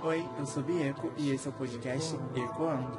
Oi, 0.00 0.24
eu 0.38 0.46
sou 0.46 0.62
Bieco 0.62 1.12
e 1.16 1.30
esse 1.30 1.48
é 1.48 1.50
o 1.50 1.52
podcast 1.52 2.14
Ecoando. 2.34 2.98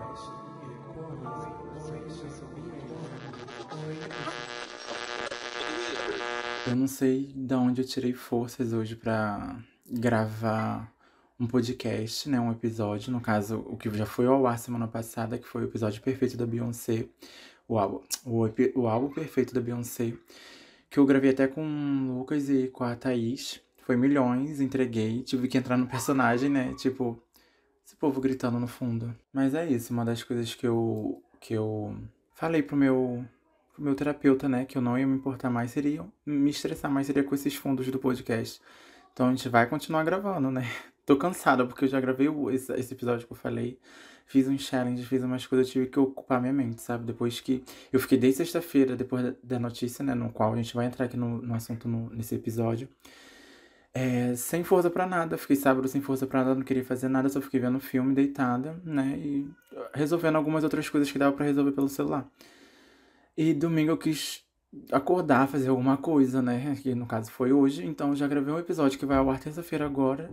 Eu 6.67 6.75
não 6.75 6.87
sei 6.87 7.31
de 7.33 7.53
onde 7.55 7.81
eu 7.81 7.87
tirei 7.87 8.11
forças 8.11 8.73
hoje 8.73 8.97
pra 8.97 9.57
gravar 9.89 10.93
um 11.39 11.47
podcast, 11.47 12.27
né, 12.27 12.37
um 12.37 12.51
episódio, 12.51 13.13
no 13.13 13.21
caso, 13.21 13.63
o 13.67 13.77
que 13.77 13.89
já 13.91 14.05
foi 14.05 14.25
ao 14.25 14.45
ar 14.45 14.59
semana 14.59 14.87
passada, 14.87 15.37
que 15.37 15.47
foi 15.47 15.61
o 15.61 15.65
episódio 15.65 16.01
perfeito 16.01 16.35
da 16.35 16.45
Beyoncé, 16.45 17.05
o 17.65 17.79
álbum, 17.79 18.01
o, 18.25 18.45
o 18.75 18.87
álbum 18.87 19.09
perfeito 19.13 19.53
da 19.53 19.61
Beyoncé, 19.61 20.13
que 20.89 20.99
eu 20.99 21.05
gravei 21.05 21.29
até 21.31 21.47
com 21.47 21.63
o 21.63 22.19
Lucas 22.19 22.49
e 22.49 22.67
com 22.67 22.83
a 22.83 22.93
Thaís. 22.93 23.61
Foi 23.89 23.97
milhões, 23.97 24.61
entreguei, 24.61 25.23
tive 25.23 25.47
que 25.47 25.57
entrar 25.57 25.75
no 25.75 25.87
personagem, 25.87 26.47
né, 26.47 26.75
tipo, 26.75 27.19
esse 27.83 27.95
povo 27.95 28.21
gritando 28.21 28.59
no 28.59 28.67
fundo. 28.67 29.15
Mas 29.33 29.55
é 29.55 29.65
isso, 29.65 29.91
uma 29.91 30.05
das 30.05 30.21
coisas 30.21 30.53
que 30.53 30.67
eu, 30.67 31.23
que 31.39 31.55
eu 31.55 31.97
falei 32.35 32.61
pro 32.61 32.77
meu 32.77 33.25
pro 33.73 33.83
meu 33.83 33.95
terapeuta, 33.95 34.47
né, 34.47 34.63
que 34.63 34.77
eu 34.77 34.81
não 34.83 34.95
ia 34.95 35.07
me 35.07 35.15
importar 35.15 35.49
mais, 35.49 35.71
seria 35.71 36.05
me 36.23 36.51
estressar 36.51 36.91
mais 36.91 37.07
seria 37.07 37.23
com 37.23 37.33
esses 37.33 37.55
fundos 37.55 37.89
do 37.89 37.97
podcast. 37.97 38.61
Então 39.11 39.25
a 39.25 39.31
gente 39.31 39.49
vai 39.49 39.65
continuar 39.65 40.03
gravando, 40.03 40.51
né? 40.51 40.67
Tô 41.03 41.17
cansada, 41.17 41.65
porque 41.65 41.85
eu 41.85 41.89
já 41.89 41.99
gravei 41.99 42.27
esse, 42.51 42.71
esse 42.73 42.93
episódio 42.93 43.25
que 43.25 43.33
eu 43.33 43.37
falei. 43.37 43.79
Fiz 44.27 44.47
um 44.47 44.55
challenge, 44.55 45.03
fiz 45.03 45.23
umas 45.23 45.47
coisas, 45.47 45.65
eu 45.65 45.73
tive 45.73 45.87
que 45.87 45.99
ocupar 45.99 46.39
minha 46.39 46.53
mente, 46.53 46.79
sabe? 46.83 47.05
Depois 47.05 47.39
que. 47.39 47.63
Eu 47.91 47.99
fiquei 47.99 48.19
desde 48.19 48.37
sexta-feira, 48.37 48.95
depois 48.95 49.33
da, 49.43 49.57
notícia, 49.57 50.05
né? 50.05 50.13
No 50.13 50.31
qual 50.31 50.53
a 50.53 50.55
gente 50.55 50.75
vai 50.75 50.85
entrar 50.85 51.05
aqui 51.05 51.17
no, 51.17 51.41
no 51.41 51.55
assunto 51.55 51.87
no, 51.87 52.11
nesse 52.11 52.35
episódio. 52.35 52.87
É, 53.93 54.35
sem 54.35 54.63
força 54.63 54.89
para 54.89 55.05
nada. 55.05 55.37
Fiquei 55.37 55.55
sábado 55.55 55.87
sem 55.87 56.01
força 56.01 56.27
para 56.27 56.43
nada, 56.43 56.55
não 56.55 56.63
queria 56.63 56.85
fazer 56.85 57.09
nada, 57.09 57.29
só 57.29 57.41
fiquei 57.41 57.59
vendo 57.59 57.79
filme 57.79 58.13
deitada, 58.13 58.79
né? 58.83 59.17
E 59.17 59.49
resolvendo 59.93 60.35
algumas 60.35 60.63
outras 60.63 60.89
coisas 60.89 61.11
que 61.11 61.17
dava 61.19 61.35
para 61.35 61.45
resolver 61.45 61.71
pelo 61.71 61.89
celular. 61.89 62.29
E 63.35 63.53
domingo 63.53 63.91
eu 63.91 63.97
quis 63.97 64.43
acordar, 64.91 65.47
fazer 65.47 65.69
alguma 65.69 65.97
coisa, 65.97 66.41
né? 66.41 66.75
Que 66.81 66.93
no 66.93 67.05
caso 67.05 67.31
foi 67.31 67.51
hoje. 67.51 67.85
Então 67.85 68.15
já 68.15 68.27
gravei 68.27 68.53
um 68.53 68.59
episódio 68.59 68.99
que 68.99 69.05
vai 69.05 69.17
ao 69.17 69.29
ar 69.29 69.39
terça-feira 69.39 69.85
agora. 69.85 70.31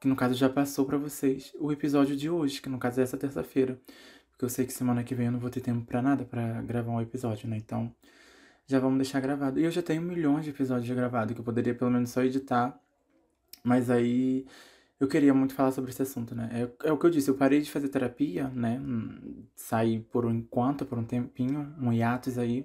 Que 0.00 0.08
no 0.08 0.16
caso 0.16 0.34
já 0.34 0.48
passou 0.48 0.86
para 0.86 0.96
vocês 0.96 1.52
o 1.60 1.70
episódio 1.70 2.16
de 2.16 2.30
hoje, 2.30 2.60
que 2.62 2.68
no 2.70 2.78
caso 2.78 3.00
é 3.00 3.02
essa 3.04 3.18
terça-feira. 3.18 3.78
Porque 4.30 4.44
eu 4.44 4.48
sei 4.48 4.66
que 4.66 4.72
semana 4.72 5.04
que 5.04 5.14
vem 5.14 5.26
eu 5.26 5.32
não 5.32 5.38
vou 5.38 5.50
ter 5.50 5.60
tempo 5.60 5.84
para 5.84 6.00
nada 6.00 6.24
para 6.24 6.62
gravar 6.62 6.92
um 6.92 7.00
episódio, 7.00 7.48
né? 7.48 7.56
Então 7.58 7.94
já 8.70 8.78
vamos 8.78 8.98
deixar 8.98 9.20
gravado. 9.20 9.58
E 9.58 9.64
eu 9.64 9.70
já 9.70 9.82
tenho 9.82 10.00
milhões 10.00 10.44
de 10.44 10.50
episódios 10.50 10.94
gravados 10.94 11.34
que 11.34 11.40
eu 11.40 11.44
poderia 11.44 11.74
pelo 11.74 11.90
menos 11.90 12.10
só 12.10 12.22
editar. 12.22 12.78
Mas 13.64 13.90
aí 13.90 14.46
eu 15.00 15.08
queria 15.08 15.34
muito 15.34 15.54
falar 15.54 15.72
sobre 15.72 15.90
esse 15.90 16.02
assunto, 16.02 16.34
né? 16.36 16.48
É, 16.52 16.88
é, 16.88 16.92
o 16.92 16.96
que 16.96 17.04
eu 17.04 17.10
disse, 17.10 17.28
eu 17.28 17.34
parei 17.34 17.60
de 17.60 17.70
fazer 17.70 17.88
terapia, 17.88 18.48
né? 18.50 18.80
Saí 19.56 20.00
por 20.12 20.24
um 20.24 20.30
enquanto, 20.30 20.86
por 20.86 20.98
um 20.98 21.04
tempinho, 21.04 21.74
um 21.80 21.92
hiatus 21.92 22.38
aí. 22.38 22.64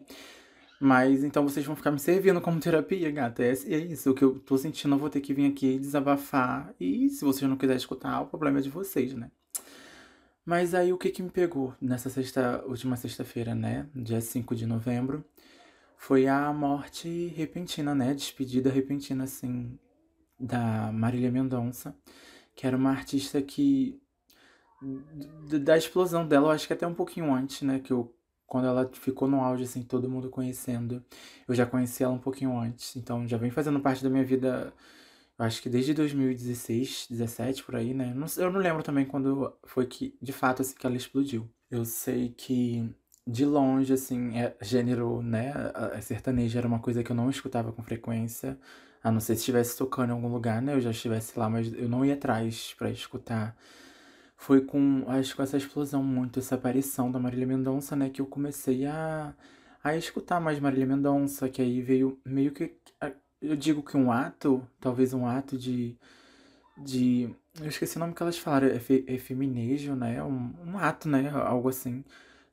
Mas 0.79 1.23
então 1.23 1.43
vocês 1.43 1.65
vão 1.65 1.75
ficar 1.75 1.89
me 1.89 1.99
servindo 1.99 2.39
como 2.39 2.59
terapia, 2.59 3.09
gata. 3.09 3.43
É, 3.43 3.49
é 3.51 3.77
isso. 3.79 4.11
O 4.11 4.13
que 4.13 4.23
eu 4.23 4.37
tô 4.39 4.57
sentindo, 4.59 4.93
eu 4.93 4.99
vou 4.99 5.09
ter 5.09 5.21
que 5.21 5.33
vir 5.33 5.49
aqui 5.51 5.79
desabafar. 5.79 6.71
E 6.79 7.09
se 7.09 7.25
vocês 7.25 7.49
não 7.49 7.57
quiserem 7.57 7.77
escutar, 7.77 8.21
o 8.21 8.27
problema 8.27 8.59
é 8.59 8.61
de 8.61 8.69
vocês, 8.69 9.15
né? 9.15 9.31
Mas 10.45 10.75
aí 10.75 10.93
o 10.93 10.97
que 10.97 11.09
que 11.09 11.23
me 11.23 11.31
pegou 11.31 11.73
nessa 11.81 12.07
sexta, 12.07 12.63
última 12.67 12.95
sexta-feira, 12.95 13.55
né? 13.55 13.87
Dia 13.95 14.21
5 14.21 14.55
de 14.55 14.67
novembro. 14.67 15.25
Foi 15.97 16.27
a 16.27 16.51
morte 16.53 17.27
repentina, 17.35 17.95
né? 17.95 18.13
Despedida 18.13 18.69
repentina, 18.69 19.23
assim, 19.23 19.77
da 20.39 20.91
Marília 20.91 21.31
Mendonça. 21.31 21.95
Que 22.55 22.67
era 22.67 22.77
uma 22.77 22.91
artista 22.91 23.41
que. 23.41 23.99
Da 25.61 25.77
explosão 25.77 26.27
dela, 26.27 26.47
eu 26.47 26.51
acho 26.51 26.67
que 26.67 26.73
até 26.73 26.85
um 26.85 26.93
pouquinho 26.93 27.33
antes, 27.33 27.61
né? 27.61 27.79
Que 27.79 27.91
eu 27.91 28.15
quando 28.45 28.67
ela 28.67 28.89
ficou 28.93 29.27
no 29.27 29.41
auge, 29.41 29.63
assim, 29.63 29.83
todo 29.83 30.09
mundo 30.09 30.29
conhecendo. 30.29 31.03
Eu 31.47 31.55
já 31.55 31.65
conheci 31.65 32.03
ela 32.03 32.13
um 32.13 32.19
pouquinho 32.19 32.57
antes, 32.57 32.95
então 32.95 33.27
já 33.27 33.37
vem 33.37 33.51
fazendo 33.51 33.79
parte 33.79 34.03
da 34.03 34.09
minha 34.09 34.23
vida, 34.23 34.73
eu 35.37 35.45
acho 35.45 35.61
que 35.61 35.69
desde 35.69 35.93
2016, 35.93 37.07
17 37.09 37.63
por 37.63 37.75
aí, 37.75 37.93
né? 37.93 38.15
Eu 38.37 38.51
não 38.51 38.59
lembro 38.59 38.83
também 38.83 39.05
quando 39.05 39.53
foi 39.65 39.85
que, 39.87 40.17
de 40.21 40.31
fato, 40.31 40.61
assim, 40.61 40.75
que 40.75 40.85
ela 40.85 40.95
explodiu. 40.95 41.49
Eu 41.69 41.83
sei 41.85 42.29
que, 42.29 42.89
de 43.27 43.45
longe, 43.45 43.93
assim, 43.93 44.37
é, 44.37 44.55
gênero, 44.61 45.21
né, 45.21 45.53
a, 45.73 46.01
sertaneja 46.01 46.59
era 46.59 46.67
uma 46.67 46.79
coisa 46.79 47.03
que 47.03 47.11
eu 47.11 47.15
não 47.15 47.29
escutava 47.29 47.71
com 47.71 47.81
frequência, 47.83 48.57
a 49.03 49.11
não 49.11 49.19
ser 49.19 49.35
se 49.35 49.41
estivesse 49.41 49.77
tocando 49.77 50.09
em 50.09 50.13
algum 50.13 50.27
lugar, 50.29 50.61
né? 50.61 50.73
Eu 50.73 50.81
já 50.81 50.91
estivesse 50.91 51.37
lá, 51.37 51.49
mas 51.49 51.71
eu 51.73 51.87
não 51.87 52.03
ia 52.03 52.15
atrás 52.15 52.73
para 52.77 52.89
escutar 52.89 53.55
foi 54.37 54.61
com, 54.61 55.03
acho 55.07 55.35
com 55.35 55.43
essa 55.43 55.57
explosão 55.57 56.03
muito, 56.03 56.39
essa 56.39 56.55
aparição 56.55 57.11
da 57.11 57.19
Marília 57.19 57.47
Mendonça, 57.47 57.95
né, 57.95 58.09
que 58.09 58.21
eu 58.21 58.25
comecei 58.25 58.85
a, 58.85 59.33
a 59.83 59.95
escutar 59.95 60.39
mais 60.39 60.59
Marília 60.59 60.85
Mendonça, 60.85 61.49
que 61.49 61.61
aí 61.61 61.81
veio 61.81 62.19
meio 62.25 62.51
que, 62.51 62.75
eu 63.41 63.55
digo 63.55 63.81
que 63.83 63.97
um 63.97 64.11
ato, 64.11 64.61
talvez 64.79 65.13
um 65.13 65.25
ato 65.25 65.57
de, 65.57 65.97
de 66.77 67.29
eu 67.59 67.67
esqueci 67.67 67.97
o 67.97 67.99
nome 67.99 68.13
que 68.13 68.21
elas 68.21 68.37
falaram, 68.37 68.67
é, 68.67 68.79
fe, 68.79 69.03
é 69.07 69.17
feminejo, 69.17 69.95
né, 69.95 70.21
um, 70.23 70.53
um 70.65 70.77
ato, 70.77 71.07
né, 71.09 71.29
algo 71.29 71.69
assim, 71.69 72.03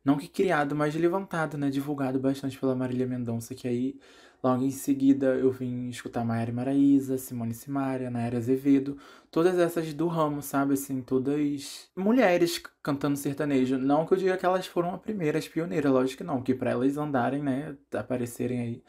não 0.04 0.16
que 0.18 0.28
criado, 0.28 0.74
mas 0.74 0.94
levantado, 0.94 1.56
né, 1.58 1.70
divulgado 1.70 2.18
bastante 2.18 2.58
pela 2.58 2.74
Marília 2.74 3.06
Mendonça, 3.06 3.54
que 3.54 3.68
aí 3.68 3.98
Logo 4.42 4.64
em 4.64 4.72
seguida 4.72 5.26
eu 5.36 5.52
vim 5.52 5.88
escutar 5.88 6.24
Maiara 6.24 6.52
Maraíza, 6.52 7.16
Simone 7.16 7.54
Simaria, 7.54 8.10
Nayara 8.10 8.38
Azevedo, 8.38 8.98
todas 9.30 9.56
essas 9.56 9.94
do 9.94 10.08
ramo, 10.08 10.42
sabe, 10.42 10.74
assim, 10.74 11.00
todas 11.00 11.88
mulheres 11.94 12.60
cantando 12.82 13.16
sertanejo. 13.16 13.78
Não 13.78 14.04
que 14.04 14.14
eu 14.14 14.18
diga 14.18 14.36
que 14.36 14.44
elas 14.44 14.66
foram 14.66 14.94
as 14.94 15.00
primeiras 15.00 15.46
pioneiras, 15.46 15.92
lógico 15.92 16.18
que 16.18 16.24
não, 16.24 16.42
que 16.42 16.54
para 16.56 16.72
elas 16.72 16.96
andarem, 16.96 17.40
né, 17.40 17.76
aparecerem 17.94 18.60
aí. 18.60 18.82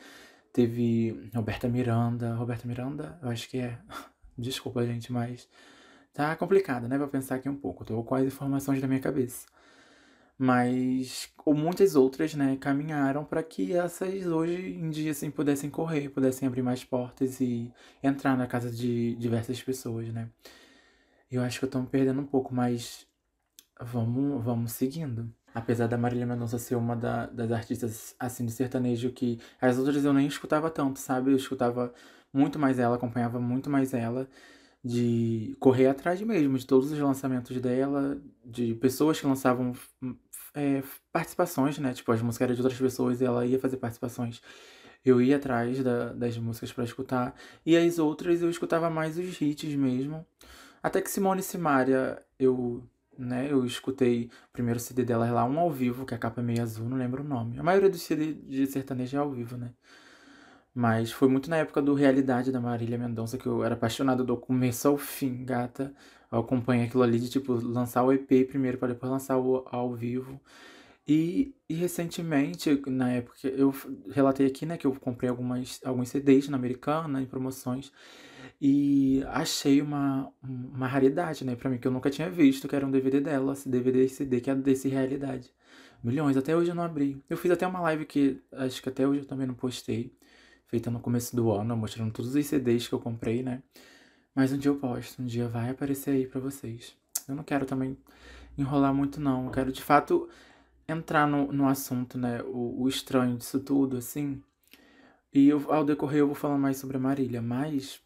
Teve 0.52 1.30
Roberta 1.36 1.68
Miranda, 1.70 2.34
Roberta 2.36 2.68
Miranda, 2.68 3.20
eu 3.22 3.30
acho 3.30 3.48
que 3.50 3.60
é. 3.60 3.80
Desculpa, 4.38 4.86
gente, 4.86 5.12
mas 5.14 5.48
tá 6.14 6.36
complicado, 6.36 6.88
né, 6.88 6.98
pra 6.98 7.08
pensar 7.08 7.36
aqui 7.36 7.50
um 7.50 7.56
pouco. 7.56 7.86
tô 7.86 8.04
com 8.04 8.16
as 8.16 8.26
informações 8.26 8.82
da 8.82 8.88
minha 8.88 9.00
cabeça 9.00 9.53
mas 10.38 11.32
ou 11.46 11.54
muitas 11.54 11.96
outras, 11.96 12.34
né, 12.36 12.58
caminharam 12.58 13.24
para 13.26 13.44
que 13.44 13.74
essas 13.74 14.26
hoje 14.26 14.74
em 14.74 14.90
dia 14.90 15.12
assim 15.12 15.30
pudessem 15.32 15.70
correr, 15.70 16.10
pudessem 16.10 16.48
abrir 16.48 16.62
mais 16.62 16.84
portas 16.84 17.40
e 17.42 17.72
entrar 18.02 18.38
na 18.38 18.48
casa 18.48 18.72
de 18.72 19.16
diversas 19.16 19.62
pessoas, 19.62 20.10
né? 20.14 20.30
Eu 21.32 21.42
acho 21.42 21.60
que 21.60 21.66
eu 21.66 21.70
tô 21.70 21.80
me 21.80 21.88
perdendo 21.88 22.22
um 22.22 22.26
pouco, 22.26 22.54
mas 22.54 23.08
vamos, 23.82 24.44
vamos 24.44 24.72
seguindo. 24.74 25.34
Apesar 25.54 25.88
da 25.88 25.98
Marília 25.98 26.26
Mendonça 26.26 26.58
ser 26.58 26.76
uma 26.76 26.96
da, 26.96 27.28
das 27.28 27.52
artistas 27.52 28.16
assim 28.20 28.46
de 28.46 28.52
sertanejo 28.52 29.12
que 29.12 29.40
as 29.62 29.78
outras 29.78 30.04
eu 30.06 30.14
nem 30.14 30.28
escutava 30.28 30.70
tanto, 30.70 31.00
sabe? 31.00 31.32
Eu 31.32 31.38
escutava 31.38 31.94
muito 32.34 32.58
mais 32.60 32.80
ela, 32.80 32.96
acompanhava 32.96 33.40
muito 33.40 33.70
mais 33.70 33.94
ela 33.94 34.28
de 34.84 35.56
correr 35.60 35.88
atrás 35.88 36.22
mesmo 36.22 36.58
de 36.58 36.68
todos 36.68 36.92
os 36.92 37.00
lançamentos 37.00 37.60
dela, 37.62 38.22
de 38.44 38.76
pessoas 38.76 39.20
que 39.20 39.26
lançavam 39.26 39.74
é, 40.54 40.84
participações, 41.12 41.78
né? 41.80 41.94
Tipo, 41.94 42.12
as 42.12 42.22
músicas 42.22 42.46
eram 42.46 42.56
de 42.56 42.62
outras 42.62 42.80
pessoas 42.80 43.22
e 43.22 43.26
ela 43.26 43.46
ia 43.46 43.60
fazer 43.60 43.78
participações. 43.78 44.42
Eu 45.06 45.22
ia 45.22 45.38
atrás 45.38 45.82
da, 45.84 46.14
das 46.14 46.38
músicas 46.38 46.72
para 46.74 46.84
escutar. 46.84 47.36
E 47.66 47.78
as 47.78 48.00
outras 48.00 48.42
eu 48.42 48.50
escutava 48.50 48.90
mais 48.90 49.18
os 49.18 49.42
hits 49.42 49.74
mesmo. 49.76 50.26
Até 50.82 51.02
que 51.02 51.10
Simone 51.10 51.42
Simaria, 51.42 52.22
eu, 52.38 52.84
né, 53.18 53.48
eu 53.50 53.66
escutei 53.66 54.30
o 54.50 54.52
primeiro 54.52 54.80
CD 54.80 55.06
dela 55.06 55.32
lá, 55.32 55.46
um 55.46 55.60
ao 55.60 55.72
vivo, 55.72 56.06
que 56.06 56.14
é 56.14 56.18
a 56.18 56.20
capa 56.20 56.42
é 56.42 56.44
meio 56.44 56.62
azul, 56.62 56.90
não 56.90 56.98
lembro 56.98 57.24
o 57.24 57.28
nome. 57.28 57.58
A 57.60 57.64
maioria 57.64 57.90
dos 57.90 58.02
CD 58.02 58.34
de 58.34 58.68
sertanejo 58.68 59.16
é 59.16 59.20
ao 59.20 59.32
vivo, 59.32 59.58
né? 59.58 59.72
Mas 60.74 61.12
foi 61.12 61.28
muito 61.28 61.50
na 61.50 61.58
época 61.58 61.82
do 61.82 61.94
Realidade 61.94 62.52
da 62.52 62.60
Marília 62.60 62.98
Mendonça 62.98 63.38
que 63.38 63.46
eu 63.46 63.64
era 63.64 63.76
apaixonado 63.76 64.24
do 64.24 64.36
começo 64.36 64.88
ao 64.88 64.98
fim, 64.98 65.46
gata. 65.46 65.94
Eu 66.32 66.40
acompanhei 66.40 66.86
aquilo 66.86 67.04
ali 67.04 67.20
de 67.20 67.30
tipo 67.30 67.54
lançar 67.54 68.04
o 68.04 68.12
EP 68.12 68.48
primeiro 68.48 68.78
para 68.80 68.94
depois 68.94 69.12
lançar 69.12 69.38
o 69.38 69.64
ao 69.68 69.94
vivo. 69.94 70.42
E, 71.08 71.54
e 71.70 71.74
recentemente, 71.76 72.82
na 72.88 73.12
época, 73.12 73.48
eu 73.50 73.74
relatei 74.10 74.48
aqui, 74.48 74.66
né, 74.66 74.78
que 74.78 74.88
eu 74.88 74.94
comprei 74.96 75.30
algumas, 75.30 75.82
alguns 75.84 76.10
CDs 76.10 76.48
na 76.48 76.58
Americana 76.58 77.22
em 77.22 77.26
promoções 77.26 77.92
e 78.62 79.22
achei 79.28 79.82
uma, 79.82 80.32
uma 80.42 80.88
raridade, 80.88 81.44
né, 81.46 81.56
pra 81.56 81.70
mim, 81.70 81.78
que 81.78 81.88
eu 81.88 81.92
nunca 81.92 82.10
tinha 82.10 82.30
visto, 82.30 82.68
que 82.68 82.76
era 82.76 82.86
um 82.86 82.92
DVD 82.92 83.20
dela, 83.20 83.54
esse 83.54 83.68
DVD 83.70 84.06
e 84.06 84.10
CD, 84.10 84.40
que 84.42 84.50
é 84.50 84.56
desse 84.56 84.88
Realidade. 84.88 85.52
Milhões, 86.04 86.38
até 86.38 86.56
hoje 86.56 86.72
eu 86.72 86.76
não 86.76 86.84
abri. 86.84 87.22
Eu 87.30 87.38
fiz 87.38 87.52
até 87.52 87.68
uma 87.68 87.82
live 87.82 88.06
que 88.06 88.42
acho 88.54 88.82
que 88.82 88.90
até 88.90 89.08
hoje 89.08 89.22
eu 89.22 89.26
também 89.26 89.48
não 89.48 89.56
postei 89.56 90.14
feita 90.74 90.90
no 90.90 91.00
começo 91.00 91.36
do 91.36 91.52
ano, 91.52 91.78
mostrando 91.78 92.12
todos 92.12 92.34
os 92.34 92.46
CDs 92.48 92.88
que 92.88 92.96
eu 92.96 93.00
comprei, 93.00 93.44
né? 93.44 93.62
Mas 94.34 94.52
um 94.52 94.58
dia 94.58 94.72
eu 94.72 94.76
posto, 94.76 95.22
um 95.22 95.26
dia 95.28 95.48
vai 95.48 95.70
aparecer 95.70 96.10
aí 96.10 96.26
para 96.26 96.42
vocês. 96.42 96.96
Eu 97.28 97.36
não 97.36 97.44
quero 97.44 97.64
também 97.64 97.96
enrolar 98.58 98.92
muito, 98.92 99.22
não. 99.22 99.46
Eu 99.46 99.52
quero 99.52 99.72
de 99.72 99.84
fato 99.84 100.28
entrar 100.88 101.28
no, 101.28 101.54
no 101.54 101.68
assunto, 101.68 102.18
né? 102.18 102.42
O, 102.42 102.82
o 102.82 102.90
estranho 102.90 103.38
disso 103.38 103.60
tudo, 103.60 103.98
assim. 103.98 104.42
E 105.32 105.48
eu, 105.48 105.64
ao 105.72 105.86
decorrer 105.86 106.22
eu 106.22 106.26
vou 106.26 106.36
falar 106.36 106.58
mais 106.58 106.78
sobre 106.78 106.98
a 106.98 107.00
Marília, 107.00 107.40
mas 107.40 108.02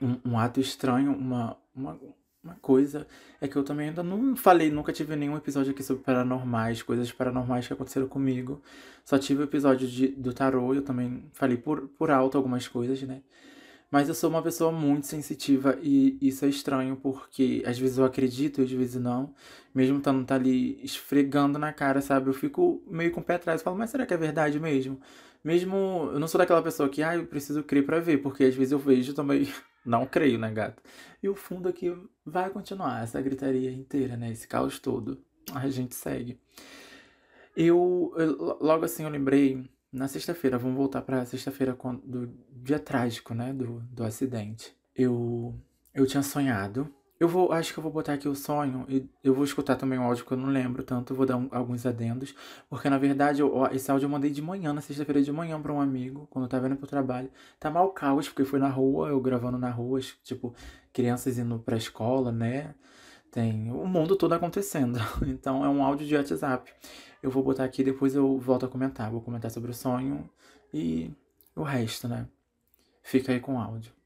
um, 0.00 0.16
um 0.24 0.38
ato 0.38 0.58
estranho, 0.58 1.12
uma, 1.12 1.58
uma, 1.76 2.00
uma 2.42 2.54
coisa 2.56 3.06
é 3.40 3.46
que 3.46 3.56
eu 3.56 3.62
também 3.62 3.88
ainda 3.90 4.02
não 4.02 4.34
falei, 4.34 4.70
nunca 4.70 4.92
tive 4.92 5.14
nenhum 5.14 5.36
episódio 5.36 5.72
aqui 5.72 5.82
sobre 5.82 6.02
paranormais, 6.02 6.82
coisas 6.82 7.12
paranormais 7.12 7.66
que 7.66 7.72
aconteceram 7.72 8.08
comigo. 8.08 8.62
Só 9.04 9.18
tive 9.18 9.42
o 9.42 9.44
episódio 9.44 9.86
de, 9.86 10.08
do 10.08 10.32
tarô, 10.32 10.74
eu 10.74 10.82
também 10.82 11.24
falei 11.32 11.56
por, 11.56 11.88
por 11.98 12.10
alto 12.10 12.36
algumas 12.38 12.66
coisas, 12.66 13.02
né? 13.02 13.22
Mas 13.90 14.08
eu 14.08 14.14
sou 14.14 14.30
uma 14.30 14.40
pessoa 14.40 14.70
muito 14.70 15.06
sensitiva 15.06 15.76
e 15.82 16.16
isso 16.22 16.44
é 16.44 16.48
estranho 16.48 16.96
porque 16.96 17.62
às 17.66 17.78
vezes 17.78 17.98
eu 17.98 18.04
acredito 18.04 18.60
e 18.60 18.64
às 18.64 18.70
vezes 18.70 19.02
não. 19.02 19.34
Mesmo 19.74 19.98
estando 19.98 20.24
tá 20.24 20.36
ali 20.36 20.80
esfregando 20.82 21.58
na 21.58 21.72
cara, 21.72 22.00
sabe? 22.00 22.28
Eu 22.28 22.34
fico 22.34 22.82
meio 22.88 23.10
com 23.10 23.20
o 23.20 23.24
pé 23.24 23.34
atrás 23.34 23.60
e 23.60 23.64
falo, 23.64 23.76
mas 23.76 23.90
será 23.90 24.06
que 24.06 24.14
é 24.14 24.16
verdade 24.16 24.60
mesmo? 24.60 25.00
Mesmo 25.42 26.10
eu 26.12 26.20
não 26.20 26.28
sou 26.28 26.38
daquela 26.38 26.62
pessoa 26.62 26.88
que, 26.88 27.02
ah, 27.02 27.16
eu 27.16 27.26
preciso 27.26 27.62
crer 27.64 27.84
para 27.84 27.98
ver, 27.98 28.18
porque 28.18 28.44
às 28.44 28.54
vezes 28.54 28.72
eu 28.72 28.78
vejo 28.78 29.12
também 29.14 29.48
não 29.84 30.06
creio, 30.06 30.38
né, 30.38 30.50
gato? 30.52 30.82
E 31.22 31.28
o 31.28 31.34
fundo 31.34 31.68
aqui 31.68 31.92
vai 32.24 32.50
continuar 32.50 33.02
essa 33.02 33.20
gritaria 33.20 33.70
inteira, 33.72 34.16
né? 34.16 34.30
Esse 34.30 34.46
caos 34.46 34.78
todo. 34.78 35.22
A 35.54 35.68
gente 35.68 35.94
segue. 35.94 36.38
Eu, 37.56 38.14
eu 38.16 38.58
logo 38.60 38.84
assim 38.84 39.04
eu 39.04 39.10
lembrei 39.10 39.68
na 39.92 40.06
sexta-feira, 40.06 40.58
vamos 40.58 40.76
voltar 40.76 41.02
para 41.02 41.24
sexta-feira 41.24 41.76
do 42.04 42.32
dia 42.52 42.78
trágico, 42.78 43.34
né, 43.34 43.52
do, 43.52 43.80
do 43.90 44.04
acidente. 44.04 44.74
Eu 44.94 45.54
eu 45.92 46.06
tinha 46.06 46.22
sonhado. 46.22 46.92
Eu 47.20 47.28
vou, 47.28 47.52
acho 47.52 47.74
que 47.74 47.78
eu 47.78 47.82
vou 47.82 47.92
botar 47.92 48.14
aqui 48.14 48.26
o 48.26 48.34
sonho 48.34 48.86
e 48.88 49.06
eu 49.22 49.34
vou 49.34 49.44
escutar 49.44 49.76
também 49.76 49.98
o 49.98 50.02
áudio 50.02 50.24
que 50.24 50.32
eu 50.32 50.38
não 50.38 50.48
lembro 50.48 50.82
tanto, 50.82 51.14
vou 51.14 51.26
dar 51.26 51.36
um, 51.36 51.48
alguns 51.50 51.84
adendos, 51.84 52.34
porque 52.66 52.88
na 52.88 52.96
verdade 52.96 53.42
eu, 53.42 53.66
esse 53.72 53.90
áudio 53.90 54.06
eu 54.06 54.10
mandei 54.10 54.30
de 54.30 54.40
manhã, 54.40 54.72
na 54.72 54.80
sexta-feira 54.80 55.20
de 55.20 55.30
manhã 55.30 55.60
para 55.60 55.70
um 55.70 55.82
amigo, 55.82 56.26
quando 56.30 56.46
eu 56.46 56.48
tava 56.48 56.66
indo 56.66 56.76
pro 56.76 56.86
trabalho. 56.86 57.30
Tá 57.58 57.70
mal 57.70 57.90
caos, 57.90 58.26
porque 58.26 58.42
foi 58.46 58.58
na 58.58 58.70
rua, 58.70 59.10
eu 59.10 59.20
gravando 59.20 59.58
na 59.58 59.68
rua, 59.68 60.00
tipo, 60.24 60.54
crianças 60.94 61.36
indo 61.38 61.58
pra 61.58 61.76
escola, 61.76 62.32
né? 62.32 62.74
Tem 63.30 63.70
o 63.70 63.86
mundo 63.86 64.16
todo 64.16 64.32
acontecendo. 64.32 64.98
Então 65.26 65.62
é 65.64 65.68
um 65.68 65.84
áudio 65.84 66.06
de 66.06 66.16
WhatsApp. 66.16 66.72
Eu 67.22 67.30
vou 67.30 67.42
botar 67.42 67.64
aqui 67.64 67.84
depois 67.84 68.14
eu 68.14 68.38
volto 68.38 68.64
a 68.66 68.68
comentar. 68.68 69.10
Vou 69.10 69.20
comentar 69.20 69.50
sobre 69.50 69.70
o 69.70 69.74
sonho 69.74 70.28
e 70.72 71.10
o 71.54 71.62
resto, 71.62 72.08
né? 72.08 72.26
Fica 73.02 73.32
aí 73.32 73.40
com 73.40 73.56
o 73.56 73.58
áudio. 73.58 73.99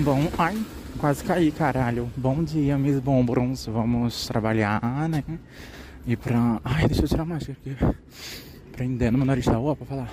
Bom, 0.00 0.30
ai, 0.38 0.56
quase 0.98 1.24
caí, 1.24 1.50
caralho. 1.50 2.08
Bom 2.16 2.44
dia, 2.44 2.78
meus 2.78 3.00
bombons. 3.00 3.66
Vamos 3.66 4.28
trabalhar, 4.28 4.80
né? 5.08 5.24
E 6.06 6.16
pra. 6.16 6.60
Ai, 6.64 6.86
deixa 6.86 7.02
eu 7.02 7.08
tirar 7.08 7.22
a 7.22 7.26
máscara 7.26 7.58
aqui. 7.60 7.76
Prendendo 8.70 9.18
meu 9.18 9.26
nariz 9.26 9.44
tá 9.44 9.58
ó 9.58 9.74
pra 9.74 9.84
falar. 9.84 10.08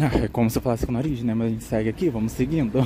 Ah, 0.00 0.24
é 0.24 0.28
como 0.28 0.48
se 0.48 0.58
eu 0.58 0.62
falasse 0.62 0.86
com 0.86 0.92
o 0.92 0.94
nariz, 0.94 1.20
né? 1.24 1.34
Mas 1.34 1.48
a 1.48 1.50
gente 1.50 1.64
segue 1.64 1.88
aqui, 1.88 2.08
vamos 2.08 2.30
seguindo. 2.30 2.78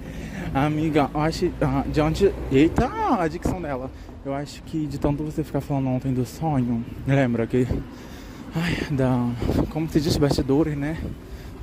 Amiga, 0.52 1.10
eu 1.14 1.20
acho. 1.22 1.50
Ah, 1.62 1.82
de 1.90 2.00
onde. 2.02 2.30
Eita, 2.52 2.86
a 3.18 3.26
dicção 3.26 3.62
dela. 3.62 3.90
Eu 4.26 4.34
acho 4.34 4.62
que 4.64 4.86
de 4.86 4.98
tanto 4.98 5.24
você 5.24 5.42
ficar 5.42 5.62
falando 5.62 5.88
ontem 5.88 6.12
do 6.12 6.26
sonho, 6.26 6.84
lembra 7.06 7.46
que. 7.46 7.66
Ai, 8.54 8.94
da. 8.94 9.30
Como 9.70 9.88
se 9.88 9.98
diz, 9.98 10.14
bastidores, 10.18 10.76
né? 10.76 10.98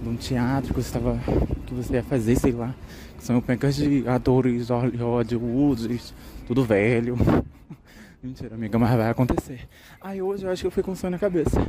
De 0.01 0.09
um 0.09 0.15
teatro 0.15 0.73
que 0.73 0.81
você 0.81 0.91
tava. 0.91 1.19
que 1.65 1.73
você 1.73 1.93
ia 1.93 2.03
fazer, 2.03 2.35
sei 2.37 2.51
lá. 2.51 2.73
Que 3.17 3.23
são 3.23 3.39
pencas 3.41 3.75
de 3.75 4.07
atores 4.07 4.69
hollywood, 4.69 6.01
tudo 6.47 6.63
velho. 6.63 7.17
Mentira, 8.21 8.55
amiga, 8.55 8.77
mas 8.79 8.97
vai 8.97 9.09
acontecer. 9.09 9.67
Aí 10.01 10.21
hoje 10.21 10.45
eu 10.45 10.51
acho 10.51 10.63
que 10.63 10.67
eu 10.67 10.71
fui 10.71 10.83
com 10.83 10.91
um 10.91 10.95
sonho 10.95 11.11
na 11.11 11.19
cabeça. 11.19 11.61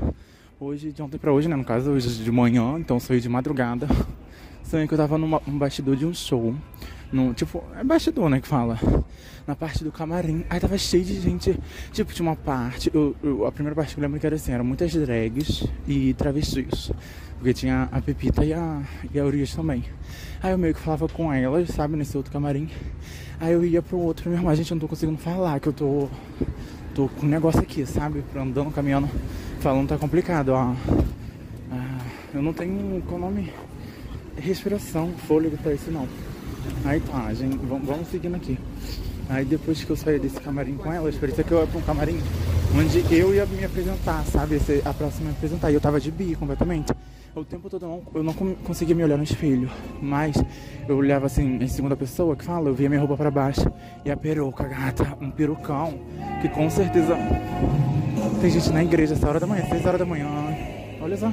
Hoje, 0.58 0.90
de 0.90 1.02
ontem 1.02 1.18
pra 1.18 1.32
hoje, 1.32 1.48
né? 1.48 1.56
No 1.56 1.64
caso, 1.64 1.90
hoje 1.90 2.22
de 2.22 2.32
manhã, 2.32 2.78
então 2.78 2.98
sonhei 2.98 3.20
de 3.20 3.28
madrugada. 3.28 3.86
Sonhei 4.64 4.88
que 4.88 4.94
eu 4.94 4.98
tava 4.98 5.16
num 5.16 5.38
bastidor 5.58 5.94
de 5.94 6.04
um 6.04 6.12
show 6.12 6.52
no, 7.12 7.32
tipo, 7.34 7.62
é 7.78 7.84
bastidor, 7.84 8.28
né, 8.28 8.40
que 8.40 8.48
fala. 8.48 8.78
Na 9.46 9.54
parte 9.54 9.84
do 9.84 9.92
camarim. 9.92 10.44
Aí 10.50 10.58
tava 10.58 10.76
cheio 10.76 11.04
de 11.04 11.20
gente. 11.20 11.56
Tipo, 11.92 12.12
tinha 12.12 12.28
uma 12.28 12.34
parte. 12.34 12.90
Eu, 12.92 13.14
eu, 13.22 13.46
a 13.46 13.52
primeira 13.52 13.76
parte 13.76 13.94
que 13.94 14.00
eu 14.00 14.02
lembro 14.02 14.18
que 14.18 14.26
era 14.26 14.34
assim, 14.34 14.50
eram 14.50 14.64
muitas 14.64 14.92
drags 14.92 15.64
e 15.86 16.14
travestis. 16.14 16.90
Porque 17.38 17.52
tinha 17.52 17.88
a 17.92 18.00
Pepita 18.00 18.44
e 18.44 18.52
a, 18.52 18.82
e 19.12 19.18
a 19.18 19.24
Urias 19.24 19.54
também. 19.54 19.84
Aí 20.42 20.52
eu 20.52 20.58
meio 20.58 20.74
que 20.74 20.80
falava 20.80 21.08
com 21.08 21.32
elas, 21.32 21.68
sabe, 21.68 21.96
nesse 21.96 22.16
outro 22.16 22.32
camarim. 22.32 22.68
Aí 23.38 23.52
eu 23.52 23.64
ia 23.64 23.82
pro 23.82 23.98
outro, 23.98 24.30
meu 24.30 24.38
irmão, 24.38 24.54
gente, 24.54 24.70
eu 24.70 24.74
não 24.74 24.80
tô 24.80 24.88
conseguindo 24.88 25.18
falar, 25.18 25.60
que 25.60 25.68
eu 25.68 25.72
tô. 25.72 26.08
tô 26.94 27.08
com 27.08 27.26
um 27.26 27.28
negócio 27.28 27.60
aqui, 27.60 27.84
sabe? 27.84 28.24
Andando, 28.34 28.70
caminhando, 28.70 29.08
falando 29.60 29.88
tá 29.88 29.98
complicado, 29.98 30.50
ó. 30.50 30.74
Ah, 31.70 31.98
eu 32.32 32.42
não 32.42 32.52
tenho. 32.52 33.02
Qual 33.06 33.20
nome? 33.20 33.52
Respiração, 34.38 35.12
fôlego 35.26 35.56
pra 35.58 35.74
isso 35.74 35.90
não. 35.90 36.08
Aí 36.84 37.00
tá, 37.00 37.32
gente, 37.34 37.56
vamos, 37.58 37.86
vamos 37.86 38.08
seguindo 38.08 38.36
aqui. 38.36 38.58
Aí 39.28 39.44
depois 39.44 39.82
que 39.82 39.90
eu 39.90 39.96
saí 39.96 40.18
desse 40.18 40.40
camarim 40.40 40.76
com 40.76 40.92
elas, 40.92 41.16
parecia 41.16 41.42
que 41.42 41.52
eu 41.52 41.60
ia 41.60 41.66
pra 41.66 41.78
um 41.78 41.82
camarim 41.82 42.18
onde 42.74 43.14
eu 43.14 43.34
ia 43.34 43.46
me 43.46 43.64
apresentar, 43.64 44.24
sabe? 44.24 44.60
A 44.84 44.94
próxima 44.94 45.30
me 45.30 45.36
apresentar. 45.36 45.70
E 45.70 45.74
eu 45.74 45.80
tava 45.80 46.00
de 46.00 46.10
bi 46.10 46.34
completamente. 46.34 46.92
O 47.36 47.44
tempo 47.44 47.68
todo 47.68 47.84
eu 47.84 47.88
não, 47.88 48.02
eu 48.14 48.22
não 48.22 48.32
conseguia 48.32 48.94
me 48.94 49.04
olhar 49.04 49.16
no 49.16 49.22
espelho. 49.22 49.70
Mas 50.00 50.42
eu 50.88 50.96
olhava 50.96 51.26
assim, 51.26 51.58
em 51.62 51.68
segunda 51.68 51.94
pessoa 51.94 52.34
que 52.34 52.44
fala, 52.44 52.68
eu 52.68 52.74
via 52.74 52.88
minha 52.88 53.00
roupa 53.00 53.16
pra 53.16 53.30
baixo. 53.30 53.70
E 54.04 54.10
a 54.10 54.16
peruca, 54.16 54.64
gata, 54.64 55.16
um 55.20 55.30
perucão. 55.30 56.00
Que 56.40 56.48
com 56.48 56.68
certeza 56.68 57.16
tem 58.40 58.50
gente 58.50 58.70
na 58.70 58.82
igreja 58.82 59.14
essa 59.14 59.28
hora 59.28 59.38
da 59.38 59.46
manhã, 59.46 59.64
6 59.66 59.86
horas 59.86 59.98
da 59.98 60.06
manhã. 60.06 60.26
Olha 61.00 61.16
só. 61.16 61.30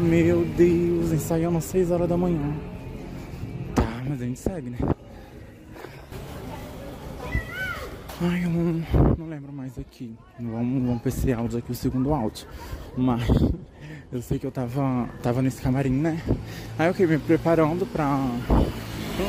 Meu 0.00 0.44
Deus, 0.56 1.12
ensaiando 1.12 1.60
6 1.60 1.90
horas 1.90 2.08
da 2.08 2.16
manhã 2.16 2.54
mas 4.14 4.22
a 4.22 4.26
gente 4.26 4.38
segue, 4.38 4.70
né? 4.70 4.78
Ai, 8.20 8.44
eu 8.44 8.50
não, 8.50 9.16
não 9.18 9.28
lembro 9.28 9.52
mais 9.52 9.76
aqui. 9.78 10.14
Vamos, 10.38 10.82
vamos 10.84 11.02
pra 11.02 11.08
esse 11.08 11.32
áudio 11.32 11.58
aqui, 11.58 11.72
o 11.72 11.74
segundo 11.74 12.14
áudio. 12.14 12.46
Mas 12.96 13.26
eu 14.12 14.22
sei 14.22 14.38
que 14.38 14.46
eu 14.46 14.50
tava, 14.50 15.08
tava 15.22 15.42
nesse 15.42 15.60
camarim, 15.60 15.90
né? 15.90 16.20
Aí 16.78 16.88
eu 16.88 16.94
fiquei 16.94 17.06
me 17.06 17.18
preparando 17.18 17.86
pra. 17.86 18.20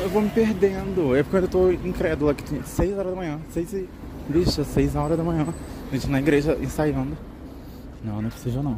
Eu 0.01 0.10
vou 0.10 0.22
me 0.22 0.30
perdendo. 0.30 1.16
É 1.16 1.24
porque 1.24 1.38
eu 1.38 1.48
tô 1.48 1.72
incrédula 1.72 2.33
que 2.33 2.44
tinha 2.44 2.63
6 2.63 2.98
horas 2.98 3.12
da 3.12 3.16
manhã. 3.16 3.39
6 3.51 3.74
e. 3.74 3.89
Bicha, 4.27 4.63
6 4.63 4.95
horas 4.95 5.18
da 5.18 5.24
manhã. 5.24 5.48
A 5.92 5.95
gente 5.95 6.07
na 6.10 6.19
igreja 6.19 6.57
ensaiando. 6.62 7.18
Não, 8.04 8.22
não 8.22 8.27
é 8.27 8.31
possível 8.31 8.62
não. 8.62 8.77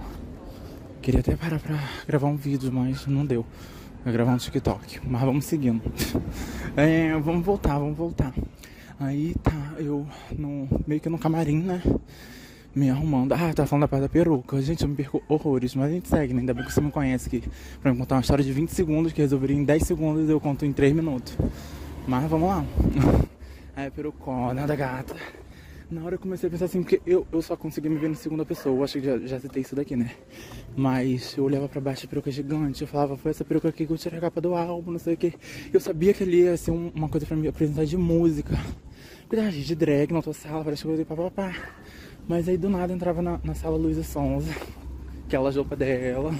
Queria 1.02 1.20
até 1.20 1.36
parar 1.36 1.60
pra 1.60 1.78
gravar 2.08 2.28
um 2.28 2.36
vídeo, 2.36 2.72
mas 2.72 3.06
não 3.08 3.26
deu. 3.26 3.46
Vai 4.04 4.14
gravar 4.14 4.34
um 4.34 4.38
TikTok. 4.38 5.00
Mas 5.06 5.22
vamos 5.22 5.46
seguindo. 5.46 5.82
É, 6.80 7.18
vamos 7.18 7.44
voltar, 7.44 7.80
vamos 7.80 7.98
voltar. 7.98 8.32
Aí 9.00 9.34
tá, 9.42 9.52
eu 9.80 10.06
no, 10.38 10.68
meio 10.86 11.02
que 11.02 11.10
no 11.10 11.18
camarim, 11.18 11.58
né? 11.58 11.82
Me 12.78 12.92
arrumando. 12.92 13.34
Ah, 13.34 13.52
tá 13.56 13.66
falando 13.66 13.82
da 13.82 13.88
parte 13.88 14.04
da 14.04 14.10
peruca. 14.10 14.62
Gente, 14.62 14.84
eu 14.84 14.88
me 14.88 14.96
perco 14.96 15.24
horrores, 15.28 15.74
mas 15.74 15.90
a 15.90 15.94
gente 15.94 16.08
segue, 16.08 16.32
né? 16.32 16.42
Ainda 16.42 16.54
bem 16.54 16.64
que 16.64 16.72
você 16.72 16.80
me 16.80 16.92
conhece 16.92 17.26
aqui. 17.26 17.44
Pra 17.82 17.92
me 17.92 17.98
contar 17.98 18.14
uma 18.14 18.22
história 18.22 18.44
de 18.44 18.54
20 18.54 18.70
segundos 18.70 19.12
que 19.12 19.20
resolveria 19.20 19.58
em 19.58 19.64
10 19.64 19.82
segundos 19.82 20.30
eu 20.30 20.40
conto 20.40 20.64
em 20.64 20.72
3 20.72 20.94
minutos. 20.94 21.36
Mas 22.08 22.30
vamos 22.30 22.48
lá. 22.48 22.64
Aí, 23.76 23.90
perucona 23.90 24.68
da 24.68 24.76
gata. 24.76 25.16
Na 25.90 26.04
hora 26.04 26.16
eu 26.16 26.20
comecei 26.20 26.48
a 26.48 26.52
pensar 26.52 26.66
assim, 26.66 26.84
porque 26.84 27.02
eu, 27.04 27.26
eu 27.32 27.42
só 27.42 27.58
consegui 27.58 27.90
me 27.90 27.98
ver 27.98 28.10
na 28.10 28.16
segunda 28.16 28.46
pessoa. 28.46 28.76
Eu 28.76 28.84
acho 28.84 29.00
que 29.00 29.06
já, 29.08 29.18
já 29.18 29.40
citei 29.40 29.64
isso 29.64 29.76
daqui, 29.76 29.96
né? 29.96 30.12
Mas 30.76 31.36
eu 31.36 31.46
olhava 31.46 31.68
pra 31.68 31.82
baixo 31.82 32.06
a 32.06 32.08
peruca 32.08 32.30
gigante. 32.30 32.84
Eu 32.84 32.88
falava, 32.88 33.18
foi 33.18 33.32
essa 33.32 33.44
peruca 33.44 33.70
aqui 33.70 33.88
que 33.88 33.92
eu 33.92 33.98
tirei 33.98 34.20
a 34.20 34.22
capa 34.22 34.40
do 34.40 34.54
álbum, 34.54 34.92
não 34.92 35.00
sei 35.00 35.16
o 35.16 35.18
que. 35.18 35.34
Eu 35.74 35.80
sabia 35.80 36.14
que 36.14 36.22
ali 36.22 36.44
ia 36.44 36.56
ser 36.56 36.70
um, 36.70 36.92
uma 36.94 37.10
coisa 37.10 37.26
pra 37.26 37.36
me 37.36 37.48
apresentar 37.48 37.86
de 37.86 37.98
música. 37.98 38.56
Cuidado, 39.28 39.50
de 39.50 39.76
drag 39.76 40.14
na 40.14 40.22
tua 40.22 40.34
sala, 40.34 40.62
várias 40.62 40.84
coisas 40.84 41.02
e 41.02 41.06
papapá. 41.06 41.56
Mas 42.28 42.48
aí 42.50 42.58
do 42.58 42.70
nada 42.70 42.94
entrava 42.94 43.22
na, 43.22 43.40
na 43.44 43.54
sala 43.54 43.78
Luísa 43.78 44.04
Sonza, 44.04 44.52
aquela 45.26 45.52
roupa 45.52 45.76
dela. 45.76 46.34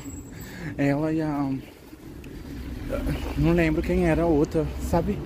Ela 0.78 1.14
e 1.14 1.22
a. 1.22 1.52
Não 3.38 3.54
lembro 3.54 3.82
quem 3.82 4.06
era 4.06 4.24
a 4.24 4.26
outra, 4.26 4.66
sabe? 4.82 5.18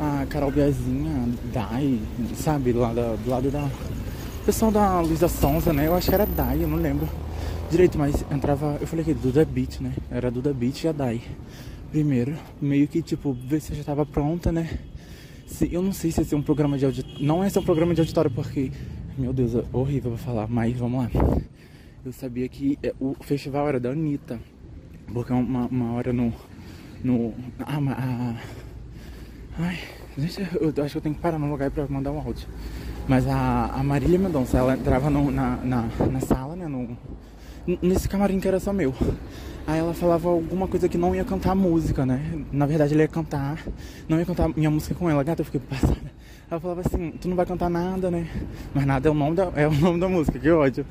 a 0.00 0.24
Carol 0.24 0.50
Biazinha, 0.50 1.28
Dai, 1.52 2.00
sabe, 2.34 2.72
lá 2.72 2.90
da, 2.94 3.16
do 3.16 3.28
lado 3.28 3.50
da. 3.50 3.64
O 3.64 4.44
pessoal 4.46 4.72
da 4.72 4.98
Luísa 5.02 5.28
Sonza, 5.28 5.74
né? 5.74 5.86
Eu 5.86 5.94
acho 5.94 6.08
que 6.08 6.14
era 6.14 6.24
Dai, 6.24 6.62
eu 6.62 6.68
não 6.68 6.78
lembro 6.78 7.06
direito, 7.70 7.98
mas 7.98 8.24
entrava. 8.32 8.78
Eu 8.80 8.86
falei 8.86 9.04
que 9.04 9.12
Duda 9.12 9.44
Beat, 9.44 9.80
né? 9.80 9.92
Era 10.10 10.30
Duda 10.30 10.54
Beat 10.54 10.84
e 10.84 10.88
a 10.88 10.92
Dai. 10.92 11.20
Primeiro, 11.90 12.34
meio 12.62 12.88
que 12.88 13.02
tipo, 13.02 13.34
ver 13.34 13.60
se 13.60 13.74
já 13.74 13.84
tava 13.84 14.06
pronta, 14.06 14.50
né? 14.50 14.78
Se, 15.46 15.68
eu 15.70 15.82
não 15.82 15.92
sei 15.92 16.10
se 16.10 16.22
esse 16.22 16.34
é 16.34 16.38
um 16.38 16.42
programa 16.42 16.78
de 16.78 16.86
auditório. 16.86 17.22
Não 17.22 17.44
é 17.44 17.48
um 17.48 17.62
programa 17.62 17.94
de 17.94 18.00
auditório, 18.00 18.30
porque. 18.30 18.72
Meu 19.20 19.34
Deus, 19.34 19.54
é 19.54 19.62
horrível 19.70 20.12
pra 20.12 20.18
falar, 20.18 20.48
mas 20.48 20.74
vamos 20.78 21.04
lá. 21.04 21.10
Eu 22.02 22.10
sabia 22.10 22.48
que 22.48 22.78
é, 22.82 22.94
o 22.98 23.14
festival 23.20 23.68
era 23.68 23.78
da 23.78 23.90
Anitta. 23.90 24.40
Porque 25.12 25.30
uma, 25.30 25.66
uma 25.66 25.92
hora 25.92 26.10
no. 26.10 26.32
no 27.04 27.34
ah, 27.58 27.76
a, 27.76 28.34
Ai, 29.62 29.78
gente, 30.16 30.40
eu 30.58 30.68
acho 30.82 30.92
que 30.92 30.96
eu 30.96 31.02
tenho 31.02 31.14
que 31.14 31.20
parar 31.20 31.38
no 31.38 31.50
lugar 31.50 31.70
pra 31.70 31.86
mandar 31.86 32.12
um 32.12 32.18
áudio. 32.18 32.48
Mas 33.06 33.26
a, 33.28 33.66
a 33.66 33.82
Marília 33.82 34.18
Mendonça, 34.18 34.56
ela 34.56 34.72
entrava 34.72 35.10
no, 35.10 35.30
na, 35.30 35.56
na, 35.56 35.82
na, 36.10 36.20
sala, 36.20 36.56
né? 36.56 36.66
No, 36.66 36.96
nesse 37.82 38.08
camarim 38.08 38.40
que 38.40 38.48
era 38.48 38.58
só 38.58 38.72
meu. 38.72 38.94
Aí 39.66 39.80
ela 39.80 39.92
falava 39.92 40.30
alguma 40.30 40.66
coisa 40.66 40.88
que 40.88 40.96
não 40.96 41.14
ia 41.14 41.24
cantar 41.26 41.54
música, 41.54 42.06
né? 42.06 42.42
Na 42.50 42.64
verdade, 42.64 42.94
ele 42.94 43.02
ia 43.02 43.08
cantar, 43.08 43.62
não 44.08 44.18
ia 44.18 44.24
cantar 44.24 44.48
minha 44.56 44.70
música 44.70 44.94
com 44.94 45.10
ela. 45.10 45.22
Gata, 45.22 45.42
eu 45.42 45.44
fiquei 45.44 45.60
passada. 45.60 46.10
Ela 46.50 46.58
falava 46.58 46.80
assim: 46.80 47.12
Tu 47.20 47.28
não 47.28 47.36
vai 47.36 47.46
cantar 47.46 47.70
nada, 47.70 48.10
né? 48.10 48.26
Mas 48.74 48.84
nada 48.84 49.08
é 49.08 49.10
o 49.10 49.14
nome 49.14 49.36
da, 49.36 49.52
é 49.54 49.68
o 49.68 49.72
nome 49.78 50.00
da 50.00 50.08
música, 50.08 50.36
que 50.36 50.50
ódio. 50.50 50.84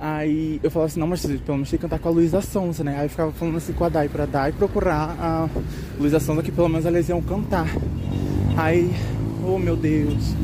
Aí 0.00 0.60
eu 0.62 0.70
falava 0.70 0.86
assim: 0.86 1.00
Não, 1.00 1.08
mas 1.08 1.26
pelo 1.26 1.56
menos 1.56 1.70
tem 1.70 1.78
que 1.78 1.82
cantar 1.82 1.98
com 1.98 2.08
a 2.08 2.12
Luísa 2.12 2.40
Sonza, 2.40 2.84
né? 2.84 2.98
Aí 2.98 3.06
eu 3.06 3.10
ficava 3.10 3.32
falando 3.32 3.56
assim 3.56 3.72
com 3.72 3.84
a 3.84 3.88
Dai, 3.88 4.08
pra 4.08 4.26
Dai 4.26 4.52
procurar 4.52 5.16
a 5.18 5.48
Luísa 5.98 6.20
Sonza, 6.20 6.42
que 6.42 6.52
pelo 6.52 6.68
menos 6.68 6.86
eles 6.86 7.08
iam 7.08 7.20
cantar. 7.20 7.66
Aí, 8.56 8.94
oh 9.44 9.58
meu 9.58 9.76
Deus. 9.76 10.36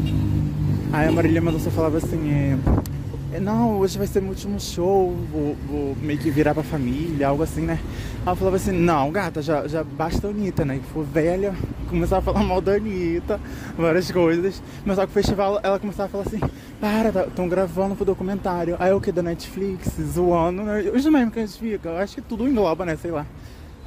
Aí 0.92 1.06
a 1.06 1.12
Marília 1.12 1.40
Mendonça 1.40 1.70
falava 1.70 1.98
assim: 1.98 2.28
é, 2.32 3.38
não, 3.40 3.78
hoje 3.78 3.96
vai 3.96 4.08
ser 4.08 4.20
meu 4.20 4.30
último 4.30 4.58
show, 4.58 5.14
vou, 5.30 5.56
vou, 5.68 5.96
meio 6.02 6.18
que 6.18 6.30
virar 6.30 6.54
pra 6.54 6.64
família, 6.64 7.28
algo 7.28 7.44
assim, 7.44 7.60
né? 7.60 7.78
Ela 8.28 8.36
falava 8.36 8.56
assim, 8.56 8.72
não, 8.72 9.10
gata, 9.10 9.40
já, 9.40 9.66
já 9.66 9.82
basta 9.82 10.26
a 10.26 10.30
Anitta, 10.30 10.62
né? 10.62 10.78
Que 10.78 10.92
for 10.92 11.02
velha, 11.02 11.54
começava 11.88 12.20
a 12.20 12.22
falar 12.34 12.44
mal 12.44 12.60
da 12.60 12.72
Anitta, 12.72 13.40
várias 13.74 14.12
coisas. 14.12 14.62
Mas 14.84 14.96
só 14.96 15.06
que 15.06 15.10
o 15.10 15.14
festival, 15.14 15.58
ela 15.62 15.78
começava 15.78 16.08
a 16.08 16.10
falar 16.10 16.24
assim, 16.24 16.40
para, 16.78 17.08
estão 17.08 17.48
tá, 17.48 17.48
gravando 17.48 17.96
pro 17.96 18.04
documentário. 18.04 18.76
Aí 18.78 18.92
o 18.92 19.00
que 19.00 19.10
da 19.10 19.22
Netflix, 19.22 19.96
zoando, 20.12 20.62
né? 20.62 20.90
Os 20.94 21.06
mesmo 21.06 21.30
que 21.30 21.38
a 21.38 21.46
gente 21.46 21.58
fica, 21.58 21.88
eu 21.88 21.96
acho 21.96 22.16
que 22.16 22.20
tudo 22.20 22.46
engloba, 22.46 22.84
né? 22.84 22.96
Sei 22.96 23.10
lá. 23.10 23.24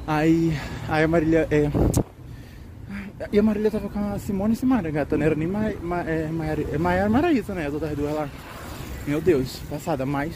Aí, 0.08 0.58
aí 0.88 1.04
a 1.04 1.08
Marília, 1.08 1.46
é... 1.48 1.70
E 3.30 3.38
a 3.38 3.42
Marília 3.44 3.70
tava 3.70 3.88
com 3.88 4.12
a 4.12 4.18
Simone 4.18 4.54
e 4.54 4.56
Simara, 4.56 4.90
gata, 4.90 5.16
não 5.16 5.24
era 5.24 5.36
nem 5.36 5.46
Maiara 5.46 5.76
Ma, 5.80 6.02
é, 6.02 6.26
Maiara, 6.26 7.30
é 7.32 7.54
né? 7.54 7.66
As 7.68 7.74
outras 7.74 7.96
duas 7.96 8.12
lá. 8.12 8.28
Meu 9.06 9.20
Deus, 9.20 9.60
passada, 9.70 10.04
mas 10.04 10.34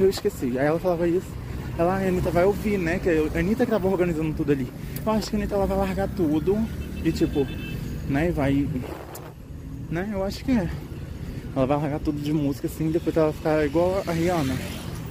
eu 0.00 0.10
esqueci. 0.10 0.58
Aí 0.58 0.66
ela 0.66 0.80
falava 0.80 1.06
isso. 1.06 1.47
Ela, 1.78 1.94
a 1.94 2.08
Anitta 2.08 2.28
vai 2.32 2.44
ouvir, 2.44 2.76
né? 2.76 2.98
Que 2.98 3.08
a 3.08 3.38
Anitta 3.38 3.64
que 3.64 3.70
tava 3.70 3.86
organizando 3.86 4.34
tudo 4.34 4.50
ali. 4.50 4.66
Eu 5.06 5.12
acho 5.12 5.30
que 5.30 5.36
a 5.36 5.38
Anitta 5.38 5.54
ela 5.54 5.64
vai 5.64 5.78
largar 5.78 6.08
tudo 6.08 6.56
e 7.04 7.12
tipo, 7.12 7.46
né? 8.08 8.32
Vai. 8.32 8.68
Né? 9.88 10.10
Eu 10.12 10.24
acho 10.24 10.44
que 10.44 10.50
é. 10.50 10.68
Ela 11.54 11.66
vai 11.66 11.78
largar 11.78 12.00
tudo 12.00 12.20
de 12.20 12.32
música 12.32 12.66
assim, 12.66 12.90
depois 12.90 13.16
ela 13.16 13.32
ficar 13.32 13.64
igual 13.64 14.02
a 14.06 14.10
Rihanna, 14.10 14.54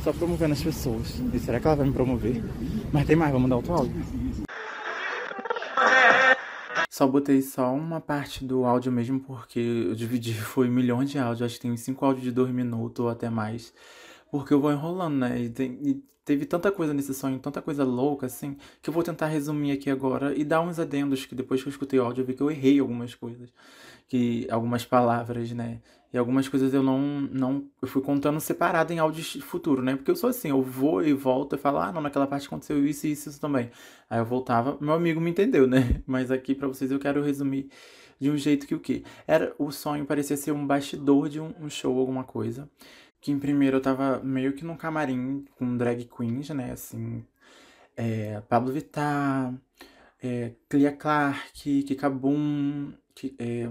só 0.04 0.12
promovendo 0.12 0.54
as 0.54 0.62
pessoas. 0.62 1.22
E 1.34 1.40
será 1.40 1.58
que 1.58 1.68
ela 1.68 1.78
vai 1.78 1.88
me 1.88 1.94
promover? 1.94 2.44
Mas 2.92 3.06
tem 3.06 3.16
mais, 3.16 3.32
vamos 3.32 3.50
dar 3.50 3.56
outro 3.56 3.74
áudio. 3.74 4.06
Só 6.90 7.08
botei 7.08 7.42
só 7.42 7.74
uma 7.74 8.02
parte 8.02 8.44
do 8.44 8.66
áudio 8.66 8.92
mesmo, 8.92 9.22
porque 9.22 9.60
eu 9.60 9.96
dividi, 9.96 10.34
foi 10.42 10.68
milhões 10.68 11.10
de 11.10 11.18
áudios, 11.18 11.44
acho 11.44 11.56
que 11.56 11.62
tem 11.62 11.78
cinco 11.78 12.06
áudios 12.06 12.26
de 12.26 12.32
dois 12.32 12.52
minutos 12.52 13.06
ou 13.06 13.10
até 13.10 13.30
mais. 13.30 13.74
Porque 14.30 14.54
eu 14.54 14.60
vou 14.60 14.72
enrolando, 14.72 15.16
né? 15.16 15.40
E, 15.40 15.50
tem, 15.50 15.80
e 15.82 16.04
teve 16.28 16.46
tanta 16.46 16.70
coisa 16.74 16.94
nesse 16.94 17.14
sonho, 17.14 17.40
tanta 17.40 17.62
coisa 17.62 17.86
louca, 17.86 18.26
assim, 18.26 18.58
que 18.82 18.90
eu 18.90 18.94
vou 18.94 19.02
tentar 19.02 19.28
resumir 19.28 19.72
aqui 19.72 19.90
agora 19.90 20.38
e 20.38 20.44
dar 20.44 20.60
uns 20.60 20.78
adendos, 20.78 21.26
que 21.26 21.34
depois 21.34 21.64
que 21.64 21.70
eu 21.70 21.72
escutei 21.72 21.98
o 21.98 22.04
áudio 22.04 22.22
eu 22.22 22.26
vi 22.26 22.34
que 22.34 22.42
eu 22.42 22.52
errei 22.52 22.82
algumas 22.82 23.16
coisas. 23.16 23.50
Que, 24.10 24.46
algumas 24.52 24.86
palavras, 24.86 25.52
né? 25.52 25.80
E 26.12 26.18
algumas 26.18 26.48
coisas 26.50 26.74
eu 26.74 26.84
não, 26.84 27.00
não. 27.00 27.66
Eu 27.82 27.88
fui 27.88 28.02
contando 28.02 28.40
separado 28.42 28.92
em 28.92 29.00
áudios 29.00 29.38
futuro, 29.42 29.82
né? 29.82 29.96
Porque 29.96 30.12
eu 30.12 30.16
sou 30.18 30.30
assim, 30.30 30.50
eu 30.50 30.62
vou 30.62 31.02
e 31.02 31.14
volto 31.14 31.56
e 31.56 31.58
falo, 31.58 31.78
ah, 31.78 31.92
não, 31.94 32.02
naquela 32.02 32.28
parte 32.28 32.48
aconteceu 32.48 32.86
isso 32.86 33.08
e 33.08 33.12
isso, 33.12 33.30
isso 33.30 33.40
também. 33.40 33.72
Aí 34.10 34.20
eu 34.20 34.26
voltava, 34.26 34.78
meu 34.82 34.94
amigo 34.94 35.22
me 35.22 35.30
entendeu, 35.30 35.66
né? 35.66 36.02
Mas 36.06 36.30
aqui 36.30 36.54
para 36.54 36.68
vocês 36.68 36.92
eu 36.92 37.00
quero 37.00 37.24
resumir 37.24 37.70
de 38.20 38.30
um 38.30 38.38
jeito 38.38 38.68
que 38.68 38.76
o 38.76 38.80
quê? 38.80 39.04
Era, 39.26 39.54
o 39.58 39.72
sonho 39.72 40.06
parecia 40.06 40.36
ser 40.36 40.52
um 40.52 40.66
bastidor 40.66 41.30
de 41.30 41.40
um, 41.40 41.54
um 41.62 41.70
show, 41.70 41.98
alguma 41.98 42.24
coisa. 42.24 42.70
Que 43.28 43.32
em 43.34 43.40
primeiro 43.40 43.76
eu 43.76 43.82
tava 43.82 44.22
meio 44.24 44.54
que 44.54 44.64
num 44.64 44.78
camarim 44.78 45.44
com 45.58 45.76
drag 45.76 46.06
queens, 46.06 46.48
né? 46.52 46.72
Assim, 46.72 47.26
é, 47.98 48.40
Pablo 48.48 48.72
Vittar, 48.72 49.54
é, 50.24 50.54
Clark, 50.98 51.84
Kika 51.84 52.10
Boom, 52.10 52.94
que, 53.14 53.36
é, 53.38 53.70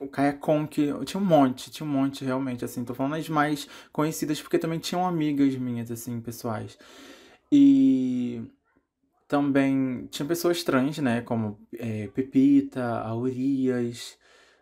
o 0.00 0.08
Kaya 0.08 0.32
Conk, 0.32 0.74
tinha 1.04 1.20
um 1.20 1.26
monte, 1.26 1.70
tinha 1.70 1.86
um 1.86 1.92
monte 1.92 2.24
realmente, 2.24 2.64
assim, 2.64 2.86
tô 2.86 2.94
falando 2.94 3.16
as 3.16 3.28
mais 3.28 3.68
conhecidas 3.92 4.40
porque 4.40 4.58
também 4.58 4.78
tinham 4.78 5.06
amigas 5.06 5.54
minhas, 5.56 5.90
assim, 5.90 6.18
pessoais. 6.18 6.78
E 7.52 8.42
também 9.28 10.06
tinha 10.10 10.26
pessoas 10.26 10.64
trans, 10.64 10.96
né, 10.96 11.20
como 11.20 11.60
é, 11.78 12.06
Pepita, 12.14 12.82
Aurias, 13.00 14.17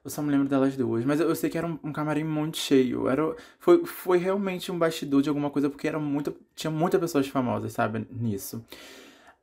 eu 0.06 0.10
só 0.10 0.22
me 0.22 0.30
lembro 0.30 0.48
delas 0.48 0.76
duas, 0.76 1.04
mas 1.04 1.18
eu, 1.18 1.28
eu 1.28 1.34
sei 1.34 1.50
que 1.50 1.58
era 1.58 1.66
um, 1.66 1.76
um, 1.82 1.92
camarim 1.92 2.22
muito 2.22 2.58
cheio, 2.58 3.08
era, 3.08 3.34
foi, 3.58 3.84
foi 3.84 4.18
realmente 4.18 4.70
um 4.70 4.78
bastidor 4.78 5.20
de 5.20 5.28
alguma 5.28 5.50
coisa, 5.50 5.68
porque 5.68 5.88
era 5.88 5.98
muita, 5.98 6.32
tinha 6.54 6.70
muitas 6.70 7.00
pessoas 7.00 7.26
famosas, 7.26 7.72
sabe, 7.72 8.06
nisso. 8.08 8.64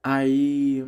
Aí 0.02 0.86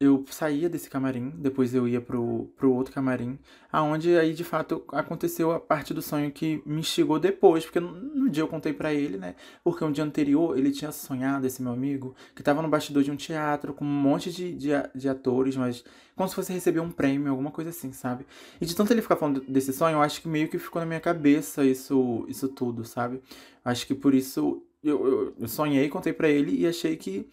eu 0.00 0.24
saía 0.30 0.68
desse 0.68 0.88
camarim, 0.88 1.30
depois 1.30 1.74
eu 1.74 1.88
ia 1.88 2.00
pro, 2.00 2.48
pro 2.56 2.72
outro 2.72 2.94
camarim, 2.94 3.36
aonde 3.72 4.16
aí 4.16 4.32
de 4.32 4.44
fato 4.44 4.84
aconteceu 4.92 5.50
a 5.50 5.58
parte 5.58 5.92
do 5.92 6.00
sonho 6.00 6.30
que 6.30 6.62
me 6.64 6.80
instigou 6.80 7.18
depois, 7.18 7.64
porque 7.64 7.80
no, 7.80 8.30
dia 8.30 8.44
eu 8.44 8.48
contei 8.48 8.72
para 8.72 8.94
ele, 8.94 9.16
né? 9.16 9.34
Porque 9.64 9.82
um 9.82 9.90
dia 9.90 10.04
anterior 10.04 10.56
ele 10.56 10.70
tinha 10.70 10.92
sonhado, 10.92 11.46
esse 11.48 11.60
meu 11.60 11.72
amigo, 11.72 12.14
que 12.32 12.44
tava 12.44 12.62
no 12.62 12.68
bastidor 12.68 13.02
de 13.02 13.10
um 13.10 13.16
teatro 13.16 13.74
com 13.74 13.84
um 13.84 13.88
monte 13.88 14.30
de, 14.30 14.52
de, 14.52 14.68
de 14.94 15.08
atores, 15.08 15.56
mas 15.56 15.84
como 16.14 16.28
se 16.28 16.34
fosse 16.34 16.52
receber 16.52 16.78
um 16.78 16.92
prêmio, 16.92 17.30
alguma 17.30 17.50
coisa 17.50 17.70
assim, 17.70 17.92
sabe? 17.92 18.24
E 18.60 18.66
de 18.66 18.76
tanto 18.76 18.92
ele 18.92 19.02
ficar 19.02 19.16
falando 19.16 19.40
desse 19.48 19.72
sonho, 19.72 19.96
eu 19.96 20.02
acho 20.02 20.22
que 20.22 20.28
meio 20.28 20.48
que 20.48 20.58
ficou 20.60 20.80
na 20.80 20.86
minha 20.86 21.00
cabeça 21.00 21.64
isso, 21.64 22.24
isso 22.28 22.48
tudo, 22.48 22.84
sabe? 22.84 23.20
Acho 23.64 23.84
que 23.84 23.96
por 23.96 24.14
isso 24.14 24.62
eu, 24.82 25.06
eu, 25.06 25.34
eu 25.40 25.48
sonhei, 25.48 25.88
contei 25.88 26.12
para 26.12 26.28
ele 26.28 26.56
e 26.56 26.68
achei 26.68 26.96
que 26.96 27.28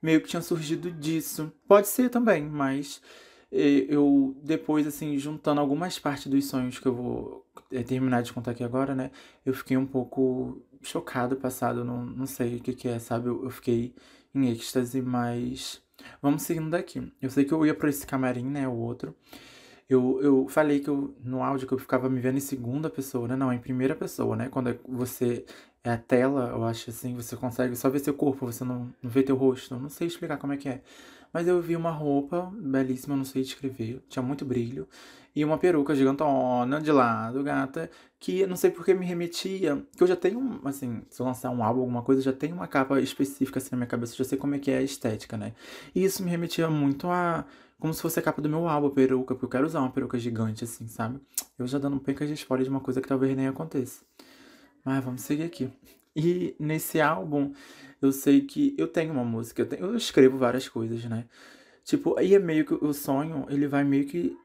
meio 0.00 0.20
que 0.20 0.28
tinha 0.28 0.42
surgido 0.42 0.90
disso. 0.90 1.52
Pode 1.66 1.88
ser 1.88 2.08
também, 2.08 2.44
mas 2.44 3.00
eu 3.50 4.36
depois, 4.42 4.86
assim, 4.86 5.16
juntando 5.18 5.60
algumas 5.60 5.98
partes 5.98 6.26
dos 6.26 6.44
sonhos 6.46 6.78
que 6.78 6.86
eu 6.86 6.94
vou 6.94 7.46
é, 7.72 7.82
terminar 7.82 8.22
de 8.22 8.32
contar 8.32 8.52
aqui 8.52 8.62
agora, 8.62 8.94
né? 8.94 9.10
Eu 9.44 9.54
fiquei 9.54 9.76
um 9.76 9.86
pouco 9.86 10.62
chocado, 10.82 11.36
passado, 11.36 11.84
não, 11.84 12.04
não 12.04 12.26
sei 12.26 12.56
o 12.56 12.60
que, 12.60 12.74
que 12.74 12.88
é, 12.88 12.98
sabe? 12.98 13.28
Eu, 13.28 13.44
eu 13.44 13.50
fiquei 13.50 13.94
em 14.34 14.50
êxtase, 14.50 15.00
mas 15.00 15.82
vamos 16.22 16.42
seguindo 16.42 16.70
daqui. 16.70 17.12
Eu 17.20 17.30
sei 17.30 17.44
que 17.44 17.52
eu 17.52 17.64
ia 17.66 17.74
para 17.74 17.88
esse 17.88 18.06
camarim, 18.06 18.44
né? 18.44 18.68
O 18.68 18.72
outro. 18.74 19.14
Eu, 19.88 20.20
eu 20.22 20.46
falei 20.48 20.80
que 20.80 20.88
eu, 20.88 21.16
no 21.24 21.42
áudio 21.42 21.66
que 21.66 21.72
eu 21.72 21.78
ficava 21.78 22.10
me 22.10 22.20
vendo 22.20 22.36
em 22.36 22.40
segunda 22.40 22.90
pessoa, 22.90 23.26
né? 23.26 23.36
Não, 23.36 23.50
em 23.52 23.58
primeira 23.58 23.94
pessoa, 23.94 24.36
né? 24.36 24.48
Quando 24.50 24.68
é 24.68 24.78
você 24.86 25.46
é 25.84 25.90
a 25.90 25.98
tela, 25.98 26.50
eu 26.50 26.64
acho 26.64 26.90
assim, 26.90 27.14
você 27.14 27.36
consegue 27.36 27.76
só 27.76 27.88
ver 27.88 28.00
seu 28.00 28.14
corpo, 28.14 28.46
você 28.46 28.64
não, 28.64 28.92
não 29.02 29.10
vê 29.10 29.22
teu 29.22 29.36
rosto. 29.36 29.76
Não 29.76 29.88
sei 29.88 30.06
explicar 30.06 30.36
como 30.36 30.52
é 30.52 30.56
que 30.56 30.68
é. 30.68 30.82
Mas 31.32 31.46
eu 31.46 31.60
vi 31.60 31.76
uma 31.76 31.90
roupa 31.90 32.50
belíssima, 32.58 33.16
não 33.16 33.24
sei 33.24 33.42
descrever, 33.42 34.02
tinha 34.08 34.22
muito 34.22 34.44
brilho. 34.44 34.88
E 35.36 35.44
uma 35.44 35.58
peruca 35.58 35.94
gigantona 35.94 36.80
de 36.80 36.90
lado, 36.90 37.42
gata, 37.44 37.90
que 38.18 38.46
não 38.46 38.56
sei 38.56 38.70
porque 38.70 38.94
me 38.94 39.06
remetia. 39.06 39.84
Que 39.96 40.02
eu 40.02 40.06
já 40.06 40.16
tenho, 40.16 40.60
assim, 40.64 41.02
se 41.10 41.20
eu 41.20 41.26
lançar 41.26 41.50
um 41.50 41.62
álbum, 41.62 41.80
alguma 41.80 42.02
coisa, 42.02 42.20
já 42.22 42.32
tenho 42.32 42.56
uma 42.56 42.66
capa 42.66 43.00
específica 43.00 43.58
assim 43.58 43.68
na 43.72 43.76
minha 43.78 43.86
cabeça, 43.86 44.16
já 44.16 44.24
sei 44.24 44.38
como 44.38 44.54
é 44.54 44.58
que 44.58 44.70
é 44.70 44.78
a 44.78 44.82
estética, 44.82 45.36
né? 45.36 45.52
E 45.94 46.04
isso 46.04 46.22
me 46.24 46.30
remetia 46.30 46.68
muito 46.70 47.08
a 47.08 47.44
como 47.78 47.94
se 47.94 48.02
fosse 48.02 48.18
a 48.18 48.22
capa 48.22 48.42
do 48.42 48.48
meu 48.48 48.66
álbum, 48.68 48.90
peruca, 48.90 49.34
porque 49.34 49.44
eu 49.44 49.50
quero 49.50 49.66
usar 49.66 49.80
uma 49.80 49.90
peruca 49.90 50.18
gigante, 50.18 50.64
assim, 50.64 50.88
sabe? 50.88 51.20
Eu 51.58 51.66
já 51.66 51.78
dando 51.78 52.00
pencas 52.00 52.26
de 52.28 52.34
spoiler 52.34 52.64
de 52.64 52.70
uma 52.70 52.80
coisa 52.80 53.00
que 53.00 53.06
talvez 53.06 53.36
nem 53.36 53.46
aconteça. 53.46 54.02
Mas 54.84 55.04
vamos 55.04 55.22
seguir 55.22 55.44
aqui. 55.44 55.70
E 56.14 56.54
nesse 56.58 57.00
álbum, 57.00 57.52
eu 58.02 58.12
sei 58.12 58.40
que 58.42 58.74
eu 58.78 58.88
tenho 58.88 59.12
uma 59.12 59.24
música, 59.24 59.62
eu, 59.62 59.66
tenho, 59.66 59.84
eu 59.86 59.96
escrevo 59.96 60.38
várias 60.38 60.68
coisas, 60.68 61.04
né? 61.04 61.26
Tipo, 61.84 62.18
aí 62.18 62.34
é 62.34 62.38
meio 62.38 62.64
que 62.64 62.74
o 62.74 62.92
sonho, 62.92 63.46
ele 63.48 63.66
vai 63.66 63.84
meio 63.84 64.06
que 64.06 64.36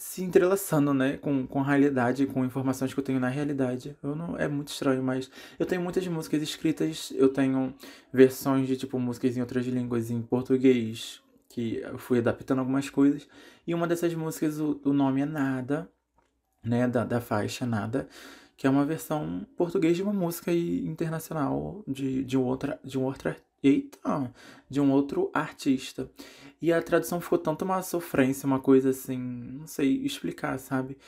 se 0.00 0.24
entrelaçando, 0.24 0.94
né, 0.94 1.18
com, 1.18 1.46
com 1.46 1.60
a 1.60 1.64
realidade, 1.64 2.26
com 2.26 2.42
informações 2.42 2.94
que 2.94 2.98
eu 2.98 3.04
tenho 3.04 3.20
na 3.20 3.28
realidade. 3.28 3.94
Eu 4.02 4.16
não, 4.16 4.34
é 4.38 4.48
muito 4.48 4.68
estranho, 4.68 5.02
mas 5.02 5.30
eu 5.58 5.66
tenho 5.66 5.82
muitas 5.82 6.06
músicas 6.06 6.40
escritas, 6.42 7.12
eu 7.14 7.28
tenho 7.28 7.74
versões 8.10 8.66
de, 8.66 8.78
tipo, 8.78 8.98
músicas 8.98 9.36
em 9.36 9.42
outras 9.42 9.66
línguas, 9.66 10.10
em 10.10 10.22
português, 10.22 11.20
que 11.50 11.80
eu 11.82 11.98
fui 11.98 12.18
adaptando 12.18 12.60
algumas 12.60 12.88
coisas. 12.88 13.28
E 13.66 13.74
uma 13.74 13.86
dessas 13.86 14.14
músicas, 14.14 14.58
o, 14.58 14.80
o 14.84 14.92
nome 14.94 15.20
é 15.20 15.26
Nada, 15.26 15.90
né, 16.64 16.88
da, 16.88 17.04
da 17.04 17.20
faixa 17.20 17.66
Nada, 17.66 18.08
que 18.60 18.66
é 18.66 18.70
uma 18.70 18.84
versão 18.84 19.46
português 19.56 19.96
de 19.96 20.02
uma 20.02 20.12
música 20.12 20.52
internacional 20.52 21.82
de, 21.88 22.22
de, 22.22 22.36
um 22.36 22.44
outra, 22.44 22.78
de 22.84 22.98
um 22.98 23.04
outro 23.04 23.34
eita, 23.62 24.34
de 24.68 24.78
um 24.78 24.92
outro 24.92 25.30
artista. 25.32 26.10
E 26.60 26.70
a 26.70 26.82
tradução 26.82 27.22
ficou 27.22 27.38
tanto 27.38 27.64
uma 27.64 27.80
sofrência, 27.80 28.46
uma 28.46 28.60
coisa 28.60 28.90
assim, 28.90 29.16
não 29.16 29.66
sei 29.66 30.04
explicar, 30.04 30.58
sabe? 30.58 30.98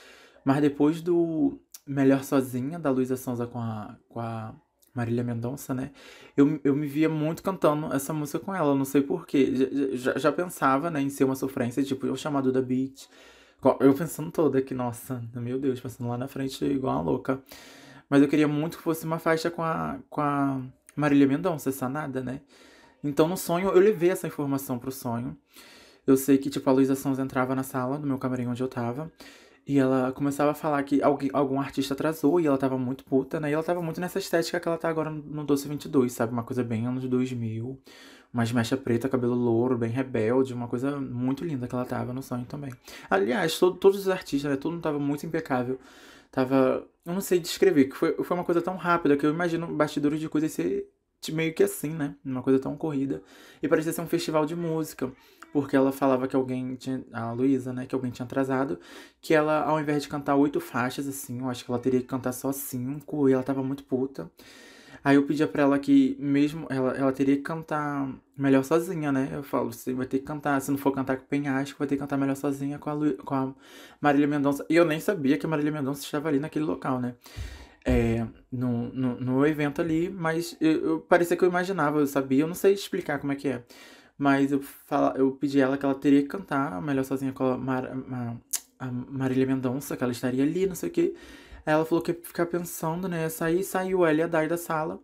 Mas 0.42 0.62
depois 0.62 1.02
do 1.02 1.60
Melhor 1.86 2.24
Sozinha, 2.24 2.78
da 2.78 2.88
Luísa 2.88 3.18
Sonza 3.18 3.46
com 3.46 3.58
a, 3.58 3.98
com 4.08 4.18
a 4.18 4.54
Marília 4.94 5.22
Mendonça, 5.22 5.74
né? 5.74 5.90
Eu, 6.34 6.58
eu 6.64 6.74
me 6.74 6.86
via 6.86 7.10
muito 7.10 7.42
cantando 7.42 7.92
essa 7.92 8.14
música 8.14 8.38
com 8.38 8.54
ela, 8.54 8.74
não 8.74 8.86
sei 8.86 9.02
porquê. 9.02 9.52
Já, 9.92 10.12
já, 10.12 10.18
já 10.18 10.32
pensava, 10.32 10.90
né, 10.90 11.02
em 11.02 11.10
ser 11.10 11.24
uma 11.24 11.36
sofrência, 11.36 11.84
tipo, 11.84 12.06
o 12.06 12.16
chamado 12.16 12.50
da 12.50 12.62
Beat. 12.62 13.10
Eu 13.80 13.94
pensando 13.94 14.30
toda 14.30 14.60
que, 14.60 14.74
nossa, 14.74 15.22
meu 15.34 15.58
Deus, 15.58 15.80
passando 15.80 16.08
lá 16.08 16.18
na 16.18 16.26
frente 16.26 16.64
igual 16.64 16.96
uma 16.96 17.02
louca. 17.02 17.40
Mas 18.08 18.20
eu 18.20 18.28
queria 18.28 18.48
muito 18.48 18.76
que 18.76 18.82
fosse 18.82 19.04
uma 19.06 19.18
faixa 19.18 19.50
com 19.50 19.62
a, 19.62 19.98
com 20.10 20.20
a 20.20 20.60
Marília 20.96 21.26
Mendonça, 21.26 21.70
essa 21.70 21.88
nada, 21.88 22.22
né? 22.22 22.40
Então 23.02 23.26
no 23.28 23.36
sonho 23.36 23.70
eu 23.70 23.80
levei 23.80 24.10
essa 24.10 24.26
informação 24.26 24.78
pro 24.78 24.90
sonho. 24.90 25.36
Eu 26.06 26.16
sei 26.16 26.36
que, 26.38 26.50
tipo, 26.50 26.68
a 26.68 26.72
Luísa 26.72 26.96
Sons 26.96 27.18
entrava 27.18 27.54
na 27.54 27.62
sala 27.62 27.98
do 27.98 28.06
meu 28.06 28.18
camarim 28.18 28.46
onde 28.48 28.62
eu 28.62 28.68
tava. 28.68 29.10
E 29.64 29.78
ela 29.78 30.10
começava 30.10 30.50
a 30.50 30.54
falar 30.54 30.82
que 30.82 31.00
alguém, 31.00 31.30
algum 31.32 31.60
artista 31.60 31.94
atrasou 31.94 32.40
e 32.40 32.46
ela 32.46 32.58
tava 32.58 32.76
muito 32.76 33.04
puta, 33.04 33.38
né? 33.38 33.50
E 33.50 33.52
ela 33.52 33.62
tava 33.62 33.80
muito 33.80 34.00
nessa 34.00 34.18
estética 34.18 34.58
que 34.58 34.66
ela 34.66 34.76
tá 34.76 34.88
agora 34.88 35.08
no 35.08 35.44
Doce 35.44 35.68
22, 35.68 36.12
sabe? 36.12 36.32
Uma 36.32 36.42
coisa 36.42 36.64
bem 36.64 36.86
anos 36.86 37.04
2000. 37.08 37.78
Umas 38.32 38.50
mecha 38.50 38.76
preta, 38.76 39.08
cabelo 39.08 39.34
louro, 39.34 39.76
bem 39.76 39.90
rebelde. 39.90 40.54
Uma 40.54 40.68
coisa 40.68 40.98
muito 41.00 41.44
linda 41.44 41.68
que 41.68 41.74
ela 41.74 41.84
tava 41.84 42.12
no 42.12 42.22
sonho 42.22 42.46
também. 42.46 42.72
Aliás, 43.10 43.58
todo, 43.58 43.76
todos 43.76 44.00
os 44.00 44.08
artistas, 44.08 44.50
né? 44.50 44.58
Mundo 44.64 44.80
tava 44.80 44.98
muito 44.98 45.26
impecável. 45.26 45.78
Tava... 46.30 46.86
Eu 47.04 47.12
não 47.12 47.20
sei 47.20 47.40
descrever, 47.40 47.86
que 47.86 47.96
foi, 47.96 48.14
foi 48.14 48.36
uma 48.36 48.44
coisa 48.44 48.62
tão 48.62 48.76
rápida 48.76 49.16
que 49.16 49.26
eu 49.26 49.30
imagino 49.30 49.66
bastidores 49.66 50.20
de 50.20 50.28
coisas 50.28 50.52
ser 50.52 50.88
meio 51.30 51.52
que 51.54 51.62
assim, 51.62 51.90
né? 51.90 52.14
Uma 52.24 52.42
coisa 52.42 52.58
tão 52.58 52.76
corrida. 52.76 53.22
E 53.62 53.68
parecia 53.68 53.92
ser 53.92 54.00
um 54.00 54.06
festival 54.06 54.46
de 54.46 54.56
música 54.56 55.12
porque 55.52 55.76
ela 55.76 55.92
falava 55.92 56.26
que 56.26 56.34
alguém 56.34 56.74
tinha, 56.76 57.04
a 57.12 57.32
Luísa, 57.32 57.72
né, 57.72 57.84
que 57.86 57.94
alguém 57.94 58.10
tinha 58.10 58.24
atrasado, 58.24 58.78
que 59.20 59.34
ela, 59.34 59.62
ao 59.62 59.78
invés 59.78 60.02
de 60.02 60.08
cantar 60.08 60.34
oito 60.36 60.58
faixas, 60.60 61.06
assim, 61.06 61.40
eu 61.40 61.48
acho 61.50 61.64
que 61.64 61.70
ela 61.70 61.78
teria 61.78 62.00
que 62.00 62.06
cantar 62.06 62.32
só 62.32 62.50
cinco, 62.52 63.28
e 63.28 63.32
ela 63.32 63.42
tava 63.42 63.62
muito 63.62 63.84
puta. 63.84 64.30
Aí 65.04 65.16
eu 65.16 65.24
pedia 65.24 65.48
pra 65.48 65.62
ela 65.62 65.78
que, 65.78 66.16
mesmo, 66.20 66.66
ela, 66.70 66.92
ela 66.92 67.12
teria 67.12 67.36
que 67.36 67.42
cantar 67.42 68.08
melhor 68.36 68.62
sozinha, 68.62 69.10
né? 69.10 69.30
Eu 69.32 69.42
falo, 69.42 69.72
você 69.72 69.92
vai 69.92 70.06
ter 70.06 70.18
que 70.18 70.24
cantar, 70.24 70.60
se 70.60 70.70
não 70.70 70.78
for 70.78 70.92
cantar 70.92 71.16
com 71.16 71.24
o 71.24 71.26
Penhasco, 71.26 71.78
vai 71.78 71.88
ter 71.88 71.96
que 71.96 72.00
cantar 72.00 72.16
melhor 72.16 72.36
sozinha 72.36 72.78
com 72.78 72.88
a, 72.88 72.92
Lu, 72.92 73.14
com 73.24 73.34
a 73.34 73.54
Marília 74.00 74.28
Mendonça. 74.28 74.64
E 74.70 74.76
eu 74.76 74.84
nem 74.84 75.00
sabia 75.00 75.36
que 75.36 75.44
a 75.44 75.48
Marília 75.48 75.72
Mendonça 75.72 76.02
estava 76.02 76.28
ali 76.28 76.38
naquele 76.38 76.64
local, 76.64 77.00
né? 77.00 77.14
É, 77.84 78.24
no, 78.50 78.92
no, 78.92 79.20
no 79.20 79.46
evento 79.46 79.80
ali, 79.80 80.08
mas 80.08 80.56
eu, 80.60 80.70
eu, 80.84 81.00
parecia 81.00 81.36
que 81.36 81.44
eu 81.44 81.48
imaginava, 81.48 81.98
eu 81.98 82.06
sabia, 82.06 82.44
eu 82.44 82.46
não 82.46 82.54
sei 82.54 82.72
explicar 82.72 83.18
como 83.18 83.32
é 83.32 83.36
que 83.36 83.48
é. 83.48 83.64
Mas 84.16 84.52
eu, 84.52 84.60
fala, 84.62 85.14
eu 85.16 85.32
pedi 85.32 85.60
ela 85.60 85.76
que 85.76 85.84
ela 85.84 85.94
teria 85.96 86.22
que 86.22 86.28
cantar 86.28 86.80
Melhor 86.80 87.04
Sozinha 87.04 87.32
com 87.32 87.44
a, 87.44 87.58
Mar, 87.58 87.90
a 88.78 88.86
Marília 88.90 89.46
Mendonça, 89.46 89.96
que 89.96 90.04
ela 90.04 90.12
estaria 90.12 90.44
ali, 90.44 90.66
não 90.66 90.76
sei 90.76 90.88
o 90.90 90.92
quê. 90.92 91.14
Ela 91.66 91.84
falou 91.84 92.02
que 92.02 92.12
ia 92.12 92.18
ficar 92.22 92.46
pensando, 92.46 93.08
né? 93.08 93.28
Saí, 93.28 93.62
saiu 93.64 94.04
ela 94.06 94.18
e 94.20 94.22
a 94.22 94.26
Dai 94.26 94.48
da 94.48 94.56
sala. 94.56 95.00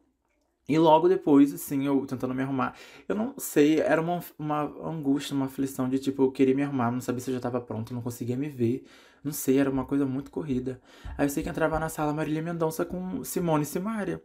E 0.69 0.79
logo 0.79 1.09
depois, 1.09 1.53
assim, 1.55 1.87
eu 1.87 2.05
tentando 2.07 2.35
me 2.35 2.43
arrumar. 2.43 2.75
Eu 3.09 3.15
não 3.17 3.35
sei, 3.39 3.81
era 3.81 4.01
uma, 4.03 4.21
uma 4.39 4.63
angústia, 4.87 5.35
uma 5.35 5.47
aflição 5.47 5.89
de 5.89 5.99
tipo, 5.99 6.23
eu 6.23 6.31
queria 6.31 6.55
me 6.55 6.63
arrumar, 6.63 6.91
não 6.91 7.01
sabia 7.01 7.21
se 7.21 7.31
eu 7.31 7.35
já 7.35 7.41
tava 7.41 7.59
pronto, 7.61 7.95
não 7.95 8.03
conseguia 8.03 8.37
me 8.37 8.49
ver. 8.51 8.85
Não 9.25 9.33
sei, 9.33 9.59
era 9.59 9.71
uma 9.71 9.85
coisa 9.87 10.05
muito 10.05 10.31
corrida. 10.31 10.81
Aí 11.17 11.25
eu 11.27 11.31
sei 11.31 11.43
que 11.43 11.49
entrava 11.49 11.79
na 11.79 11.89
sala 11.89 12.13
Marília 12.13 12.43
Mendonça 12.43 12.85
com 12.85 13.25
Simone 13.25 13.63
e 13.63 13.67
Simária. 13.67 14.23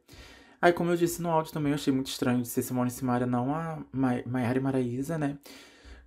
Aí, 0.61 0.73
como 0.73 0.91
eu 0.91 0.97
disse 0.97 1.21
no 1.21 1.29
áudio 1.29 1.53
também, 1.53 1.71
eu 1.71 1.75
achei 1.75 1.93
muito 1.93 2.07
estranho 2.07 2.41
de 2.41 2.47
ser 2.47 2.61
Simone 2.61 2.89
e 2.89 2.93
Simaria, 2.93 3.27
não 3.27 3.53
a 3.53 3.79
Maiara 4.25 4.57
e 4.57 4.61
Maraísa, 4.61 5.17
né? 5.17 5.37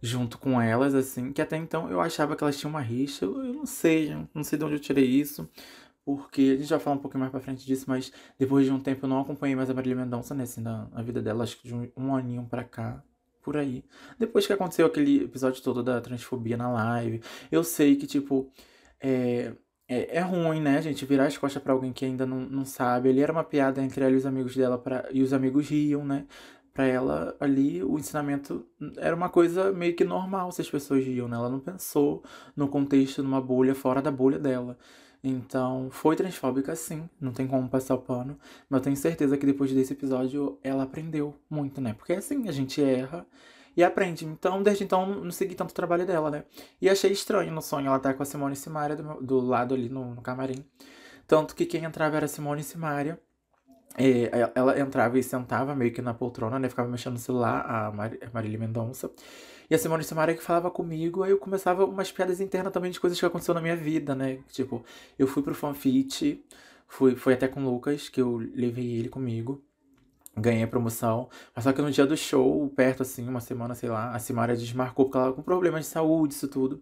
Junto 0.03 0.39
com 0.39 0.61
elas, 0.61 0.95
assim, 0.95 1.33
que 1.33 1.43
até 1.43 1.57
então 1.57 1.91
eu 1.91 2.01
achava 2.01 2.37
que 2.37 2.45
elas 2.45 2.59
tinham 2.59 2.71
uma 2.71 2.81
rixa. 2.81 3.25
Eu, 3.27 3.35
não 3.35 3.67
sei, 3.67 4.15
não 4.35 4.45
sei 4.45 4.59
de 4.59 4.65
onde 4.65 4.75
eu 4.75 4.81
tirei 4.81 5.05
isso. 5.07 5.49
Porque 6.07 6.53
a 6.55 6.61
gente 6.61 6.71
vai 6.71 6.79
falar 6.79 6.95
um 6.95 7.01
pouquinho 7.01 7.19
mais 7.19 7.33
pra 7.33 7.41
frente 7.41 7.67
disso, 7.67 7.85
mas 7.89 8.13
depois 8.39 8.65
de 8.65 8.71
um 8.71 8.79
tempo 8.79 9.05
eu 9.05 9.09
não 9.09 9.21
acompanhei 9.21 9.57
mais 9.57 9.69
a 9.69 9.75
Marília 9.75 9.97
Mendonça, 9.97 10.37
né? 10.37 10.45
Assim, 10.45 10.61
na, 10.61 10.87
na 10.93 11.03
vida 11.03 11.21
dela, 11.21 11.43
acho 11.43 11.61
que 11.61 11.67
de 11.67 11.75
um, 11.75 11.91
um 11.97 12.15
aninho 12.15 12.47
pra 12.49 12.63
cá 12.63 13.03
por 13.43 13.57
aí. 13.57 13.85
Depois 14.17 14.47
que 14.47 14.53
aconteceu 14.53 14.87
aquele 14.87 15.25
episódio 15.25 15.61
todo 15.65 15.83
da 15.83 16.01
transfobia 16.01 16.57
na 16.57 16.71
live, 16.71 17.21
eu 17.51 17.65
sei 17.65 17.97
que, 17.97 18.07
tipo, 18.07 18.53
é, 19.01 19.53
é, 19.89 20.19
é 20.19 20.21
ruim, 20.21 20.61
né, 20.61 20.81
gente, 20.81 21.05
virar 21.05 21.27
as 21.27 21.37
costas 21.37 21.61
pra 21.61 21.73
alguém 21.73 21.93
que 21.93 22.05
ainda 22.05 22.25
não, 22.25 22.39
não 22.41 22.65
sabe. 22.65 23.09
Ele 23.09 23.21
era 23.21 23.33
uma 23.33 23.43
piada 23.43 23.83
entre 23.83 24.05
ela 24.05 24.15
e 24.15 24.17
os 24.17 24.27
amigos 24.27 24.55
dela 24.55 24.79
pra, 24.79 25.09
e 25.11 25.23
os 25.23 25.33
amigos 25.33 25.69
riam, 25.69 26.05
né? 26.05 26.25
Pra 26.73 26.87
ela 26.87 27.37
ali 27.41 27.83
o 27.83 27.99
ensinamento 27.99 28.65
era 28.99 29.17
uma 29.17 29.29
coisa 29.29 29.73
meio 29.73 29.97
que 29.97 30.05
normal 30.05 30.53
se 30.53 30.61
as 30.61 30.71
pessoas 30.71 31.05
riam, 31.05 31.27
né? 31.27 31.37
Ela 31.37 31.49
não 31.51 31.59
pensou 31.59 32.23
no 32.55 32.69
contexto, 32.69 33.25
numa 33.25 33.41
bolha 33.41 33.75
fora 33.75 34.01
da 34.01 34.11
bolha 34.13 34.39
dela. 34.39 34.79
Então, 35.23 35.89
foi 35.91 36.15
transfóbica 36.15 36.77
sim, 36.77 37.09
não 37.21 37.33
tem 37.33 37.47
como 37.47 37.69
passar 37.69 37.95
o 37.95 37.99
pano, 37.99 38.39
mas 38.69 38.79
eu 38.79 38.85
tenho 38.85 38.97
certeza 38.97 39.37
que 39.37 39.47
depois 39.47 39.73
desse 39.73 39.93
episódio 39.93 40.59
ela 40.63 40.85
aprendeu 40.85 41.35
muito, 41.51 41.81
né? 41.81 41.95
Porque 41.95 42.13
assim, 42.13 42.49
a 42.49 42.53
gente 42.53 42.83
erra 42.83 43.27
e 43.77 43.85
aprende. 43.85 44.25
Então, 44.25 44.63
desde 44.63 44.85
então, 44.85 45.07
não 45.07 45.31
segui 45.31 45.55
tanto 45.55 45.71
o 45.71 45.75
trabalho 45.75 46.07
dela, 46.07 46.31
né? 46.31 46.45
E 46.81 46.89
achei 46.89 47.13
estranho 47.13 47.53
no 47.53 47.61
sonho 47.61 47.89
ela 47.89 47.97
estar 47.99 48.11
tá 48.11 48.15
com 48.15 48.23
a 48.23 48.27
Simone 48.27 48.55
e 48.55 48.57
Simaria 48.57 48.97
do, 48.97 49.21
do 49.23 49.41
lado 49.41 49.75
ali 49.75 49.89
no, 49.89 50.15
no, 50.15 50.23
camarim. 50.23 50.65
Tanto 51.27 51.55
que 51.55 51.67
quem 51.67 51.85
entrava 51.85 52.17
era 52.17 52.29
Simone 52.29 52.63
e 52.63 52.65
Simaria. 52.65 53.21
É, 53.99 54.51
ela 54.55 54.79
entrava 54.79 55.19
e 55.19 55.23
sentava 55.23 55.75
meio 55.75 55.93
que 55.93 56.03
na 56.03 56.15
poltrona, 56.15 56.59
né? 56.59 56.69
Ficava 56.69 56.89
mexendo 56.89 57.15
no 57.15 57.19
celular, 57.19 57.65
a, 57.69 57.93
Mar 57.93 58.13
a 58.23 58.31
Marília 58.33 58.59
Mendonça. 58.59 59.11
E 59.69 59.75
a 59.75 59.79
Simone 59.79 60.05
Simaria 60.05 60.35
que 60.35 60.43
falava 60.43 60.71
comigo, 60.71 61.23
aí 61.23 61.31
eu 61.31 61.39
começava 61.39 61.85
umas 61.85 62.13
piadas 62.13 62.41
internas 62.41 62.73
também 62.73 62.91
de 62.91 63.01
coisas 63.01 63.19
que 63.19 63.27
aconteceu 63.27 63.55
na 63.55 63.61
minha 63.61 63.77
vida, 63.77 64.15
né? 64.15 64.39
Tipo, 64.53 64.85
eu 65.19 65.27
fui 65.27 65.43
pro 65.43 65.55
fanfit, 65.55 66.45
fui, 66.87 67.17
foi 67.17 67.35
até 67.35 67.49
com 67.49 67.65
o 67.65 67.71
Lucas, 67.71 68.09
que 68.09 68.21
eu 68.21 68.37
levei 68.55 68.97
ele 68.99 69.09
comigo 69.09 69.63
ganhei 70.37 70.63
a 70.63 70.69
promoção. 70.69 71.29
Mas 71.55 71.65
só 71.65 71.73
que 71.73 71.81
no 71.83 71.91
dia 71.91 72.07
do 72.07 72.17
show, 72.17 72.69
perto 72.71 73.03
assim, 73.03 73.29
uma 73.29 73.41
semana, 73.41 73.75
sei 73.75 73.89
lá, 73.89 74.13
a 74.15 74.19
Simária 74.19 74.57
desmarcou 74.57 75.07
porque 75.07 75.19
ela 75.19 75.33
com 75.33 75.43
problemas 75.43 75.87
de 75.87 75.87
saúde, 75.87 76.35
isso 76.35 76.49
tudo. 76.49 76.81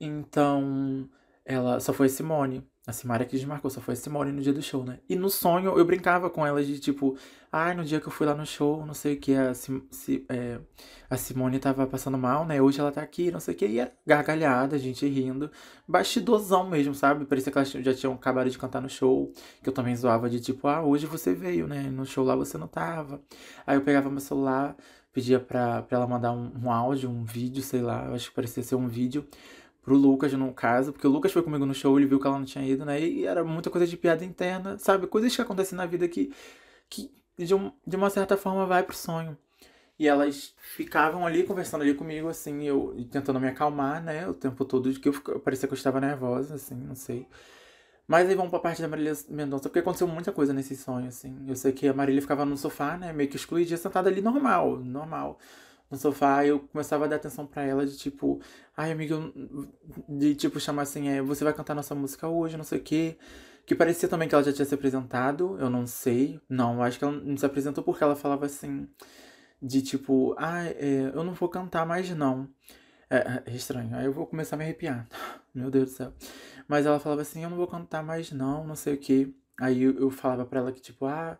Então, 0.00 1.08
ela 1.44 1.80
só 1.80 1.92
foi 1.92 2.06
a 2.06 2.10
Simone. 2.10 2.64
A 2.86 2.92
Simária 2.92 3.26
que 3.26 3.36
desmarcou, 3.36 3.68
só 3.68 3.80
foi 3.80 3.94
a 3.94 3.96
Simone 3.96 4.30
no 4.30 4.40
dia 4.40 4.52
do 4.52 4.62
show, 4.62 4.84
né? 4.84 5.00
E 5.08 5.16
no 5.16 5.28
sonho 5.28 5.76
eu 5.76 5.84
brincava 5.84 6.30
com 6.30 6.46
ela 6.46 6.62
de 6.62 6.78
tipo, 6.78 7.16
ai, 7.50 7.72
ah, 7.72 7.74
no 7.74 7.84
dia 7.84 8.00
que 8.00 8.06
eu 8.06 8.12
fui 8.12 8.24
lá 8.24 8.32
no 8.32 8.46
show, 8.46 8.86
não 8.86 8.94
sei 8.94 9.14
o 9.14 9.16
que, 9.18 9.34
a, 9.34 9.52
Sim, 9.54 9.82
é, 10.28 10.60
a 11.10 11.16
Simone 11.16 11.58
tava 11.58 11.84
passando 11.88 12.16
mal, 12.16 12.44
né? 12.46 12.62
Hoje 12.62 12.78
ela 12.78 12.92
tá 12.92 13.02
aqui, 13.02 13.28
não 13.32 13.40
sei 13.40 13.54
o 13.54 13.56
que, 13.56 13.66
e 13.66 13.80
era 13.80 13.92
gargalhada, 14.06 14.76
a 14.76 14.78
gente 14.78 15.04
rindo. 15.04 15.50
Bastidorzão 15.88 16.68
mesmo, 16.70 16.94
sabe? 16.94 17.24
Parecia 17.24 17.50
que 17.50 17.58
elas 17.58 17.70
já 17.72 17.92
tinham 17.92 18.14
acabado 18.14 18.48
de 18.48 18.56
cantar 18.56 18.80
no 18.80 18.88
show, 18.88 19.32
que 19.60 19.68
eu 19.68 19.72
também 19.72 19.96
zoava 19.96 20.30
de 20.30 20.38
tipo, 20.38 20.68
ah, 20.68 20.80
hoje 20.80 21.06
você 21.06 21.34
veio, 21.34 21.66
né? 21.66 21.90
No 21.90 22.06
show 22.06 22.24
lá 22.24 22.36
você 22.36 22.56
não 22.56 22.68
tava. 22.68 23.20
Aí 23.66 23.76
eu 23.76 23.82
pegava 23.82 24.08
meu 24.08 24.20
celular, 24.20 24.76
pedia 25.12 25.40
pra, 25.40 25.82
pra 25.82 25.98
ela 25.98 26.06
mandar 26.06 26.30
um, 26.30 26.52
um 26.62 26.70
áudio, 26.70 27.10
um 27.10 27.24
vídeo, 27.24 27.64
sei 27.64 27.80
lá, 27.80 28.04
eu 28.06 28.14
acho 28.14 28.28
que 28.28 28.34
parecia 28.36 28.62
ser 28.62 28.76
um 28.76 28.86
vídeo 28.86 29.26
pro 29.86 29.96
Lucas, 29.96 30.32
no 30.32 30.52
caso, 30.52 30.92
porque 30.92 31.06
o 31.06 31.10
Lucas 31.10 31.32
foi 31.32 31.42
comigo 31.44 31.64
no 31.64 31.72
show, 31.72 31.96
ele 31.96 32.08
viu 32.08 32.18
que 32.18 32.26
ela 32.26 32.38
não 32.38 32.44
tinha 32.44 32.66
ido, 32.66 32.84
né? 32.84 33.00
E 33.00 33.24
era 33.24 33.44
muita 33.44 33.70
coisa 33.70 33.86
de 33.86 33.96
piada 33.96 34.24
interna, 34.24 34.76
sabe? 34.78 35.06
Coisas 35.06 35.34
que 35.34 35.40
acontecem 35.40 35.78
na 35.78 35.86
vida 35.86 36.08
que, 36.08 36.32
que 36.90 37.08
de, 37.38 37.54
um, 37.54 37.70
de 37.86 37.94
uma 37.94 38.10
certa 38.10 38.36
forma 38.36 38.66
vai 38.66 38.82
pro 38.82 38.96
sonho. 38.96 39.38
E 39.98 40.08
elas 40.08 40.54
ficavam 40.58 41.24
ali 41.26 41.44
conversando 41.44 41.82
ali 41.82 41.94
comigo, 41.94 42.28
assim, 42.28 42.64
eu 42.64 42.96
tentando 43.12 43.40
me 43.40 43.46
acalmar, 43.48 44.02
né? 44.02 44.28
O 44.28 44.34
tempo 44.34 44.64
todo, 44.64 44.92
de 44.92 44.98
que 44.98 45.08
eu, 45.08 45.14
eu 45.28 45.40
parecia 45.40 45.68
que 45.68 45.74
eu 45.74 45.76
estava 45.78 46.00
nervosa, 46.00 46.56
assim, 46.56 46.74
não 46.74 46.96
sei. 46.96 47.26
Mas 48.08 48.28
aí 48.28 48.34
vamos 48.34 48.50
pra 48.50 48.58
parte 48.60 48.82
da 48.82 48.88
Marília 48.88 49.14
Mendonça, 49.28 49.68
porque 49.68 49.78
aconteceu 49.80 50.08
muita 50.08 50.32
coisa 50.32 50.52
nesse 50.52 50.76
sonho, 50.76 51.08
assim. 51.08 51.44
Eu 51.48 51.56
sei 51.56 51.72
que 51.72 51.88
a 51.88 51.94
Marília 51.94 52.20
ficava 52.22 52.44
no 52.44 52.56
sofá, 52.56 52.96
né? 52.98 53.12
Meio 53.12 53.30
que 53.30 53.36
excluída, 53.36 53.76
sentada 53.76 54.10
ali 54.10 54.20
normal, 54.20 54.78
normal 54.78 55.38
no 55.90 55.96
sofá, 55.96 56.44
eu 56.44 56.60
começava 56.60 57.04
a 57.04 57.08
dar 57.08 57.16
atenção 57.16 57.46
para 57.46 57.62
ela 57.62 57.86
de 57.86 57.96
tipo, 57.96 58.40
ai 58.76 58.90
amiga, 58.90 59.16
de 60.08 60.34
tipo 60.34 60.58
chamar 60.58 60.82
assim, 60.82 61.08
é, 61.08 61.22
você 61.22 61.44
vai 61.44 61.52
cantar 61.52 61.74
nossa 61.74 61.94
música 61.94 62.28
hoje, 62.28 62.56
não 62.56 62.64
sei 62.64 62.78
o 62.78 62.82
quê. 62.82 63.16
Que 63.64 63.74
parecia 63.74 64.08
também 64.08 64.28
que 64.28 64.34
ela 64.34 64.44
já 64.44 64.52
tinha 64.52 64.64
se 64.64 64.74
apresentado, 64.74 65.56
eu 65.58 65.68
não 65.68 65.86
sei. 65.86 66.40
Não, 66.48 66.82
acho 66.82 66.98
que 66.98 67.04
ela 67.04 67.14
não 67.14 67.36
se 67.36 67.44
apresentou 67.44 67.82
porque 67.82 68.02
ela 68.02 68.14
falava 68.14 68.46
assim, 68.46 68.88
de 69.60 69.82
tipo, 69.82 70.34
ah, 70.38 70.64
é, 70.64 71.10
eu 71.14 71.24
não 71.24 71.34
vou 71.34 71.48
cantar 71.48 71.86
mais 71.86 72.08
não. 72.10 72.48
É, 73.10 73.42
é 73.46 73.54
estranho, 73.54 73.94
aí 73.96 74.04
eu 74.06 74.12
vou 74.12 74.26
começar 74.26 74.56
a 74.56 74.58
me 74.58 74.64
arrepiar. 74.64 75.06
Meu 75.54 75.70
Deus 75.70 75.90
do 75.90 75.96
céu. 75.96 76.12
Mas 76.68 76.86
ela 76.86 77.00
falava 77.00 77.22
assim, 77.22 77.42
eu 77.44 77.50
não 77.50 77.56
vou 77.56 77.66
cantar 77.66 78.02
mais 78.02 78.32
não, 78.32 78.66
não 78.66 78.76
sei 78.76 78.94
o 78.94 78.98
que. 78.98 79.34
Aí 79.60 79.82
eu, 79.82 79.98
eu 79.98 80.10
falava 80.10 80.44
pra 80.44 80.60
ela 80.60 80.72
que 80.72 80.80
tipo, 80.80 81.06
ah, 81.06 81.38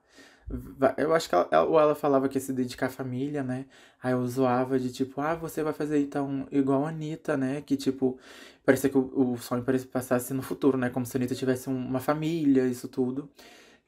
eu 0.97 1.13
acho 1.15 1.29
que 1.29 1.35
ela, 1.35 1.65
ou 1.65 1.79
ela 1.81 1.95
falava 1.95 2.29
que 2.29 2.37
ia 2.37 2.41
se 2.41 2.53
dedicar 2.53 2.87
à 2.87 2.89
família, 2.91 3.43
né? 3.43 3.67
Aí 4.03 4.13
eu 4.13 4.25
zoava 4.27 4.79
de 4.79 4.93
tipo, 4.93 5.21
ah, 5.21 5.35
você 5.35 5.63
vai 5.63 5.73
fazer 5.73 5.99
então 6.01 6.47
igual 6.53 6.85
a 6.85 6.91
Anitta, 6.91 7.37
né? 7.37 7.63
Que 7.63 7.77
tipo, 7.77 8.19
parecia 8.65 8.89
que 8.89 8.97
o, 8.97 9.33
o 9.33 9.39
sonho 9.39 9.65
parecia 9.65 9.89
passasse 9.89 10.33
no 10.33 10.43
futuro, 10.43 10.79
né? 10.79 10.89
Como 10.91 11.05
se 11.05 11.17
a 11.17 11.19
Anitta 11.19 11.35
tivesse 11.35 11.69
uma 11.69 11.99
família, 12.01 12.67
isso 12.67 12.87
tudo. 12.89 13.29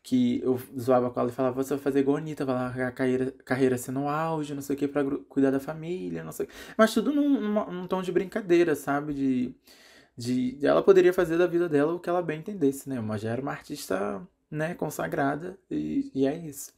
Que 0.02 0.40
eu 0.42 0.58
zoava 0.78 1.10
com 1.10 1.20
ela 1.20 1.28
e 1.30 1.32
falava, 1.32 1.62
você 1.62 1.74
vai 1.74 1.82
fazer 1.82 2.00
igual 2.00 2.16
a 2.16 2.20
Anitta, 2.20 2.44
vai 2.44 2.54
largar 2.56 2.88
a 2.88 2.92
carreira, 2.92 3.32
carreira 3.44 3.74
assim 3.76 3.92
no 3.92 4.08
auge, 4.08 4.54
não 4.54 4.62
sei 4.62 4.74
o 4.76 4.78
que, 4.78 4.88
pra 4.88 5.04
cuidar 5.28 5.50
da 5.50 5.60
família, 5.60 6.24
não 6.24 6.32
sei 6.32 6.46
o 6.46 6.48
que. 6.48 6.54
Mas 6.76 6.94
tudo 6.94 7.12
num, 7.12 7.40
num, 7.40 7.72
num 7.72 7.86
tom 7.86 8.02
de 8.02 8.12
brincadeira, 8.12 8.74
sabe? 8.74 9.14
De, 9.14 9.54
de. 10.16 10.58
Ela 10.66 10.82
poderia 10.82 11.12
fazer 11.12 11.38
da 11.38 11.46
vida 11.46 11.68
dela 11.68 11.94
o 11.94 12.00
que 12.00 12.08
ela 12.10 12.22
bem 12.22 12.40
entendesse, 12.40 12.88
né? 12.88 13.00
Mas 13.00 13.22
já 13.22 13.30
era 13.30 13.42
uma 13.42 13.52
artista 13.52 14.26
né, 14.50 14.74
consagrada, 14.74 15.58
e, 15.70 16.10
e 16.14 16.26
é 16.26 16.36
isso. 16.36 16.72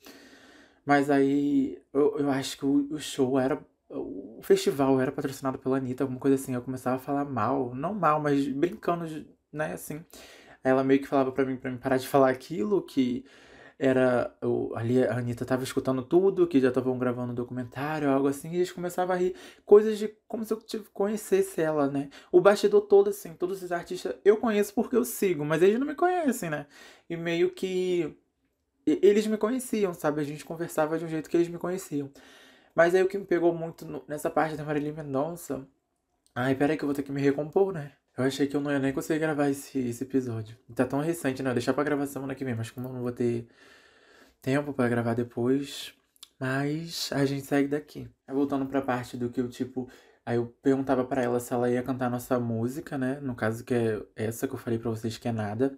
Mas 0.84 1.10
aí 1.10 1.80
eu, 1.92 2.18
eu 2.18 2.30
acho 2.30 2.58
que 2.58 2.66
o, 2.66 2.94
o 2.94 2.98
show 3.00 3.38
era. 3.38 3.60
O 3.90 4.40
festival 4.42 5.00
era 5.00 5.10
patrocinado 5.12 5.58
pela 5.58 5.76
Anitta, 5.78 6.04
alguma 6.04 6.20
coisa 6.20 6.36
assim. 6.36 6.54
Eu 6.54 6.62
começava 6.62 6.96
a 6.96 6.98
falar 7.00 7.24
mal, 7.24 7.74
não 7.74 7.92
mal, 7.94 8.20
mas 8.20 8.46
brincando, 8.48 9.04
né, 9.52 9.72
assim. 9.74 10.04
ela 10.64 10.84
meio 10.84 11.00
que 11.00 11.08
falava 11.08 11.32
para 11.32 11.44
mim, 11.44 11.56
para 11.56 11.70
mim 11.70 11.78
parar 11.78 11.96
de 11.98 12.08
falar 12.08 12.30
aquilo, 12.30 12.82
que 12.82 13.24
era. 13.80 14.36
O, 14.42 14.74
ali 14.76 15.02
a 15.02 15.16
Anitta 15.16 15.44
tava 15.44 15.64
escutando 15.64 16.02
tudo, 16.02 16.46
que 16.46 16.60
já 16.60 16.68
estavam 16.68 16.98
gravando 16.98 17.32
um 17.32 17.34
documentário, 17.34 18.10
algo 18.10 18.28
assim, 18.28 18.52
e 18.52 18.56
eles 18.56 18.70
começavam 18.70 19.16
a 19.16 19.18
rir. 19.18 19.34
Coisas 19.64 19.98
de 19.98 20.08
como 20.28 20.44
se 20.44 20.52
eu 20.52 20.62
conhecesse 20.92 21.62
ela, 21.62 21.88
né? 21.90 22.10
O 22.30 22.40
bastidor 22.40 22.82
todo, 22.82 23.08
assim, 23.10 23.32
todos 23.34 23.62
os 23.62 23.72
artistas 23.72 24.14
eu 24.24 24.36
conheço 24.36 24.74
porque 24.74 24.94
eu 24.96 25.04
sigo, 25.04 25.44
mas 25.44 25.62
eles 25.62 25.80
não 25.80 25.86
me 25.86 25.94
conhecem, 25.94 26.50
né? 26.50 26.66
E 27.08 27.16
meio 27.16 27.50
que. 27.50 28.14
Eles 28.86 29.26
me 29.26 29.38
conheciam, 29.38 29.94
sabe? 29.94 30.20
A 30.20 30.24
gente 30.24 30.44
conversava 30.44 30.98
de 30.98 31.04
um 31.04 31.08
jeito 31.08 31.30
que 31.30 31.36
eles 31.36 31.48
me 31.48 31.58
conheciam. 31.58 32.10
Mas 32.74 32.94
aí 32.94 33.02
o 33.02 33.08
que 33.08 33.18
me 33.18 33.24
pegou 33.26 33.54
muito 33.54 34.04
nessa 34.08 34.30
parte 34.30 34.56
da 34.56 34.64
Marília 34.64 34.92
Mendonça. 34.92 35.66
Ai, 36.34 36.54
peraí 36.54 36.76
que 36.76 36.84
eu 36.84 36.88
vou 36.88 36.94
ter 36.94 37.02
que 37.02 37.12
me 37.12 37.20
recompor, 37.20 37.72
né? 37.72 37.92
Eu 38.20 38.26
achei 38.26 38.46
que 38.46 38.54
eu 38.54 38.60
não 38.60 38.70
ia 38.70 38.78
nem 38.78 38.92
conseguir 38.92 39.18
gravar 39.18 39.48
esse, 39.48 39.78
esse 39.78 40.04
episódio. 40.04 40.56
Tá 40.74 40.84
tão 40.84 41.00
recente, 41.00 41.42
né? 41.42 41.52
Deixar 41.54 41.72
pra 41.72 41.82
gravar 41.82 42.06
semana 42.06 42.34
que 42.34 42.44
vem, 42.44 42.54
mas 42.54 42.70
como 42.70 42.88
eu 42.88 42.92
não 42.92 43.00
vou 43.00 43.12
ter 43.12 43.48
tempo 44.42 44.74
para 44.74 44.88
gravar 44.90 45.14
depois. 45.14 45.94
Mas 46.38 47.10
a 47.12 47.24
gente 47.24 47.46
segue 47.46 47.68
daqui. 47.68 48.08
Voltando 48.28 48.66
pra 48.66 48.82
parte 48.82 49.16
do 49.16 49.30
que 49.30 49.40
eu, 49.40 49.48
tipo. 49.48 49.88
Aí 50.24 50.36
eu 50.36 50.54
perguntava 50.62 51.02
para 51.04 51.22
ela 51.22 51.40
se 51.40 51.52
ela 51.52 51.70
ia 51.70 51.82
cantar 51.82 52.10
nossa 52.10 52.38
música, 52.38 52.98
né? 52.98 53.18
No 53.22 53.34
caso 53.34 53.64
que 53.64 53.74
é 53.74 54.02
essa 54.14 54.46
que 54.46 54.54
eu 54.54 54.58
falei 54.58 54.78
para 54.78 54.90
vocês 54.90 55.16
que 55.16 55.28
é 55.28 55.32
nada. 55.32 55.74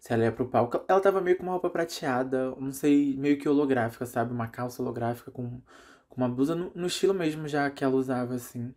Se 0.00 0.12
ela 0.12 0.24
ia 0.24 0.32
pro 0.32 0.48
palco. 0.48 0.84
Ela 0.88 1.00
tava 1.00 1.20
meio 1.20 1.36
com 1.36 1.44
uma 1.44 1.52
roupa 1.52 1.70
prateada, 1.70 2.54
não 2.56 2.72
sei, 2.72 3.16
meio 3.16 3.38
que 3.38 3.48
holográfica, 3.48 4.04
sabe? 4.04 4.32
Uma 4.32 4.48
calça 4.48 4.82
holográfica 4.82 5.30
com, 5.30 5.60
com 6.08 6.16
uma 6.16 6.28
blusa 6.28 6.54
no, 6.56 6.72
no 6.74 6.86
estilo 6.88 7.14
mesmo 7.14 7.46
já 7.48 7.70
que 7.70 7.84
ela 7.84 7.94
usava, 7.94 8.34
assim. 8.34 8.74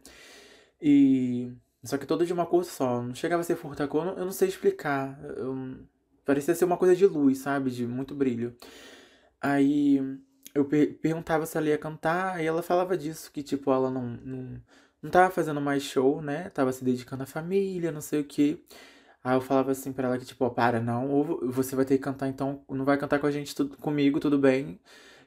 E 0.82 1.52
só 1.88 1.98
que 1.98 2.06
todo 2.06 2.26
de 2.26 2.34
uma 2.34 2.46
cor 2.46 2.64
só. 2.66 3.02
Não 3.02 3.16
chegava 3.16 3.42
a 3.42 3.44
ser 3.44 3.56
furta-cor, 3.56 4.08
eu 4.18 4.26
não 4.26 4.32
sei 4.32 4.50
explicar. 4.50 5.20
Eu, 5.38 5.78
parecia 6.26 6.56
ser 6.56 6.66
uma 6.66 6.78
coisa 6.78 6.96
de 6.96 7.06
luz, 7.06 7.40
sabe? 7.40 7.72
De 7.72 7.88
muito 7.88 8.14
brilho. 8.16 8.56
Aí 9.42 10.00
eu 10.54 10.66
per 10.66 10.98
perguntava 11.00 11.46
se 11.46 11.58
ela 11.58 11.68
ia 11.70 11.78
cantar, 11.78 12.42
e 12.44 12.46
ela 12.48 12.62
falava 12.64 12.98
disso, 12.98 13.32
que 13.32 13.44
tipo, 13.44 13.72
ela 13.72 13.90
não, 13.92 14.04
não, 14.24 14.62
não 15.02 15.12
tava 15.12 15.32
fazendo 15.32 15.62
mais 15.62 15.84
show, 15.84 16.22
né? 16.22 16.50
Tava 16.50 16.72
se 16.72 16.84
dedicando 16.84 17.24
à 17.24 17.26
família, 17.26 17.92
não 17.92 18.02
sei 18.02 18.22
o 18.22 18.24
quê. 18.26 18.60
Aí 19.24 19.36
eu 19.36 19.42
falava 19.42 19.72
assim 19.72 19.92
pra 19.94 20.08
ela 20.08 20.18
que, 20.18 20.26
tipo, 20.26 20.46
ó, 20.46 20.50
para, 20.50 20.80
não, 20.80 21.12
ou 21.12 21.52
você 21.52 21.76
vai 21.76 21.86
ter 21.86 21.98
que 21.98 22.04
cantar, 22.04 22.28
então 22.30 22.64
não 22.70 22.86
vai 22.86 22.98
cantar 22.98 23.20
com 23.20 23.28
a 23.28 23.32
gente, 23.32 23.54
tudo, 23.56 23.78
comigo, 23.78 24.20
tudo 24.20 24.38
bem. 24.40 24.80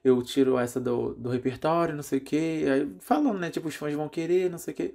Eu 0.03 0.23
tiro 0.23 0.59
essa 0.59 0.81
do, 0.81 1.14
do 1.14 1.29
repertório, 1.31 1.94
não 1.94 2.03
sei 2.03 2.18
o 2.18 2.23
quê. 2.23 2.64
Aí 2.73 2.96
falando, 3.01 3.38
né? 3.38 3.51
Tipo, 3.51 3.68
os 3.68 3.75
fãs 3.75 3.94
vão 3.94 4.09
querer, 4.09 4.51
não 4.51 4.59
sei 4.59 4.73
o 4.75 4.77
quê. 4.77 4.94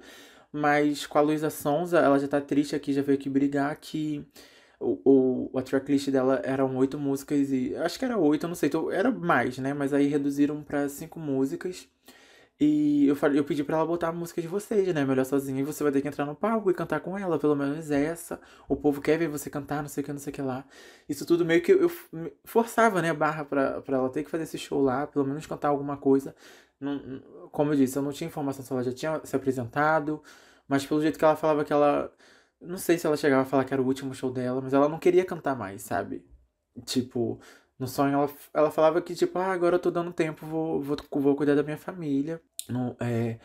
Mas 0.56 1.06
com 1.06 1.18
a 1.18 1.20
Luísa 1.20 1.50
Sonza, 1.50 1.98
ela 1.98 2.18
já 2.18 2.26
tá 2.26 2.40
triste 2.40 2.74
aqui, 2.74 2.92
já 2.92 3.02
veio 3.02 3.18
aqui 3.18 3.28
brigar 3.28 3.76
que 3.76 4.26
o, 4.80 5.50
o, 5.52 5.58
a 5.58 5.62
tracklist 5.62 6.08
dela 6.10 6.40
eram 6.44 6.74
oito 6.76 6.98
músicas 6.98 7.50
e. 7.52 7.76
Acho 7.76 7.98
que 7.98 8.04
era 8.04 8.16
oito, 8.16 8.48
não 8.48 8.54
sei, 8.54 8.68
então, 8.68 8.90
era 8.90 9.10
mais, 9.10 9.58
né? 9.58 9.74
Mas 9.74 9.92
aí 9.92 10.06
reduziram 10.06 10.62
para 10.62 10.88
cinco 10.88 11.20
músicas. 11.20 11.86
E 12.58 13.06
eu 13.06 13.14
falei, 13.14 13.38
eu 13.38 13.44
pedi 13.44 13.62
para 13.62 13.76
ela 13.76 13.86
botar 13.86 14.08
a 14.08 14.12
música 14.12 14.40
de 14.40 14.48
vocês, 14.48 14.94
né? 14.94 15.04
Melhor 15.04 15.26
sozinha. 15.26 15.60
E 15.60 15.62
você 15.62 15.82
vai 15.82 15.92
ter 15.92 16.00
que 16.00 16.08
entrar 16.08 16.24
no 16.24 16.34
palco 16.34 16.70
e 16.70 16.74
cantar 16.74 17.00
com 17.00 17.18
ela, 17.18 17.38
pelo 17.38 17.54
menos 17.54 17.90
essa. 17.90 18.40
O 18.66 18.74
povo 18.74 19.02
quer 19.02 19.18
ver 19.18 19.28
você 19.28 19.50
cantar, 19.50 19.82
não 19.82 19.90
sei 19.90 20.02
o 20.02 20.04
que, 20.06 20.12
não 20.12 20.18
sei 20.18 20.30
o 20.32 20.34
que 20.34 20.40
lá. 20.42 20.64
Isso 21.06 21.26
tudo 21.26 21.44
meio 21.44 21.60
que 21.62 21.72
eu 21.72 21.90
forçava, 22.44 23.02
né, 23.02 23.10
a 23.10 23.14
barra 23.14 23.44
pra, 23.44 23.82
pra 23.82 23.98
ela 23.98 24.08
ter 24.08 24.24
que 24.24 24.30
fazer 24.30 24.44
esse 24.44 24.56
show 24.56 24.82
lá, 24.82 25.06
pelo 25.06 25.26
menos 25.26 25.44
cantar 25.46 25.68
alguma 25.68 25.98
coisa. 25.98 26.34
Não, 26.80 27.20
como 27.52 27.72
eu 27.72 27.76
disse, 27.76 27.98
eu 27.98 28.02
não 28.02 28.12
tinha 28.12 28.28
informação 28.28 28.64
se 28.64 28.72
ela 28.72 28.82
já 28.82 28.92
tinha 28.92 29.20
se 29.24 29.36
apresentado, 29.36 30.22
mas 30.68 30.86
pelo 30.86 31.00
jeito 31.02 31.18
que 31.18 31.24
ela 31.24 31.36
falava 31.36 31.64
que 31.64 31.72
ela. 31.72 32.12
Não 32.60 32.78
sei 32.78 32.98
se 32.98 33.06
ela 33.06 33.16
chegava 33.16 33.42
a 33.42 33.44
falar 33.44 33.64
que 33.64 33.72
era 33.74 33.82
o 33.82 33.86
último 33.86 34.14
show 34.14 34.30
dela, 34.32 34.60
mas 34.62 34.72
ela 34.74 34.88
não 34.88 34.98
queria 34.98 35.24
cantar 35.24 35.54
mais, 35.56 35.82
sabe? 35.82 36.24
Tipo, 36.86 37.40
no 37.78 37.86
sonho 37.86 38.14
ela, 38.14 38.30
ela 38.54 38.70
falava 38.70 39.02
que, 39.02 39.14
tipo, 39.14 39.38
ah, 39.38 39.52
agora 39.52 39.76
eu 39.76 39.80
tô 39.80 39.90
dando 39.90 40.12
tempo, 40.12 40.46
vou, 40.46 40.80
vou, 40.82 40.96
vou 41.12 41.36
cuidar 41.36 41.54
da 41.54 41.62
minha 41.62 41.76
família. 41.78 42.40
Não, 42.68 42.96
é, 43.00 43.38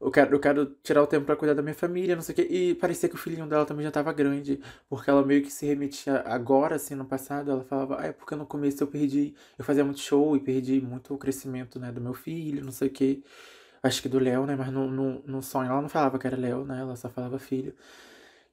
eu 0.00 0.10
quero, 0.10 0.34
eu 0.34 0.40
quero 0.40 0.66
tirar 0.82 1.02
o 1.02 1.06
tempo 1.06 1.24
para 1.26 1.36
cuidar 1.36 1.54
da 1.54 1.62
minha 1.62 1.74
família, 1.74 2.16
não 2.16 2.22
sei 2.22 2.32
o 2.32 2.36
quê. 2.36 2.42
E 2.50 2.74
parecia 2.74 3.08
que 3.08 3.14
o 3.14 3.18
filhinho 3.18 3.46
dela 3.46 3.64
também 3.64 3.84
já 3.84 3.90
tava 3.92 4.12
grande, 4.12 4.60
porque 4.88 5.08
ela 5.08 5.24
meio 5.24 5.42
que 5.42 5.50
se 5.50 5.64
remetia 5.64 6.20
agora, 6.26 6.74
assim, 6.76 6.94
no 6.96 7.04
passado, 7.04 7.50
ela 7.52 7.64
falava, 7.64 8.00
ah, 8.00 8.06
é 8.06 8.12
porque 8.12 8.34
no 8.34 8.44
começo 8.44 8.82
eu 8.82 8.88
perdi, 8.88 9.34
eu 9.56 9.64
fazia 9.64 9.84
muito 9.84 10.00
show 10.00 10.36
e 10.36 10.40
perdi 10.40 10.80
muito 10.80 11.14
o 11.14 11.18
crescimento, 11.18 11.78
né, 11.78 11.92
do 11.92 12.00
meu 12.00 12.14
filho, 12.14 12.64
não 12.64 12.72
sei 12.72 12.88
o 12.88 12.90
quê. 12.90 13.22
Acho 13.82 14.02
que 14.02 14.08
do 14.08 14.18
Léo, 14.18 14.46
né, 14.46 14.54
mas 14.56 14.70
no, 14.72 14.88
no, 14.88 15.22
no 15.26 15.42
sonho 15.42 15.70
ela 15.70 15.82
não 15.82 15.88
falava 15.88 16.18
que 16.18 16.26
era 16.26 16.36
Léo, 16.36 16.64
né, 16.64 16.80
ela 16.80 16.94
só 16.96 17.10
falava 17.10 17.38
filho 17.38 17.74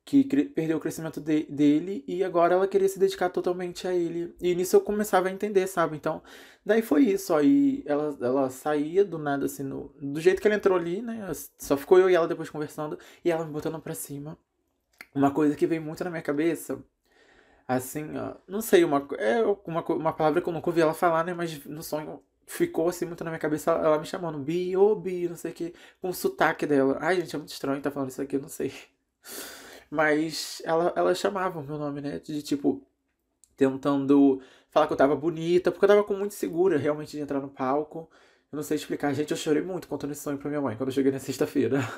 que 0.05 0.23
perdeu 0.23 0.77
o 0.77 0.79
crescimento 0.79 1.21
de, 1.21 1.43
dele 1.43 2.03
e 2.07 2.23
agora 2.23 2.55
ela 2.55 2.67
queria 2.67 2.89
se 2.89 2.97
dedicar 2.97 3.29
totalmente 3.29 3.87
a 3.87 3.93
ele. 3.93 4.35
E 4.41 4.55
nisso 4.55 4.75
eu 4.75 4.81
começava 4.81 5.27
a 5.27 5.31
entender, 5.31 5.67
sabe? 5.67 5.95
Então, 5.97 6.23
daí 6.65 6.81
foi 6.81 7.03
isso. 7.03 7.31
Aí 7.35 7.83
ela, 7.85 8.17
ela 8.19 8.49
saía 8.49 9.05
do 9.05 9.19
nada, 9.19 9.45
assim, 9.45 9.61
no, 9.63 9.89
do 10.01 10.19
jeito 10.19 10.41
que 10.41 10.47
ela 10.47 10.55
entrou 10.57 10.75
ali, 10.77 11.01
né? 11.01 11.31
Só 11.59 11.77
ficou 11.77 11.99
eu 11.99 12.09
e 12.09 12.15
ela 12.15 12.27
depois 12.27 12.49
conversando 12.49 12.97
e 13.23 13.29
ela 13.31 13.45
me 13.45 13.51
botando 13.51 13.79
pra 13.79 13.93
cima. 13.93 14.35
Uma 15.15 15.31
coisa 15.31 15.55
que 15.55 15.67
veio 15.67 15.81
muito 15.81 16.03
na 16.03 16.09
minha 16.11 16.23
cabeça, 16.23 16.83
assim, 17.67 18.17
ó, 18.17 18.35
não 18.47 18.61
sei, 18.61 18.83
uma, 18.83 19.07
é 19.19 19.41
uma, 19.43 19.83
uma 19.85 20.13
palavra 20.13 20.41
que 20.41 20.49
eu 20.49 20.53
nunca 20.53 20.69
ouvi 20.69 20.81
ela 20.81 20.93
falar, 20.93 21.23
né? 21.25 21.33
Mas 21.33 21.65
no 21.65 21.83
sonho 21.83 22.21
ficou 22.49 22.89
assim 22.89 23.05
muito 23.05 23.23
na 23.23 23.29
minha 23.29 23.39
cabeça 23.39 23.71
ela 23.71 23.99
me 23.99 24.05
chamando 24.05 24.39
Bi, 24.39 24.75
ô 24.75 24.91
oh, 24.91 24.95
Bi, 24.95 25.29
não 25.29 25.35
sei 25.35 25.51
o 25.51 25.53
que, 25.53 25.73
com 26.01 26.09
o 26.09 26.13
sotaque 26.13 26.65
dela. 26.65 26.97
Ai, 26.99 27.15
gente, 27.17 27.35
é 27.35 27.37
muito 27.37 27.51
estranho 27.51 27.79
tá 27.81 27.91
falando 27.91 28.09
isso 28.09 28.21
aqui, 28.21 28.35
eu 28.37 28.41
não 28.41 28.49
sei. 28.49 28.73
Mas 29.89 30.61
ela, 30.65 30.91
ela 30.95 31.13
chamava 31.15 31.59
o 31.59 31.63
meu 31.63 31.77
nome, 31.77 32.01
né? 32.01 32.19
De 32.19 32.41
tipo, 32.41 32.81
tentando 33.55 34.41
falar 34.69 34.87
que 34.87 34.93
eu 34.93 34.97
tava 34.97 35.15
bonita, 35.15 35.71
porque 35.71 35.85
eu 35.85 35.89
tava 35.89 36.03
com 36.03 36.15
muito 36.15 36.33
segura 36.33 36.77
realmente 36.77 37.11
de 37.11 37.19
entrar 37.19 37.39
no 37.39 37.49
palco. 37.49 38.09
Eu 38.51 38.55
não 38.57 38.63
sei 38.63 38.77
explicar. 38.77 39.13
Gente, 39.13 39.31
eu 39.31 39.37
chorei 39.37 39.61
muito 39.61 39.87
contando 39.87 40.11
esse 40.11 40.21
sonho 40.21 40.37
pra 40.37 40.49
minha 40.49 40.61
mãe 40.61 40.75
quando 40.75 40.89
eu 40.89 40.93
cheguei 40.93 41.11
na 41.11 41.19
sexta-feira. 41.19 41.79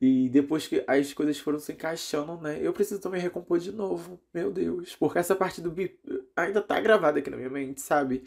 E 0.00 0.28
depois 0.28 0.66
que 0.66 0.84
as 0.86 1.14
coisas 1.14 1.38
foram 1.38 1.58
se 1.58 1.72
encaixando, 1.72 2.36
né? 2.38 2.58
Eu 2.60 2.72
preciso 2.74 3.00
também 3.00 3.20
recompor 3.20 3.58
de 3.58 3.72
novo. 3.72 4.20
Meu 4.34 4.52
Deus. 4.52 4.94
Porque 4.96 5.18
essa 5.18 5.34
parte 5.36 5.62
do 5.62 5.70
bip 5.70 5.98
ainda 6.36 6.60
tá 6.60 6.78
gravada 6.80 7.20
aqui 7.20 7.30
na 7.30 7.36
minha 7.36 7.48
mente, 7.48 7.80
sabe? 7.80 8.24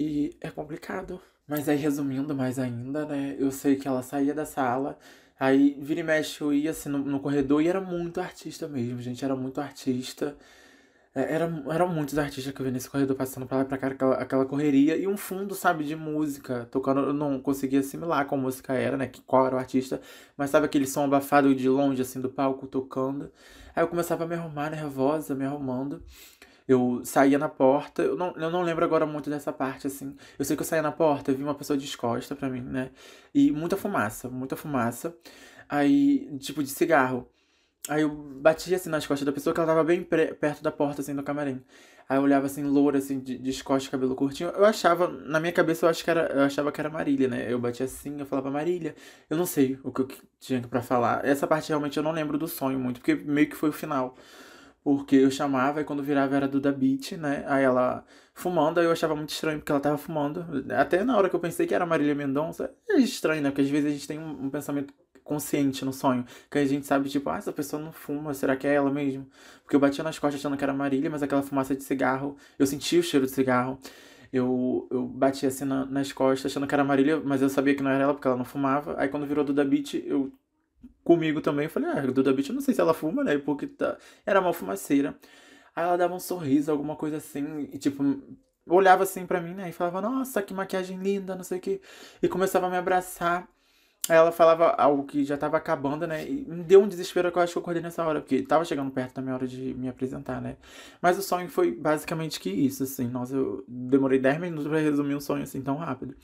E 0.00 0.36
é 0.40 0.50
complicado. 0.50 1.20
Mas 1.46 1.68
aí, 1.68 1.76
resumindo 1.76 2.34
mais 2.34 2.58
ainda, 2.58 3.04
né? 3.04 3.36
Eu 3.38 3.50
sei 3.50 3.76
que 3.76 3.86
ela 3.86 4.02
saía 4.02 4.32
da 4.32 4.46
sala 4.46 4.98
Aí, 5.40 5.74
vira 5.80 6.00
e 6.00 6.02
mexe, 6.02 6.42
eu 6.42 6.52
ia 6.52 6.70
assim 6.70 6.90
no, 6.90 6.98
no 6.98 7.18
corredor 7.18 7.62
e 7.62 7.68
era 7.68 7.80
muito 7.80 8.20
artista 8.20 8.68
mesmo, 8.68 9.00
gente. 9.00 9.24
Era 9.24 9.34
muito 9.34 9.58
artista. 9.58 10.36
É, 11.14 11.34
era, 11.34 11.46
eram 11.70 11.88
muitos 11.88 12.18
artistas 12.18 12.52
que 12.54 12.60
eu 12.60 12.66
vi 12.66 12.72
nesse 12.72 12.90
corredor 12.90 13.16
passando 13.16 13.46
pra 13.46 13.58
lá 13.58 13.62
e 13.64 13.66
pra 13.66 13.78
cá, 13.78 13.88
aquela, 13.88 14.14
aquela 14.16 14.46
correria. 14.46 14.96
E 14.96 15.06
um 15.08 15.16
fundo, 15.16 15.54
sabe, 15.54 15.84
de 15.84 15.96
música 15.96 16.68
tocando. 16.70 17.00
Eu 17.00 17.14
não 17.14 17.40
conseguia 17.40 17.80
assimilar 17.80 18.26
qual 18.26 18.40
música 18.40 18.74
era, 18.74 18.98
né? 18.98 19.10
Qual 19.26 19.46
era 19.46 19.56
o 19.56 19.58
artista. 19.58 20.00
Mas 20.36 20.50
sabe 20.50 20.66
aquele 20.66 20.86
som 20.86 21.04
abafado 21.04 21.54
de 21.54 21.68
longe, 21.70 22.02
assim, 22.02 22.20
do 22.20 22.28
palco 22.30 22.66
tocando. 22.66 23.32
Aí 23.74 23.82
eu 23.82 23.88
começava 23.88 24.24
a 24.24 24.26
me 24.26 24.34
arrumar, 24.34 24.70
nervosa, 24.70 25.34
me 25.34 25.46
arrumando. 25.46 26.02
Eu 26.70 27.00
saía 27.04 27.36
na 27.36 27.48
porta, 27.48 28.00
eu 28.00 28.16
não, 28.16 28.32
eu 28.36 28.48
não 28.48 28.62
lembro 28.62 28.84
agora 28.84 29.04
muito 29.04 29.28
dessa 29.28 29.52
parte, 29.52 29.88
assim. 29.88 30.16
Eu 30.38 30.44
sei 30.44 30.54
que 30.56 30.62
eu 30.62 30.66
saía 30.66 30.82
na 30.82 30.92
porta, 30.92 31.32
vi 31.32 31.42
uma 31.42 31.54
pessoa 31.54 31.76
descosta 31.76 32.36
pra 32.36 32.48
mim, 32.48 32.60
né? 32.60 32.90
E 33.34 33.50
muita 33.50 33.76
fumaça, 33.76 34.28
muita 34.28 34.54
fumaça. 34.54 35.12
Aí, 35.68 36.28
tipo, 36.38 36.62
de 36.62 36.70
cigarro. 36.70 37.28
Aí 37.88 38.02
eu 38.02 38.10
batia 38.10 38.76
assim 38.76 38.88
nas 38.90 39.06
costas 39.06 39.26
da 39.26 39.32
pessoa 39.32 39.52
que 39.54 39.60
ela 39.60 39.66
tava 39.68 39.82
bem 39.84 40.02
perto 40.04 40.62
da 40.62 40.70
porta, 40.70 41.00
assim, 41.02 41.14
do 41.14 41.22
camarim. 41.24 41.60
Aí 42.08 42.18
eu 42.18 42.22
olhava 42.22 42.46
assim, 42.46 42.62
loura, 42.62 42.98
assim, 42.98 43.18
de, 43.20 43.38
de 43.38 43.64
cabelo 43.90 44.14
curtinho. 44.14 44.50
Eu 44.50 44.64
achava, 44.64 45.08
na 45.08 45.40
minha 45.40 45.52
cabeça, 45.52 45.86
eu, 45.86 45.90
acho 45.90 46.04
que 46.04 46.10
era, 46.10 46.26
eu 46.32 46.42
achava 46.42 46.70
que 46.72 46.80
era 46.80 46.90
Marília, 46.90 47.26
né? 47.28 47.52
Eu 47.52 47.58
batia 47.58 47.86
assim, 47.86 48.20
eu 48.20 48.26
falava 48.26 48.50
Marília. 48.50 48.94
Eu 49.28 49.36
não 49.36 49.46
sei 49.46 49.78
o 49.82 49.92
que 49.92 50.02
eu 50.02 50.08
tinha 50.38 50.60
pra 50.62 50.82
falar. 50.82 51.24
Essa 51.24 51.46
parte 51.48 51.68
realmente 51.70 51.96
eu 51.96 52.02
não 52.02 52.12
lembro 52.12 52.38
do 52.38 52.46
sonho 52.46 52.78
muito, 52.78 53.00
porque 53.00 53.14
meio 53.16 53.48
que 53.48 53.56
foi 53.56 53.70
o 53.70 53.72
final. 53.72 54.16
Porque 54.82 55.16
eu 55.16 55.30
chamava 55.30 55.80
e 55.80 55.84
quando 55.84 56.02
virava 56.02 56.34
era 56.36 56.48
Duda 56.48 56.72
Beat, 56.72 57.12
né? 57.12 57.44
Aí 57.46 57.62
ela 57.62 58.04
fumando, 58.32 58.80
aí 58.80 58.86
eu 58.86 58.92
achava 58.92 59.14
muito 59.14 59.30
estranho 59.30 59.58
porque 59.58 59.70
ela 59.70 59.80
tava 59.80 59.98
fumando. 59.98 60.44
Até 60.76 61.04
na 61.04 61.16
hora 61.16 61.28
que 61.28 61.36
eu 61.36 61.40
pensei 61.40 61.66
que 61.66 61.74
era 61.74 61.84
Marília 61.84 62.14
Mendonça, 62.14 62.72
é 62.88 62.96
estranho, 62.98 63.42
né? 63.42 63.50
Porque 63.50 63.62
às 63.62 63.68
vezes 63.68 63.90
a 63.90 63.92
gente 63.92 64.08
tem 64.08 64.18
um, 64.18 64.46
um, 64.46 64.50
pensamento 64.50 64.94
consciente 65.22 65.84
no 65.84 65.92
sonho, 65.92 66.24
que 66.50 66.58
a 66.58 66.64
gente 66.64 66.86
sabe, 66.86 67.08
tipo, 67.08 67.28
ah, 67.30 67.36
essa 67.36 67.52
pessoa 67.52 67.80
não 67.80 67.92
fuma, 67.92 68.34
será 68.34 68.56
que 68.56 68.66
é 68.66 68.74
ela 68.74 68.90
mesmo? 68.90 69.28
Porque 69.62 69.76
eu 69.76 69.80
batia 69.80 70.02
nas 70.02 70.18
costas 70.18 70.40
achando 70.40 70.56
que 70.56 70.64
era 70.64 70.72
Marília, 70.72 71.10
mas 71.10 71.22
aquela 71.22 71.42
fumaça 71.42 71.76
de 71.76 71.84
cigarro, 71.84 72.36
eu 72.58 72.66
sentia 72.66 72.98
o 73.00 73.02
cheiro 73.02 73.26
de 73.26 73.32
cigarro. 73.32 73.78
Eu, 74.32 74.88
eu 74.90 75.06
batia 75.06 75.48
assim 75.48 75.64
na, 75.64 75.84
nas 75.86 76.12
costas 76.12 76.50
achando 76.50 76.66
que 76.66 76.74
era 76.74 76.84
Marília, 76.84 77.20
mas 77.24 77.42
eu 77.42 77.48
sabia 77.48 77.74
que 77.74 77.82
não 77.82 77.90
era 77.90 78.04
ela 78.04 78.14
porque 78.14 78.26
ela 78.26 78.36
não 78.36 78.44
fumava. 78.44 78.94
Aí 78.98 79.08
quando 79.08 79.26
virou 79.26 79.44
Duda 79.44 79.64
Beat, 79.64 79.94
eu 79.94 80.32
comigo 81.04 81.40
também. 81.40 81.64
Eu 81.64 81.70
falei, 81.70 81.90
ah, 81.90 82.00
Duda 82.02 82.32
Beat, 82.32 82.48
eu 82.48 82.54
não 82.54 82.60
sei 82.60 82.74
se 82.74 82.80
ela 82.80 82.94
fuma, 82.94 83.24
né? 83.24 83.38
Porque 83.38 83.66
tá... 83.66 83.96
era 84.24 84.40
uma 84.40 84.52
fumaceira. 84.52 85.18
Aí 85.74 85.84
ela 85.84 85.96
dava 85.96 86.14
um 86.14 86.20
sorriso, 86.20 86.70
alguma 86.70 86.96
coisa 86.96 87.16
assim, 87.18 87.68
e 87.72 87.78
tipo, 87.78 88.02
olhava 88.66 89.02
assim 89.04 89.26
para 89.26 89.40
mim, 89.40 89.54
né? 89.54 89.68
E 89.68 89.72
falava, 89.72 90.00
nossa, 90.00 90.42
que 90.42 90.54
maquiagem 90.54 90.98
linda, 90.98 91.34
não 91.34 91.44
sei 91.44 91.58
o 91.58 91.60
que. 91.60 91.80
E 92.22 92.28
começava 92.28 92.66
a 92.66 92.70
me 92.70 92.76
abraçar. 92.76 93.48
Aí 94.08 94.16
ela 94.16 94.32
falava 94.32 94.70
algo 94.70 95.04
que 95.04 95.24
já 95.24 95.36
tava 95.36 95.56
acabando, 95.56 96.06
né? 96.06 96.26
E 96.28 96.44
me 96.48 96.64
deu 96.64 96.82
um 96.82 96.88
desespero 96.88 97.30
que 97.30 97.38
eu 97.38 97.42
acho 97.42 97.52
que 97.52 97.58
eu 97.58 97.62
acordei 97.62 97.82
nessa 97.82 98.04
hora, 98.04 98.20
porque 98.20 98.42
tava 98.42 98.64
chegando 98.64 98.90
perto 98.90 99.14
da 99.16 99.22
minha 99.22 99.34
hora 99.34 99.46
de 99.46 99.74
me 99.74 99.88
apresentar, 99.88 100.40
né? 100.40 100.56
Mas 101.00 101.18
o 101.18 101.22
sonho 101.22 101.48
foi 101.48 101.72
basicamente 101.72 102.40
que 102.40 102.50
isso, 102.50 102.82
assim. 102.82 103.08
Nossa, 103.08 103.36
eu 103.36 103.64
demorei 103.68 104.18
10 104.18 104.40
minutos 104.40 104.66
pra 104.66 104.78
resumir 104.80 105.14
um 105.14 105.20
sonho 105.20 105.42
assim 105.42 105.62
tão 105.62 105.76
rápido. 105.76 106.16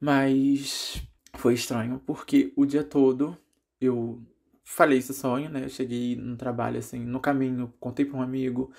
Mas 0.00 1.02
foi 1.34 1.54
estranho, 1.54 2.00
porque 2.06 2.52
o 2.56 2.64
dia 2.66 2.82
todo 2.82 3.36
eu 3.80 4.22
falei 4.64 4.98
esse 4.98 5.12
sonho, 5.12 5.50
né? 5.50 5.64
Eu 5.64 5.68
cheguei 5.68 6.16
no 6.16 6.36
trabalho, 6.36 6.78
assim, 6.78 7.00
no 7.00 7.20
caminho, 7.20 7.72
contei 7.78 8.04
pra 8.04 8.18
um 8.18 8.22
amigo. 8.22 8.72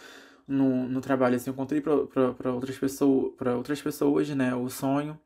No, 0.47 0.87
no 0.87 1.01
trabalho, 1.01 1.35
assim, 1.35 1.49
eu 1.49 1.55
contei 1.55 1.81
pra 1.81 2.51
outras, 2.51 2.77
pessoas, 2.77 3.33
pra 3.35 3.55
outras 3.55 3.81
pessoas, 3.81 4.29
né? 4.29 4.53
O 4.55 4.69
sonho. 4.69 5.19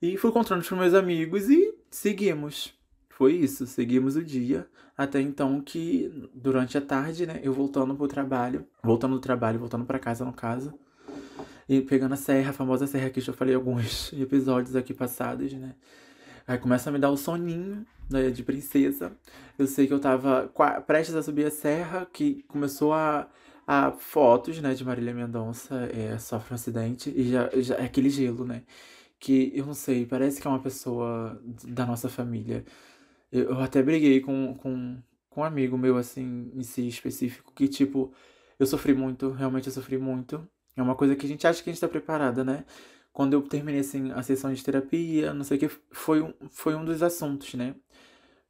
E 0.00 0.16
fui 0.16 0.30
contando 0.32 0.64
pros 0.64 0.78
meus 0.78 0.94
amigos 0.94 1.48
e 1.48 1.74
seguimos. 1.90 2.74
Foi 3.08 3.32
isso, 3.32 3.66
seguimos 3.66 4.16
o 4.16 4.22
dia. 4.22 4.68
Até 4.96 5.20
então 5.20 5.60
que, 5.60 6.10
durante 6.34 6.76
a 6.76 6.80
tarde, 6.80 7.26
né? 7.26 7.40
Eu 7.42 7.52
voltando 7.52 7.94
pro 7.94 8.08
trabalho. 8.08 8.66
Voltando 8.82 9.14
do 9.14 9.20
trabalho, 9.20 9.58
voltando 9.58 9.84
para 9.84 9.98
casa, 9.98 10.24
no 10.24 10.32
caso. 10.32 10.72
E 11.68 11.80
pegando 11.80 12.12
a 12.12 12.16
serra, 12.16 12.50
a 12.50 12.52
famosa 12.52 12.86
serra 12.86 13.10
que 13.10 13.20
já 13.20 13.32
falei 13.32 13.54
alguns 13.54 14.12
episódios 14.14 14.76
aqui 14.76 14.94
passados, 14.94 15.52
né? 15.52 15.74
Aí 16.46 16.58
começa 16.58 16.90
a 16.90 16.92
me 16.92 16.98
dar 16.98 17.10
o 17.10 17.16
soninho 17.16 17.84
né, 18.08 18.30
de 18.30 18.42
princesa. 18.42 19.16
Eu 19.58 19.66
sei 19.66 19.86
que 19.86 19.92
eu 19.92 19.98
tava 20.00 20.50
prestes 20.86 21.14
a 21.14 21.22
subir 21.22 21.46
a 21.46 21.50
serra, 21.50 22.06
que 22.12 22.42
começou 22.44 22.92
a, 22.92 23.28
a 23.66 23.92
fotos, 23.92 24.60
né, 24.60 24.74
de 24.74 24.84
Marília 24.84 25.12
Mendonça, 25.14 25.74
é, 25.92 26.16
sofre 26.18 26.52
um 26.52 26.54
acidente, 26.54 27.12
e 27.14 27.30
já, 27.30 27.50
já 27.56 27.76
é 27.76 27.84
aquele 27.84 28.10
gelo, 28.10 28.44
né? 28.44 28.62
Que 29.18 29.52
eu 29.54 29.66
não 29.66 29.74
sei, 29.74 30.06
parece 30.06 30.40
que 30.40 30.46
é 30.46 30.50
uma 30.50 30.60
pessoa 30.62 31.40
da 31.64 31.86
nossa 31.86 32.08
família. 32.08 32.64
Eu, 33.32 33.50
eu 33.50 33.60
até 33.60 33.82
briguei 33.82 34.20
com, 34.20 34.54
com, 34.54 34.98
com 35.30 35.40
um 35.40 35.44
amigo 35.44 35.76
meu, 35.78 35.96
assim, 35.96 36.50
em 36.54 36.62
si 36.62 36.86
específico, 36.88 37.52
que 37.54 37.68
tipo, 37.68 38.12
eu 38.58 38.66
sofri 38.66 38.94
muito, 38.94 39.30
realmente 39.32 39.66
eu 39.68 39.72
sofri 39.72 39.98
muito. 39.98 40.46
É 40.76 40.82
uma 40.82 40.94
coisa 40.94 41.16
que 41.16 41.26
a 41.26 41.28
gente 41.28 41.46
acha 41.46 41.62
que 41.62 41.70
a 41.70 41.72
gente 41.72 41.80
tá 41.80 41.88
preparada, 41.88 42.44
né? 42.44 42.64
Quando 43.16 43.32
eu 43.32 43.40
terminei 43.40 43.80
assim, 43.80 44.12
a 44.12 44.22
sessão 44.22 44.52
de 44.52 44.62
terapia, 44.62 45.32
não 45.32 45.42
sei 45.42 45.56
o 45.56 45.60
que, 45.60 45.70
foi 45.90 46.20
um, 46.20 46.34
foi 46.50 46.74
um 46.74 46.84
dos 46.84 47.02
assuntos, 47.02 47.54
né? 47.54 47.74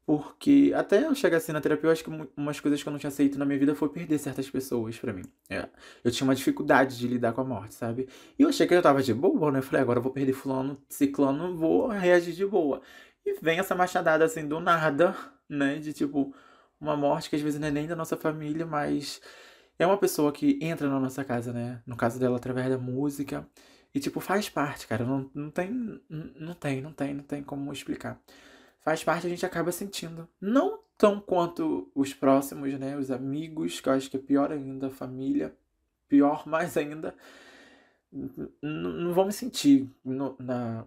Porque 0.04 0.72
até 0.74 1.06
eu 1.06 1.14
chegar 1.14 1.36
assim 1.36 1.52
na 1.52 1.60
terapia, 1.60 1.86
eu 1.86 1.92
acho 1.92 2.02
que 2.02 2.10
umas 2.36 2.58
coisas 2.58 2.82
que 2.82 2.88
eu 2.88 2.90
não 2.90 2.98
tinha 2.98 3.06
aceito 3.06 3.38
na 3.38 3.44
minha 3.44 3.60
vida 3.60 3.76
foi 3.76 3.88
perder 3.88 4.18
certas 4.18 4.50
pessoas 4.50 4.98
para 4.98 5.12
mim. 5.12 5.22
É. 5.48 5.68
Eu 6.02 6.10
tinha 6.10 6.26
uma 6.26 6.34
dificuldade 6.34 6.98
de 6.98 7.06
lidar 7.06 7.32
com 7.32 7.42
a 7.42 7.44
morte, 7.44 7.76
sabe? 7.76 8.08
E 8.36 8.42
eu 8.42 8.48
achei 8.48 8.66
que 8.66 8.74
eu 8.74 8.82
tava 8.82 9.00
de 9.04 9.14
boa, 9.14 9.52
né? 9.52 9.60
Eu 9.60 9.62
falei, 9.62 9.82
agora 9.82 10.00
eu 10.00 10.02
vou 10.02 10.12
perder 10.12 10.32
fulano, 10.32 10.82
ciclano, 10.88 11.56
vou 11.56 11.86
reagir 11.86 12.34
de 12.34 12.44
boa. 12.44 12.82
E 13.24 13.38
vem 13.40 13.60
essa 13.60 13.74
machadada 13.76 14.24
assim 14.24 14.48
do 14.48 14.58
nada, 14.58 15.16
né? 15.48 15.78
De 15.78 15.92
tipo, 15.92 16.34
uma 16.80 16.96
morte 16.96 17.30
que 17.30 17.36
às 17.36 17.42
vezes 17.42 17.60
não 17.60 17.68
é 17.68 17.70
nem 17.70 17.86
da 17.86 17.94
nossa 17.94 18.16
família, 18.16 18.66
mas 18.66 19.20
é 19.78 19.86
uma 19.86 19.96
pessoa 19.96 20.32
que 20.32 20.58
entra 20.60 20.88
na 20.88 20.98
nossa 20.98 21.24
casa, 21.24 21.52
né? 21.52 21.80
No 21.86 21.96
caso 21.96 22.18
dela, 22.18 22.36
através 22.36 22.68
da 22.68 22.78
música. 22.78 23.46
E, 23.96 23.98
tipo, 23.98 24.20
faz 24.20 24.46
parte, 24.46 24.86
cara. 24.86 25.06
Não, 25.06 25.30
não 25.32 25.50
tem. 25.50 25.70
Não 26.10 26.52
tem, 26.52 26.82
não 26.82 26.92
tem, 26.92 27.14
não 27.14 27.24
tem 27.24 27.42
como 27.42 27.72
explicar. 27.72 28.20
Faz 28.84 29.02
parte, 29.02 29.26
a 29.26 29.30
gente 29.30 29.46
acaba 29.46 29.72
sentindo. 29.72 30.28
Não 30.38 30.80
tão 30.98 31.18
quanto 31.18 31.90
os 31.94 32.12
próximos, 32.12 32.78
né? 32.78 32.94
Os 32.98 33.10
amigos, 33.10 33.80
que 33.80 33.88
eu 33.88 33.94
acho 33.94 34.10
que 34.10 34.18
é 34.18 34.20
pior 34.20 34.52
ainda, 34.52 34.88
a 34.88 34.90
família. 34.90 35.56
Pior 36.10 36.44
mais 36.46 36.76
ainda. 36.76 37.14
Não 38.60 39.14
vamos 39.14 39.36
sentir 39.36 39.88
no, 40.04 40.36
na, 40.38 40.86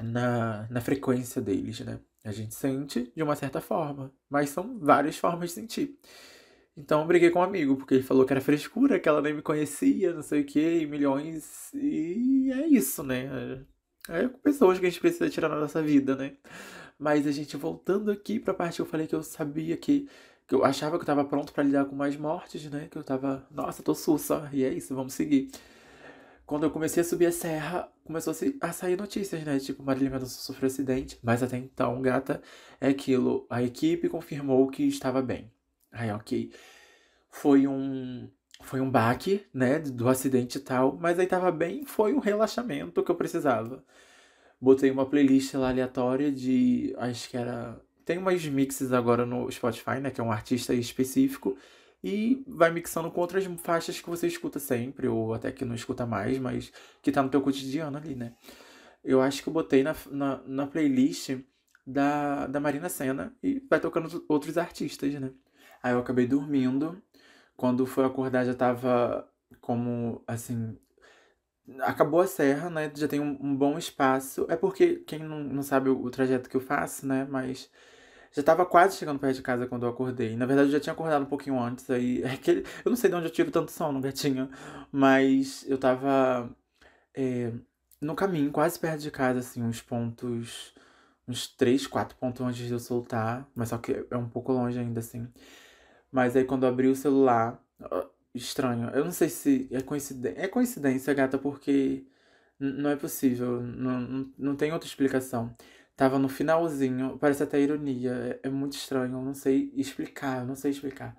na, 0.00 0.68
na 0.70 0.80
frequência 0.80 1.42
deles, 1.42 1.80
né? 1.80 1.98
A 2.24 2.30
gente 2.30 2.54
sente 2.54 3.12
de 3.16 3.22
uma 3.24 3.34
certa 3.34 3.60
forma, 3.60 4.12
mas 4.30 4.50
são 4.50 4.78
várias 4.78 5.16
formas 5.16 5.48
de 5.48 5.56
sentir. 5.56 5.98
Então 6.76 7.00
eu 7.02 7.06
briguei 7.06 7.30
com 7.30 7.40
um 7.40 7.42
amigo, 7.42 7.76
porque 7.76 7.94
ele 7.94 8.02
falou 8.02 8.24
que 8.24 8.32
era 8.32 8.40
frescura, 8.40 8.98
que 8.98 9.08
ela 9.08 9.20
nem 9.20 9.34
me 9.34 9.42
conhecia, 9.42 10.14
não 10.14 10.22
sei 10.22 10.40
o 10.42 10.44
que, 10.46 10.86
milhões. 10.86 11.72
E 11.74 12.50
é 12.52 12.66
isso, 12.66 13.02
né? 13.02 13.64
É 14.08 14.28
pessoas 14.28 14.78
que 14.78 14.86
a 14.86 14.90
gente 14.90 15.00
precisa 15.00 15.28
tirar 15.30 15.48
na 15.48 15.60
nossa 15.60 15.82
vida, 15.82 16.16
né? 16.16 16.36
Mas 16.98 17.26
a 17.26 17.32
gente 17.32 17.56
voltando 17.56 18.10
aqui 18.10 18.38
pra 18.40 18.54
parte 18.54 18.76
que 18.76 18.82
eu 18.82 18.86
falei 18.86 19.06
que 19.06 19.14
eu 19.14 19.22
sabia 19.22 19.76
que. 19.76 20.08
que 20.46 20.54
eu 20.54 20.64
achava 20.64 20.96
que 20.98 21.02
eu 21.02 21.06
tava 21.06 21.24
pronto 21.24 21.52
para 21.52 21.62
lidar 21.64 21.84
com 21.86 21.96
mais 21.96 22.16
mortes, 22.16 22.70
né? 22.70 22.88
Que 22.90 22.98
eu 22.98 23.04
tava. 23.04 23.46
Nossa, 23.50 23.82
tô 23.82 23.94
sussa. 23.94 24.48
E 24.52 24.64
é 24.64 24.72
isso, 24.72 24.94
vamos 24.94 25.14
seguir. 25.14 25.50
Quando 26.46 26.64
eu 26.64 26.70
comecei 26.70 27.02
a 27.02 27.04
subir 27.04 27.26
a 27.26 27.32
serra, 27.32 27.90
começou 28.04 28.34
a 28.60 28.72
sair 28.72 28.96
notícias, 28.96 29.42
né? 29.44 29.58
Tipo, 29.58 29.82
Marília 29.82 30.10
Mendonça 30.10 30.40
sofreu 30.40 30.66
acidente. 30.68 31.18
Mas 31.22 31.42
até 31.42 31.56
então, 31.58 32.00
gata, 32.02 32.42
é 32.80 32.88
aquilo. 32.88 33.46
A 33.50 33.62
equipe 33.62 34.08
confirmou 34.08 34.68
que 34.68 34.84
estava 34.84 35.22
bem. 35.22 35.50
Aí, 35.92 36.10
ok. 36.10 36.52
Foi 37.30 37.66
um. 37.66 38.28
Foi 38.62 38.80
um 38.80 38.90
baque, 38.90 39.44
né? 39.52 39.78
Do 39.78 40.08
acidente 40.08 40.58
e 40.58 40.60
tal. 40.60 40.96
Mas 41.00 41.18
aí 41.18 41.26
tava 41.26 41.50
bem. 41.52 41.84
Foi 41.84 42.12
um 42.12 42.18
relaxamento 42.18 43.02
que 43.02 43.10
eu 43.10 43.14
precisava. 43.14 43.84
Botei 44.60 44.90
uma 44.90 45.06
playlist 45.06 45.54
lá 45.54 45.68
aleatória 45.70 46.32
de. 46.32 46.94
Acho 46.98 47.28
que 47.30 47.36
era. 47.36 47.80
Tem 48.04 48.18
umas 48.18 48.44
mixes 48.46 48.92
agora 48.92 49.26
no 49.26 49.50
Spotify, 49.50 50.00
né? 50.00 50.10
Que 50.10 50.20
é 50.20 50.24
um 50.24 50.32
artista 50.32 50.74
específico. 50.74 51.56
E 52.04 52.42
vai 52.48 52.70
mixando 52.72 53.10
com 53.10 53.20
outras 53.20 53.44
faixas 53.62 54.00
que 54.00 54.10
você 54.10 54.26
escuta 54.26 54.58
sempre, 54.58 55.06
ou 55.06 55.34
até 55.34 55.52
que 55.52 55.64
não 55.64 55.74
escuta 55.74 56.04
mais, 56.04 56.36
mas 56.38 56.72
que 57.00 57.12
tá 57.12 57.22
no 57.22 57.28
teu 57.28 57.40
cotidiano 57.40 57.96
ali, 57.96 58.16
né? 58.16 58.34
Eu 59.04 59.20
acho 59.22 59.42
que 59.42 59.48
eu 59.48 59.52
botei 59.52 59.82
na, 59.84 59.94
na, 60.10 60.42
na 60.46 60.66
playlist 60.66 61.38
da, 61.86 62.46
da 62.46 62.60
Marina 62.60 62.88
Senna 62.88 63.34
e 63.42 63.60
vai 63.68 63.80
tocando 63.80 64.24
outros 64.28 64.58
artistas, 64.58 65.14
né? 65.14 65.30
Aí 65.82 65.92
eu 65.92 65.98
acabei 66.00 66.26
dormindo. 66.26 67.00
Quando 67.56 67.86
fui 67.86 68.04
acordar 68.04 68.44
já 68.44 68.54
tava 68.54 69.28
como, 69.60 70.22
assim... 70.26 70.76
Acabou 71.82 72.20
a 72.20 72.26
serra, 72.26 72.68
né? 72.70 72.90
Já 72.94 73.06
tem 73.08 73.20
um, 73.20 73.38
um 73.40 73.56
bom 73.56 73.78
espaço. 73.78 74.46
É 74.48 74.56
porque, 74.56 74.96
quem 75.06 75.20
não, 75.20 75.44
não 75.44 75.62
sabe 75.62 75.88
o, 75.90 76.02
o 76.02 76.10
trajeto 76.10 76.50
que 76.50 76.56
eu 76.56 76.60
faço, 76.60 77.06
né? 77.06 77.26
Mas 77.30 77.70
já 78.32 78.42
tava 78.42 78.64
quase 78.66 78.96
chegando 78.96 79.18
perto 79.20 79.36
de 79.36 79.42
casa 79.42 79.66
quando 79.66 79.84
eu 79.84 79.90
acordei. 79.90 80.36
Na 80.36 80.46
verdade, 80.46 80.68
eu 80.68 80.72
já 80.72 80.80
tinha 80.80 80.92
acordado 80.92 81.22
um 81.22 81.26
pouquinho 81.26 81.60
antes. 81.60 81.88
Aí, 81.90 82.22
é 82.24 82.36
que, 82.36 82.64
eu 82.84 82.90
não 82.90 82.96
sei 82.96 83.10
de 83.10 83.16
onde 83.16 83.26
eu 83.26 83.30
tiro 83.32 83.50
tanto 83.50 83.70
sono, 83.70 84.00
gatinho. 84.00 84.50
Mas 84.90 85.64
eu 85.68 85.78
tava 85.78 86.50
é, 87.14 87.52
no 88.00 88.14
caminho, 88.16 88.50
quase 88.52 88.78
perto 88.78 89.00
de 89.02 89.10
casa, 89.10 89.40
assim, 89.40 89.62
uns 89.62 89.82
pontos. 89.82 90.74
Uns 91.28 91.46
3, 91.48 91.86
4 91.86 92.16
pontos 92.18 92.40
antes 92.46 92.66
de 92.66 92.72
eu 92.72 92.80
soltar. 92.80 93.46
Mas 93.54 93.68
só 93.70 93.78
que 93.78 94.06
é 94.10 94.16
um 94.16 94.28
pouco 94.28 94.52
longe 94.52 94.78
ainda, 94.78 95.00
assim. 95.00 95.28
Mas 96.12 96.36
aí 96.36 96.44
quando 96.44 96.66
abri 96.66 96.88
o 96.88 96.94
celular, 96.96 97.60
estranho. 98.34 98.90
Eu 98.90 99.04
não 99.04 99.12
sei 99.12 99.28
se 99.28 99.68
é 99.70 99.80
coincidência. 99.82 100.40
É 100.40 100.48
coincidência, 100.48 101.14
gata, 101.14 101.38
porque 101.38 102.04
não 102.58 102.90
é 102.90 102.96
possível. 102.96 103.60
Não, 103.62 104.00
não, 104.00 104.32
não 104.38 104.56
tem 104.56 104.72
outra 104.72 104.88
explicação. 104.88 105.54
Tava 105.96 106.18
no 106.18 106.28
finalzinho, 106.28 107.18
parece 107.18 107.42
até 107.42 107.60
ironia. 107.60 108.40
É, 108.42 108.48
é 108.48 108.50
muito 108.50 108.74
estranho, 108.74 109.14
eu 109.18 109.22
não 109.22 109.34
sei 109.34 109.72
explicar, 109.74 110.40
eu 110.40 110.46
não 110.46 110.56
sei 110.56 110.70
explicar. 110.70 111.16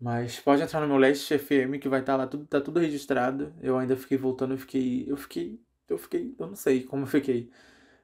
Mas 0.00 0.38
pode 0.40 0.62
entrar 0.62 0.80
no 0.80 0.88
meu 0.88 0.98
Leste 0.98 1.38
FM 1.38 1.78
que 1.80 1.88
vai 1.88 2.00
estar 2.00 2.14
tá 2.14 2.18
lá, 2.18 2.26
tudo, 2.26 2.46
tá 2.46 2.60
tudo 2.60 2.80
registrado. 2.80 3.54
Eu 3.62 3.78
ainda 3.78 3.96
fiquei 3.96 4.18
voltando, 4.18 4.54
eu 4.54 4.58
fiquei. 4.58 5.04
Eu 5.08 5.16
fiquei. 5.16 5.60
Eu 5.88 5.98
fiquei. 5.98 6.34
Eu 6.38 6.46
não 6.48 6.56
sei 6.56 6.82
como 6.84 7.04
eu 7.04 7.06
fiquei. 7.06 7.50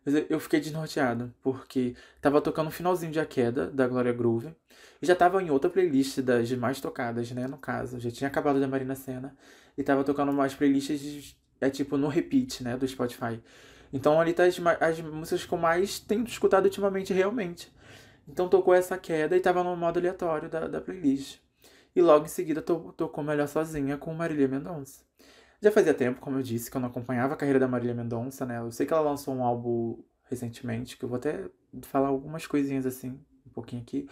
Mas 0.04 0.24
eu 0.28 0.40
fiquei 0.40 0.58
desnorteado, 0.58 1.32
porque 1.42 1.94
tava 2.20 2.40
tocando 2.40 2.68
o 2.68 2.70
finalzinho 2.72 3.12
de 3.12 3.20
A 3.20 3.26
Queda, 3.26 3.70
da 3.70 3.86
Glória 3.86 4.12
Groove. 4.12 4.54
E 5.00 5.06
já 5.06 5.14
tava 5.14 5.42
em 5.42 5.50
outra 5.50 5.70
playlist 5.70 6.18
das 6.20 6.50
mais 6.52 6.80
tocadas, 6.80 7.30
né, 7.30 7.46
no 7.46 7.56
caso. 7.56 8.00
Já 8.00 8.10
tinha 8.10 8.28
acabado 8.28 8.60
da 8.60 8.66
Marina 8.66 8.94
Senna. 8.94 9.36
E 9.78 9.82
tava 9.82 10.04
tocando 10.04 10.32
mais 10.32 10.54
playlists, 10.54 11.00
de, 11.00 11.36
é 11.60 11.70
tipo, 11.70 11.96
no 11.96 12.08
repeat, 12.08 12.62
né, 12.64 12.76
do 12.76 12.86
Spotify. 12.86 13.40
Então 13.92 14.20
ali 14.20 14.32
tá 14.32 14.44
as, 14.44 14.58
as 14.80 15.00
músicas 15.00 15.44
que 15.44 15.52
eu 15.52 15.58
mais 15.58 16.00
tenho 16.00 16.24
escutado 16.24 16.64
ultimamente, 16.64 17.12
realmente. 17.12 17.72
Então 18.26 18.48
tocou 18.48 18.74
essa 18.74 18.96
queda 18.98 19.36
e 19.36 19.40
tava 19.40 19.62
no 19.62 19.76
modo 19.76 19.98
aleatório 19.98 20.48
da, 20.48 20.66
da 20.66 20.80
playlist. 20.80 21.38
E 21.94 22.00
logo 22.00 22.24
em 22.24 22.28
seguida 22.28 22.62
to, 22.62 22.94
tocou 22.96 23.22
Melhor 23.22 23.46
Sozinha 23.46 23.98
com 23.98 24.14
Marília 24.14 24.48
Mendonça. 24.48 25.04
Já 25.62 25.70
fazia 25.70 25.94
tempo, 25.94 26.20
como 26.20 26.38
eu 26.38 26.42
disse, 26.42 26.68
que 26.68 26.76
eu 26.76 26.80
não 26.80 26.88
acompanhava 26.88 27.34
a 27.34 27.36
carreira 27.36 27.60
da 27.60 27.68
Marília 27.68 27.94
Mendonça, 27.94 28.44
né? 28.44 28.58
Eu 28.58 28.72
sei 28.72 28.84
que 28.84 28.92
ela 28.92 29.02
lançou 29.02 29.32
um 29.32 29.44
álbum 29.44 29.96
recentemente, 30.28 30.96
que 30.96 31.04
eu 31.04 31.08
vou 31.08 31.16
até 31.16 31.44
falar 31.82 32.08
algumas 32.08 32.46
coisinhas 32.48 32.84
assim, 32.84 33.10
um 33.46 33.50
pouquinho 33.50 33.80
aqui. 33.82 34.08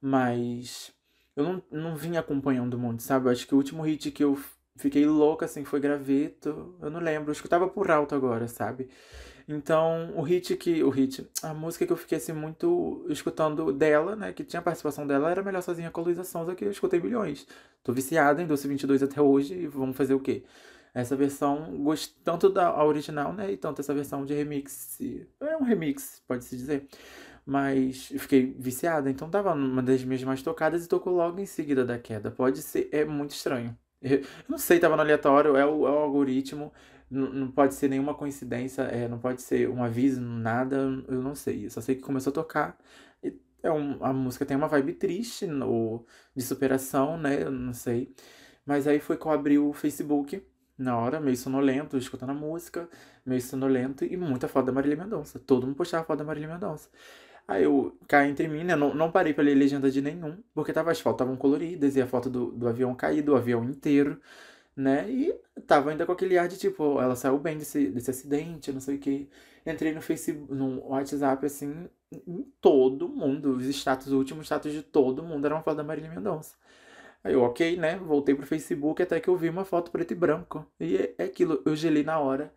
Mas 0.00 0.92
eu 1.36 1.44
não, 1.44 1.62
não 1.70 1.96
vim 1.96 2.16
acompanhando 2.16 2.76
muito, 2.78 3.02
sabe? 3.04 3.26
Eu 3.26 3.32
acho 3.32 3.46
que 3.46 3.54
o 3.54 3.58
último 3.58 3.82
hit 3.84 4.10
que 4.10 4.24
eu 4.24 4.36
fiquei 4.76 5.06
louca, 5.06 5.44
assim, 5.46 5.64
foi 5.64 5.78
Graveto. 5.80 6.76
Eu 6.82 6.90
não 6.90 7.00
lembro, 7.00 7.30
eu 7.30 7.32
escutava 7.32 7.68
por 7.68 7.90
alto 7.92 8.14
agora, 8.16 8.48
sabe? 8.48 8.88
Então, 9.48 10.12
o 10.16 10.22
hit 10.22 10.56
que. 10.56 10.82
O 10.82 10.90
hit. 10.90 11.28
A 11.42 11.54
música 11.54 11.86
que 11.86 11.92
eu 11.92 11.96
fiquei 11.96 12.18
assim 12.18 12.32
muito 12.32 13.06
escutando 13.08 13.72
dela, 13.72 14.16
né? 14.16 14.32
Que 14.32 14.44
tinha 14.44 14.60
participação 14.62 15.06
dela, 15.06 15.30
era 15.30 15.42
melhor 15.42 15.62
sozinha 15.62 15.90
com 15.90 16.00
a 16.00 16.04
Luísa 16.04 16.24
Sonza, 16.24 16.54
que 16.54 16.64
eu 16.64 16.70
escutei 16.70 17.00
milhões. 17.00 17.46
Tô 17.84 17.92
viciada 17.92 18.42
em 18.42 18.46
Doce 18.46 18.68
22 18.68 19.02
até 19.02 19.20
hoje 19.22 19.54
e 19.54 19.66
vamos 19.68 19.96
fazer 19.96 20.14
o 20.14 20.20
quê? 20.20 20.44
Essa 21.00 21.16
versão, 21.16 21.76
gosto 21.82 22.14
tanto 22.24 22.48
da 22.48 22.84
original, 22.84 23.32
né, 23.32 23.52
e 23.52 23.56
tanto 23.56 23.80
essa 23.80 23.94
versão 23.94 24.24
de 24.24 24.34
remix, 24.34 24.98
é 25.40 25.56
um 25.56 25.62
remix, 25.62 26.22
pode-se 26.26 26.56
dizer. 26.56 26.86
Mas 27.46 28.06
fiquei 28.18 28.54
viciada, 28.58 29.10
então 29.10 29.30
tava 29.30 29.54
numa 29.54 29.82
das 29.82 30.04
minhas 30.04 30.22
mais 30.22 30.42
tocadas 30.42 30.84
e 30.84 30.88
tocou 30.88 31.14
logo 31.14 31.40
em 31.40 31.46
seguida 31.46 31.84
da 31.84 31.98
queda. 31.98 32.30
Pode 32.30 32.60
ser, 32.60 32.88
é 32.92 33.04
muito 33.04 33.30
estranho. 33.30 33.76
Eu 34.02 34.22
não 34.48 34.58
sei, 34.58 34.78
tava 34.78 34.96
no 34.96 35.02
aleatório, 35.02 35.56
é 35.56 35.64
o, 35.64 35.86
é 35.86 35.90
o 35.90 35.98
algoritmo, 35.98 36.72
não, 37.10 37.50
pode 37.50 37.74
ser 37.74 37.88
nenhuma 37.88 38.14
coincidência, 38.14 38.82
é, 38.82 39.08
não 39.08 39.18
pode 39.18 39.40
ser 39.42 39.68
um 39.68 39.82
aviso, 39.82 40.20
nada, 40.20 40.76
eu 41.08 41.22
não 41.22 41.34
sei. 41.34 41.66
Eu 41.66 41.70
só 41.70 41.80
sei 41.80 41.94
que 41.94 42.02
começou 42.02 42.30
a 42.30 42.34
tocar. 42.34 42.78
E 43.22 43.34
é 43.62 43.70
um, 43.72 44.04
a 44.04 44.12
música 44.12 44.44
tem 44.44 44.56
uma 44.56 44.68
vibe 44.68 44.92
triste, 44.94 45.46
no, 45.46 46.04
de 46.36 46.42
superação, 46.42 47.16
né? 47.18 47.42
Eu 47.42 47.50
não 47.50 47.72
sei. 47.72 48.14
Mas 48.66 48.86
aí 48.86 49.00
foi 49.00 49.16
que 49.16 49.26
eu 49.26 49.30
abri 49.32 49.58
o 49.58 49.72
Facebook 49.72 50.42
na 50.78 50.96
hora, 50.98 51.20
meio 51.20 51.36
sonolento, 51.36 51.96
escutando 51.98 52.30
a 52.30 52.34
música, 52.34 52.88
meio 53.26 53.42
sonolento 53.42 54.04
e 54.04 54.16
muita 54.16 54.48
foto 54.48 54.66
da 54.66 54.72
Marília 54.72 54.96
Mendonça. 54.96 55.38
Todo 55.38 55.66
mundo 55.66 55.76
postava 55.76 56.04
foto 56.04 56.18
da 56.20 56.24
Marília 56.24 56.48
Mendonça. 56.48 56.88
Aí 57.46 57.64
eu 57.64 57.96
caí 58.06 58.30
entre 58.30 58.46
mim, 58.48 58.62
né? 58.64 58.76
Não, 58.76 58.94
não 58.94 59.10
parei 59.10 59.32
pra 59.34 59.42
ler 59.42 59.54
legenda 59.54 59.90
de 59.90 60.02
nenhum, 60.02 60.36
porque 60.54 60.72
tava, 60.72 60.90
as 60.92 61.00
fotos 61.00 61.16
estavam 61.16 61.36
coloridas 61.36 61.96
e 61.96 62.02
a 62.02 62.06
foto 62.06 62.28
do, 62.30 62.52
do 62.52 62.68
avião 62.68 62.94
caído, 62.94 63.32
o 63.32 63.36
avião 63.36 63.64
inteiro, 63.64 64.20
né? 64.76 65.10
E 65.10 65.34
tava 65.66 65.90
ainda 65.90 66.06
com 66.06 66.12
aquele 66.12 66.38
ar 66.38 66.48
de 66.48 66.58
tipo, 66.58 67.00
ela 67.00 67.16
saiu 67.16 67.38
bem 67.38 67.58
desse, 67.58 67.88
desse 67.90 68.10
acidente, 68.10 68.72
não 68.72 68.80
sei 68.80 68.96
o 68.96 68.98
que. 68.98 69.28
Entrei 69.66 69.92
no 69.92 70.02
Facebook, 70.02 70.52
no 70.54 70.86
WhatsApp, 70.88 71.44
assim, 71.46 71.88
em 72.12 72.42
todo 72.60 73.08
mundo, 73.08 73.56
os 73.56 73.66
status, 73.66 74.08
os 74.08 74.12
últimos 74.12 74.46
status 74.46 74.72
de 74.72 74.82
todo 74.82 75.22
mundo 75.22 75.44
eram 75.46 75.56
uma 75.56 75.62
foto 75.62 75.76
da 75.78 75.84
Marília 75.84 76.10
Mendonça. 76.10 76.56
Aí 77.22 77.32
eu, 77.34 77.42
ok, 77.42 77.76
né? 77.76 77.96
Voltei 77.98 78.34
pro 78.34 78.46
Facebook 78.46 79.02
até 79.02 79.20
que 79.20 79.28
eu 79.28 79.36
vi 79.36 79.48
uma 79.48 79.64
foto 79.64 79.90
preto 79.90 80.12
e 80.12 80.14
branco. 80.14 80.66
E 80.80 80.96
é, 80.96 81.14
é 81.18 81.24
aquilo, 81.24 81.62
eu 81.64 81.74
gelei 81.76 82.02
na 82.04 82.18
hora. 82.18 82.52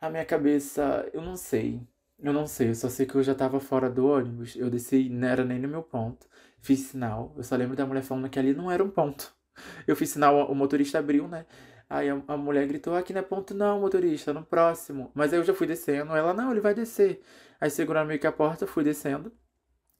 A 0.00 0.10
minha 0.10 0.24
cabeça, 0.24 1.08
eu 1.12 1.22
não 1.22 1.36
sei. 1.36 1.80
Eu 2.22 2.32
não 2.32 2.46
sei, 2.46 2.70
eu 2.70 2.74
só 2.74 2.88
sei 2.88 3.06
que 3.06 3.14
eu 3.14 3.22
já 3.22 3.34
tava 3.34 3.60
fora 3.60 3.88
do 3.90 4.06
ônibus. 4.06 4.54
Eu 4.56 4.70
desci, 4.70 5.08
não 5.08 5.26
era 5.28 5.44
nem 5.44 5.58
no 5.58 5.68
meu 5.68 5.82
ponto. 5.82 6.26
Fiz 6.60 6.80
sinal. 6.80 7.32
Eu 7.36 7.42
só 7.42 7.56
lembro 7.56 7.76
da 7.76 7.86
mulher 7.86 8.02
falando 8.02 8.28
que 8.28 8.38
ali 8.38 8.52
não 8.54 8.70
era 8.70 8.84
um 8.84 8.90
ponto. 8.90 9.34
Eu 9.86 9.96
fiz 9.96 10.10
sinal, 10.10 10.50
o 10.50 10.54
motorista 10.54 10.98
abriu, 10.98 11.26
né? 11.28 11.46
Aí 11.88 12.08
a, 12.08 12.22
a 12.28 12.36
mulher 12.36 12.66
gritou: 12.68 12.94
aqui 12.94 13.12
não 13.12 13.20
é 13.20 13.22
ponto, 13.24 13.54
não, 13.54 13.80
motorista, 13.80 14.32
no 14.32 14.44
próximo. 14.44 15.10
Mas 15.14 15.32
aí 15.32 15.38
eu 15.40 15.44
já 15.44 15.52
fui 15.54 15.66
descendo. 15.66 16.14
Ela: 16.14 16.32
não, 16.32 16.50
ele 16.52 16.60
vai 16.60 16.74
descer. 16.74 17.20
Aí 17.60 17.70
seguraram 17.70 18.06
meio 18.06 18.20
que 18.20 18.26
a 18.26 18.32
porta, 18.32 18.66
fui 18.66 18.84
descendo. 18.84 19.32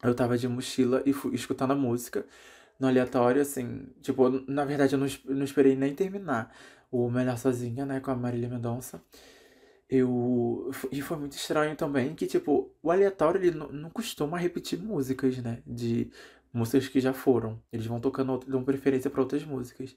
Eu 0.02 0.14
tava 0.14 0.38
de 0.38 0.48
mochila 0.48 1.02
e 1.04 1.12
fui 1.12 1.34
escutando 1.34 1.72
a 1.72 1.76
música 1.76 2.24
no 2.80 2.88
aleatório, 2.88 3.42
assim. 3.42 3.86
Tipo, 4.02 4.28
na 4.50 4.64
verdade 4.64 4.94
eu 4.94 4.98
não, 4.98 5.06
não 5.26 5.44
esperei 5.44 5.76
nem 5.76 5.94
terminar 5.94 6.52
o 6.90 7.10
Melhor 7.10 7.38
Sozinha, 7.38 7.86
né, 7.86 8.00
com 8.00 8.10
a 8.10 8.16
Marília 8.16 8.48
Mendonça. 8.48 9.02
Eu. 9.88 10.70
E 10.92 11.02
foi 11.02 11.16
muito 11.18 11.32
estranho 11.32 11.76
também 11.76 12.14
que, 12.14 12.26
tipo, 12.26 12.72
o 12.82 12.90
aleatório 12.90 13.40
ele 13.42 13.50
não, 13.56 13.68
não 13.68 13.90
costuma 13.90 14.38
repetir 14.38 14.78
músicas, 14.80 15.38
né? 15.38 15.62
De 15.66 16.10
músicas 16.52 16.88
que 16.88 17.00
já 17.00 17.12
foram. 17.12 17.60
Eles 17.72 17.86
vão 17.86 18.00
tocando, 18.00 18.38
dão 18.46 18.64
preferência 18.64 19.10
para 19.10 19.20
outras 19.20 19.44
músicas. 19.44 19.96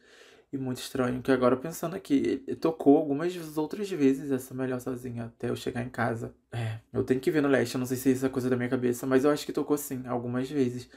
E 0.51 0.57
muito 0.57 0.77
estranho 0.77 1.21
que 1.21 1.31
agora 1.31 1.57
pensando 1.57 1.95
aqui, 1.95 2.37
tocou 2.61 2.97
algumas 2.97 3.57
outras 3.57 3.89
vezes 3.89 4.31
essa 4.31 4.53
Melhor 4.53 4.79
Sozinha 4.79 5.25
até 5.25 5.49
eu 5.49 5.55
chegar 5.55 5.83
em 5.83 5.89
casa. 5.89 6.33
É, 6.51 6.79
eu 6.93 7.03
tenho 7.03 7.19
que 7.19 7.31
ver 7.31 7.41
no 7.41 7.47
leste, 7.47 7.73
eu 7.73 7.79
não 7.79 7.87
sei 7.87 7.97
se 7.97 8.23
é 8.25 8.29
coisa 8.29 8.49
da 8.51 8.55
minha 8.55 8.69
cabeça, 8.69 9.07
mas 9.07 9.25
eu 9.25 9.31
acho 9.31 9.45
que 9.47 9.51
tocou 9.51 9.77
sim, 9.77 10.03
algumas 10.05 10.49
vezes. 10.49 10.87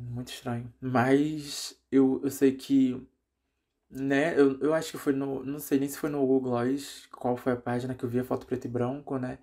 Muito 0.00 0.32
estranho. 0.32 0.72
Mas 0.80 1.78
eu, 1.90 2.20
eu 2.24 2.30
sei 2.30 2.52
que 2.56 3.06
né? 3.90 4.38
Eu, 4.40 4.58
eu 4.60 4.74
acho 4.74 4.92
que 4.92 4.98
foi 4.98 5.12
no. 5.12 5.44
Não 5.44 5.58
sei 5.58 5.78
nem 5.78 5.88
se 5.88 5.98
foi 5.98 6.10
no 6.10 6.20
Google 6.20 6.52
Gloss, 6.52 7.06
qual 7.12 7.36
foi 7.36 7.52
a 7.52 7.56
página 7.56 7.94
que 7.94 8.04
eu 8.04 8.08
vi 8.08 8.20
a 8.20 8.24
foto 8.24 8.46
preto 8.46 8.66
e 8.66 8.68
branco, 8.68 9.18
né? 9.18 9.38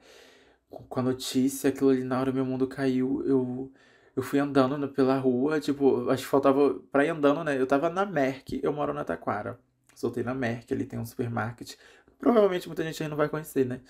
Com 0.69 0.99
a 0.99 1.03
notícia, 1.03 1.69
aquilo 1.69 1.89
ali 1.91 2.03
na 2.03 2.19
hora 2.19 2.31
meu 2.31 2.45
mundo 2.45 2.67
caiu. 2.67 3.23
Eu, 3.25 3.71
eu 4.15 4.23
fui 4.23 4.39
andando 4.39 4.87
pela 4.89 5.17
rua, 5.19 5.59
tipo, 5.59 6.09
acho 6.09 6.23
que 6.23 6.29
faltava 6.29 6.75
pra 6.91 7.05
ir 7.05 7.09
andando, 7.09 7.43
né? 7.43 7.59
Eu 7.59 7.67
tava 7.67 7.89
na 7.89 8.05
Merck, 8.05 8.59
eu 8.63 8.73
moro 8.73 8.93
na 8.93 9.03
Taquara. 9.05 9.59
Soltei 9.95 10.23
na 10.23 10.33
Merck, 10.35 10.73
ali 10.73 10.85
tem 10.85 10.99
um 10.99 11.05
supermarket. 11.05 11.75
Provavelmente 12.19 12.67
muita 12.67 12.83
gente 12.83 13.01
aí 13.03 13.09
não 13.09 13.17
vai 13.17 13.29
conhecer, 13.29 13.65
né? 13.65 13.81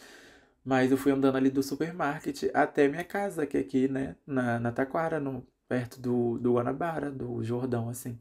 Mas 0.63 0.91
eu 0.91 0.97
fui 0.97 1.12
andando 1.12 1.38
ali 1.38 1.49
do 1.49 1.63
supermarket 1.63 2.43
até 2.53 2.88
minha 2.88 3.03
casa, 3.03 3.45
que 3.47 3.58
é 3.58 3.62
aqui, 3.62 3.88
né? 3.88 4.15
Na, 4.25 4.60
na 4.60 4.71
Taquara, 4.71 5.19
no, 5.19 5.45
perto 5.67 5.99
do, 6.01 6.38
do 6.39 6.53
Guanabara, 6.53 7.12
do 7.12 7.43
Jordão, 7.43 7.89
assim. 7.89 8.19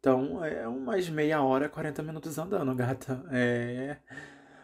Então, 0.00 0.44
é 0.44 0.68
umas 0.68 1.08
meia 1.08 1.42
hora, 1.42 1.68
40 1.68 2.02
minutos 2.02 2.38
andando, 2.38 2.74
gata. 2.76 3.24
É... 3.30 3.98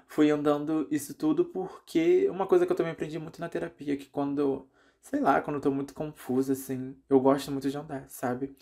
Fui 0.07 0.31
andando 0.31 0.89
isso 0.91 1.15
tudo 1.15 1.45
porque 1.47 2.29
uma 2.31 2.47
coisa 2.47 2.67
que 2.67 2.73
eu 2.73 2.77
também 2.77 2.93
aprendi 2.93 3.19
muito 3.19 3.41
na 3.41 3.49
terapia, 3.49 3.97
que 3.97 4.07
quando, 4.07 4.69
sei 5.01 5.21
lá, 5.21 5.41
quando 5.41 5.57
eu 5.57 5.63
tô 5.63 5.71
muito 5.71 5.95
confusa, 5.95 6.53
assim, 6.53 6.97
eu 7.09 7.21
gosto 7.21 7.51
muito 7.53 7.71
de 7.71 7.79
andar, 7.79 8.09
sabe? 8.09 8.57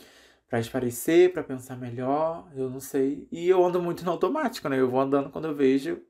Pra 0.48 0.60
esparecer, 0.60 1.32
pra 1.32 1.42
pensar 1.42 1.76
melhor, 1.76 2.50
eu 2.54 2.70
não 2.70 2.80
sei. 2.80 3.26
E 3.32 3.48
eu 3.48 3.64
ando 3.64 3.82
muito 3.82 4.04
no 4.04 4.12
automático, 4.12 4.68
né? 4.68 4.78
Eu 4.78 4.90
vou 4.90 5.00
andando 5.00 5.30
quando 5.30 5.46
eu 5.48 5.54
vejo, 5.54 6.02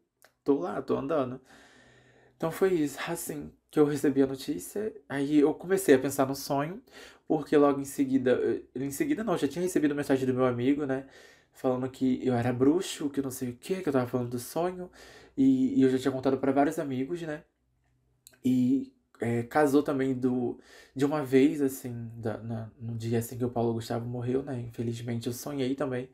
tô 0.45 0.59
lá, 0.61 0.83
tô 0.83 0.97
andando. 0.97 1.41
Então 2.37 2.51
foi 2.51 2.75
isso, 2.75 2.99
assim, 3.09 3.53
que 3.71 3.79
eu 3.81 3.85
recebi 3.87 4.23
a 4.23 4.27
notícia. 4.27 4.93
Aí 5.09 5.39
eu 5.41 5.55
comecei 5.55 5.95
a 5.95 5.99
pensar 5.99 6.27
no 6.27 6.35
sonho 6.35 6.83
porque 7.27 7.57
logo 7.57 7.81
em 7.81 7.85
seguida, 7.85 8.41
em 8.75 8.91
seguida 8.91 9.23
não, 9.25 9.37
já 9.37 9.47
tinha 9.49 9.63
recebido 9.63 9.95
mensagem 9.95 10.27
do 10.27 10.35
meu 10.35 10.47
amigo, 10.47 10.87
né? 10.87 11.07
Falando 11.53 11.89
que 11.91 12.21
eu 12.27 12.35
era 12.35 12.53
bruxo, 12.53 13.11
que 13.11 13.21
não 13.23 13.31
sei 13.31 13.51
o 13.51 13.57
que, 13.57 13.83
que 13.83 13.89
eu 13.89 13.93
tava 13.93 14.07
falando 14.07 14.31
do 14.31 14.39
sonho. 14.39 14.91
E, 15.37 15.79
e 15.79 15.83
eu 15.83 15.91
já 15.91 15.99
tinha 15.99 16.13
contado 16.13 16.39
para 16.39 16.53
vários 16.53 16.79
amigos, 16.79 17.21
né? 17.23 17.43
E 18.45 18.93
é, 19.21 19.43
casou 19.45 19.83
também 19.83 20.15
do, 20.15 20.59
de 20.95 21.05
uma 21.05 21.25
vez, 21.25 21.61
assim, 21.61 22.11
da, 22.17 22.39
na, 22.39 22.71
no 22.81 22.95
dia 22.97 23.19
assim 23.19 23.37
que 23.37 23.45
o 23.45 23.51
Paulo 23.51 23.75
Gustavo 23.75 24.07
morreu, 24.09 24.43
né? 24.43 24.61
Infelizmente 24.61 25.27
eu 25.27 25.33
sonhei 25.33 25.75
também. 25.75 26.09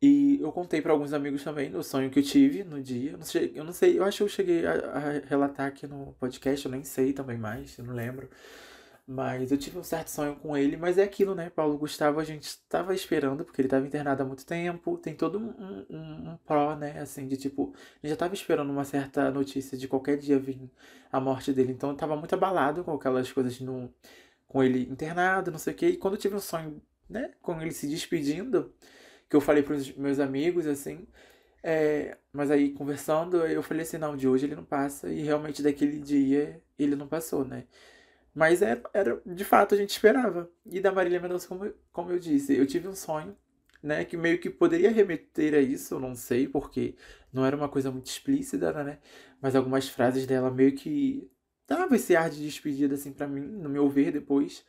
E 0.00 0.38
eu 0.42 0.52
contei 0.52 0.82
para 0.82 0.92
alguns 0.92 1.12
amigos 1.14 1.42
também 1.42 1.74
o 1.74 1.82
sonho 1.82 2.10
que 2.10 2.18
eu 2.18 2.22
tive 2.22 2.62
no 2.64 2.82
dia. 2.82 3.12
Eu 3.12 3.18
não 3.18 3.24
sei, 3.24 3.52
eu, 3.54 3.64
não 3.64 3.72
sei, 3.72 3.98
eu 3.98 4.04
acho 4.04 4.18
que 4.18 4.22
eu 4.24 4.28
cheguei 4.28 4.66
a, 4.66 4.72
a 4.72 5.00
relatar 5.26 5.66
aqui 5.68 5.86
no 5.86 6.14
podcast, 6.20 6.66
eu 6.66 6.70
nem 6.72 6.84
sei 6.84 7.12
também 7.12 7.38
mais, 7.38 7.78
eu 7.78 7.84
não 7.84 7.94
lembro. 7.94 8.28
Mas 9.08 9.52
eu 9.52 9.58
tive 9.58 9.78
um 9.78 9.84
certo 9.84 10.08
sonho 10.08 10.34
com 10.36 10.56
ele, 10.56 10.76
mas 10.76 10.98
é 10.98 11.04
aquilo, 11.04 11.32
né? 11.34 11.48
Paulo 11.48 11.78
Gustavo 11.78 12.18
a 12.18 12.24
gente 12.24 12.42
estava 12.44 12.92
esperando, 12.92 13.44
porque 13.44 13.60
ele 13.60 13.68
estava 13.68 13.86
internado 13.86 14.22
há 14.22 14.26
muito 14.26 14.44
tempo. 14.44 14.98
Tem 14.98 15.14
todo 15.14 15.38
um, 15.38 15.86
um, 15.88 16.32
um 16.32 16.36
pró, 16.44 16.74
né? 16.74 16.98
Assim, 17.00 17.28
de 17.28 17.36
tipo, 17.36 17.72
a 17.72 17.78
gente 17.98 18.08
já 18.08 18.14
estava 18.14 18.34
esperando 18.34 18.70
uma 18.70 18.84
certa 18.84 19.30
notícia 19.30 19.78
de 19.78 19.86
qualquer 19.86 20.18
dia 20.18 20.38
vir 20.40 20.70
a 21.12 21.20
morte 21.20 21.52
dele. 21.52 21.72
Então 21.72 21.90
eu 21.90 21.96
tava 21.96 22.16
muito 22.16 22.34
abalado 22.34 22.82
com 22.82 22.92
aquelas 22.94 23.30
coisas 23.30 23.60
no, 23.60 23.92
com 24.48 24.62
ele 24.62 24.82
internado, 24.90 25.50
não 25.52 25.58
sei 25.58 25.72
o 25.72 25.76
quê. 25.76 25.88
E 25.90 25.96
quando 25.96 26.14
eu 26.14 26.20
tive 26.20 26.34
um 26.34 26.40
sonho, 26.40 26.82
né? 27.08 27.32
Com 27.40 27.60
ele 27.60 27.72
se 27.72 27.86
despedindo, 27.88 28.74
que 29.28 29.36
eu 29.36 29.40
falei 29.40 29.62
para 29.62 29.74
os 29.76 29.92
meus 29.96 30.18
amigos, 30.20 30.66
assim. 30.66 31.06
É, 31.62 32.16
mas 32.32 32.50
aí 32.50 32.72
conversando, 32.72 33.38
eu 33.46 33.62
falei 33.62 33.82
assim: 33.82 33.98
não, 33.98 34.16
de 34.16 34.28
hoje 34.28 34.46
ele 34.46 34.56
não 34.56 34.64
passa. 34.64 35.08
E 35.10 35.22
realmente 35.22 35.62
daquele 35.62 36.00
dia 36.00 36.62
ele 36.78 36.96
não 36.96 37.08
passou, 37.08 37.44
né? 37.44 37.66
Mas 38.34 38.62
era, 38.62 38.80
é, 38.94 39.00
era, 39.00 39.22
de 39.26 39.44
fato, 39.44 39.74
a 39.74 39.78
gente 39.78 39.90
esperava. 39.90 40.50
E 40.66 40.80
da 40.80 40.92
Marília 40.92 41.20
Mendonça, 41.20 41.48
como, 41.48 41.72
como 41.92 42.10
eu 42.12 42.18
disse, 42.18 42.54
eu 42.56 42.66
tive 42.66 42.86
um 42.88 42.94
sonho, 42.94 43.36
né? 43.82 44.04
Que 44.04 44.16
meio 44.16 44.38
que 44.38 44.50
poderia 44.50 44.90
remeter 44.90 45.54
a 45.54 45.60
isso, 45.60 45.94
eu 45.94 46.00
não 46.00 46.14
sei, 46.14 46.46
porque 46.48 46.94
não 47.32 47.44
era 47.46 47.56
uma 47.56 47.68
coisa 47.68 47.90
muito 47.90 48.06
explícita, 48.06 48.72
né? 48.84 48.98
Mas 49.40 49.56
algumas 49.56 49.88
frases 49.88 50.26
dela 50.26 50.50
meio 50.50 50.74
que 50.74 51.30
dava 51.66 51.96
esse 51.96 52.14
ar 52.16 52.30
de 52.30 52.42
despedida, 52.44 52.94
assim, 52.94 53.12
para 53.12 53.26
mim, 53.26 53.40
no 53.40 53.68
meu 53.68 53.88
ver 53.88 54.12
depois. 54.12 54.64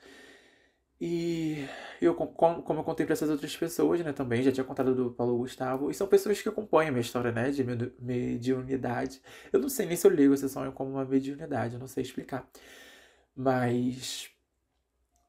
E 0.99 1.67
eu, 2.01 2.15
como 2.15 2.79
eu 2.79 2.83
contei 2.83 3.05
para 3.05 3.13
essas 3.13 3.29
outras 3.29 3.55
pessoas, 3.55 3.99
né, 4.03 4.11
também, 4.13 4.41
já 4.41 4.51
tinha 4.51 4.63
contado 4.63 4.95
do 4.95 5.11
Paulo 5.11 5.37
Gustavo, 5.37 5.91
e 5.91 5.93
são 5.93 6.07
pessoas 6.07 6.41
que 6.41 6.49
acompanham 6.49 6.89
a 6.89 6.91
minha 6.91 7.01
história, 7.01 7.31
né, 7.31 7.51
de 7.51 7.63
mediunidade. 7.99 9.21
Eu 9.53 9.59
não 9.59 9.69
sei 9.69 9.85
nem 9.85 9.95
se 9.95 10.07
eu 10.07 10.11
ligo 10.11 10.33
esse 10.33 10.49
sonho 10.49 10.71
como 10.71 10.91
uma 10.91 11.05
mediunidade, 11.05 11.75
eu 11.75 11.79
não 11.79 11.87
sei 11.87 12.03
explicar. 12.03 12.49
Mas. 13.35 14.29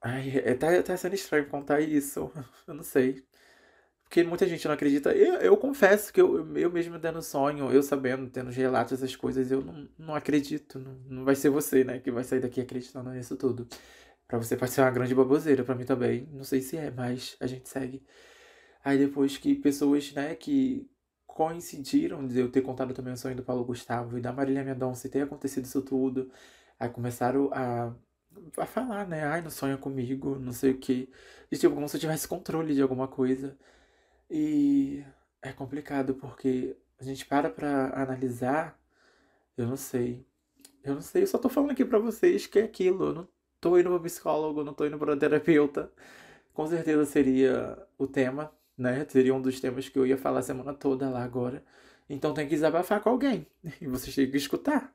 Ai, 0.01 0.29
é, 0.45 0.53
tá, 0.55 0.81
tá 0.83 0.97
sendo 0.97 1.15
estranho 1.15 1.47
contar 1.49 1.81
isso. 1.81 2.31
Eu 2.67 2.73
não 2.73 2.83
sei. 2.83 3.23
Porque 4.03 4.23
muita 4.23 4.47
gente 4.47 4.65
não 4.67 4.73
acredita. 4.73 5.13
Eu, 5.13 5.35
eu 5.35 5.57
confesso 5.57 6.11
que 6.11 6.19
eu, 6.21 6.57
eu 6.57 6.71
mesmo 6.71 6.97
dando 6.99 7.21
sonho, 7.21 7.71
eu 7.71 7.83
sabendo, 7.83 8.29
tendo 8.29 8.49
relatos, 8.51 8.93
essas 8.93 9.15
coisas, 9.15 9.51
eu 9.51 9.61
não, 9.61 9.87
não 9.97 10.15
acredito. 10.15 10.79
Não, 10.79 10.93
não 11.07 11.25
vai 11.25 11.35
ser 11.35 11.49
você, 11.49 11.83
né, 11.83 11.99
que 11.99 12.11
vai 12.11 12.23
sair 12.23 12.39
daqui 12.39 12.61
acreditando 12.61 13.11
nisso 13.11 13.37
tudo. 13.37 13.67
Pra 14.29 14.37
você 14.39 14.55
pode 14.55 14.71
ser 14.71 14.81
uma 14.81 14.91
grande 14.91 15.15
baboseira, 15.15 15.63
pra 15.63 15.75
mim 15.75 15.85
também. 15.85 16.27
Não 16.31 16.43
sei 16.45 16.61
se 16.61 16.77
é, 16.77 16.91
mas 16.91 17.35
a 17.39 17.47
gente 17.47 17.67
segue. 17.67 18.03
Aí 18.83 18.97
depois 18.97 19.37
que 19.37 19.55
pessoas, 19.55 20.13
né, 20.13 20.35
que 20.35 20.89
coincidiram 21.27 22.27
de 22.27 22.39
eu 22.39 22.51
ter 22.51 22.61
contado 22.61 22.93
também 22.93 23.13
o 23.13 23.17
sonho 23.17 23.35
do 23.35 23.43
Paulo 23.43 23.65
Gustavo 23.65 24.17
e 24.17 24.21
da 24.21 24.31
Marília 24.33 24.63
Mendonça 24.63 25.07
e 25.07 25.09
ter 25.09 25.23
acontecido 25.23 25.65
isso 25.65 25.81
tudo. 25.81 26.31
Aí 26.79 26.89
começaram 26.89 27.49
a, 27.53 27.95
a 28.57 28.65
falar, 28.67 29.07
né? 29.07 29.23
Ai, 29.25 29.41
não 29.41 29.49
sonha 29.49 29.77
comigo, 29.77 30.37
não 30.39 30.53
sei 30.53 30.71
o 30.71 30.79
quê. 30.79 31.09
E 31.51 31.57
tipo, 31.57 31.73
como 31.75 31.89
se 31.89 31.97
eu 31.97 32.01
tivesse 32.01 32.27
controle 32.27 32.75
de 32.75 32.81
alguma 32.81 33.07
coisa. 33.07 33.57
E 34.29 35.03
é 35.41 35.51
complicado 35.53 36.15
porque 36.15 36.77
a 36.99 37.03
gente 37.03 37.25
para 37.25 37.49
pra 37.49 37.91
analisar. 38.01 38.79
Eu 39.57 39.67
não 39.67 39.77
sei. 39.77 40.25
Eu 40.83 40.95
não 40.95 41.01
sei, 41.01 41.23
eu 41.23 41.27
só 41.27 41.37
tô 41.37 41.49
falando 41.49 41.71
aqui 41.71 41.85
pra 41.85 41.99
vocês 41.99 42.47
que 42.47 42.59
é 42.59 42.63
aquilo. 42.63 43.05
Eu 43.07 43.13
não, 43.15 43.27
tô 43.59 43.77
indo 43.77 43.89
pro 43.89 44.01
psicólogo, 44.01 44.63
não 44.63 44.73
tô 44.73 44.85
indo 44.85 44.97
pro 44.97 45.17
terapeuta. 45.17 45.91
Com 46.53 46.67
certeza 46.67 47.05
seria 47.05 47.77
o 47.97 48.07
tema, 48.07 48.51
né? 48.77 49.05
Seria 49.09 49.33
um 49.33 49.41
dos 49.41 49.59
temas 49.59 49.89
que 49.89 49.97
eu 49.99 50.05
ia 50.05 50.17
falar 50.17 50.39
a 50.39 50.43
semana 50.43 50.73
toda 50.73 51.09
lá 51.09 51.23
agora. 51.23 51.63
Então 52.09 52.33
tem 52.33 52.47
que 52.47 52.55
desabafar 52.55 53.01
com 53.01 53.09
alguém. 53.09 53.47
E 53.81 53.87
vocês 53.87 54.15
têm 54.15 54.29
que 54.29 54.37
escutar. 54.37 54.93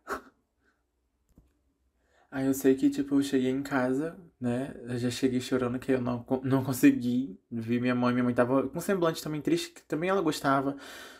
Aí 2.31 2.47
eu 2.47 2.55
sei 2.55 2.75
que, 2.75 2.91
tipo, 2.91 3.15
eu 3.15 3.23
cheguei 3.23 3.49
em 3.49 3.63
casa, 3.63 4.17
né? 4.41 4.75
Eu 4.89 4.99
já 4.99 5.09
cheguei 5.09 5.41
chorando 5.41 5.79
que 5.79 5.93
eu 5.93 6.01
não, 6.01 6.27
não 6.43 6.65
consegui. 6.65 7.39
Vi 7.49 7.79
minha 7.79 7.95
mãe, 7.95 8.13
minha 8.13 8.25
mãe 8.25 8.35
tava 8.35 8.69
com 8.69 8.81
semblante 8.81 9.23
também 9.23 9.41
triste, 9.41 9.71
que 9.71 9.83
também 9.83 10.11
ela 10.11 10.21
gostava. 10.21 10.77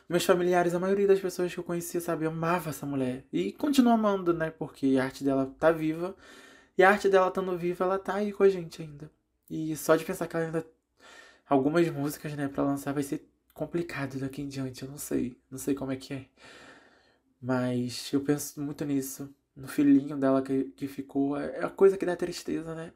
Meus 0.09 0.25
familiares, 0.25 0.75
a 0.75 0.81
maioria 0.81 1.07
das 1.07 1.21
pessoas 1.21 1.55
que 1.55 1.61
eu 1.61 1.65
conhecia, 1.65 2.01
sabe, 2.01 2.27
amava 2.27 2.71
essa 2.71 2.85
mulher. 2.85 3.25
E 3.33 3.53
continua 3.53 3.95
amando, 3.95 4.35
né? 4.35 4.51
Porque 4.51 4.97
a 5.01 5.05
arte 5.05 5.23
dela 5.23 5.55
tá 5.59 5.71
viva. 5.71 6.17
E 6.77 6.83
a 6.83 6.91
arte 6.91 7.09
dela 7.09 7.29
estando 7.29 7.57
viva, 7.57 7.85
ela 7.85 7.99
tá 7.99 8.15
aí 8.17 8.33
com 8.33 8.43
a 8.43 8.49
gente 8.49 8.83
ainda. 8.83 9.11
E 9.49 9.77
só 9.77 9.97
de 9.97 10.05
pensar 10.05 10.27
que 10.27 10.37
ela 10.37 10.47
ainda. 10.47 10.67
Algumas 11.49 11.89
músicas, 11.91 12.35
né, 12.35 12.49
pra 12.49 12.65
lançar 12.65 12.93
vai 12.93 13.03
ser 13.03 13.27
complicado 13.53 14.19
daqui 14.19 14.43
em 14.43 14.49
diante. 14.49 14.83
Eu 14.83 14.91
não 14.91 14.99
sei. 14.99 15.39
Não 15.51 15.59
sei 15.59 15.75
como 15.75 15.93
é 15.93 15.97
que 15.97 16.15
é. 16.15 16.27
Mas 17.41 18.11
eu 18.13 18.21
penso 18.23 18.61
muito 18.61 18.85
nisso 18.85 19.33
no 19.57 19.69
filhinho 19.69 20.17
dela 20.17 20.43
que, 20.43 20.65
que 20.77 20.89
ficou. 20.89 21.39
É, 21.39 21.59
é 21.59 21.65
a 21.65 21.71
coisa 21.71 21.97
que 21.97 22.07
dá 22.07 22.17
tristeza, 22.17 22.75
né? 22.75 22.93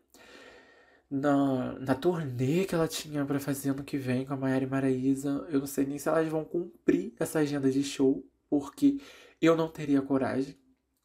Na, 1.10 1.72
na 1.78 1.94
turnê 1.94 2.64
que 2.64 2.74
ela 2.74 2.86
tinha 2.86 3.24
para 3.24 3.40
fazer 3.40 3.70
ano 3.70 3.82
que 3.82 3.96
vem 3.96 4.26
com 4.26 4.34
a 4.34 4.36
Maiara 4.36 4.64
e 4.64 4.66
Maraísa, 4.66 5.46
eu 5.50 5.60
não 5.60 5.66
sei 5.66 5.86
nem 5.86 5.98
se 5.98 6.08
elas 6.08 6.28
vão 6.28 6.44
cumprir 6.44 7.14
essa 7.18 7.38
agenda 7.38 7.70
de 7.70 7.82
show, 7.82 8.22
porque 8.50 9.00
eu 9.40 9.56
não 9.56 9.68
teria 9.68 10.02
coragem. 10.02 10.54